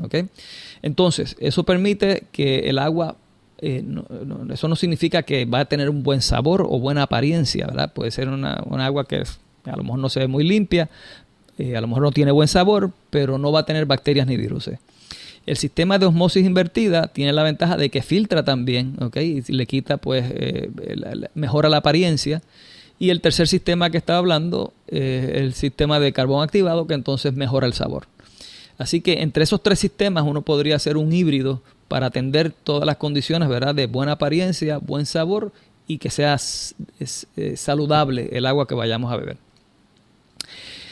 Entonces, 0.83 1.35
eso 1.39 1.63
permite 1.63 2.25
que 2.31 2.69
el 2.69 2.77
agua, 2.77 3.15
eh, 3.57 3.83
eso 4.51 4.67
no 4.67 4.75
significa 4.75 5.23
que 5.23 5.45
va 5.45 5.61
a 5.61 5.65
tener 5.65 5.89
un 5.89 6.03
buen 6.03 6.21
sabor 6.21 6.61
o 6.61 6.79
buena 6.79 7.01
apariencia, 7.01 7.65
¿verdad? 7.65 7.91
Puede 7.91 8.11
ser 8.11 8.29
una, 8.29 8.61
agua 8.85 9.05
que 9.05 9.23
a 9.65 9.75
lo 9.75 9.83
mejor 9.83 9.97
no 9.97 10.09
se 10.09 10.19
ve 10.19 10.27
muy 10.27 10.43
limpia, 10.43 10.91
eh, 11.57 11.75
a 11.75 11.81
lo 11.81 11.87
mejor 11.87 12.03
no 12.03 12.11
tiene 12.11 12.31
buen 12.31 12.47
sabor, 12.47 12.91
pero 13.09 13.39
no 13.39 13.51
va 13.51 13.61
a 13.61 13.65
tener 13.65 13.87
bacterias 13.87 14.27
ni 14.27 14.37
virus. 14.37 14.69
El 15.45 15.57
sistema 15.57 15.97
de 15.97 16.05
osmosis 16.05 16.45
invertida 16.45 17.07
tiene 17.07 17.33
la 17.33 17.43
ventaja 17.43 17.77
de 17.77 17.89
que 17.89 18.01
filtra 18.01 18.43
también, 18.43 18.95
¿ok? 19.01 19.17
Y 19.17 19.41
le 19.51 19.65
quita, 19.65 19.97
pues, 19.97 20.25
eh, 20.29 20.69
mejora 21.33 21.69
la 21.69 21.77
apariencia. 21.77 22.41
Y 22.99 23.09
el 23.09 23.21
tercer 23.21 23.47
sistema 23.47 23.89
que 23.89 23.97
estaba 23.97 24.19
hablando, 24.19 24.73
eh, 24.87 25.33
el 25.35 25.53
sistema 25.53 25.99
de 25.99 26.11
carbón 26.11 26.43
activado, 26.43 26.85
que 26.85 26.93
entonces 26.93 27.33
mejora 27.33 27.65
el 27.65 27.73
sabor. 27.73 28.07
Así 28.77 29.01
que 29.01 29.21
entre 29.21 29.43
esos 29.43 29.63
tres 29.63 29.79
sistemas 29.79 30.23
uno 30.25 30.41
podría 30.41 30.75
hacer 30.75 30.97
un 30.97 31.11
híbrido 31.11 31.61
para 31.87 32.07
atender 32.07 32.51
todas 32.51 32.85
las 32.85 32.97
condiciones, 32.97 33.49
¿verdad? 33.49 33.73
De 33.73 33.87
buena 33.87 34.13
apariencia, 34.13 34.77
buen 34.77 35.05
sabor 35.05 35.51
y 35.87 35.97
que 35.97 36.09
sea 36.09 36.37
eh, 37.35 37.57
saludable 37.57 38.29
el 38.31 38.45
agua 38.45 38.67
que 38.67 38.75
vayamos 38.75 39.11
a 39.11 39.17
beber. 39.17 39.37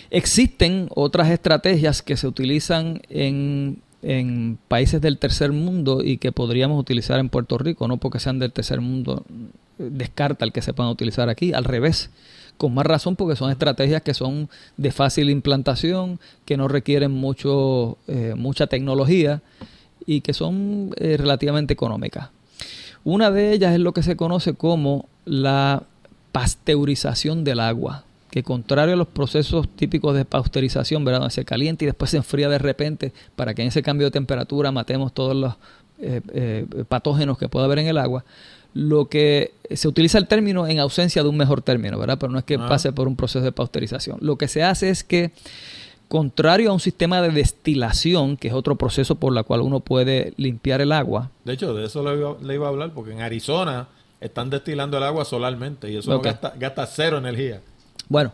Existen 0.10 0.90
otras 0.96 1.30
estrategias 1.30 2.02
que 2.02 2.18
se 2.18 2.28
utilizan 2.28 3.02
en, 3.10 3.82
en, 4.02 4.58
países 4.68 5.02
del 5.02 5.18
tercer 5.18 5.52
mundo 5.52 6.04
y 6.04 6.18
que 6.18 6.32
podríamos 6.32 6.80
utilizar 6.80 7.20
en 7.20 7.30
Puerto 7.30 7.58
Rico, 7.58 7.88
no 7.88 7.98
porque 7.98 8.20
sean 8.20 8.40
del 8.40 8.52
tercer 8.52 8.82
mundo, 8.82 9.26
descarta 9.78 10.46
el 10.46 10.52
que 10.52 10.62
se 10.62 10.74
puedan 10.74 10.92
utilizar 10.92 11.30
aquí, 11.30 11.54
al 11.54 11.64
revés, 11.64 12.10
con 12.58 12.74
más 12.74 12.86
razón 12.86 13.16
porque 13.16 13.36
son 13.36 13.52
estrategias 13.52 14.02
que 14.02 14.14
son 14.14 14.50
de 14.78 14.92
fácil 14.92 15.30
implantación, 15.30 16.20
que 16.46 16.58
no 16.58 16.68
requieren 16.68 17.12
mucho, 17.12 17.98
eh, 18.08 18.34
mucha 18.36 18.68
tecnología 18.68 19.42
y 20.06 20.22
que 20.22 20.34
son 20.34 20.92
eh, 20.98 21.18
relativamente 21.18 21.74
económicas. 21.74 22.30
Una 23.04 23.32
de 23.32 23.54
ellas 23.54 23.74
es 23.74 23.80
lo 23.80 23.94
que 23.94 24.04
se 24.04 24.18
conoce 24.18 24.54
como 24.54 25.08
la 25.26 25.84
pasteurización 26.32 27.44
del 27.44 27.60
agua, 27.60 28.04
que 28.38 28.44
contrario 28.44 28.94
a 28.94 28.98
los 28.98 29.08
procesos 29.08 29.68
típicos 29.68 30.16
de 30.16 30.24
pasteurización, 30.24 31.04
¿verdad? 31.04 31.28
se 31.30 31.44
calienta 31.44 31.86
y 31.86 31.88
después 31.88 32.12
se 32.12 32.18
enfría 32.18 32.50
de 32.50 32.60
repente 32.60 33.12
para 33.36 33.56
que 33.56 33.64
en 33.64 33.70
ese 33.70 33.82
cambio 33.82 34.06
de 34.08 34.12
temperatura 34.12 34.72
matemos 34.72 35.12
todos 35.12 35.36
los 35.36 35.56
eh, 36.00 36.68
patógenos 36.88 37.40
que 37.40 37.50
pueda 37.50 37.66
haber 37.66 37.80
en 37.80 37.88
el 37.88 37.98
agua, 37.98 38.24
lo 38.76 39.06
que 39.06 39.54
se 39.72 39.88
utiliza 39.88 40.20
el 40.20 40.28
término 40.28 40.68
en 40.68 40.78
ausencia 40.78 41.24
de 41.24 41.30
un 41.30 41.36
mejor 41.36 41.64
término, 41.64 41.98
¿verdad? 41.98 42.20
Pero 42.20 42.32
no 42.32 42.38
es 42.38 42.46
que 42.46 42.56
ah. 42.56 42.68
pase 42.68 42.92
por 42.92 43.08
un 43.08 43.16
proceso 43.16 43.44
de 43.44 43.52
pasteurización. 43.52 44.20
Lo 44.22 44.36
que 44.36 44.48
se 44.48 44.62
hace 44.62 44.92
es 44.92 45.04
que, 45.04 45.32
contrario 46.08 46.70
a 46.70 46.74
un 46.74 46.80
sistema 46.80 47.24
de 47.24 47.32
destilación, 47.32 48.38
que 48.38 48.50
es 48.50 48.54
otro 48.54 48.76
proceso 48.76 49.16
por 49.16 49.36
el 49.36 49.44
cual 49.46 49.62
uno 49.62 49.80
puede 49.80 50.34
limpiar 50.38 50.82
el 50.82 50.92
agua. 50.92 51.32
De 51.44 51.54
hecho, 51.54 51.74
de 51.74 51.86
eso 51.86 52.04
le 52.04 52.54
iba, 52.54 52.68
a 52.68 52.70
hablar, 52.70 52.92
porque 52.94 53.14
en 53.14 53.22
Arizona 53.22 53.88
están 54.22 54.52
destilando 54.52 54.98
el 54.98 55.04
agua 55.04 55.26
solarmente 55.26 55.90
y 55.92 55.98
eso 55.98 56.22
gasta, 56.22 56.86
cero 56.86 57.18
energía. 57.18 57.62
Bueno, 58.10 58.34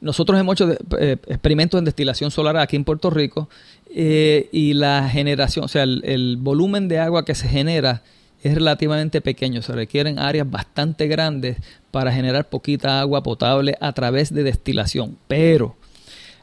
nosotros 0.00 0.38
hemos 0.38 0.54
hecho 0.54 0.70
eh, 0.98 1.16
experimentos 1.26 1.78
en 1.78 1.84
destilación 1.84 2.30
solar 2.30 2.56
aquí 2.56 2.76
en 2.76 2.84
Puerto 2.84 3.10
Rico 3.10 3.48
eh, 3.90 4.48
y 4.52 4.74
la 4.74 5.08
generación, 5.08 5.64
o 5.64 5.68
sea, 5.68 5.84
el 5.84 6.36
volumen 6.38 6.88
de 6.88 6.98
agua 6.98 7.24
que 7.24 7.34
se 7.34 7.48
genera 7.48 8.02
es 8.44 8.54
relativamente 8.54 9.22
pequeño, 9.22 9.62
se 9.62 9.72
requieren 9.72 10.18
áreas 10.18 10.48
bastante 10.48 11.08
grandes 11.08 11.56
para 11.90 12.12
generar 12.12 12.50
poquita 12.50 13.00
agua 13.00 13.22
potable 13.22 13.76
a 13.80 13.92
través 13.94 14.32
de 14.34 14.42
destilación. 14.42 15.16
Pero 15.26 15.76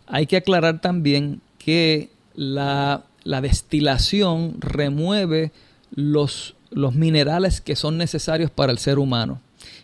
hay 0.07 0.25
que 0.25 0.37
aclarar 0.37 0.81
también 0.81 1.41
que 1.59 2.09
la, 2.33 3.03
destilación 3.23 4.55
remueve 4.59 5.51
los, 5.93 6.55
los 6.71 6.95
minerales 6.95 7.61
que 7.61 7.75
son 7.75 7.99
necesarios 7.99 8.49
para 8.49 8.71
el 8.71 8.79
ser 8.79 8.97
humano. 8.97 9.39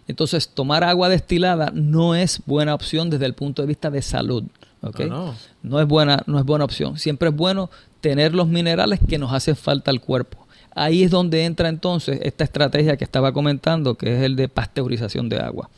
Entonces, 0.07 0.47
tomar 0.47 0.83
agua 0.83 1.09
destilada 1.09 1.71
no 1.73 2.15
es 2.15 2.41
buena 2.45 2.73
opción 2.73 3.09
desde 3.09 3.25
el 3.25 3.33
punto 3.33 3.61
de 3.61 3.67
vista 3.67 3.91
de 3.91 4.01
salud. 4.01 4.43
No, 4.81 5.35
no. 5.63 5.79
es 5.79 5.87
buena, 5.87 6.23
no 6.27 6.39
es 6.39 6.45
buena 6.45 6.63
opción. 6.63 6.97
Siempre 6.97 7.29
es 7.29 7.35
bueno 7.35 7.69
tener 7.99 8.33
los 8.33 8.47
minerales 8.47 8.99
que 9.07 9.17
nos 9.17 9.33
hacen 9.33 9.55
falta 9.55 9.91
al 9.91 9.99
cuerpo. 9.99 10.47
Ahí 10.73 11.03
es 11.03 11.11
donde 11.11 11.43
entra 11.43 11.67
entonces 11.67 12.19
esta 12.21 12.43
estrategia 12.43 12.95
que 12.95 13.03
estaba 13.03 13.33
comentando, 13.33 13.95
que 13.95 14.15
es 14.15 14.23
el 14.23 14.35
de 14.35 14.47
pasteurización 14.47 15.27
de 15.27 15.39
agua. 15.39 15.69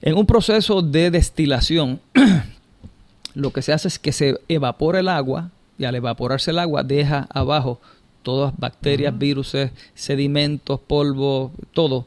En 0.00 0.16
un 0.16 0.24
proceso 0.24 0.80
de 0.80 1.10
destilación, 1.10 2.00
lo 3.34 3.52
que 3.52 3.62
se 3.62 3.72
hace 3.72 3.88
es 3.88 3.98
que 3.98 4.12
se 4.12 4.38
evapora 4.48 5.00
el 5.00 5.08
agua 5.08 5.50
y 5.76 5.84
al 5.84 5.94
evaporarse 5.94 6.52
el 6.52 6.58
agua 6.58 6.84
deja 6.84 7.26
abajo 7.30 7.80
todas 8.22 8.54
bacterias, 8.56 9.16
virus, 9.18 9.56
sedimentos, 9.94 10.80
polvo, 10.80 11.52
todo 11.72 12.06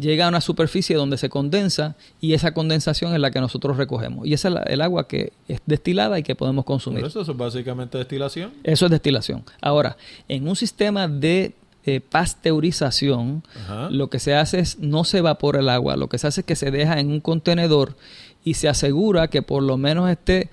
llega 0.00 0.26
a 0.26 0.28
una 0.28 0.40
superficie 0.40 0.96
donde 0.96 1.16
se 1.18 1.28
condensa 1.28 1.96
y 2.20 2.32
esa 2.32 2.52
condensación 2.52 3.12
es 3.12 3.20
la 3.20 3.30
que 3.30 3.40
nosotros 3.40 3.76
recogemos. 3.76 4.26
Y 4.26 4.32
esa 4.32 4.48
es 4.48 4.54
el 4.66 4.80
agua 4.80 5.06
que 5.06 5.32
es 5.46 5.60
destilada 5.66 6.18
y 6.18 6.22
que 6.22 6.34
podemos 6.34 6.64
consumir. 6.64 7.04
eso 7.04 7.20
es 7.20 7.36
básicamente 7.36 7.98
destilación. 7.98 8.52
Eso 8.64 8.86
es 8.86 8.90
destilación. 8.90 9.44
Ahora, 9.60 9.96
en 10.28 10.48
un 10.48 10.56
sistema 10.56 11.06
de 11.06 11.54
eh, 11.84 12.00
pasteurización, 12.00 13.42
lo 13.90 14.10
que 14.10 14.18
se 14.18 14.34
hace 14.34 14.60
es 14.60 14.78
no 14.78 15.04
se 15.04 15.18
evapora 15.18 15.60
el 15.60 15.68
agua, 15.68 15.96
lo 15.96 16.08
que 16.08 16.18
se 16.18 16.26
hace 16.26 16.40
es 16.40 16.46
que 16.46 16.56
se 16.56 16.70
deja 16.70 16.98
en 16.98 17.10
un 17.10 17.20
contenedor 17.20 17.96
y 18.44 18.54
se 18.54 18.68
asegura 18.68 19.28
que 19.28 19.42
por 19.42 19.62
lo 19.62 19.76
menos 19.76 20.10
esté 20.10 20.50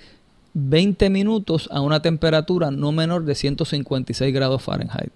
20 0.54 1.10
minutos 1.10 1.70
a 1.72 1.82
una 1.82 2.02
temperatura 2.02 2.72
no 2.72 2.92
menor 2.92 3.26
de 3.26 3.36
156 3.36 4.34
grados 4.34 4.62
Fahrenheit. 4.62 5.12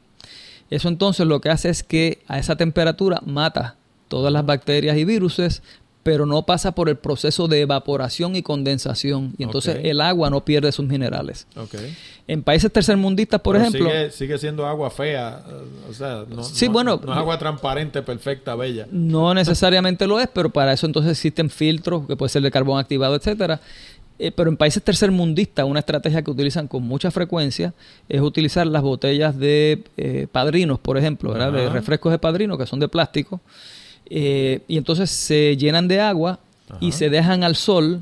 Eso 0.69 0.87
entonces 0.87 1.27
lo 1.27 1.41
que 1.41 1.49
hace 1.49 1.69
es 1.69 1.83
que 1.83 2.23
a 2.27 2.39
esa 2.39 2.55
temperatura 2.55 3.21
mata 3.25 3.75
todas 4.11 4.33
las 4.33 4.45
bacterias 4.45 4.97
y 4.97 5.05
viruses, 5.05 5.63
pero 6.03 6.25
no 6.25 6.43
pasa 6.45 6.73
por 6.73 6.89
el 6.89 6.97
proceso 6.97 7.47
de 7.47 7.61
evaporación 7.61 8.35
y 8.35 8.41
condensación. 8.41 9.33
Y 9.37 9.43
entonces 9.43 9.79
el 9.83 10.01
agua 10.01 10.29
no 10.29 10.43
pierde 10.43 10.71
sus 10.73 10.85
minerales. 10.85 11.47
En 12.27 12.43
países 12.43 12.71
tercermundistas, 12.71 13.39
por 13.39 13.55
ejemplo... 13.55 13.89
Sigue, 14.11 14.37
siendo 14.37 14.65
agua 14.65 14.89
fea. 14.89 15.43
O 15.89 15.93
sea, 15.93 16.25
no, 16.27 16.43
bueno, 16.71 16.99
no, 17.01 17.13
es 17.13 17.17
agua 17.17 17.37
transparente, 17.39 18.01
perfecta, 18.01 18.55
bella. 18.55 18.85
No 18.91 19.33
necesariamente 19.33 20.05
lo 20.05 20.19
es, 20.19 20.27
pero 20.27 20.49
para 20.49 20.73
eso 20.73 20.85
entonces 20.85 21.13
existen 21.13 21.49
filtros, 21.49 22.05
que 22.05 22.17
puede 22.17 22.29
ser 22.29 22.41
de 22.41 22.51
carbón 22.51 22.79
activado, 22.79 23.15
etcétera. 23.15 23.61
Eh, 24.19 24.31
pero 24.31 24.49
en 24.49 24.57
países 24.57 24.83
tercermundistas, 24.83 25.65
una 25.65 25.79
estrategia 25.79 26.21
que 26.21 26.29
utilizan 26.29 26.67
con 26.67 26.83
mucha 26.83 27.09
frecuencia 27.11 27.73
es 28.09 28.19
utilizar 28.19 28.67
las 28.67 28.81
botellas 28.81 29.39
de 29.39 29.83
eh, 29.95 30.27
padrinos, 30.29 30.79
por 30.79 30.97
ejemplo, 30.97 31.31
¿verdad? 31.31 31.53
de 31.53 31.69
refrescos 31.69 32.11
de 32.11 32.19
padrino, 32.19 32.57
que 32.57 32.65
son 32.65 32.79
de 32.79 32.87
plástico 32.87 33.39
eh, 34.13 34.61
y 34.67 34.77
entonces 34.77 35.09
se 35.09 35.55
llenan 35.55 35.87
de 35.87 36.01
agua 36.01 36.39
y 36.81 36.91
se 36.91 37.09
dejan 37.09 37.43
al 37.43 37.55
sol 37.55 38.01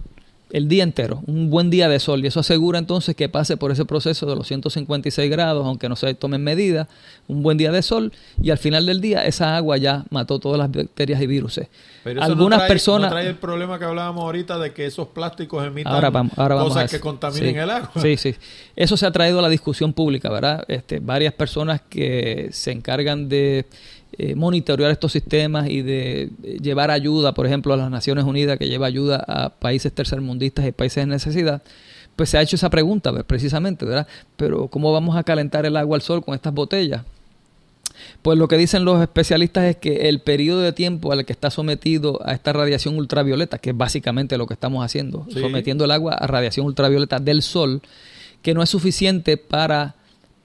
el 0.52 0.68
día 0.68 0.84
entero, 0.84 1.22
un 1.28 1.50
buen 1.52 1.70
día 1.70 1.88
de 1.88 2.00
sol, 2.00 2.24
y 2.24 2.28
eso 2.28 2.40
asegura 2.40 2.80
entonces 2.80 3.16
que 3.16 3.30
pase 3.30 3.58
por 3.58 3.72
ese 3.72 3.86
proceso 3.86 4.26
de 4.26 4.36
los 4.36 4.48
156 4.48 5.30
grados, 5.30 5.66
aunque 5.66 5.88
no 5.88 5.96
se 5.96 6.12
tomen 6.16 6.44
medidas, 6.44 6.88
un 7.28 7.44
buen 7.44 7.58
día 7.58 7.72
de 7.72 7.84
sol, 7.84 8.12
y 8.42 8.50
al 8.50 8.58
final 8.58 8.88
del 8.88 9.00
día 9.00 9.26
esa 9.26 9.56
agua 9.56 9.78
ya 9.78 10.06
mató 10.10 10.40
todas 10.40 10.58
las 10.58 10.72
bacterias 10.72 11.22
y 11.22 11.28
virus. 11.28 11.62
Pero 12.04 12.24
Algunas 12.24 12.64
personas... 12.64 13.12
trae 13.12 13.28
el 13.28 13.36
problema 13.36 13.78
que 13.78 13.86
hablábamos 13.86 14.24
ahorita 14.24 14.58
de 14.58 14.74
que 14.74 14.88
esos 14.88 15.10
plásticos 15.10 15.66
emitan 15.66 16.12
cosas 16.36 16.90
que 16.90 17.00
contaminen 17.00 17.58
el 17.58 17.70
agua. 17.70 17.92
Sí, 18.02 18.18
sí. 18.18 18.36
Eso 18.76 18.98
se 18.98 19.06
ha 19.06 19.12
traído 19.12 19.40
a 19.40 19.42
la 19.44 19.50
discusión 19.50 19.94
pública, 19.94 20.32
¿verdad? 20.32 20.66
Este, 20.68 21.00
varias 21.00 21.34
personas 21.34 21.82
que 21.88 22.50
se 22.52 22.72
encargan 22.72 23.30
de 23.30 23.68
eh, 24.18 24.36
monitorear 24.36 24.92
estos 24.92 25.12
sistemas 25.12 25.70
y 25.70 25.82
de 25.82 26.32
llevar 26.62 26.92
ayuda, 26.92 27.34
por 27.34 27.46
ejemplo, 27.46 27.74
a 27.74 27.78
las 27.78 27.92
Naciones 27.92 28.26
Unidas, 28.26 28.58
que 28.58 28.68
lleva 28.68 28.88
ayuda 28.88 29.24
a 29.28 29.50
países 29.50 29.94
tercermundistas 29.94 30.66
y 30.66 30.72
países 30.72 31.04
en 31.04 31.10
necesidad, 31.10 31.62
pues 32.16 32.30
se 32.30 32.38
ha 32.38 32.42
hecho 32.42 32.56
esa 32.56 32.70
pregunta, 32.70 33.12
pues, 33.12 33.24
precisamente, 33.24 33.86
¿verdad? 33.86 34.08
Pero 34.36 34.68
¿cómo 34.68 34.92
vamos 34.92 35.16
a 35.16 35.24
calentar 35.24 35.66
el 35.66 35.78
agua 35.78 35.96
al 35.96 36.02
sol 36.02 36.24
con 36.24 36.36
estas 36.36 36.54
botellas? 36.54 37.04
Pues 38.22 38.38
lo 38.38 38.48
que 38.48 38.58
dicen 38.58 38.86
los 38.86 39.02
especialistas 39.02 39.66
es 39.66 39.78
que 39.78 40.10
el 40.10 40.20
periodo 40.20 40.62
de 40.62 40.74
tiempo 40.74 41.12
al 41.12 41.26
que 41.26 41.34
está 41.34 41.50
sometido 41.50 42.20
a 42.26 42.34
esta 42.34 42.52
radiación 42.52 42.98
ultravioleta, 42.98 43.58
que 43.58 43.72
es 43.72 43.78
básicamente 43.78 44.38
lo 44.38 44.48
que 44.48 44.54
estamos 44.54 44.84
haciendo, 44.84 45.28
sometiendo 45.32 45.86
el 45.86 45.92
agua 45.92 46.14
a 46.14 46.28
radiación 46.28 46.66
ultravioleta 46.66 47.20
del 47.20 47.42
sol, 47.42 47.82
que 48.42 48.54
no 48.54 48.64
es 48.64 48.70
suficiente 48.70 49.38
para 49.38 49.96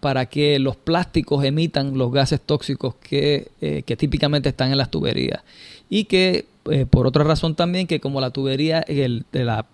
para 0.05 0.26
que 0.26 0.59
los 0.59 0.76
plásticos 0.76 1.43
emitan 1.47 1.97
los 1.97 2.12
gases 2.12 2.39
tóxicos 2.39 2.94
que, 2.97 3.48
eh, 3.62 3.82
típicamente 3.97 4.51
están 4.51 4.70
en 4.70 4.76
las 4.76 4.90
tuberías. 4.90 5.43
Y 5.89 6.05
que, 6.05 6.44
eh, 6.70 6.86
por 6.86 7.07
otra 7.07 7.24
razón 7.24 7.55
también, 7.55 7.86
que 7.86 8.01
como 8.01 8.20
la 8.20 8.31
tubería, 8.31 8.85
de 8.86 9.24
la, 9.32 9.66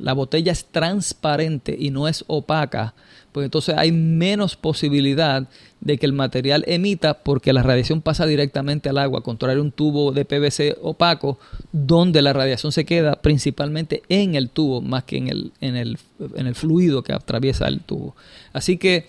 la, 0.00 0.12
botella 0.14 0.52
es 0.52 0.64
transparente 0.66 1.76
y 1.78 1.90
no 1.90 2.08
es 2.08 2.24
opaca, 2.26 2.94
pues 3.32 3.44
entonces 3.44 3.76
hay 3.76 3.92
menos 3.92 4.56
posibilidad 4.56 5.46
de 5.80 5.98
que 5.98 6.06
el 6.06 6.12
material 6.12 6.64
emita 6.66 7.22
porque 7.22 7.52
la 7.52 7.62
radiación 7.62 8.00
pasa 8.00 8.26
directamente 8.26 8.88
al 8.88 8.98
agua, 8.98 9.22
contrario 9.22 9.60
a 9.60 9.64
un 9.64 9.72
tubo 9.72 10.10
de 10.10 10.24
PVC 10.24 10.78
opaco 10.82 11.38
donde 11.70 12.22
la 12.22 12.32
radiación 12.32 12.72
se 12.72 12.84
queda 12.84 13.20
principalmente 13.22 14.02
en 14.08 14.34
el 14.34 14.50
tubo 14.50 14.80
más 14.80 15.04
que 15.04 15.18
en 15.18 15.28
el, 15.28 15.52
en 15.60 15.76
el, 15.76 15.98
en 16.34 16.46
el 16.46 16.54
fluido 16.54 17.02
que 17.02 17.12
atraviesa 17.12 17.68
el 17.68 17.80
tubo. 17.80 18.16
Así 18.52 18.78
que 18.78 19.06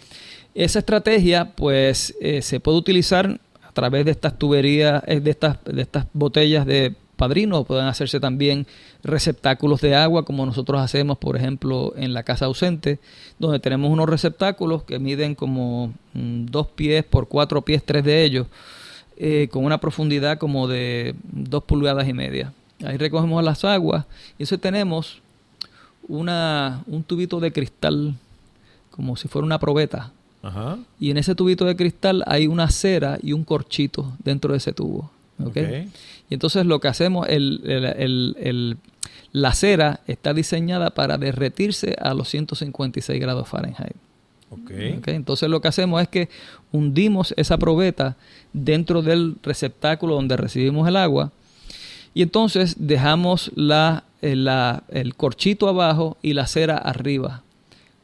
esa 0.58 0.80
estrategia 0.80 1.54
pues 1.56 2.16
eh, 2.20 2.41
se 2.41 2.60
puede 2.60 2.80
utilizar 2.80 3.40
través 3.78 4.06
de 4.06 4.12
estas 4.12 4.40
tuberías, 4.40 5.04
eh, 5.06 5.20
de 5.20 5.30
estas, 5.30 5.64
de 5.64 5.84
estas 5.84 6.08
botellas 6.12 6.66
de 6.66 6.95
padrinos, 7.16 7.64
pueden 7.68 7.86
hacerse 7.86 8.20
también 8.20 8.66
receptáculos 9.04 9.82
de 9.82 9.94
agua 9.94 10.26
como 10.26 10.48
nosotros 10.48 10.82
hacemos, 10.82 11.20
por 11.20 11.38
ejemplo, 11.38 11.94
en 11.95 12.12
la 12.16 12.24
casa 12.24 12.45
ausente, 12.45 12.98
donde 13.38 13.60
tenemos 13.60 13.91
unos 13.91 14.10
receptáculos 14.10 14.82
que 14.82 14.98
miden 14.98 15.36
como 15.36 15.94
mm, 16.16 16.45
dos 16.48 16.70
pies 16.70 17.04
por 17.04 17.28
cuatro 17.28 17.62
pies, 17.62 17.84
tres 17.86 18.04
de 18.04 18.24
ellos, 18.24 18.48
eh, 19.16 19.48
con 19.52 19.64
una 19.64 19.80
profundidad 19.80 20.40
como 20.40 20.68
de 20.68 21.14
dos 21.32 21.64
pulgadas 21.64 22.08
y 22.08 22.14
media. 22.14 22.54
Ahí 22.84 22.98
recogemos 22.98 23.44
las 23.44 23.64
aguas 23.64 24.06
y 24.40 24.44
eso 24.44 24.58
tenemos 24.58 25.22
una, 26.08 26.84
un 26.88 27.04
tubito 27.04 27.40
de 27.40 27.52
cristal, 27.52 28.16
como 28.90 29.16
si 29.18 29.28
fuera 29.28 29.45
una 29.45 29.60
probeta. 29.60 30.14
Y 31.00 31.12
en 31.12 31.18
ese 31.18 31.36
tubito 31.36 31.66
de 31.66 31.76
cristal 31.76 32.24
hay 32.26 32.48
una 32.48 32.70
cera 32.70 33.18
y 33.22 33.34
un 33.34 33.44
corchito 33.44 34.14
dentro 34.24 34.52
de 34.52 34.58
ese 34.58 34.72
tubo. 34.72 35.12
¿okay? 35.44 35.90
Y 36.30 36.34
entonces 36.34 36.66
lo 36.66 36.80
que 36.80 36.88
hacemos, 36.88 37.28
el, 37.28 37.62
el, 37.66 38.78
la 39.32 39.54
cera 39.54 40.00
está 40.08 40.34
diseñada 40.34 40.92
para 40.92 41.18
derretirse 41.18 41.96
a 42.00 42.14
los 42.14 42.30
156 42.30 43.20
grados 43.20 43.48
Fahrenheit. 43.48 43.96
Okay. 44.50 45.02
Entonces 45.08 45.50
lo 45.50 45.60
que 45.60 45.68
hacemos 45.68 46.02
es 46.02 46.08
que 46.08 46.30
hundimos 46.72 47.34
esa 47.36 47.58
probeta 47.58 48.16
dentro 48.54 49.02
del 49.02 49.36
receptáculo 49.44 50.16
donde 50.16 50.38
recibimos 50.38 50.88
el 50.88 50.96
agua 50.96 51.34
y 52.14 52.22
entonces 52.22 52.76
dejamos 52.80 53.52
la, 53.56 54.06
la, 54.22 54.84
el 54.90 55.16
corchito 55.16 55.68
abajo 55.68 56.18
y 56.22 56.34
la 56.34 56.48
cera 56.48 56.78
arriba. 56.78 57.44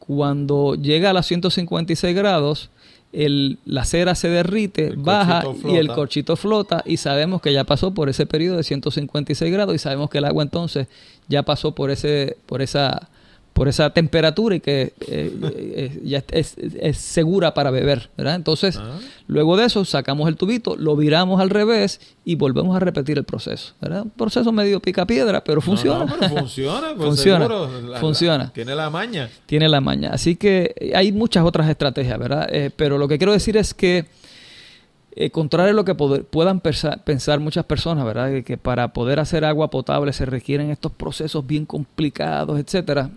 Cuando 0.06 0.76
llega 0.76 1.12
a 1.12 1.14
los 1.14 1.26
156 1.26 2.16
grados, 2.16 2.70
el, 3.14 3.60
la 3.66 3.86
cera 3.86 4.16
se 4.16 4.28
derrite, 4.28 4.94
baja 4.98 5.44
y 5.66 5.76
el 5.76 5.88
corchito 5.88 6.36
flota. 6.36 6.84
y 6.86 6.98
sabemos 6.98 7.42
que 7.42 7.54
ya 7.54 7.64
pasó 7.64 7.94
por 7.94 8.10
ese 8.10 8.26
periodo 8.26 8.58
de 8.58 8.64
156 8.64 9.52
grados 9.52 9.76
y 9.76 9.80
sabemos 9.80 10.10
que 10.10 10.18
el 10.18 10.26
agua 10.26 10.44
entonces 10.44 10.88
ya 11.30 11.44
pasó 11.44 11.74
por 11.74 11.92
ese 11.92 12.38
por 12.48 12.62
esa 12.62 13.08
por 13.54 13.68
esa 13.68 13.92
temperatura 13.92 14.56
y 14.56 14.60
que 14.60 14.94
eh, 15.08 15.32
eh, 15.56 16.02
ya 16.04 16.24
es, 16.32 16.56
segura 16.98 17.54
para 17.54 17.70
beber, 17.70 18.10
¿verdad? 18.18 18.36
Entonces, 18.36 18.78
ah. 18.78 18.98
luego 19.28 19.56
de 19.58 19.66
eso 19.66 19.86
sacamos 19.86 20.28
el 20.28 20.36
tubito, 20.38 20.76
lo 20.76 20.96
viramos 20.96 21.40
al 21.40 21.52
revés 21.52 22.02
y 22.26 22.34
volvemos 22.36 22.76
a 22.76 22.80
repetir 22.80 23.18
el 23.20 23.26
proceso, 23.26 23.74
¿verdad? 23.80 24.04
Un 24.04 24.10
proceso 24.10 24.52
medio 24.52 24.80
pica 24.80 25.06
piedra, 25.06 25.44
pero 25.44 25.62
funciona. 25.62 26.08
funciona, 26.30 26.94
pues 26.96 27.08
funciona, 27.08 27.48
funciona. 28.00 28.52
tiene 28.52 28.74
la 28.74 28.90
maña. 28.90 29.30
Tiene 29.46 29.70
la 29.70 29.82
maña. 29.82 30.10
Así 30.12 30.36
que 30.36 30.92
hay 30.96 31.12
muchas 31.12 31.46
otras 31.46 31.70
estrategias, 31.70 32.18
¿verdad? 32.18 32.48
Eh, 32.52 32.72
pero 32.76 32.98
lo 32.98 33.08
que 33.08 33.20
quiero 33.20 33.34
decir 33.34 33.56
es 33.56 33.76
que 33.76 34.06
contrario 35.32 35.74
a 35.74 35.76
lo 35.76 35.86
que 35.86 35.94
puedan 35.94 36.60
pensar, 36.60 37.40
muchas 37.40 37.66
personas, 37.66 38.04
¿verdad? 38.04 38.42
Que, 38.42 38.58
para 38.58 38.94
poder 38.94 39.20
hacer 39.20 39.46
agua 39.46 39.70
potable 39.70 40.12
se 40.12 40.26
requieren 40.26 40.72
estos 40.72 40.92
procesos 40.92 41.46
bien 41.46 41.68
complicados, 41.68 42.60
etcétera. 42.60 43.12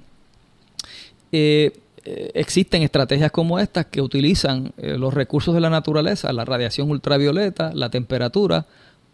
Eh, 1.33 1.81
eh, 2.05 2.31
existen 2.35 2.83
estrategias 2.83 3.33
como 3.33 3.59
estas 3.59 3.87
que 3.87 4.01
utilizan 4.01 4.73
eh, 4.77 4.97
los 4.97 5.13
recursos 5.13 5.55
de 5.55 5.61
la 5.61 5.71
naturaleza, 5.71 6.33
la 6.33 6.45
radiación 6.45 6.91
ultravioleta, 6.91 7.73
la 7.75 7.91
temperatura, 7.91 8.67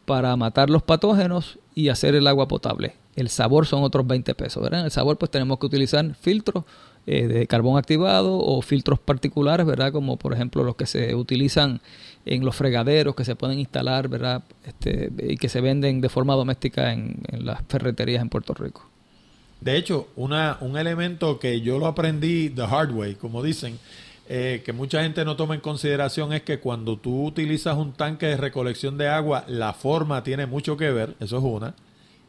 para 0.04 0.36
matar 0.36 0.68
los 0.68 0.82
patógenos 0.82 1.58
y 1.74 1.88
hacer 1.88 2.14
el 2.14 2.26
agua 2.26 2.48
potable. 2.48 2.94
El 3.16 3.28
sabor 3.28 3.66
son 3.66 3.82
otros 3.82 4.06
20 4.06 4.34
pesos, 4.34 4.62
¿verdad? 4.62 4.80
En 4.80 4.86
el 4.86 4.90
sabor 4.90 5.16
pues 5.16 5.30
tenemos 5.30 5.58
que 5.58 5.66
utilizar 5.66 6.14
filtros 6.14 6.64
de 7.04 7.48
carbón 7.48 7.78
activado 7.78 8.38
o 8.38 8.62
filtros 8.62 9.00
particulares, 9.00 9.66
¿verdad? 9.66 9.90
Como 9.90 10.16
por 10.18 10.32
ejemplo 10.32 10.62
los 10.62 10.76
que 10.76 10.86
se 10.86 11.14
utilizan 11.16 11.80
en 12.24 12.44
los 12.44 12.54
fregaderos 12.54 13.16
que 13.16 13.24
se 13.24 13.34
pueden 13.34 13.58
instalar, 13.58 14.08
¿verdad? 14.08 14.44
Este, 14.64 15.10
y 15.18 15.36
que 15.36 15.48
se 15.48 15.60
venden 15.60 16.00
de 16.00 16.08
forma 16.08 16.34
doméstica 16.34 16.92
en 16.92 17.20
las 17.40 17.62
ferreterías 17.68 18.22
en 18.22 18.28
Puerto 18.28 18.54
Rico. 18.54 18.91
De 19.62 19.76
hecho, 19.76 20.08
una, 20.16 20.56
un 20.60 20.76
elemento 20.76 21.38
que 21.38 21.60
yo 21.60 21.78
lo 21.78 21.86
aprendí 21.86 22.50
the 22.50 22.62
hard 22.62 22.90
way, 22.90 23.14
como 23.14 23.44
dicen, 23.44 23.78
eh, 24.28 24.60
que 24.64 24.72
mucha 24.72 25.04
gente 25.04 25.24
no 25.24 25.36
toma 25.36 25.54
en 25.54 25.60
consideración 25.60 26.32
es 26.32 26.42
que 26.42 26.58
cuando 26.58 26.96
tú 26.96 27.26
utilizas 27.26 27.76
un 27.76 27.92
tanque 27.92 28.26
de 28.26 28.36
recolección 28.36 28.98
de 28.98 29.06
agua, 29.08 29.44
la 29.46 29.72
forma 29.72 30.24
tiene 30.24 30.46
mucho 30.46 30.76
que 30.76 30.90
ver, 30.90 31.14
eso 31.20 31.38
es 31.38 31.44
una. 31.44 31.74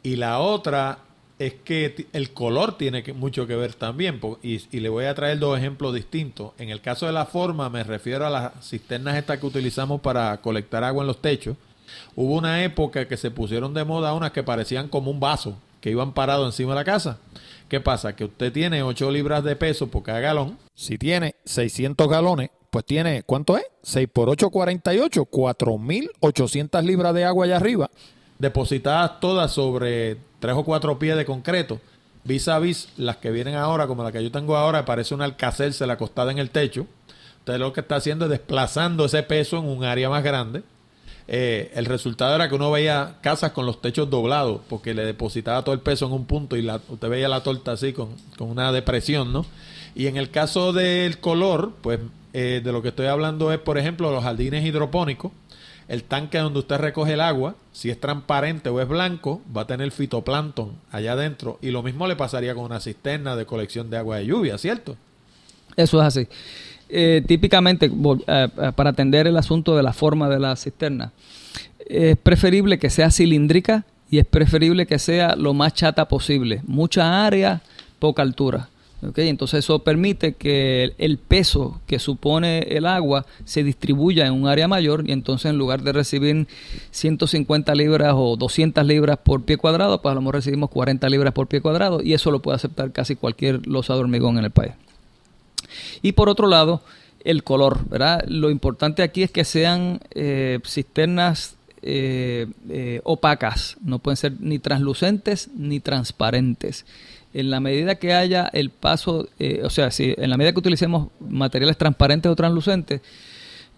Y 0.04 0.18
la 0.18 0.40
otra 0.40 1.00
es 1.40 1.56
que 1.56 2.06
el 2.14 2.34
color 2.34 2.78
tiene 2.78 3.04
mucho 3.14 3.48
que 3.48 3.56
ver 3.56 3.74
también. 3.74 4.22
Y, 4.44 4.62
y, 4.72 4.80
le 4.80 4.90
voy 4.90 5.06
a 5.06 5.16
traer 5.16 5.40
dos 5.40 5.58
ejemplos 5.58 5.96
distintos. 5.96 6.52
En 6.60 6.70
el 6.70 6.82
caso 6.82 7.08
de 7.08 7.14
la 7.14 7.26
forma, 7.26 7.68
me 7.68 7.84
refiero 7.84 8.28
a 8.28 8.30
las 8.30 8.52
cisternas 8.64 9.18
estas 9.18 9.40
que 9.40 9.48
utilizamos 9.48 10.02
para 10.02 10.38
colectar 10.38 10.84
agua 10.84 11.02
en 11.02 11.08
los 11.08 11.20
techos. 11.20 11.58
Hubo 12.16 12.36
una 12.36 12.64
época 12.64 13.08
que 13.08 13.18
se 13.18 13.32
pusieron 13.32 13.74
de 13.74 13.86
moda 13.86 14.14
unas 14.14 14.32
que 14.32 14.44
parecían 14.44 14.88
como 14.88 15.10
un 15.10 15.20
vaso 15.20 15.58
que 15.84 15.92
iban 15.92 16.14
parados 16.14 16.46
encima 16.46 16.72
de 16.72 16.76
la 16.76 16.86
casa. 16.86 17.18
¿Qué 17.68 17.82
pasa? 17.82 18.16
Que 18.16 18.24
usted 18.24 18.54
tiene 18.54 18.84
8 18.84 19.12
libras 19.12 19.44
de 19.44 19.58
peso 19.58 19.88
por 19.88 20.02
cada 20.02 20.22
galón. 20.22 20.58
Si 20.74 20.98
tiene 20.98 21.36
600 21.44 22.08
galones, 22.08 22.52
pues 22.70 22.86
tiene, 22.86 23.24
¿cuánto 23.24 23.58
es? 23.58 23.66
6 23.82 24.08
por 24.14 24.30
8, 24.30 24.50
48, 24.50 25.26
4.800 25.26 26.84
libras 26.84 27.14
de 27.14 27.26
agua 27.26 27.44
allá 27.44 27.58
arriba, 27.58 27.90
depositadas 28.40 29.20
todas 29.20 29.52
sobre 29.52 30.16
3 30.40 30.56
o 30.56 30.64
4 30.64 31.00
pies 31.00 31.18
de 31.18 31.26
concreto. 31.26 31.82
Vis 32.24 32.48
a 32.48 32.60
vis, 32.60 32.88
las 32.96 33.18
que 33.18 33.32
vienen 33.32 33.56
ahora, 33.56 33.86
como 33.86 34.06
la 34.06 34.14
que 34.14 34.24
yo 34.24 34.32
tengo 34.32 34.56
ahora, 34.56 34.86
parece 34.86 35.14
una 35.14 35.36
se 35.38 35.86
la 35.86 35.94
acostada 35.94 36.32
en 36.32 36.38
el 36.38 36.50
techo. 36.50 36.88
Usted 37.40 37.58
lo 37.58 37.74
que 37.74 37.82
está 37.82 37.98
haciendo 37.98 38.24
es 38.24 38.32
desplazando 38.32 39.04
ese 39.04 39.22
peso 39.24 39.58
en 39.58 39.66
un 39.66 39.84
área 39.84 40.10
más 40.10 40.24
grande 40.24 40.64
eh, 41.28 41.72
el 41.76 41.86
resultado 41.86 42.36
era 42.36 42.50
que 42.50 42.56
uno 42.56 42.72
veía 42.72 43.16
casas 43.22 43.52
con 43.52 43.66
los 43.66 43.82
techos 43.82 44.10
doblados 44.10 44.62
porque 44.68 44.94
le 44.94 45.06
depositaba 45.06 45.64
todo 45.64 45.74
el 45.74 45.82
peso 45.82 46.06
en 46.08 46.12
un 46.12 46.26
punto 46.26 46.58
y 46.58 46.62
la, 46.62 46.82
usted 46.90 47.10
veía 47.10 47.30
la 47.30 47.42
torta 47.44 47.74
así 47.74 47.94
con, 47.94 48.10
una 48.40 48.72
depresión, 48.72 49.32
¿no? 49.32 49.46
Y 49.96 50.08
en 50.08 50.18
el 50.18 50.32
caso 50.32 50.74
del 50.74 51.20
color, 51.20 51.74
pues 51.82 52.00
eh, 52.34 52.62
de 52.64 52.72
lo 52.72 52.82
que 52.82 52.90
estoy 52.90 53.06
hablando 53.06 53.54
es, 53.54 53.60
por 53.60 53.78
ejemplo, 53.78 54.12
los 54.12 54.24
jardines 54.24 54.66
hidropónicos. 54.66 55.32
El 55.88 56.04
tanque 56.04 56.38
donde 56.38 56.60
usted 56.60 56.78
recoge 56.78 57.14
el 57.14 57.22
agua, 57.22 57.56
si 57.74 57.90
es 57.90 58.00
transparente 58.00 58.70
o 58.70 58.82
es 58.82 58.88
blanco, 58.88 59.42
va 59.56 59.64
a 59.64 59.68
tener 59.68 59.92
fitoplancton 59.92 60.72
allá 60.92 61.12
adentro. 61.12 61.60
Y 61.62 61.72
lo 61.72 61.84
mismo 61.84 62.08
le 62.08 62.16
pasaría 62.16 62.56
con 62.56 62.64
una 62.64 62.80
cisterna 62.80 63.36
de 63.36 63.46
colección 63.46 63.90
de 63.90 63.98
agua 63.98 64.18
de 64.18 64.26
lluvia, 64.26 64.58
¿cierto? 64.58 64.96
Eso 65.76 66.00
es 66.00 66.08
así. 66.08 66.28
Eh, 66.96 67.24
típicamente, 67.26 67.88
eh, 67.88 67.90
eh, 68.28 68.72
para 68.76 68.92
atender 68.92 69.26
el 69.26 69.36
asunto 69.36 69.76
de 69.76 69.82
la 69.82 69.94
forma 69.94 70.30
de 70.30 70.40
la 70.40 70.56
cisterna, 70.56 71.12
es 71.88 72.16
preferible 72.18 72.78
que 72.78 72.92
sea 72.92 73.10
cilíndrica 73.10 73.84
y 74.12 74.20
es 74.20 74.28
preferible 74.28 74.86
que 74.86 75.00
sea 75.00 75.36
lo 75.36 75.56
más 75.56 75.74
chata 75.74 76.08
posible. 76.08 76.62
Mucha 76.68 77.26
área, 77.26 77.64
poca 77.98 78.22
altura. 78.22 78.70
¿okay? 79.02 79.28
Entonces 79.28 79.66
eso 79.66 79.80
permite 79.80 80.34
que 80.34 80.94
el, 81.00 81.18
peso 81.18 81.82
que 81.88 81.98
supone 81.98 82.60
el 82.60 82.86
agua 82.86 83.26
se 83.44 83.64
distribuya 83.64 84.28
en 84.28 84.34
un 84.34 84.48
área 84.48 84.68
mayor 84.68 85.10
y 85.10 85.14
entonces 85.14 85.50
en 85.50 85.58
lugar 85.58 85.82
de 85.82 85.94
recibir 85.94 86.48
150 86.92 87.74
libras 87.74 88.14
o 88.16 88.36
200 88.38 88.86
libras 88.86 89.18
por 89.18 89.42
pie 89.46 89.58
cuadrado, 89.58 90.00
pues 90.00 90.12
a 90.12 90.16
lo 90.16 90.22
mejor 90.22 90.36
recibimos 90.36 90.70
40 90.70 91.10
libras 91.10 91.34
por 91.34 91.48
pie 91.48 91.60
cuadrado 91.60 92.04
y 92.04 92.14
eso 92.14 92.30
lo 92.30 92.44
puede 92.44 92.58
aceptar 92.58 92.92
casi 92.92 93.16
cualquier 93.16 93.66
losa 93.66 93.96
de 93.96 94.02
hormigón 94.02 94.38
en 94.38 94.46
el 94.46 94.52
país. 94.52 94.74
Y 96.02 96.14
por 96.14 96.30
otro 96.30 96.48
lado, 96.48 96.82
el 97.24 97.44
color, 97.44 97.88
¿verdad? 97.90 98.24
Lo 98.28 98.50
importante 98.50 99.02
aquí 99.04 99.24
es 99.24 99.32
que 99.32 99.46
sean 99.46 100.02
eh, 100.12 100.60
cisternas 100.66 101.56
eh, 101.82 102.48
eh, 102.70 103.02
opacas, 103.04 103.78
no 103.84 104.00
pueden 104.00 104.18
ser 104.18 104.34
ni 104.40 104.60
translucentes 104.60 105.50
ni 105.56 105.80
transparentes. 105.80 106.86
En 107.34 107.50
la 107.50 107.60
medida 107.60 107.96
que 107.96 108.14
haya 108.14 108.48
el 108.54 108.70
paso, 108.70 109.28
o 109.64 109.70
sea, 109.72 109.90
si 109.90 110.14
en 110.18 110.30
la 110.30 110.38
medida 110.38 110.54
que 110.54 110.60
utilicemos 110.60 111.10
materiales 111.20 111.78
transparentes 111.78 112.32
o 112.32 112.36
translucentes, 112.36 113.02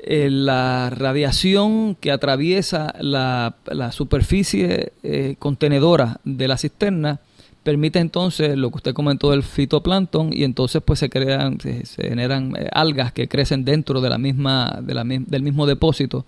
la 0.05 0.89
radiación 0.89 1.95
que 1.95 2.11
atraviesa 2.11 2.93
la, 2.99 3.55
la 3.67 3.93
superficie 3.93 4.91
contenedora 5.39 6.19
de 6.25 6.49
la 6.49 6.57
cisterna 6.57 7.21
permite 7.65 7.97
entonces 7.97 8.55
lo 8.55 8.69
que 8.69 8.75
usted 8.75 8.93
comentó 8.93 9.31
del 9.31 9.41
fitoplancton 9.41 10.31
y 10.31 10.43
entonces 10.43 10.83
pues 10.85 10.99
se 10.99 11.09
crean 11.09 11.59
se, 11.59 11.83
generan 11.97 12.55
eh, 12.55 12.69
algas 12.71 13.11
que 13.11 13.27
crecen 13.27 13.65
dentro 13.65 14.01
de 14.01 14.09
la 14.11 14.19
misma, 14.19 14.79
de 14.83 14.93
la, 14.93 15.03
del 15.03 15.41
mismo 15.41 15.65
depósito. 15.65 16.27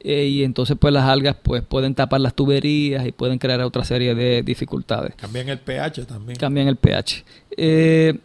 Eh, 0.00 0.26
y 0.26 0.44
entonces 0.44 0.76
pues 0.78 0.92
las 0.92 1.04
algas 1.04 1.36
pues 1.42 1.62
pueden 1.62 1.94
tapar 1.94 2.20
las 2.20 2.34
tuberías 2.34 3.06
y 3.06 3.12
pueden 3.12 3.38
crear 3.38 3.62
otra 3.62 3.82
serie 3.82 4.14
de 4.14 4.42
dificultades. 4.42 5.14
Cambian 5.16 5.48
el 5.48 5.58
pH 5.58 6.04
también. 6.04 6.38
Cambian 6.38 6.68
el 6.68 6.76
pH. 6.76 7.24
Eh, 7.56 8.18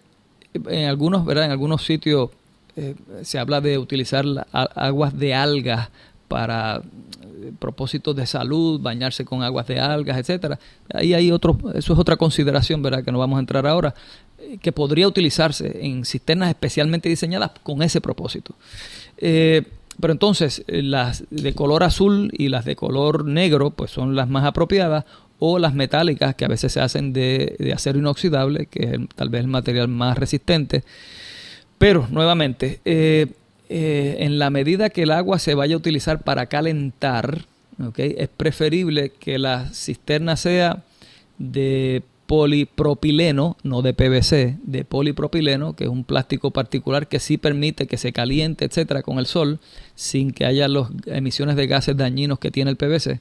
en 0.54 0.90
algunos 0.90 1.26
verdad 1.26 1.46
en 1.46 1.52
algunos 1.52 1.86
sitios 1.86 2.30
se 3.22 3.40
habla 3.40 3.62
de 3.62 3.78
utilizar 3.78 4.26
aguas 4.52 5.18
de 5.18 5.34
algas 5.34 5.90
para 6.28 6.82
propósitos 7.60 8.16
de 8.16 8.26
salud, 8.26 8.80
bañarse 8.80 9.26
con 9.26 9.44
aguas 9.44 9.68
de 9.68 9.80
algas, 9.80 10.18
etcétera. 10.18 10.60
Ahí 10.94 11.14
hay 11.14 11.32
otro, 11.32 11.58
eso 11.74 11.94
es 11.94 12.00
otra 12.00 12.18
consideración, 12.18 12.82
¿verdad? 12.82 13.04
Que 13.04 13.12
no 13.12 13.20
vamos 13.20 13.38
a 13.38 13.40
entrar 13.40 13.68
ahora, 13.68 13.94
eh, 14.40 14.58
que 14.62 14.72
podría 14.72 15.08
utilizarse 15.08 15.86
en 15.86 16.06
cisternas 16.06 16.50
especialmente 16.50 17.10
diseñadas 17.10 17.52
con 17.64 17.82
ese 17.82 18.02
propósito. 18.02 18.56
Eh, 19.18 19.64
pero 20.00 20.14
entonces, 20.14 20.64
eh, 20.68 20.82
las 20.82 21.24
de 21.30 21.54
color 21.54 21.84
azul 21.84 22.32
y 22.34 22.50
las 22.50 22.66
de 22.66 22.76
color 22.76 23.26
negro, 23.26 23.72
pues 23.72 23.92
son 23.92 24.16
las 24.16 24.30
más 24.30 24.46
apropiadas, 24.46 25.06
o 25.40 25.60
las 25.60 25.74
metálicas, 25.74 26.36
que 26.36 26.46
a 26.46 26.48
veces 26.48 26.72
se 26.72 26.80
hacen 26.80 27.12
de, 27.12 27.72
acero 27.76 28.00
inoxidable, 28.00 28.68
que 28.68 28.84
es 28.84 29.00
tal 29.16 29.30
vez 29.30 29.42
el 29.42 29.48
material 29.48 29.90
más 29.90 30.18
resistente. 30.18 30.84
Pero, 31.78 32.08
nuevamente, 32.10 32.80
en 33.76 34.38
la 34.38 34.50
medida 34.50 34.90
que 34.90 35.04
el 35.04 35.12
agua 35.12 35.40
se 35.40 35.56
vaya 35.56 35.74
a 35.76 35.78
utilizar 35.78 36.22
para 36.22 36.46
calentar, 36.46 37.46
es 37.98 38.30
preferible 38.30 39.10
que 39.10 39.40
la 39.40 39.70
cisterna 39.74 40.36
sea 40.36 40.84
de 41.40 42.04
polipropileno, 42.28 43.58
no 43.64 43.82
de 43.82 43.94
PVC, 43.94 44.58
de 44.64 44.86
polipropileno, 44.86 45.76
que 45.76 45.84
es 45.86 45.90
un 45.90 46.04
plástico 46.04 46.52
particular 46.52 47.08
que 47.08 47.20
sí 47.20 47.38
permite 47.38 47.88
que 47.88 47.98
se 47.98 48.14
caliente, 48.14 48.66
etcétera, 48.66 49.04
con 49.04 49.20
el 49.20 49.26
sol, 49.26 49.60
sin 49.96 50.32
que 50.32 50.46
haya 50.46 50.68
las 50.68 50.88
emisiones 51.06 51.56
de 51.56 51.68
gases 51.68 51.98
dañinos 51.98 52.40
que 52.40 52.52
tiene 52.52 52.72
el 52.72 52.78
PVC. 52.78 53.20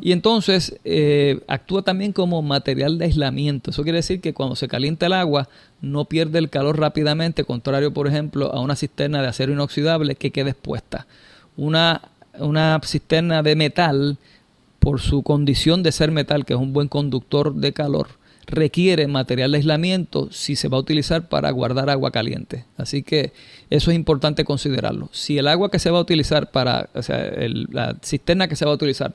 Y 0.00 0.12
entonces 0.12 0.80
eh, 0.84 1.40
actúa 1.46 1.82
también 1.82 2.12
como 2.12 2.40
material 2.42 2.98
de 2.98 3.04
aislamiento. 3.04 3.70
Eso 3.70 3.82
quiere 3.82 3.98
decir 3.98 4.20
que 4.20 4.32
cuando 4.32 4.56
se 4.56 4.68
calienta 4.68 5.06
el 5.06 5.12
agua 5.12 5.48
no 5.80 6.06
pierde 6.06 6.38
el 6.38 6.50
calor 6.50 6.80
rápidamente, 6.80 7.44
contrario, 7.44 7.92
por 7.92 8.08
ejemplo, 8.08 8.52
a 8.52 8.60
una 8.60 8.76
cisterna 8.76 9.20
de 9.20 9.28
acero 9.28 9.52
inoxidable 9.52 10.14
que 10.14 10.30
quede 10.30 10.50
expuesta. 10.50 11.06
Una, 11.56 12.00
una 12.38 12.80
cisterna 12.84 13.42
de 13.42 13.54
metal 13.54 14.18
por 14.84 15.00
su 15.00 15.22
condición 15.22 15.82
de 15.82 15.92
ser 15.92 16.10
metal, 16.10 16.44
que 16.44 16.52
es 16.52 16.60
un 16.60 16.74
buen 16.74 16.88
conductor 16.88 17.54
de 17.54 17.72
calor, 17.72 18.08
requiere 18.46 19.08
material 19.08 19.52
de 19.52 19.56
aislamiento 19.56 20.28
si 20.30 20.56
se 20.56 20.68
va 20.68 20.76
a 20.76 20.80
utilizar 20.80 21.30
para 21.30 21.50
guardar 21.50 21.88
agua 21.88 22.10
caliente. 22.10 22.66
Así 22.76 23.02
que 23.02 23.32
eso 23.70 23.90
es 23.90 23.96
importante 23.96 24.44
considerarlo. 24.44 25.08
Si 25.10 25.38
el 25.38 25.48
agua 25.48 25.70
que 25.70 25.78
se 25.78 25.90
va 25.90 25.96
a 25.96 26.02
utilizar 26.02 26.50
para, 26.50 26.90
o 26.94 27.00
sea, 27.00 27.32
la 27.72 27.96
cisterna 28.02 28.46
que 28.46 28.56
se 28.56 28.66
va 28.66 28.72
a 28.72 28.74
utilizar 28.74 29.14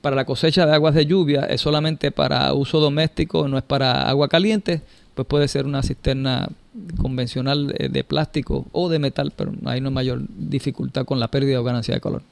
para 0.00 0.16
la 0.16 0.24
cosecha 0.24 0.66
de 0.66 0.74
aguas 0.74 0.96
de 0.96 1.06
lluvia 1.06 1.42
es 1.42 1.60
solamente 1.60 2.10
para 2.10 2.52
uso 2.52 2.80
doméstico, 2.80 3.46
no 3.46 3.58
es 3.58 3.64
para 3.64 4.08
agua 4.08 4.26
caliente, 4.28 4.82
pues 5.14 5.28
puede 5.28 5.46
ser 5.46 5.66
una 5.66 5.84
cisterna 5.84 6.48
convencional 7.00 7.68
de, 7.68 8.04
plástico 8.04 8.66
o 8.72 8.88
de 8.88 8.98
metal, 8.98 9.32
pero 9.34 9.52
ahí 9.66 9.80
no 9.80 9.88
hay 9.88 9.94
mayor 9.94 10.22
dificultad 10.36 11.04
con 11.04 11.20
la 11.20 11.28
pérdida 11.28 11.60
o 11.60 11.64
ganancia 11.64 11.94
de 11.94 12.00
calor. 12.00 12.22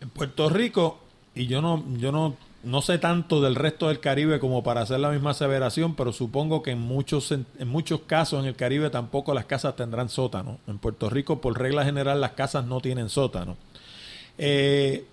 En 0.00 0.08
Puerto 0.08 0.48
Rico 0.48 0.98
y 1.34 1.46
yo 1.46 1.62
no, 1.62 1.84
yo 1.98 2.12
no, 2.12 2.36
no 2.64 2.82
sé 2.82 2.98
tanto 2.98 3.40
del 3.40 3.54
resto 3.54 3.88
del 3.88 4.00
Caribe 4.00 4.38
como 4.38 4.62
para 4.62 4.82
hacer 4.82 5.00
la 5.00 5.10
misma 5.10 5.30
aseveración, 5.30 5.94
pero 5.94 6.12
supongo 6.12 6.62
que 6.62 6.72
en 6.72 6.80
muchos, 6.80 7.32
en, 7.32 7.46
muchos 7.66 8.02
casos 8.02 8.40
en 8.40 8.46
el 8.46 8.56
Caribe 8.56 8.90
tampoco 8.90 9.34
las 9.34 9.46
casas 9.46 9.74
tendrán 9.76 10.08
sótano. 10.08 10.58
En 10.66 10.78
Puerto 10.78 11.10
Rico, 11.10 11.40
por 11.40 11.58
regla 11.58 11.84
general, 11.84 12.20
las 12.20 12.32
casas 12.32 12.64
no 12.64 12.80
tienen 12.80 13.08
sótano. 13.08 13.56
Eh, 14.38 15.06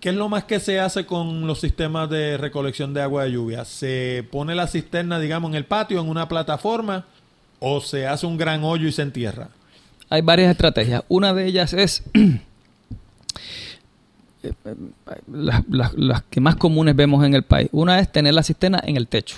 ¿Qué 0.00 0.10
es 0.10 0.14
lo 0.14 0.28
más 0.28 0.44
que 0.44 0.60
se 0.60 0.78
hace 0.78 1.06
con 1.06 1.46
los 1.46 1.60
sistemas 1.60 2.08
de 2.10 2.36
recolección 2.36 2.94
de 2.94 3.02
agua 3.02 3.24
de 3.24 3.32
lluvia? 3.32 3.64
¿Se 3.64 4.26
pone 4.30 4.54
la 4.54 4.66
cisterna, 4.66 5.18
digamos, 5.18 5.50
en 5.50 5.56
el 5.56 5.64
patio, 5.64 6.00
en 6.00 6.08
una 6.08 6.28
plataforma, 6.28 7.06
o 7.60 7.80
se 7.80 8.06
hace 8.06 8.26
un 8.26 8.36
gran 8.36 8.62
hoyo 8.62 8.86
y 8.86 8.92
se 8.92 9.02
entierra? 9.02 9.48
Hay 10.08 10.22
varias 10.22 10.50
estrategias. 10.50 11.02
Una 11.08 11.34
de 11.34 11.46
ellas 11.46 11.72
es 11.72 12.04
las, 15.28 16.22
que 16.30 16.40
más 16.40 16.56
comunes 16.56 16.96
vemos 16.96 17.24
en 17.24 17.34
el 17.34 17.42
país. 17.42 17.68
Una 17.72 17.98
es 18.00 18.10
tener 18.10 18.34
la 18.34 18.42
cisterna 18.42 18.80
en 18.84 18.96
el 18.96 19.08
techo. 19.08 19.36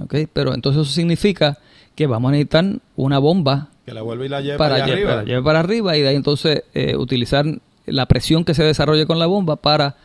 ¿okay? 0.00 0.26
Pero 0.32 0.54
entonces 0.54 0.82
eso 0.82 0.92
significa 0.92 1.58
que 1.94 2.06
vamos 2.06 2.28
a 2.28 2.32
necesitar 2.32 2.64
una 2.96 3.18
bomba 3.18 3.70
que 3.88 3.94
la 3.94 4.02
vuelva 4.02 4.26
y 4.26 4.28
la 4.28 4.40
lleve 4.42 4.58
para, 4.58 4.84
arriba. 4.84 5.24
Para, 5.24 5.42
para 5.42 5.60
arriba 5.60 5.96
y 5.96 6.02
de 6.02 6.08
ahí 6.08 6.16
entonces 6.16 6.62
eh, 6.74 6.94
utilizar 6.94 7.46
la 7.86 8.06
presión 8.06 8.44
que 8.44 8.52
se 8.52 8.62
desarrolle 8.62 9.06
con 9.06 9.18
la 9.18 9.24
bomba 9.24 9.56
para 9.56 9.96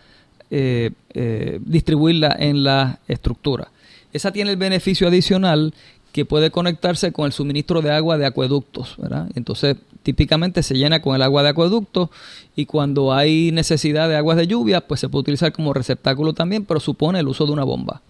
eh, 0.50 0.92
eh, 1.14 1.60
distribuirla 1.62 2.34
en 2.40 2.64
la 2.64 3.00
estructura. 3.08 3.70
Esa 4.14 4.32
tiene 4.32 4.52
el 4.52 4.58
beneficio 4.58 5.08
adicional 5.08 5.74
que 6.14 6.26
puede 6.26 6.52
conectarse 6.52 7.12
con 7.12 7.26
el 7.26 7.34
suministro 7.34 7.82
de 7.82 7.92
agua 7.92 8.18
de 8.18 8.28
acueductos. 8.28 8.96
¿verdad? 8.98 9.30
Entonces, 9.34 9.78
típicamente 10.04 10.62
se 10.62 10.76
llena 10.76 11.02
con 11.02 11.16
el 11.16 11.24
agua 11.24 11.42
de 11.42 11.50
acueducto 11.50 12.12
y 12.56 12.68
cuando 12.68 13.14
hay 13.14 13.52
necesidad 13.52 14.08
de 14.08 14.16
aguas 14.16 14.38
de 14.38 14.48
lluvia, 14.48 14.82
pues 14.82 15.00
se 15.02 15.10
puede 15.10 15.22
utilizar 15.22 15.52
como 15.52 15.74
receptáculo 15.74 16.34
también, 16.34 16.66
pero 16.66 16.80
supone 16.80 17.20
el 17.20 17.28
uso 17.28 17.48
de 17.48 17.52
una 17.52 17.64
bomba. 17.64 18.04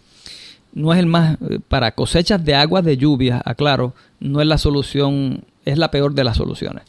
No 0.73 0.91
es 0.91 0.99
el 0.99 1.05
más, 1.05 1.37
eh, 1.49 1.59
para 1.65 1.95
cosechas 1.95 2.43
de 2.43 2.55
aguas 2.55 2.83
de 2.83 2.97
lluvia, 2.97 3.41
aclaro, 3.45 3.93
no 4.19 4.41
es 4.41 4.47
la 4.47 4.57
solución, 4.57 5.45
es 5.63 5.77
la 5.77 5.89
peor 5.89 6.13
de 6.13 6.25
las 6.25 6.35
soluciones. 6.37 6.83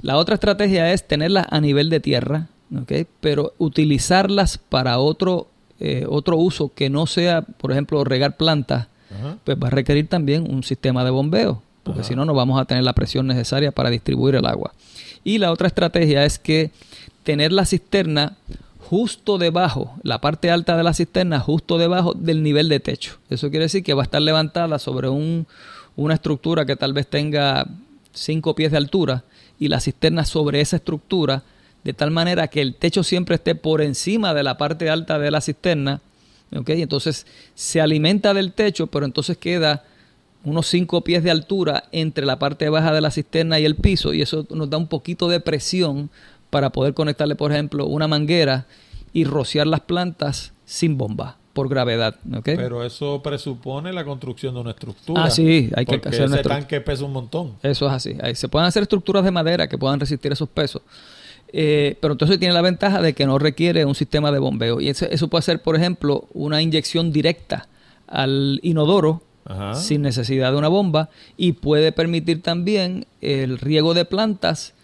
La 0.00 0.16
otra 0.16 0.34
estrategia 0.34 0.92
es 0.94 1.06
tenerlas 1.06 1.46
a 1.50 1.60
nivel 1.60 1.90
de 1.90 2.00
tierra, 2.00 2.48
pero 3.20 3.52
utilizarlas 3.58 4.56
para 4.56 4.98
otro, 4.98 5.48
eh, 5.78 6.06
otro 6.08 6.38
uso 6.38 6.72
que 6.74 6.88
no 6.88 7.06
sea, 7.06 7.42
por 7.42 7.70
ejemplo, 7.70 8.02
regar 8.02 8.38
plantas 8.38 8.88
pues 9.44 9.56
va 9.62 9.68
a 9.68 9.70
requerir 9.70 10.08
también 10.08 10.50
un 10.50 10.62
sistema 10.62 11.04
de 11.04 11.10
bombeo, 11.10 11.62
porque 11.82 12.04
si 12.04 12.14
no, 12.14 12.24
no 12.24 12.34
vamos 12.34 12.60
a 12.60 12.64
tener 12.64 12.84
la 12.84 12.92
presión 12.92 13.26
necesaria 13.26 13.72
para 13.72 13.90
distribuir 13.90 14.34
el 14.34 14.46
agua. 14.46 14.72
Y 15.24 15.38
la 15.38 15.52
otra 15.52 15.68
estrategia 15.68 16.24
es 16.24 16.38
que 16.38 16.70
tener 17.22 17.52
la 17.52 17.66
cisterna 17.66 18.36
justo 18.88 19.36
debajo, 19.36 19.94
la 20.02 20.20
parte 20.20 20.50
alta 20.50 20.76
de 20.76 20.82
la 20.82 20.94
cisterna 20.94 21.40
justo 21.40 21.76
debajo 21.76 22.14
del 22.14 22.42
nivel 22.42 22.68
de 22.68 22.80
techo. 22.80 23.18
Eso 23.28 23.50
quiere 23.50 23.66
decir 23.66 23.82
que 23.82 23.94
va 23.94 24.02
a 24.02 24.04
estar 24.04 24.22
levantada 24.22 24.78
sobre 24.78 25.08
un, 25.08 25.46
una 25.96 26.14
estructura 26.14 26.64
que 26.64 26.76
tal 26.76 26.94
vez 26.94 27.06
tenga 27.06 27.66
5 28.14 28.54
pies 28.54 28.70
de 28.70 28.78
altura 28.78 29.24
y 29.58 29.68
la 29.68 29.80
cisterna 29.80 30.24
sobre 30.24 30.60
esa 30.60 30.76
estructura, 30.76 31.42
de 31.84 31.92
tal 31.92 32.10
manera 32.10 32.48
que 32.48 32.62
el 32.62 32.74
techo 32.74 33.02
siempre 33.02 33.34
esté 33.34 33.54
por 33.54 33.82
encima 33.82 34.32
de 34.32 34.42
la 34.42 34.56
parte 34.56 34.88
alta 34.88 35.18
de 35.18 35.30
la 35.30 35.40
cisterna 35.40 36.00
entonces 36.50 37.26
se 37.54 37.80
alimenta 37.80 38.34
del 38.34 38.52
techo, 38.52 38.86
pero 38.86 39.06
entonces 39.06 39.36
queda 39.36 39.84
unos 40.44 40.66
5 40.68 41.02
pies 41.02 41.22
de 41.22 41.30
altura 41.30 41.84
entre 41.92 42.24
la 42.24 42.38
parte 42.38 42.68
baja 42.68 42.92
de 42.92 43.00
la 43.00 43.10
cisterna 43.10 43.58
y 43.58 43.64
el 43.64 43.74
piso 43.74 44.14
y 44.14 44.22
eso 44.22 44.46
nos 44.50 44.70
da 44.70 44.78
un 44.78 44.86
poquito 44.86 45.28
de 45.28 45.40
presión 45.40 46.10
para 46.50 46.70
poder 46.70 46.94
conectarle, 46.94 47.34
por 47.34 47.52
ejemplo, 47.52 47.86
una 47.86 48.08
manguera 48.08 48.66
y 49.12 49.24
rociar 49.24 49.66
las 49.66 49.80
plantas 49.80 50.52
sin 50.64 50.96
bomba 50.96 51.36
por 51.52 51.68
gravedad. 51.68 52.14
Pero 52.44 52.84
eso 52.84 53.20
presupone 53.20 53.92
la 53.92 54.04
construcción 54.04 54.54
de 54.54 54.60
una 54.60 54.70
estructura. 54.70 55.24
Ah, 55.24 55.30
sí, 55.30 55.70
hay 55.74 55.86
que 55.86 55.96
hacer 55.96 56.26
ese 56.26 56.42
tanque 56.42 56.80
pesa 56.80 57.04
un 57.04 57.12
montón. 57.12 57.54
Eso 57.62 57.86
es 57.86 57.92
así. 57.92 58.16
se 58.34 58.48
pueden 58.48 58.68
hacer 58.68 58.84
estructuras 58.84 59.24
de 59.24 59.30
madera 59.32 59.68
que 59.68 59.76
puedan 59.76 59.98
resistir 59.98 60.30
esos 60.30 60.48
pesos. 60.48 60.82
Eh, 61.52 61.96
pero 62.00 62.12
entonces 62.12 62.38
tiene 62.38 62.54
la 62.54 62.62
ventaja 62.62 63.00
de 63.00 63.14
que 63.14 63.26
no 63.26 63.38
requiere 63.38 63.84
un 63.84 63.94
sistema 63.94 64.30
de 64.30 64.38
bombeo. 64.38 64.80
Y 64.80 64.88
eso, 64.88 65.28
puede 65.28 65.42
ser, 65.42 65.62
por 65.62 65.76
ejemplo, 65.76 66.28
una 66.34 66.62
inyección 66.62 67.12
directa 67.12 67.68
al 68.06 68.60
inodoro 68.62 69.22
sin 69.74 70.02
necesidad 70.02 70.52
de 70.52 70.58
una 70.58 70.68
bomba 70.68 71.08
y 71.38 71.52
puede 71.52 71.90
permitir 71.90 72.42
también 72.42 73.06
el 73.22 73.58
riego 73.58 73.94
de 73.94 74.04
plantas 74.04 74.74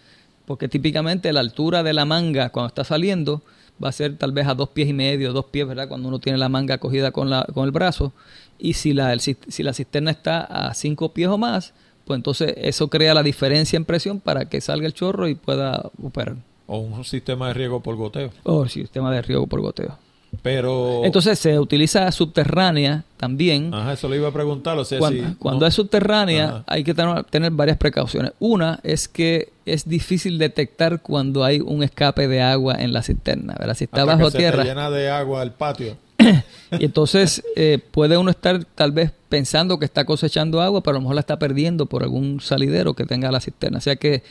porque 0.45 0.67
típicamente 0.67 1.33
la 1.33 1.39
altura 1.39 1.83
de 1.83 1.93
la 1.93 2.05
manga 2.05 2.49
cuando 2.49 2.67
está 2.67 2.83
saliendo 2.83 3.41
va 3.83 3.89
a 3.89 3.91
ser 3.91 4.17
tal 4.17 4.31
vez 4.31 4.47
a 4.47 4.53
dos 4.53 4.69
pies 4.69 4.87
y 4.87 4.93
medio, 4.93 5.33
dos 5.33 5.45
pies, 5.45 5.67
¿verdad? 5.67 5.87
Cuando 5.87 6.07
uno 6.07 6.19
tiene 6.19 6.37
la 6.37 6.49
manga 6.49 6.77
cogida 6.77 7.11
con, 7.11 7.29
la, 7.29 7.45
con 7.53 7.65
el 7.65 7.71
brazo. 7.71 8.13
Y 8.57 8.73
si 8.73 8.93
la, 8.93 9.17
si 9.19 9.63
la 9.63 9.73
cisterna 9.73 10.11
está 10.11 10.41
a 10.41 10.73
cinco 10.73 11.13
pies 11.13 11.27
o 11.27 11.37
más, 11.37 11.73
pues 12.05 12.17
entonces 12.17 12.53
eso 12.57 12.87
crea 12.89 13.13
la 13.13 13.23
diferencia 13.23 13.75
en 13.75 13.85
presión 13.85 14.19
para 14.19 14.45
que 14.45 14.61
salga 14.61 14.87
el 14.87 14.93
chorro 14.93 15.27
y 15.27 15.35
pueda 15.35 15.89
operar. 16.01 16.37
O 16.67 16.79
un 16.79 17.03
sistema 17.03 17.49
de 17.49 17.53
riego 17.53 17.81
por 17.81 17.95
goteo. 17.95 18.31
O 18.43 18.61
un 18.61 18.69
sistema 18.69 19.11
de 19.11 19.21
riego 19.21 19.47
por 19.47 19.61
goteo. 19.61 19.97
Pero... 20.41 21.01
Entonces 21.05 21.39
se 21.39 21.59
utiliza 21.59 22.11
subterránea 22.11 23.03
también. 23.17 23.73
Ajá, 23.73 23.93
eso 23.93 24.09
le 24.09 24.17
iba 24.17 24.27
a 24.27 24.31
preguntar. 24.31 24.77
O 24.77 24.85
sea, 24.85 24.99
cuando, 25.39 25.65
es 25.65 25.73
subterránea 25.73 26.63
hay 26.67 26.83
que 26.83 26.93
tener, 26.93 27.51
varias 27.51 27.77
precauciones. 27.77 28.33
Una 28.39 28.79
es 28.83 29.07
que 29.07 29.49
es 29.65 29.87
difícil 29.87 30.37
detectar 30.37 31.01
cuando 31.01 31.43
hay 31.43 31.61
un 31.61 31.83
escape 31.83 32.27
de 32.27 32.41
agua 32.41 32.75
en 32.79 32.93
la 32.93 33.01
cisterna. 33.01 33.55
¿verdad? 33.57 33.75
Si 33.75 33.85
está 33.85 34.05
bajo 34.05 34.31
tierra... 34.31 34.63
Se 34.63 34.69
llena 34.69 34.89
de 34.89 35.09
agua 35.09 35.43
el 35.43 35.51
patio. 35.51 35.97
y 36.79 36.85
entonces 36.85 37.43
eh, 37.55 37.79
puede 37.91 38.17
uno 38.17 38.31
estar 38.31 38.63
tal 38.63 38.91
vez 38.91 39.11
pensando 39.29 39.79
que 39.79 39.85
está 39.85 40.05
cosechando 40.05 40.61
agua, 40.61 40.81
pero 40.81 40.95
a 40.95 40.99
lo 40.99 41.01
mejor 41.01 41.15
la 41.15 41.21
está 41.21 41.39
perdiendo 41.39 41.87
por 41.87 42.03
algún 42.03 42.39
salidero 42.39 42.93
que 42.93 43.05
tenga 43.05 43.31
la 43.31 43.41
cisterna. 43.41 43.79
O 43.79 43.81
sea 43.81 43.95
que 43.95 44.23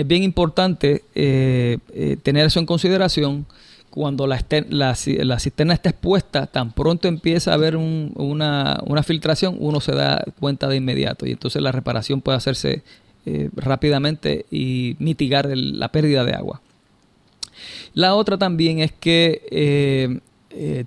es 0.00 0.06
bien 0.06 0.22
importante 0.22 1.04
eh, 1.14 1.76
eh, 1.92 2.16
tener 2.22 2.46
eso 2.46 2.58
en 2.58 2.64
consideración 2.64 3.44
cuando 3.90 4.26
la, 4.26 4.38
cisterna 4.94 5.74
está 5.74 5.90
expuesta, 5.90 6.46
tan 6.46 6.72
pronto 6.72 7.06
empieza 7.06 7.50
a 7.50 7.54
haber 7.54 7.76
una, 7.76 9.02
filtración, 9.04 9.56
uno 9.58 9.80
se 9.80 9.92
da 9.92 10.24
cuenta 10.38 10.68
de 10.68 10.76
inmediato 10.76 11.26
y 11.26 11.32
entonces 11.32 11.60
la 11.60 11.72
reparación 11.72 12.20
puede 12.20 12.38
hacerse 12.38 12.82
eh, 13.26 13.50
rápidamente 13.56 14.46
y 14.50 14.96
mitigar 15.00 15.50
la 15.54 15.88
pérdida 15.88 16.24
de 16.24 16.32
agua. 16.32 16.62
La 17.92 18.14
otra 18.14 18.38
también 18.38 18.78
es 18.78 18.92
que 18.92 20.20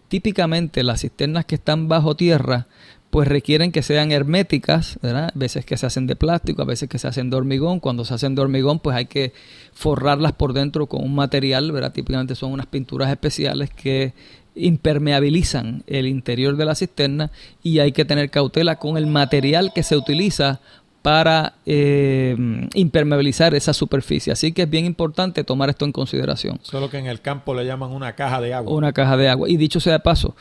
típicamente 0.08 0.82
las 0.82 1.02
cisternas 1.02 1.46
que 1.46 1.56
están 1.56 1.90
bajo 1.90 2.16
tierra 2.16 2.68
pues 3.14 3.28
requieren 3.28 3.72
que 3.72 3.84
sean 3.84 4.12
herméticas, 4.12 4.98
¿verdad? 5.04 5.26
A 5.26 5.32
veces 5.38 5.66
que 5.66 5.78
se 5.78 5.86
hacen 5.86 6.08
de 6.08 6.16
plástico, 6.16 6.64
a 6.64 6.66
veces 6.66 6.90
que 6.90 6.98
se 6.98 7.08
hacen 7.08 7.30
de 7.30 7.36
hormigón. 7.38 7.80
Cuando 7.80 8.06
se 8.06 8.16
hacen 8.16 8.34
de 8.34 8.42
hormigón, 8.42 8.80
pues 8.80 8.98
hay 8.98 9.06
que 9.06 9.34
forrarlas 9.72 10.32
por 10.32 10.54
dentro 10.54 10.88
con 10.88 11.04
un 11.04 11.14
material, 11.14 11.72
¿verdad? 11.72 11.94
Típicamente 11.94 12.34
son 12.34 12.52
unas 12.52 12.66
pinturas 12.66 13.12
especiales 13.12 13.70
que 13.70 14.14
impermeabilizan 14.56 15.84
el 15.86 16.08
interior 16.08 16.58
de 16.58 16.66
la 16.66 16.74
cisterna 16.74 17.30
y 17.62 17.78
hay 17.78 17.92
que 17.92 18.04
tener 18.04 18.32
cautela 18.32 18.78
con 18.78 18.98
el 18.98 19.06
material 19.06 19.74
que 19.76 19.84
se 19.84 19.96
utiliza 19.96 20.60
para 21.04 21.54
eh, 21.68 22.36
impermeabilizar 22.74 23.54
esa 23.54 23.74
superficie. 23.74 24.34
Así 24.34 24.54
que 24.54 24.64
es 24.64 24.70
bien 24.72 24.86
importante 24.86 25.44
tomar 25.44 25.70
esto 25.70 25.86
en 25.86 25.92
consideración. 25.92 26.60
Solo 26.64 26.90
que 26.90 26.98
en 26.98 27.06
el 27.06 27.22
campo 27.22 27.54
le 27.54 27.64
llaman 27.64 27.92
una 27.92 28.14
caja 28.14 28.42
de 28.42 28.56
agua. 28.56 28.76
Una 28.76 28.92
caja 28.92 29.18
de 29.18 29.30
agua. 29.30 29.50
Y 29.50 29.58
dicho 29.58 29.80
sea 29.80 29.94
de 29.94 30.00
paso, 30.00 30.36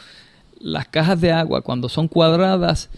las 0.62 0.88
cajas 0.88 1.20
de 1.20 1.32
agua 1.32 1.60
cuando 1.62 1.88
son 1.88 2.08
cuadradas 2.08 2.88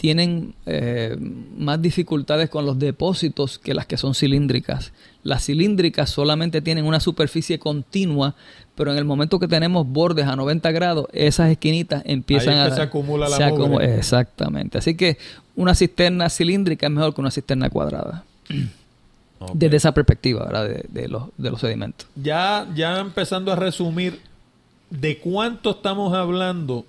tienen 0.00 0.54
eh, 0.64 1.14
más 1.58 1.82
dificultades 1.82 2.48
con 2.48 2.64
los 2.64 2.78
depósitos 2.78 3.58
que 3.58 3.74
las 3.74 3.84
que 3.84 3.98
son 3.98 4.14
cilíndricas. 4.14 4.94
Las 5.22 5.44
cilíndricas 5.44 6.08
solamente 6.08 6.62
tienen 6.62 6.86
una 6.86 7.00
superficie 7.00 7.58
continua, 7.58 8.34
pero 8.74 8.92
en 8.92 8.96
el 8.96 9.04
momento 9.04 9.38
que 9.38 9.46
tenemos 9.46 9.86
bordes 9.86 10.24
a 10.24 10.36
90 10.36 10.70
grados, 10.72 11.06
esas 11.12 11.50
esquinitas 11.50 12.02
empiezan 12.06 12.54
Ahí 12.54 12.60
es 12.60 12.66
que 12.68 12.72
a... 12.72 12.76
se 12.76 12.82
acumula 12.82 13.28
la 13.28 13.36
se. 13.36 13.94
Exactamente. 13.98 14.78
Así 14.78 14.96
que 14.96 15.18
una 15.54 15.74
cisterna 15.74 16.30
cilíndrica 16.30 16.86
es 16.86 16.92
mejor 16.92 17.14
que 17.14 17.20
una 17.20 17.30
cisterna 17.30 17.68
cuadrada. 17.68 18.24
Desde 19.52 19.76
esa 19.76 19.92
perspectiva, 19.92 20.46
¿verdad? 20.46 20.66
De, 20.66 20.84
de 20.88 21.08
los, 21.08 21.24
de 21.36 21.50
los 21.50 21.60
sedimentos. 21.60 22.08
Ya, 22.16 22.66
ya 22.74 23.00
empezando 23.00 23.52
a 23.52 23.56
resumir, 23.56 24.18
¿de 24.90 25.18
cuánto 25.18 25.70
estamos 25.70 26.14
hablando, 26.14 26.84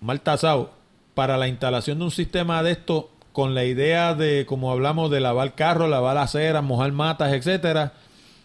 mal 0.00 0.20
tasado, 0.20 0.70
para 1.14 1.36
la 1.36 1.48
instalación 1.48 1.98
de 1.98 2.04
un 2.04 2.10
sistema 2.10 2.62
de 2.62 2.72
esto 2.72 3.10
con 3.32 3.54
la 3.54 3.64
idea 3.64 4.14
de, 4.14 4.46
como 4.46 4.70
hablamos, 4.70 5.10
de 5.10 5.20
lavar 5.20 5.54
carro, 5.54 5.88
lavar 5.88 6.18
aceras, 6.18 6.62
mojar 6.62 6.92
matas, 6.92 7.32
etcétera, 7.32 7.92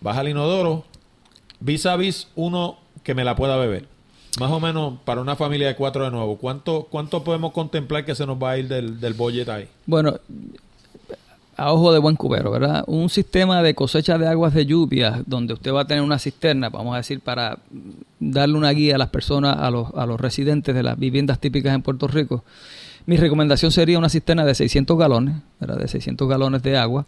baja 0.01 0.21
el 0.21 0.29
inodoro, 0.29 0.83
vis 1.59 1.85
a 1.85 1.95
vis 1.95 2.27
uno 2.35 2.77
que 3.03 3.13
me 3.13 3.23
la 3.23 3.35
pueda 3.35 3.57
beber? 3.57 3.85
Más 4.39 4.51
o 4.51 4.59
menos 4.59 4.95
para 5.03 5.21
una 5.21 5.35
familia 5.35 5.67
de 5.67 5.75
cuatro 5.75 6.03
de 6.03 6.11
nuevo, 6.11 6.37
¿cuánto, 6.37 6.87
cuánto 6.89 7.23
podemos 7.23 7.53
contemplar 7.53 8.05
que 8.05 8.15
se 8.15 8.25
nos 8.25 8.37
va 8.41 8.51
a 8.51 8.57
ir 8.57 8.67
del, 8.67 8.99
del 8.99 9.13
budget 9.13 9.49
ahí? 9.49 9.67
Bueno, 9.85 10.19
a 11.57 11.73
ojo 11.73 11.91
de 11.91 11.99
buen 11.99 12.15
cubero, 12.15 12.51
¿verdad? 12.51 12.83
Un 12.87 13.09
sistema 13.09 13.63
de 13.63 13.73
cosecha 13.73 14.17
de 14.19 14.27
aguas 14.27 14.53
de 14.53 14.65
lluvia 14.67 15.23
donde 15.25 15.55
usted 15.55 15.73
va 15.73 15.81
a 15.81 15.87
tener 15.87 16.03
una 16.03 16.19
cisterna, 16.19 16.69
vamos 16.69 16.93
a 16.93 16.97
decir, 16.97 17.19
para 17.19 17.57
darle 18.19 18.57
una 18.57 18.69
guía 18.71 18.95
a 18.95 18.97
las 18.99 19.09
personas, 19.09 19.57
a 19.57 19.71
los, 19.71 19.89
a 19.95 20.05
los 20.05 20.21
residentes 20.21 20.75
de 20.75 20.83
las 20.83 20.99
viviendas 20.99 21.39
típicas 21.39 21.73
en 21.73 21.81
Puerto 21.81 22.07
Rico. 22.07 22.43
Mi 23.07 23.17
recomendación 23.17 23.71
sería 23.71 23.97
una 23.97 24.09
cisterna 24.09 24.45
de 24.45 24.53
600 24.53 24.97
galones, 24.97 25.35
¿verdad? 25.59 25.77
De 25.77 25.87
600 25.87 26.29
galones 26.29 26.61
de 26.61 26.77
agua. 26.77 27.05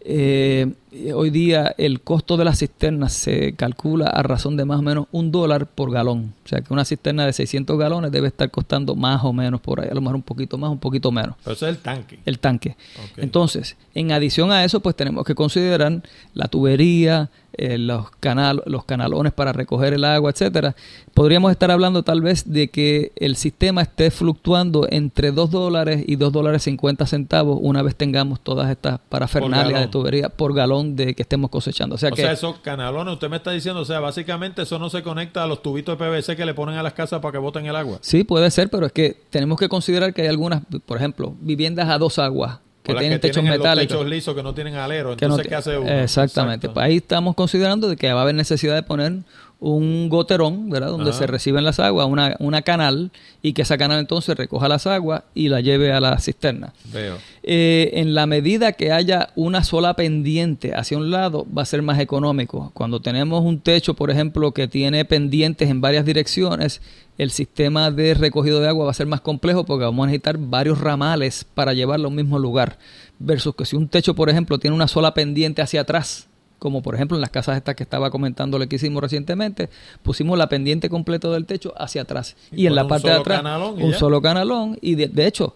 Eh, 0.00 0.72
hoy 1.14 1.30
día 1.30 1.74
el 1.76 2.00
costo 2.00 2.36
de 2.36 2.44
las 2.44 2.60
cisternas 2.60 3.12
se 3.12 3.54
calcula 3.54 4.06
a 4.06 4.22
razón 4.22 4.56
de 4.56 4.64
más 4.64 4.78
o 4.78 4.82
menos 4.82 5.06
un 5.12 5.30
dólar 5.30 5.66
por 5.66 5.90
galón. 5.90 6.34
O 6.44 6.48
sea 6.48 6.60
que 6.60 6.72
una 6.72 6.84
cisterna 6.84 7.26
de 7.26 7.32
600 7.32 7.78
galones 7.78 8.12
debe 8.12 8.28
estar 8.28 8.50
costando 8.50 8.94
más 8.94 9.24
o 9.24 9.32
menos 9.32 9.60
por 9.60 9.80
ahí, 9.80 9.88
a 9.90 9.94
lo 9.94 10.00
mejor 10.00 10.16
un 10.16 10.22
poquito 10.22 10.56
más, 10.56 10.70
un 10.70 10.78
poquito 10.78 11.10
menos 11.10 11.34
Pero 11.42 11.54
ese 11.54 11.66
es 11.68 11.76
el 11.76 11.82
tanque. 11.82 12.18
el 12.24 12.38
tanque. 12.38 12.76
Entonces, 13.16 13.76
en 13.94 14.12
adición 14.12 14.52
a 14.52 14.64
eso, 14.64 14.80
pues 14.80 14.94
tenemos 14.96 15.24
que 15.24 15.34
considerar 15.34 16.02
la 16.34 16.48
tubería, 16.48 17.30
eh, 17.58 17.76
los, 17.76 18.10
canal, 18.12 18.62
los 18.66 18.84
canalones 18.84 19.32
para 19.32 19.52
recoger 19.52 19.92
el 19.92 20.04
agua, 20.04 20.30
etcétera. 20.30 20.76
Podríamos 21.12 21.50
estar 21.50 21.70
hablando 21.70 22.04
tal 22.04 22.20
vez 22.20 22.50
de 22.50 22.68
que 22.68 23.10
el 23.16 23.34
sistema 23.34 23.82
esté 23.82 24.12
fluctuando 24.12 24.86
entre 24.90 25.32
2 25.32 25.50
dólares 25.50 26.04
y 26.06 26.16
2 26.16 26.32
dólares 26.32 26.62
50 26.62 27.04
centavos 27.06 27.58
una 27.60 27.82
vez 27.82 27.96
tengamos 27.96 28.40
todas 28.40 28.70
estas 28.70 29.00
parafernalias 29.08 29.80
de 29.80 29.88
tubería 29.88 30.28
por 30.28 30.54
galón 30.54 30.94
de 30.94 31.14
que 31.14 31.22
estemos 31.22 31.50
cosechando. 31.50 31.96
O 31.96 31.98
sea 31.98 32.10
O 32.10 32.14
que 32.14 32.22
sea, 32.22 32.32
esos 32.32 32.60
canalones, 32.60 33.14
usted 33.14 33.28
me 33.28 33.36
está 33.36 33.50
diciendo, 33.50 33.80
o 33.80 33.84
sea, 33.84 34.00
básicamente 34.00 34.62
eso 34.62 34.78
no 34.78 34.88
se 34.88 35.02
conecta 35.02 35.42
a 35.42 35.46
los 35.46 35.60
tubitos 35.60 35.98
de 35.98 36.04
PVC 36.04 36.36
que 36.36 36.46
le 36.46 36.54
ponen 36.54 36.76
a 36.76 36.82
las 36.84 36.92
casas 36.92 37.20
para 37.20 37.32
que 37.32 37.38
boten 37.38 37.66
el 37.66 37.74
agua. 37.74 37.98
Sí, 38.02 38.22
puede 38.22 38.50
ser, 38.52 38.70
pero 38.70 38.86
es 38.86 38.92
que 38.92 39.20
tenemos 39.30 39.58
que 39.58 39.68
considerar 39.68 40.14
que 40.14 40.22
hay 40.22 40.28
algunas, 40.28 40.62
por 40.86 40.96
ejemplo, 40.96 41.34
viviendas 41.40 41.88
a 41.88 41.98
dos 41.98 42.20
aguas 42.20 42.60
que 42.88 42.94
las 42.94 43.00
tienen 43.00 43.18
que 43.18 43.28
techos 43.28 43.42
tienen 43.42 43.58
metálicos. 43.58 43.92
los 43.92 43.98
techos 44.00 44.10
lisos 44.10 44.34
que 44.34 44.42
no 44.42 44.54
tienen 44.54 44.74
alero. 44.74 45.16
que 45.16 45.26
no 45.26 45.34
Entonces, 45.34 45.48
¿qué 45.48 45.54
hace 45.54 45.78
uno? 45.78 45.90
Exactamente. 45.90 46.66
Exacto. 46.66 46.74
Pues 46.74 46.86
ahí 46.86 46.96
estamos 46.96 47.34
considerando 47.34 47.88
de 47.88 47.96
que 47.96 48.12
va 48.12 48.20
a 48.20 48.22
haber 48.22 48.34
necesidad 48.34 48.74
de 48.74 48.82
poner 48.82 49.12
un 49.60 50.08
goterón, 50.08 50.70
¿verdad? 50.70 50.88
Donde 50.88 51.10
Ajá. 51.10 51.18
se 51.18 51.26
reciben 51.26 51.64
las 51.64 51.80
aguas, 51.80 52.06
una, 52.06 52.36
una 52.38 52.62
canal, 52.62 53.10
y 53.42 53.54
que 53.54 53.62
esa 53.62 53.76
canal 53.76 53.98
entonces 53.98 54.36
recoja 54.36 54.68
las 54.68 54.86
aguas 54.86 55.24
y 55.34 55.48
la 55.48 55.60
lleve 55.60 55.92
a 55.92 56.00
la 56.00 56.18
cisterna. 56.20 56.72
Veo. 56.92 57.16
Eh, 57.42 57.90
en 57.94 58.14
la 58.14 58.26
medida 58.26 58.72
que 58.72 58.92
haya 58.92 59.30
una 59.34 59.64
sola 59.64 59.94
pendiente 59.94 60.74
hacia 60.74 60.96
un 60.96 61.10
lado, 61.10 61.46
va 61.56 61.62
a 61.62 61.66
ser 61.66 61.82
más 61.82 61.98
económico. 61.98 62.70
Cuando 62.72 63.00
tenemos 63.00 63.44
un 63.44 63.60
techo, 63.60 63.94
por 63.94 64.10
ejemplo, 64.10 64.52
que 64.52 64.68
tiene 64.68 65.04
pendientes 65.04 65.68
en 65.68 65.80
varias 65.80 66.04
direcciones, 66.04 66.80
el 67.16 67.32
sistema 67.32 67.90
de 67.90 68.14
recogido 68.14 68.60
de 68.60 68.68
agua 68.68 68.84
va 68.84 68.92
a 68.92 68.94
ser 68.94 69.08
más 69.08 69.20
complejo 69.20 69.64
porque 69.64 69.84
vamos 69.84 70.04
a 70.04 70.06
necesitar 70.06 70.38
varios 70.38 70.78
ramales 70.78 71.44
para 71.54 71.74
llevarlo 71.74 72.06
a 72.06 72.10
un 72.10 72.16
mismo 72.16 72.38
lugar. 72.38 72.78
Versus 73.18 73.56
que 73.56 73.64
si 73.64 73.74
un 73.74 73.88
techo, 73.88 74.14
por 74.14 74.30
ejemplo, 74.30 74.58
tiene 74.58 74.76
una 74.76 74.86
sola 74.86 75.14
pendiente 75.14 75.60
hacia 75.60 75.80
atrás, 75.80 76.27
como 76.58 76.82
por 76.82 76.94
ejemplo 76.94 77.16
en 77.16 77.20
las 77.20 77.30
casas 77.30 77.56
estas 77.56 77.74
que 77.74 77.82
estaba 77.82 78.10
comentándole 78.10 78.68
que 78.68 78.76
hicimos 78.76 79.02
recientemente, 79.02 79.68
pusimos 80.02 80.36
la 80.38 80.48
pendiente 80.48 80.88
completa 80.88 81.28
del 81.28 81.46
techo 81.46 81.72
hacia 81.76 82.02
atrás. 82.02 82.36
Y 82.52 82.62
Y, 82.62 82.66
en 82.66 82.74
la 82.74 82.86
parte 82.86 83.08
de 83.08 83.14
atrás, 83.14 83.42
un 83.76 83.92
ya. 83.92 83.98
solo 83.98 84.20
canalón. 84.20 84.78
Y 84.80 84.94
de, 84.94 85.08
de 85.08 85.26
hecho, 85.26 85.54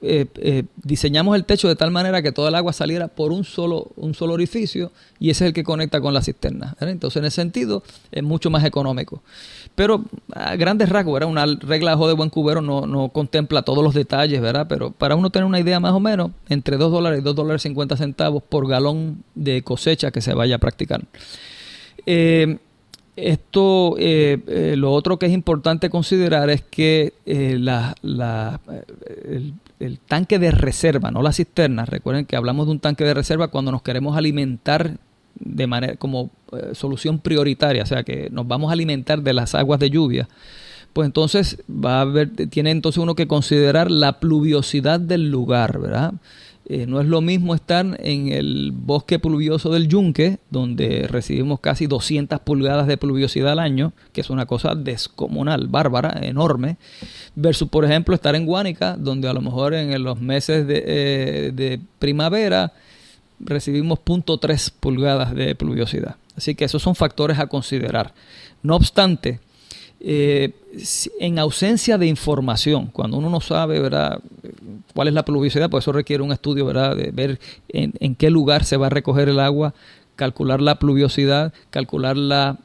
eh, 0.00 0.26
eh, 0.36 0.62
diseñamos 0.76 1.34
el 1.34 1.44
techo 1.44 1.66
de 1.66 1.74
tal 1.74 1.90
manera 1.90 2.22
que 2.22 2.30
toda 2.30 2.50
el 2.50 2.54
agua 2.54 2.72
saliera 2.72 3.08
por 3.08 3.32
un 3.32 3.42
solo, 3.44 3.88
un 3.96 4.14
solo 4.14 4.34
orificio 4.34 4.92
y 5.18 5.30
ese 5.30 5.44
es 5.44 5.48
el 5.48 5.54
que 5.54 5.64
conecta 5.64 6.00
con 6.00 6.14
la 6.14 6.22
cisterna. 6.22 6.76
Entonces, 6.80 7.18
en 7.20 7.24
ese 7.26 7.36
sentido, 7.36 7.82
es 8.12 8.22
mucho 8.22 8.48
más 8.48 8.64
económico. 8.64 9.22
Pero 9.78 10.02
a 10.34 10.56
grandes 10.56 10.88
rasgos, 10.88 11.14
¿verdad? 11.14 11.28
una 11.30 11.46
regla 11.46 11.94
de 11.94 12.12
buen 12.12 12.30
cubero 12.30 12.60
no, 12.60 12.84
no 12.88 13.10
contempla 13.10 13.62
todos 13.62 13.84
los 13.84 13.94
detalles, 13.94 14.40
¿verdad? 14.40 14.66
Pero 14.68 14.90
para 14.90 15.14
uno 15.14 15.30
tener 15.30 15.46
una 15.46 15.60
idea 15.60 15.78
más 15.78 15.92
o 15.92 16.00
menos, 16.00 16.32
entre 16.48 16.76
2 16.76 16.90
dólares 16.90 17.20
y 17.20 17.22
2 17.22 17.36
dólares 17.36 17.62
50 17.62 17.96
centavos 17.96 18.42
por 18.42 18.66
galón 18.66 19.22
de 19.36 19.62
cosecha 19.62 20.10
que 20.10 20.20
se 20.20 20.34
vaya 20.34 20.56
a 20.56 20.58
practicar. 20.58 21.02
Eh, 22.06 22.58
esto, 23.14 23.94
eh, 24.00 24.38
eh, 24.48 24.74
lo 24.76 24.90
otro 24.92 25.16
que 25.16 25.26
es 25.26 25.32
importante 25.32 25.90
considerar 25.90 26.50
es 26.50 26.62
que 26.62 27.12
eh, 27.24 27.56
la- 27.60 27.94
la- 28.02 28.60
eh, 28.72 28.82
el, 29.30 29.54
el 29.78 29.98
tanque 30.00 30.40
de 30.40 30.50
reserva, 30.50 31.12
no 31.12 31.22
la 31.22 31.32
cisterna, 31.32 31.84
recuerden 31.84 32.26
que 32.26 32.34
hablamos 32.34 32.66
de 32.66 32.72
un 32.72 32.80
tanque 32.80 33.04
de 33.04 33.14
reserva 33.14 33.46
cuando 33.46 33.70
nos 33.70 33.82
queremos 33.82 34.16
alimentar 34.16 34.98
de 35.40 35.66
manera 35.66 35.96
como 35.96 36.30
eh, 36.52 36.70
solución 36.74 37.18
prioritaria, 37.18 37.82
o 37.82 37.86
sea 37.86 38.02
que 38.02 38.28
nos 38.30 38.46
vamos 38.46 38.70
a 38.70 38.72
alimentar 38.72 39.22
de 39.22 39.32
las 39.32 39.54
aguas 39.54 39.80
de 39.80 39.90
lluvia. 39.90 40.28
Pues 40.92 41.06
entonces 41.06 41.62
va 41.68 41.98
a 41.98 42.00
haber, 42.00 42.30
tiene 42.48 42.70
entonces 42.70 43.00
uno 43.00 43.14
que 43.14 43.28
considerar 43.28 43.90
la 43.90 44.18
pluviosidad 44.20 44.98
del 44.98 45.30
lugar, 45.30 45.78
¿verdad? 45.78 46.14
Eh, 46.70 46.86
no 46.86 47.00
es 47.00 47.06
lo 47.06 47.22
mismo 47.22 47.54
estar 47.54 47.98
en 47.98 48.28
el 48.28 48.72
bosque 48.74 49.18
pluvioso 49.18 49.70
del 49.70 49.88
Yunque, 49.88 50.38
donde 50.50 51.06
recibimos 51.08 51.60
casi 51.60 51.86
200 51.86 52.40
pulgadas 52.40 52.86
de 52.86 52.98
pluviosidad 52.98 53.52
al 53.52 53.58
año, 53.58 53.94
que 54.12 54.20
es 54.20 54.28
una 54.28 54.44
cosa 54.44 54.74
descomunal, 54.74 55.68
bárbara, 55.68 56.18
enorme, 56.20 56.76
versus, 57.34 57.68
por 57.68 57.86
ejemplo, 57.86 58.14
estar 58.14 58.36
en 58.36 58.44
Guánica, 58.44 58.98
donde 58.98 59.28
a 59.28 59.32
lo 59.32 59.40
mejor 59.40 59.72
en 59.72 60.02
los 60.02 60.20
meses 60.20 60.66
de, 60.66 60.84
eh, 60.86 61.52
de 61.54 61.80
primavera 61.98 62.74
recibimos 63.40 63.98
0.3 64.00 64.72
pulgadas 64.78 65.34
de 65.34 65.54
pluviosidad. 65.54 66.16
Así 66.36 66.54
que 66.54 66.64
esos 66.64 66.82
son 66.82 66.94
factores 66.94 67.38
a 67.38 67.46
considerar. 67.46 68.14
No 68.62 68.76
obstante, 68.76 69.40
eh, 70.00 70.52
en 71.18 71.38
ausencia 71.38 71.98
de 71.98 72.06
información, 72.06 72.86
cuando 72.86 73.16
uno 73.16 73.30
no 73.30 73.40
sabe 73.40 73.80
¿verdad? 73.80 74.20
cuál 74.94 75.08
es 75.08 75.14
la 75.14 75.24
pluviosidad, 75.24 75.68
pues 75.70 75.84
eso 75.84 75.92
requiere 75.92 76.22
un 76.22 76.32
estudio 76.32 76.64
¿verdad? 76.64 76.96
de 76.96 77.10
ver 77.10 77.40
en 77.68 78.14
qué 78.14 78.30
lugar 78.30 78.64
se 78.64 78.76
va 78.76 78.86
a 78.86 78.90
recoger 78.90 79.28
el 79.28 79.40
agua, 79.40 79.74
calcular 80.18 80.60
la 80.60 80.80
pluviosidad, 80.80 81.54
calcular 81.70 82.16
la, 82.16 82.58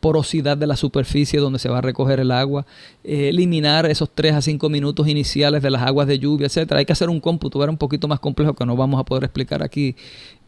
porosidad 0.00 0.56
de 0.56 0.66
la 0.66 0.74
superficie 0.74 1.38
donde 1.38 1.60
se 1.60 1.68
va 1.68 1.78
a 1.78 1.80
recoger 1.80 2.18
el 2.18 2.32
agua, 2.32 2.66
eh, 3.04 3.28
eliminar 3.28 3.86
esos 3.86 4.10
3 4.12 4.34
a 4.34 4.42
5 4.42 4.68
minutos 4.68 5.06
iniciales 5.06 5.62
de 5.62 5.70
las 5.70 5.82
aguas 5.82 6.08
de 6.08 6.18
lluvia, 6.18 6.48
etcétera. 6.48 6.80
Hay 6.80 6.84
que 6.84 6.92
hacer 6.92 7.08
un 7.08 7.20
cómputo 7.20 7.60
¿verdad? 7.60 7.70
un 7.70 7.78
poquito 7.78 8.08
más 8.08 8.18
complejo 8.18 8.54
que 8.54 8.66
no 8.66 8.74
vamos 8.74 9.00
a 9.00 9.04
poder 9.04 9.22
explicar 9.22 9.62
aquí 9.62 9.94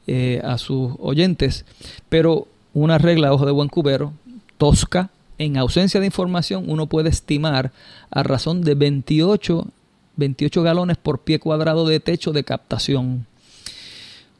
eh, 0.08 0.42
a 0.42 0.58
sus 0.58 0.94
oyentes, 0.98 1.64
pero 2.08 2.48
una 2.72 2.98
regla, 2.98 3.32
ojo 3.32 3.46
de 3.46 3.52
buen 3.52 3.68
cubero, 3.68 4.12
tosca, 4.58 5.10
en 5.38 5.56
ausencia 5.56 6.00
de 6.00 6.06
información, 6.06 6.64
uno 6.66 6.88
puede 6.88 7.10
estimar 7.10 7.70
a 8.10 8.24
razón 8.24 8.62
de 8.62 8.74
28, 8.74 9.68
28 10.16 10.62
galones 10.64 10.96
por 10.96 11.20
pie 11.20 11.38
cuadrado 11.38 11.86
de 11.86 12.00
techo 12.00 12.32
de 12.32 12.42
captación. 12.42 13.24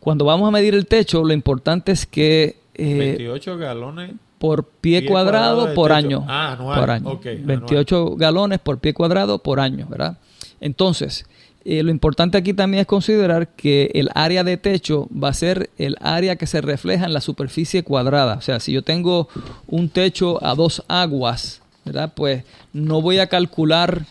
Cuando 0.04 0.26
vamos 0.26 0.46
a 0.46 0.50
medir 0.50 0.74
el 0.74 0.86
techo, 0.86 1.24
lo 1.24 1.32
importante 1.32 1.92
es 1.92 2.04
que 2.04 2.56
eh, 2.74 2.98
28 3.16 3.56
galones. 3.56 4.10
por 4.38 4.64
pie, 4.64 5.00
Pie 5.00 5.08
cuadrado, 5.08 5.72
por 5.72 5.88
techo. 5.90 5.96
año. 5.96 6.24
Ah, 6.28 6.52
anual. 6.52 6.80
Por 6.80 6.90
año. 6.90 7.08
Ok, 7.10 7.26
anual. 7.26 7.46
28 7.46 8.16
galones 8.16 8.58
por 8.58 8.78
pie 8.80 8.92
cuadrado 8.92 9.38
por 9.38 9.60
año, 9.60 9.86
¿verdad? 9.88 10.18
Entonces, 10.60 11.24
eh, 11.64 11.82
lo 11.82 11.90
importante 11.90 12.36
aquí 12.36 12.52
también 12.52 12.82
es 12.82 12.86
considerar 12.86 13.48
que 13.48 13.90
el 13.94 14.10
área 14.14 14.44
de 14.44 14.58
techo 14.58 15.08
va 15.10 15.28
a 15.30 15.32
ser 15.32 15.70
el 15.78 15.96
área 16.02 16.36
que 16.36 16.46
se 16.46 16.60
refleja 16.60 17.06
en 17.06 17.14
la 17.14 17.22
superficie 17.22 17.82
cuadrada. 17.82 18.34
O 18.34 18.40
sea, 18.42 18.60
si 18.60 18.72
yo 18.72 18.82
tengo 18.82 19.28
un 19.66 19.88
techo 19.88 20.44
a 20.44 20.54
dos 20.54 20.82
aguas, 20.88 21.62
¿verdad? 21.86 22.12
Pues 22.14 22.44
no 22.74 23.00
voy 23.00 23.20
a 23.20 23.28
calcular 23.28 24.04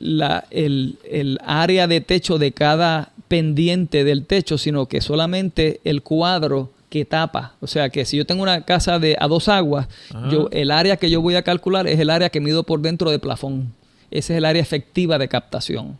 la, 0.00 0.44
el, 0.50 0.98
el 1.08 1.38
área 1.46 1.86
de 1.86 2.00
techo 2.00 2.36
de 2.38 2.50
cada 2.50 3.11
pendiente 3.32 4.04
del 4.04 4.26
techo, 4.26 4.58
sino 4.58 4.84
que 4.84 5.00
solamente 5.00 5.80
el 5.84 6.02
cuadro 6.02 6.70
que 6.90 7.06
tapa. 7.06 7.54
O 7.62 7.66
sea 7.66 7.88
que 7.88 8.04
si 8.04 8.18
yo 8.18 8.26
tengo 8.26 8.42
una 8.42 8.66
casa 8.66 8.98
de 8.98 9.16
a 9.18 9.26
dos 9.26 9.48
aguas, 9.48 9.88
Ajá. 10.10 10.28
yo, 10.28 10.50
el 10.52 10.70
área 10.70 10.98
que 10.98 11.08
yo 11.08 11.22
voy 11.22 11.36
a 11.36 11.42
calcular 11.42 11.86
es 11.86 11.98
el 11.98 12.10
área 12.10 12.28
que 12.28 12.40
mido 12.40 12.64
por 12.64 12.82
dentro 12.82 13.10
de 13.10 13.18
plafón. 13.18 13.72
Ese 14.10 14.34
es 14.34 14.36
el 14.36 14.44
área 14.44 14.60
efectiva 14.60 15.16
de 15.16 15.28
captación. 15.28 15.96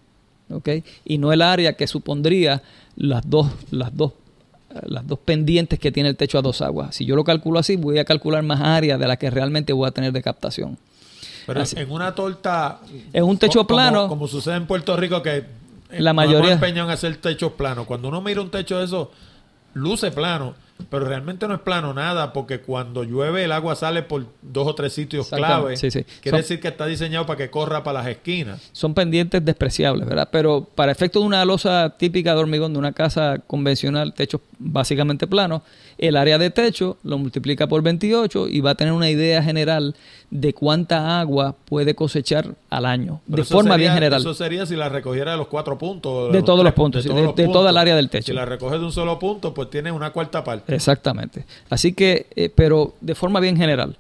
¿ok? 0.50 0.68
Y 1.06 1.16
no 1.16 1.32
el 1.32 1.40
área 1.40 1.72
que 1.72 1.86
supondría 1.86 2.62
las 2.96 3.22
dos, 3.30 3.48
las 3.70 3.96
dos 3.96 4.12
las 4.86 5.06
dos 5.06 5.18
pendientes 5.18 5.78
que 5.78 5.90
tiene 5.90 6.10
el 6.10 6.16
techo 6.16 6.36
a 6.36 6.42
dos 6.42 6.60
aguas. 6.60 6.94
Si 6.94 7.06
yo 7.06 7.16
lo 7.16 7.24
calculo 7.24 7.58
así, 7.58 7.76
voy 7.76 7.98
a 7.98 8.04
calcular 8.04 8.42
más 8.42 8.60
área 8.60 8.98
de 8.98 9.06
la 9.06 9.16
que 9.16 9.30
realmente 9.30 9.72
voy 9.72 9.88
a 9.88 9.90
tener 9.90 10.12
de 10.12 10.22
captación. 10.22 10.76
Pero 11.46 11.62
en 11.76 11.90
una 11.90 12.14
torta... 12.14 12.80
En 13.12 13.24
un 13.24 13.38
techo 13.38 13.66
plano... 13.66 14.08
Como 14.08 14.28
sucede 14.28 14.56
en 14.56 14.66
Puerto 14.66 14.94
Rico 14.98 15.22
que... 15.22 15.61
La 15.98 16.12
mayoría... 16.12 16.52
empeñan 16.52 16.86
en 16.86 16.92
hacer 16.92 17.16
techos 17.16 17.52
planos. 17.52 17.86
Cuando 17.86 18.08
uno 18.08 18.20
mira 18.20 18.40
un 18.40 18.50
techo 18.50 18.78
de 18.78 18.84
eso, 18.84 19.10
luce 19.74 20.10
plano 20.10 20.54
pero 20.90 21.06
realmente 21.06 21.46
no 21.48 21.54
es 21.54 21.60
plano 21.60 21.94
nada, 21.94 22.32
porque 22.32 22.60
cuando 22.60 23.04
llueve 23.04 23.44
el 23.44 23.52
agua 23.52 23.76
sale 23.76 24.02
por 24.02 24.26
dos 24.42 24.66
o 24.66 24.74
tres 24.74 24.92
sitios 24.92 25.28
clave. 25.28 25.74
Quiere 26.20 26.38
decir 26.38 26.60
que 26.60 26.68
está 26.68 26.86
diseñado 26.86 27.26
para 27.26 27.36
que 27.36 27.50
corra 27.50 27.82
para 27.82 28.00
las 28.00 28.08
esquinas. 28.08 28.70
Son 28.72 28.94
pendientes 28.94 29.44
despreciables, 29.44 30.06
¿verdad? 30.06 30.28
Pero 30.30 30.68
para 30.74 30.92
efecto 30.92 31.20
de 31.20 31.26
una 31.26 31.44
losa 31.44 31.94
típica 31.96 32.34
de 32.34 32.40
hormigón 32.40 32.72
de 32.72 32.78
una 32.78 32.92
casa 32.92 33.38
convencional, 33.46 34.14
techo 34.14 34.40
básicamente 34.58 35.26
plano, 35.26 35.62
el 36.02 36.16
área 36.16 36.36
de 36.36 36.50
techo 36.50 36.98
lo 37.04 37.16
multiplica 37.16 37.68
por 37.68 37.80
28 37.80 38.48
y 38.48 38.60
va 38.60 38.70
a 38.70 38.74
tener 38.74 38.92
una 38.92 39.08
idea 39.08 39.40
general 39.40 39.94
de 40.30 40.52
cuánta 40.52 41.20
agua 41.20 41.54
puede 41.64 41.94
cosechar 41.94 42.56
al 42.70 42.86
año, 42.86 43.20
de 43.26 43.44
forma 43.44 43.76
bien 43.76 43.94
general. 43.94 44.20
Eso 44.20 44.34
sería 44.34 44.66
si 44.66 44.74
la 44.74 44.88
recogiera 44.88 45.30
de 45.30 45.36
los 45.36 45.46
cuatro 45.46 45.78
puntos. 45.78 46.32
De, 46.32 46.42
todos 46.42 46.64
los 46.64 46.72
puntos, 46.72 47.04
de, 47.04 47.48
toda 47.48 47.70
el 47.70 47.76
área 47.76 47.94
del 47.94 48.10
techo. 48.10 48.26
Si 48.26 48.32
la 48.32 48.44
recoge 48.44 48.80
de 48.80 48.84
un 48.84 48.90
solo 48.90 49.16
punto, 49.20 49.54
pues 49.54 49.70
tiene 49.70 49.92
una 49.92 50.10
cuarta 50.10 50.42
parte. 50.42 50.74
Exactamente. 50.74 51.44
Así 51.70 51.92
que, 51.92 52.26
eh, 52.34 52.50
pero 52.52 52.94
de 53.00 53.14
forma 53.14 53.38
bien 53.38 53.56
general 53.56 53.96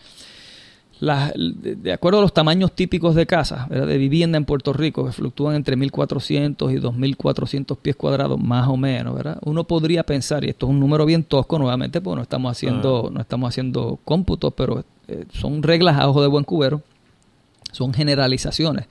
de 1.02 1.92
acuerdo 1.92 2.20
a 2.20 2.22
los 2.22 2.32
tamaños 2.32 2.72
típicos 2.76 3.16
de 3.16 3.26
casa, 3.26 3.66
de 3.68 3.98
vivienda 3.98 4.38
en 4.38 4.44
Puerto 4.44 4.72
Rico, 4.72 5.04
que 5.04 5.10
fluctúan 5.10 5.56
entre 5.56 5.76
1.400 5.76 6.72
y 6.72 6.80
2.400 6.80 7.76
pies 7.78 7.96
cuadrados, 7.96 8.40
más 8.40 8.68
o 8.68 8.76
menos, 8.76 9.12
¿verdad? 9.14 9.38
Uno 9.42 9.64
podría 9.64 10.04
pensar, 10.04 10.44
y 10.44 10.50
esto 10.50 10.66
es 10.66 10.70
un 10.70 10.78
número 10.78 11.04
bien 11.04 11.24
tosco 11.24 11.58
nuevamente, 11.58 12.00
porque 12.00 12.16
no 12.16 12.22
estamos 12.22 12.52
haciendo, 12.52 13.06
ah. 13.08 13.10
no 13.12 13.20
estamos 13.20 13.48
haciendo 13.48 13.98
cómputos, 14.04 14.54
pero 14.56 14.84
eh, 15.08 15.24
son 15.32 15.64
reglas 15.64 15.98
a 15.98 16.08
ojo 16.08 16.22
de 16.22 16.28
buen 16.28 16.44
cubero, 16.44 16.82
son 17.72 17.92
generalizaciones. 17.92 18.86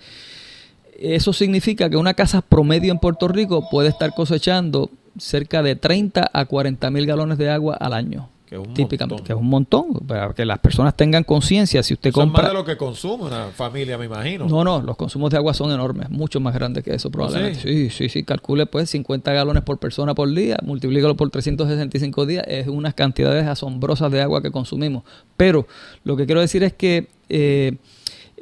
Eso 1.00 1.32
significa 1.32 1.90
que 1.90 1.96
una 1.96 2.14
casa 2.14 2.42
promedio 2.42 2.92
en 2.92 3.00
Puerto 3.00 3.30
Rico 3.30 3.70
puede 3.70 3.88
estar 3.88 4.14
cosechando 4.14 4.92
cerca 5.18 5.64
de 5.64 5.78
30 5.78 6.30
a 6.34 6.46
40 6.46 6.92
mil 6.92 7.06
galones 7.06 7.38
de 7.38 7.50
agua 7.50 7.76
al 7.76 7.94
año 7.94 8.30
que 8.52 8.58
es 8.58 8.68
un 8.68 8.74
típicamente, 8.74 9.14
montón. 9.14 9.26
que 9.26 9.32
es 9.32 9.40
un 9.40 9.48
montón, 9.48 9.94
para 10.06 10.34
que 10.34 10.44
las 10.44 10.60
personas 10.60 10.94
tengan 10.98 11.24
conciencia. 11.24 11.82
Si 11.84 11.94
usted 11.94 12.12
compra. 12.12 12.42
Es 12.42 12.44
más 12.44 12.52
de 12.52 12.58
lo 12.60 12.66
que 12.66 12.76
consume 12.76 13.24
una 13.24 13.46
familia, 13.48 13.98
me 13.98 14.04
imagino. 14.08 14.46
No, 14.46 14.66
no, 14.66 14.82
los 14.82 14.98
consumos 14.98 15.32
de 15.32 15.38
agua 15.38 15.54
son 15.54 15.72
enormes, 15.72 16.10
mucho 16.10 16.42
más 16.42 16.54
grandes 16.54 16.84
que 16.84 16.94
eso, 16.94 17.08
¿Ah, 17.08 17.12
probablemente. 17.14 17.62
sí? 17.62 17.90
sí, 17.90 18.10
sí, 18.10 18.24
calcule 18.24 18.66
pues 18.66 18.90
50 18.90 19.32
galones 19.32 19.64
por 19.64 19.78
persona 19.78 20.14
por 20.14 20.30
día, 20.36 20.58
multiplícalo 20.64 21.16
por 21.16 21.30
365 21.30 22.26
días, 22.26 22.44
es 22.46 22.68
unas 22.68 22.94
cantidades 22.94 23.48
asombrosas 23.48 24.12
de 24.12 24.22
agua 24.22 24.42
que 24.42 24.52
consumimos. 24.52 25.04
Pero 25.38 25.66
lo 26.04 26.18
que 26.18 26.26
quiero 26.26 26.42
decir 26.42 26.62
es 26.64 26.74
que. 26.74 27.08
Eh, 27.30 27.78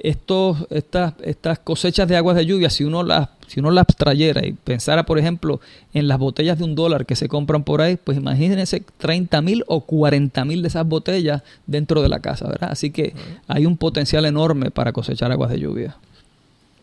estos, 0.01 0.65
estas, 0.69 1.13
estas 1.23 1.59
cosechas 1.59 2.07
de 2.07 2.17
aguas 2.17 2.35
de 2.35 2.45
lluvia, 2.45 2.69
si 2.69 2.83
uno 2.83 3.03
las 3.03 3.29
si 3.49 3.59
uno 3.59 3.71
las 3.71 3.87
trayera 3.87 4.45
y 4.45 4.53
pensara, 4.53 5.07
por 5.07 5.17
ejemplo, 5.17 5.59
en 5.95 6.07
las 6.07 6.19
botellas 6.19 6.59
de 6.59 6.65
un 6.65 6.75
dólar 6.75 7.07
que 7.07 7.15
se 7.15 7.27
compran 7.27 7.63
por 7.63 7.81
ahí, 7.81 7.97
pues 7.97 8.15
imagínense 8.19 8.83
30 8.99 9.41
mil 9.41 9.63
o 9.65 9.81
40 9.81 10.45
mil 10.45 10.61
de 10.61 10.67
esas 10.67 10.87
botellas 10.87 11.41
dentro 11.65 12.03
de 12.03 12.09
la 12.09 12.19
casa, 12.19 12.47
¿verdad? 12.47 12.69
Así 12.71 12.91
que 12.91 13.15
hay 13.47 13.65
un 13.65 13.75
potencial 13.75 14.25
enorme 14.25 14.69
para 14.69 14.93
cosechar 14.93 15.31
aguas 15.31 15.49
de 15.49 15.59
lluvia. 15.59 15.97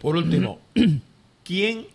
Por 0.01 0.16
último, 0.16 0.59
¿quién, 1.44 1.86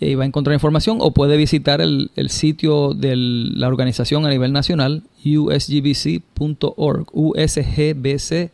y 0.00 0.14
va 0.14 0.22
a 0.22 0.26
encontrar 0.26 0.54
información 0.54 0.98
o 1.00 1.12
puede 1.12 1.36
visitar 1.36 1.80
el, 1.80 2.12
el 2.14 2.30
sitio 2.30 2.94
de 2.94 3.16
la 3.16 3.66
organización 3.68 4.24
a 4.26 4.30
nivel 4.30 4.52
nacional, 4.52 5.02
usgbc.org, 5.24 7.06
usgbc.org, 7.12 8.48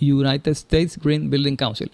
United 0.00 0.52
States 0.52 0.98
Green 0.98 1.30
Building 1.30 1.56
Council 1.56 1.90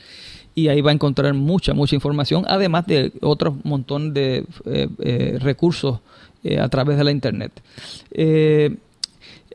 y 0.55 0.69
ahí 0.69 0.81
va 0.81 0.91
a 0.91 0.95
encontrar 0.95 1.35
mucha, 1.35 1.75
mucha 1.75 1.95
información, 1.95 2.45
además 2.47 2.87
de 2.87 3.13
otro 3.21 3.59
montón 3.65 4.15
de 4.15 4.45
eh, 4.67 4.89
eh, 5.01 5.39
recursos 5.41 6.01
eh, 6.45 6.61
a 6.61 6.69
través 6.69 6.97
de 6.97 7.05
la 7.05 7.11
Internet. 7.11 7.53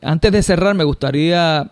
antes 0.02 0.32
de 0.32 0.44
cerrar, 0.44 0.76
me 0.76 0.84
gustaría 0.84 1.72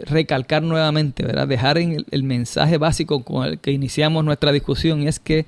recalcar 0.00 0.62
nuevamente, 0.62 1.24
¿verdad? 1.24 1.46
dejar 1.46 1.78
en 1.78 1.92
el, 1.92 2.06
el, 2.10 2.22
mensaje 2.22 2.76
básico 2.76 3.24
con 3.24 3.46
el 3.46 3.58
que 3.58 3.70
iniciamos 3.70 4.24
nuestra 4.24 4.52
discusión, 4.52 5.02
y 5.02 5.08
es 5.08 5.20
que 5.20 5.46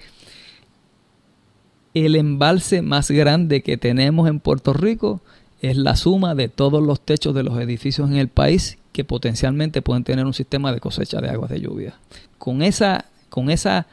el 1.95 2.17
embalse 2.17 2.81
más 2.81 3.11
grande 3.11 3.63
que 3.63 3.77
tenemos 3.77 4.29
en 4.29 4.41
Puerto 4.41 4.73
Rico 4.73 5.21
es 5.63 5.77
la 5.77 5.97
suma 5.97 6.35
de 6.35 6.49
todos 6.49 6.83
los 6.83 7.01
techos 7.01 7.35
de 7.35 7.45
los 7.45 7.59
edificios 7.59 8.11
en 8.11 8.17
el 8.17 8.29
país 8.29 8.79
que 8.93 9.05
potencialmente 9.05 9.81
pueden 9.81 10.05
tener 10.05 10.27
un 10.27 10.35
sistema 10.35 10.73
de 10.73 10.81
cosecha 10.81 11.21
de 11.21 11.31
aguas 11.31 11.51
de 11.51 11.61
lluvia. 11.61 11.95
Con 12.37 12.63
esa, 12.63 13.07
con 13.31 13.49
esa, 13.49 13.87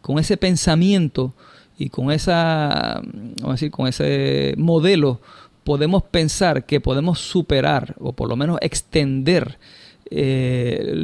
con 0.00 0.18
ese 0.18 0.36
pensamiento 0.36 1.34
y 1.76 1.90
con 1.90 2.12
esa, 2.12 3.02
vamos 3.02 3.48
a 3.48 3.52
decir, 3.52 3.70
con 3.72 3.88
ese 3.88 4.54
modelo, 4.56 5.20
podemos 5.64 6.04
pensar 6.04 6.64
que 6.64 6.80
podemos 6.80 7.18
superar 7.18 7.96
o 7.98 8.12
por 8.12 8.28
lo 8.28 8.36
menos 8.36 8.58
extender 8.62 9.58
eh, 10.10 10.94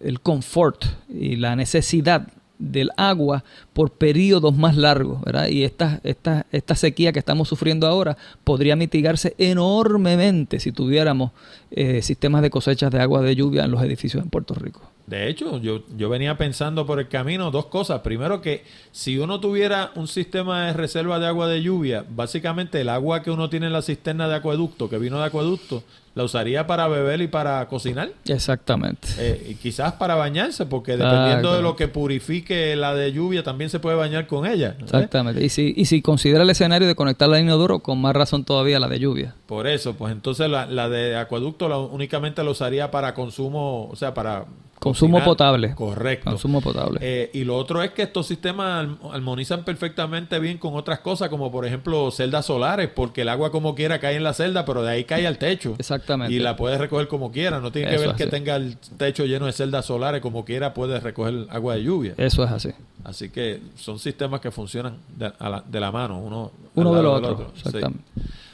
el 0.00 0.20
confort 0.22 0.84
y 1.08 1.36
la 1.36 1.56
necesidad 1.56 2.28
del 2.58 2.90
agua 2.96 3.44
por 3.72 3.90
periodos 3.92 4.56
más 4.56 4.76
largos, 4.76 5.20
¿verdad? 5.22 5.48
Y 5.48 5.64
esta, 5.64 6.00
esta, 6.04 6.46
esta 6.52 6.74
sequía 6.74 7.12
que 7.12 7.18
estamos 7.18 7.48
sufriendo 7.48 7.86
ahora 7.86 8.16
podría 8.44 8.76
mitigarse 8.76 9.34
enormemente 9.38 10.60
si 10.60 10.72
tuviéramos 10.72 11.32
eh, 11.70 12.02
sistemas 12.02 12.42
de 12.42 12.50
cosechas 12.50 12.90
de 12.90 13.00
agua 13.00 13.22
de 13.22 13.34
lluvia 13.34 13.64
en 13.64 13.70
los 13.70 13.82
edificios 13.82 14.22
en 14.22 14.30
Puerto 14.30 14.54
Rico. 14.54 14.93
De 15.06 15.28
hecho, 15.28 15.58
yo, 15.58 15.82
yo 15.96 16.08
venía 16.08 16.38
pensando 16.38 16.86
por 16.86 16.98
el 16.98 17.08
camino 17.08 17.50
dos 17.50 17.66
cosas. 17.66 18.00
Primero 18.00 18.40
que 18.40 18.64
si 18.90 19.18
uno 19.18 19.38
tuviera 19.38 19.92
un 19.96 20.08
sistema 20.08 20.66
de 20.66 20.72
reserva 20.72 21.18
de 21.18 21.26
agua 21.26 21.46
de 21.46 21.62
lluvia, 21.62 22.04
básicamente 22.08 22.80
el 22.80 22.88
agua 22.88 23.22
que 23.22 23.30
uno 23.30 23.50
tiene 23.50 23.66
en 23.66 23.72
la 23.72 23.82
cisterna 23.82 24.28
de 24.28 24.36
acueducto, 24.36 24.88
que 24.88 24.98
vino 24.98 25.18
de 25.18 25.24
acueducto, 25.24 25.82
la 26.14 26.22
usaría 26.22 26.66
para 26.66 26.86
beber 26.88 27.20
y 27.20 27.26
para 27.26 27.66
cocinar. 27.66 28.12
Exactamente. 28.26 29.08
Eh, 29.18 29.48
y 29.50 29.54
quizás 29.56 29.94
para 29.94 30.14
bañarse, 30.14 30.64
porque 30.64 30.96
dependiendo 30.96 31.54
de 31.54 31.60
lo 31.60 31.76
que 31.76 31.88
purifique 31.88 32.76
la 32.76 32.94
de 32.94 33.12
lluvia, 33.12 33.42
también 33.42 33.68
se 33.68 33.80
puede 33.80 33.96
bañar 33.96 34.26
con 34.26 34.46
ella. 34.46 34.76
Exactamente. 34.80 35.44
Y 35.44 35.48
si, 35.48 35.74
y 35.76 35.84
si 35.86 36.02
considera 36.02 36.44
el 36.44 36.50
escenario 36.50 36.86
de 36.86 36.94
conectar 36.94 37.28
la 37.28 37.40
inodoro, 37.40 37.80
con 37.80 38.00
más 38.00 38.14
razón 38.14 38.44
todavía 38.44 38.78
la 38.78 38.88
de 38.88 39.00
lluvia. 39.00 39.34
Por 39.46 39.66
eso, 39.66 39.94
pues 39.94 40.12
entonces 40.12 40.48
la, 40.48 40.66
la 40.66 40.88
de 40.88 41.16
acueducto 41.16 41.68
la, 41.68 41.78
únicamente 41.78 42.42
la 42.42 42.50
usaría 42.50 42.90
para 42.90 43.12
consumo, 43.12 43.88
o 43.90 43.96
sea, 43.96 44.14
para 44.14 44.46
Consumo 44.84 45.14
cocinar. 45.18 45.24
potable. 45.24 45.74
Correcto. 45.74 46.30
Consumo 46.30 46.60
potable. 46.60 47.00
Eh, 47.02 47.30
y 47.32 47.42
lo 47.44 47.56
otro 47.56 47.82
es 47.82 47.90
que 47.90 48.02
estos 48.02 48.26
sistemas 48.28 48.84
arm- 48.86 48.98
armonizan 49.12 49.64
perfectamente 49.64 50.38
bien 50.38 50.58
con 50.58 50.74
otras 50.76 51.00
cosas, 51.00 51.28
como 51.28 51.50
por 51.50 51.66
ejemplo 51.66 52.10
celdas 52.12 52.46
solares, 52.46 52.88
porque 52.88 53.22
el 53.22 53.28
agua 53.30 53.50
como 53.50 53.74
quiera 53.74 53.98
cae 53.98 54.16
en 54.16 54.22
la 54.22 54.32
celda, 54.34 54.64
pero 54.64 54.82
de 54.82 54.90
ahí 54.92 55.04
cae 55.04 55.26
al 55.26 55.38
techo. 55.38 55.74
Exactamente. 55.78 56.32
Y 56.32 56.38
la 56.38 56.54
puedes 56.56 56.78
recoger 56.78 57.08
como 57.08 57.32
quiera. 57.32 57.58
No 57.60 57.72
tiene 57.72 57.90
que 57.90 57.98
ver 57.98 58.14
que 58.14 58.26
tenga 58.28 58.56
el 58.56 58.76
techo 58.96 59.24
lleno 59.24 59.46
de 59.46 59.52
celdas 59.52 59.86
solares, 59.86 60.20
como 60.20 60.44
quiera 60.44 60.72
puedes 60.74 61.02
recoger 61.02 61.46
agua 61.50 61.74
de 61.74 61.82
lluvia. 61.82 62.14
Eso 62.16 62.44
es 62.44 62.50
así. 62.50 62.70
Así 63.02 63.28
que 63.30 63.60
son 63.76 63.98
sistemas 63.98 64.40
que 64.40 64.50
funcionan 64.50 64.96
de, 65.16 65.32
la, 65.40 65.62
de 65.66 65.80
la 65.80 65.90
mano, 65.92 66.18
uno, 66.18 66.52
Uno 66.74 66.90
al 66.90 66.96
de 66.96 67.02
lado 67.02 67.20
lo 67.20 67.26
del 67.26 67.30
otro. 67.34 67.50
Sí. 67.54 67.62
Exactamente. 67.66 68.04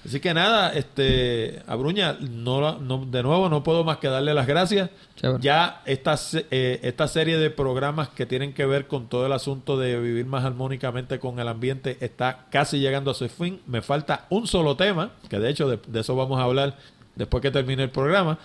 Así 0.04 0.18
que 0.18 0.32
nada, 0.32 0.72
este, 0.72 1.62
Abruña, 1.66 2.16
no, 2.20 2.78
no- 2.78 3.04
de 3.04 3.22
nuevo 3.22 3.48
no 3.50 3.62
puedo 3.62 3.84
más 3.84 3.98
que 3.98 4.08
darle 4.08 4.32
las 4.32 4.46
gracias. 4.46 4.88
Chévere. 5.16 5.42
Ya 5.42 5.82
esta, 5.84 6.18
eh, 6.50 6.80
esta 6.82 7.06
serie 7.06 7.36
de 7.36 7.50
programas 7.50 8.08
que 8.08 8.24
tienen 8.24 8.54
que 8.54 8.64
ver 8.64 8.86
con 8.86 9.08
todo 9.08 9.26
el 9.26 9.32
asunto 9.32 9.78
de 9.78 10.00
vivir 10.00 10.24
más 10.24 10.44
armónicamente 10.44 11.18
con 11.18 11.38
el 11.38 11.48
ambiente 11.48 11.98
está 12.00 12.46
casi 12.50 12.78
llegando 12.78 13.10
a 13.10 13.14
su 13.14 13.28
fin. 13.28 13.60
Me 13.66 13.82
falta 13.82 14.26
un 14.30 14.46
solo 14.46 14.74
tema, 14.76 15.10
que 15.28 15.38
de 15.38 15.50
hecho 15.50 15.68
de, 15.68 15.78
de 15.86 16.00
eso 16.00 16.16
vamos 16.16 16.40
a 16.40 16.44
hablar 16.44 16.78
después 17.16 17.42
que 17.42 17.50
termine 17.50 17.82
el 17.82 17.90
programa. 17.90 18.38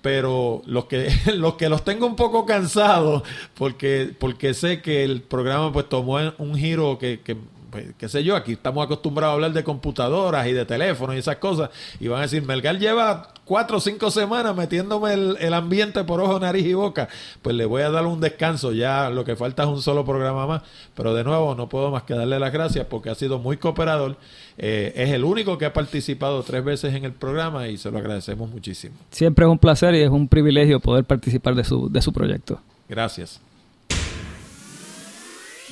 Pero 0.00 0.62
los 0.66 0.86
que, 0.86 1.08
los 1.36 1.54
que 1.54 1.68
los 1.68 1.84
tengo 1.84 2.06
un 2.06 2.16
poco 2.16 2.44
cansados, 2.46 3.22
porque, 3.54 4.10
porque 4.18 4.54
sé 4.54 4.80
que 4.82 5.04
el 5.04 5.20
programa 5.22 5.72
pues 5.72 5.88
tomó 5.88 6.18
un 6.38 6.56
giro 6.56 6.98
que, 6.98 7.20
que 7.20 7.36
pues, 7.72 7.86
qué 7.98 8.08
sé 8.08 8.22
yo, 8.22 8.36
aquí 8.36 8.52
estamos 8.52 8.84
acostumbrados 8.84 9.32
a 9.32 9.34
hablar 9.34 9.52
de 9.52 9.64
computadoras 9.64 10.46
y 10.46 10.52
de 10.52 10.64
teléfonos 10.64 11.16
y 11.16 11.18
esas 11.18 11.38
cosas, 11.38 11.70
y 11.98 12.06
van 12.06 12.20
a 12.20 12.22
decir, 12.22 12.44
Melgar 12.44 12.78
lleva 12.78 13.34
cuatro 13.44 13.78
o 13.78 13.80
cinco 13.80 14.12
semanas 14.12 14.54
metiéndome 14.54 15.14
el, 15.14 15.36
el 15.40 15.54
ambiente 15.54 16.04
por 16.04 16.20
ojo, 16.20 16.38
nariz 16.38 16.64
y 16.64 16.74
boca, 16.74 17.08
pues 17.42 17.56
le 17.56 17.64
voy 17.64 17.82
a 17.82 17.90
dar 17.90 18.06
un 18.06 18.20
descanso, 18.20 18.72
ya 18.72 19.10
lo 19.10 19.24
que 19.24 19.34
falta 19.34 19.64
es 19.64 19.68
un 19.68 19.82
solo 19.82 20.04
programa 20.04 20.46
más, 20.46 20.62
pero 20.94 21.14
de 21.14 21.24
nuevo 21.24 21.56
no 21.56 21.68
puedo 21.68 21.90
más 21.90 22.04
que 22.04 22.14
darle 22.14 22.38
las 22.38 22.52
gracias 22.52 22.86
porque 22.86 23.10
ha 23.10 23.16
sido 23.16 23.40
muy 23.40 23.56
cooperador, 23.56 24.16
Eh, 24.58 24.92
es 24.94 25.10
el 25.10 25.24
único 25.24 25.56
que 25.56 25.64
ha 25.64 25.72
participado 25.72 26.42
tres 26.42 26.62
veces 26.62 26.94
en 26.94 27.06
el 27.06 27.12
programa 27.12 27.68
y 27.68 27.78
se 27.78 27.90
lo 27.90 27.96
agradecemos 27.96 28.50
muchísimo. 28.50 28.94
Siempre 29.10 29.46
es 29.46 29.50
un 29.50 29.58
placer 29.58 29.94
y 29.94 30.02
es 30.02 30.10
un 30.10 30.28
privilegio 30.28 30.78
poder 30.78 31.04
participar 31.04 31.54
de 31.54 31.64
su, 31.64 31.88
de 31.88 32.02
su 32.02 32.12
proyecto. 32.12 32.60
Gracias. 32.86 33.40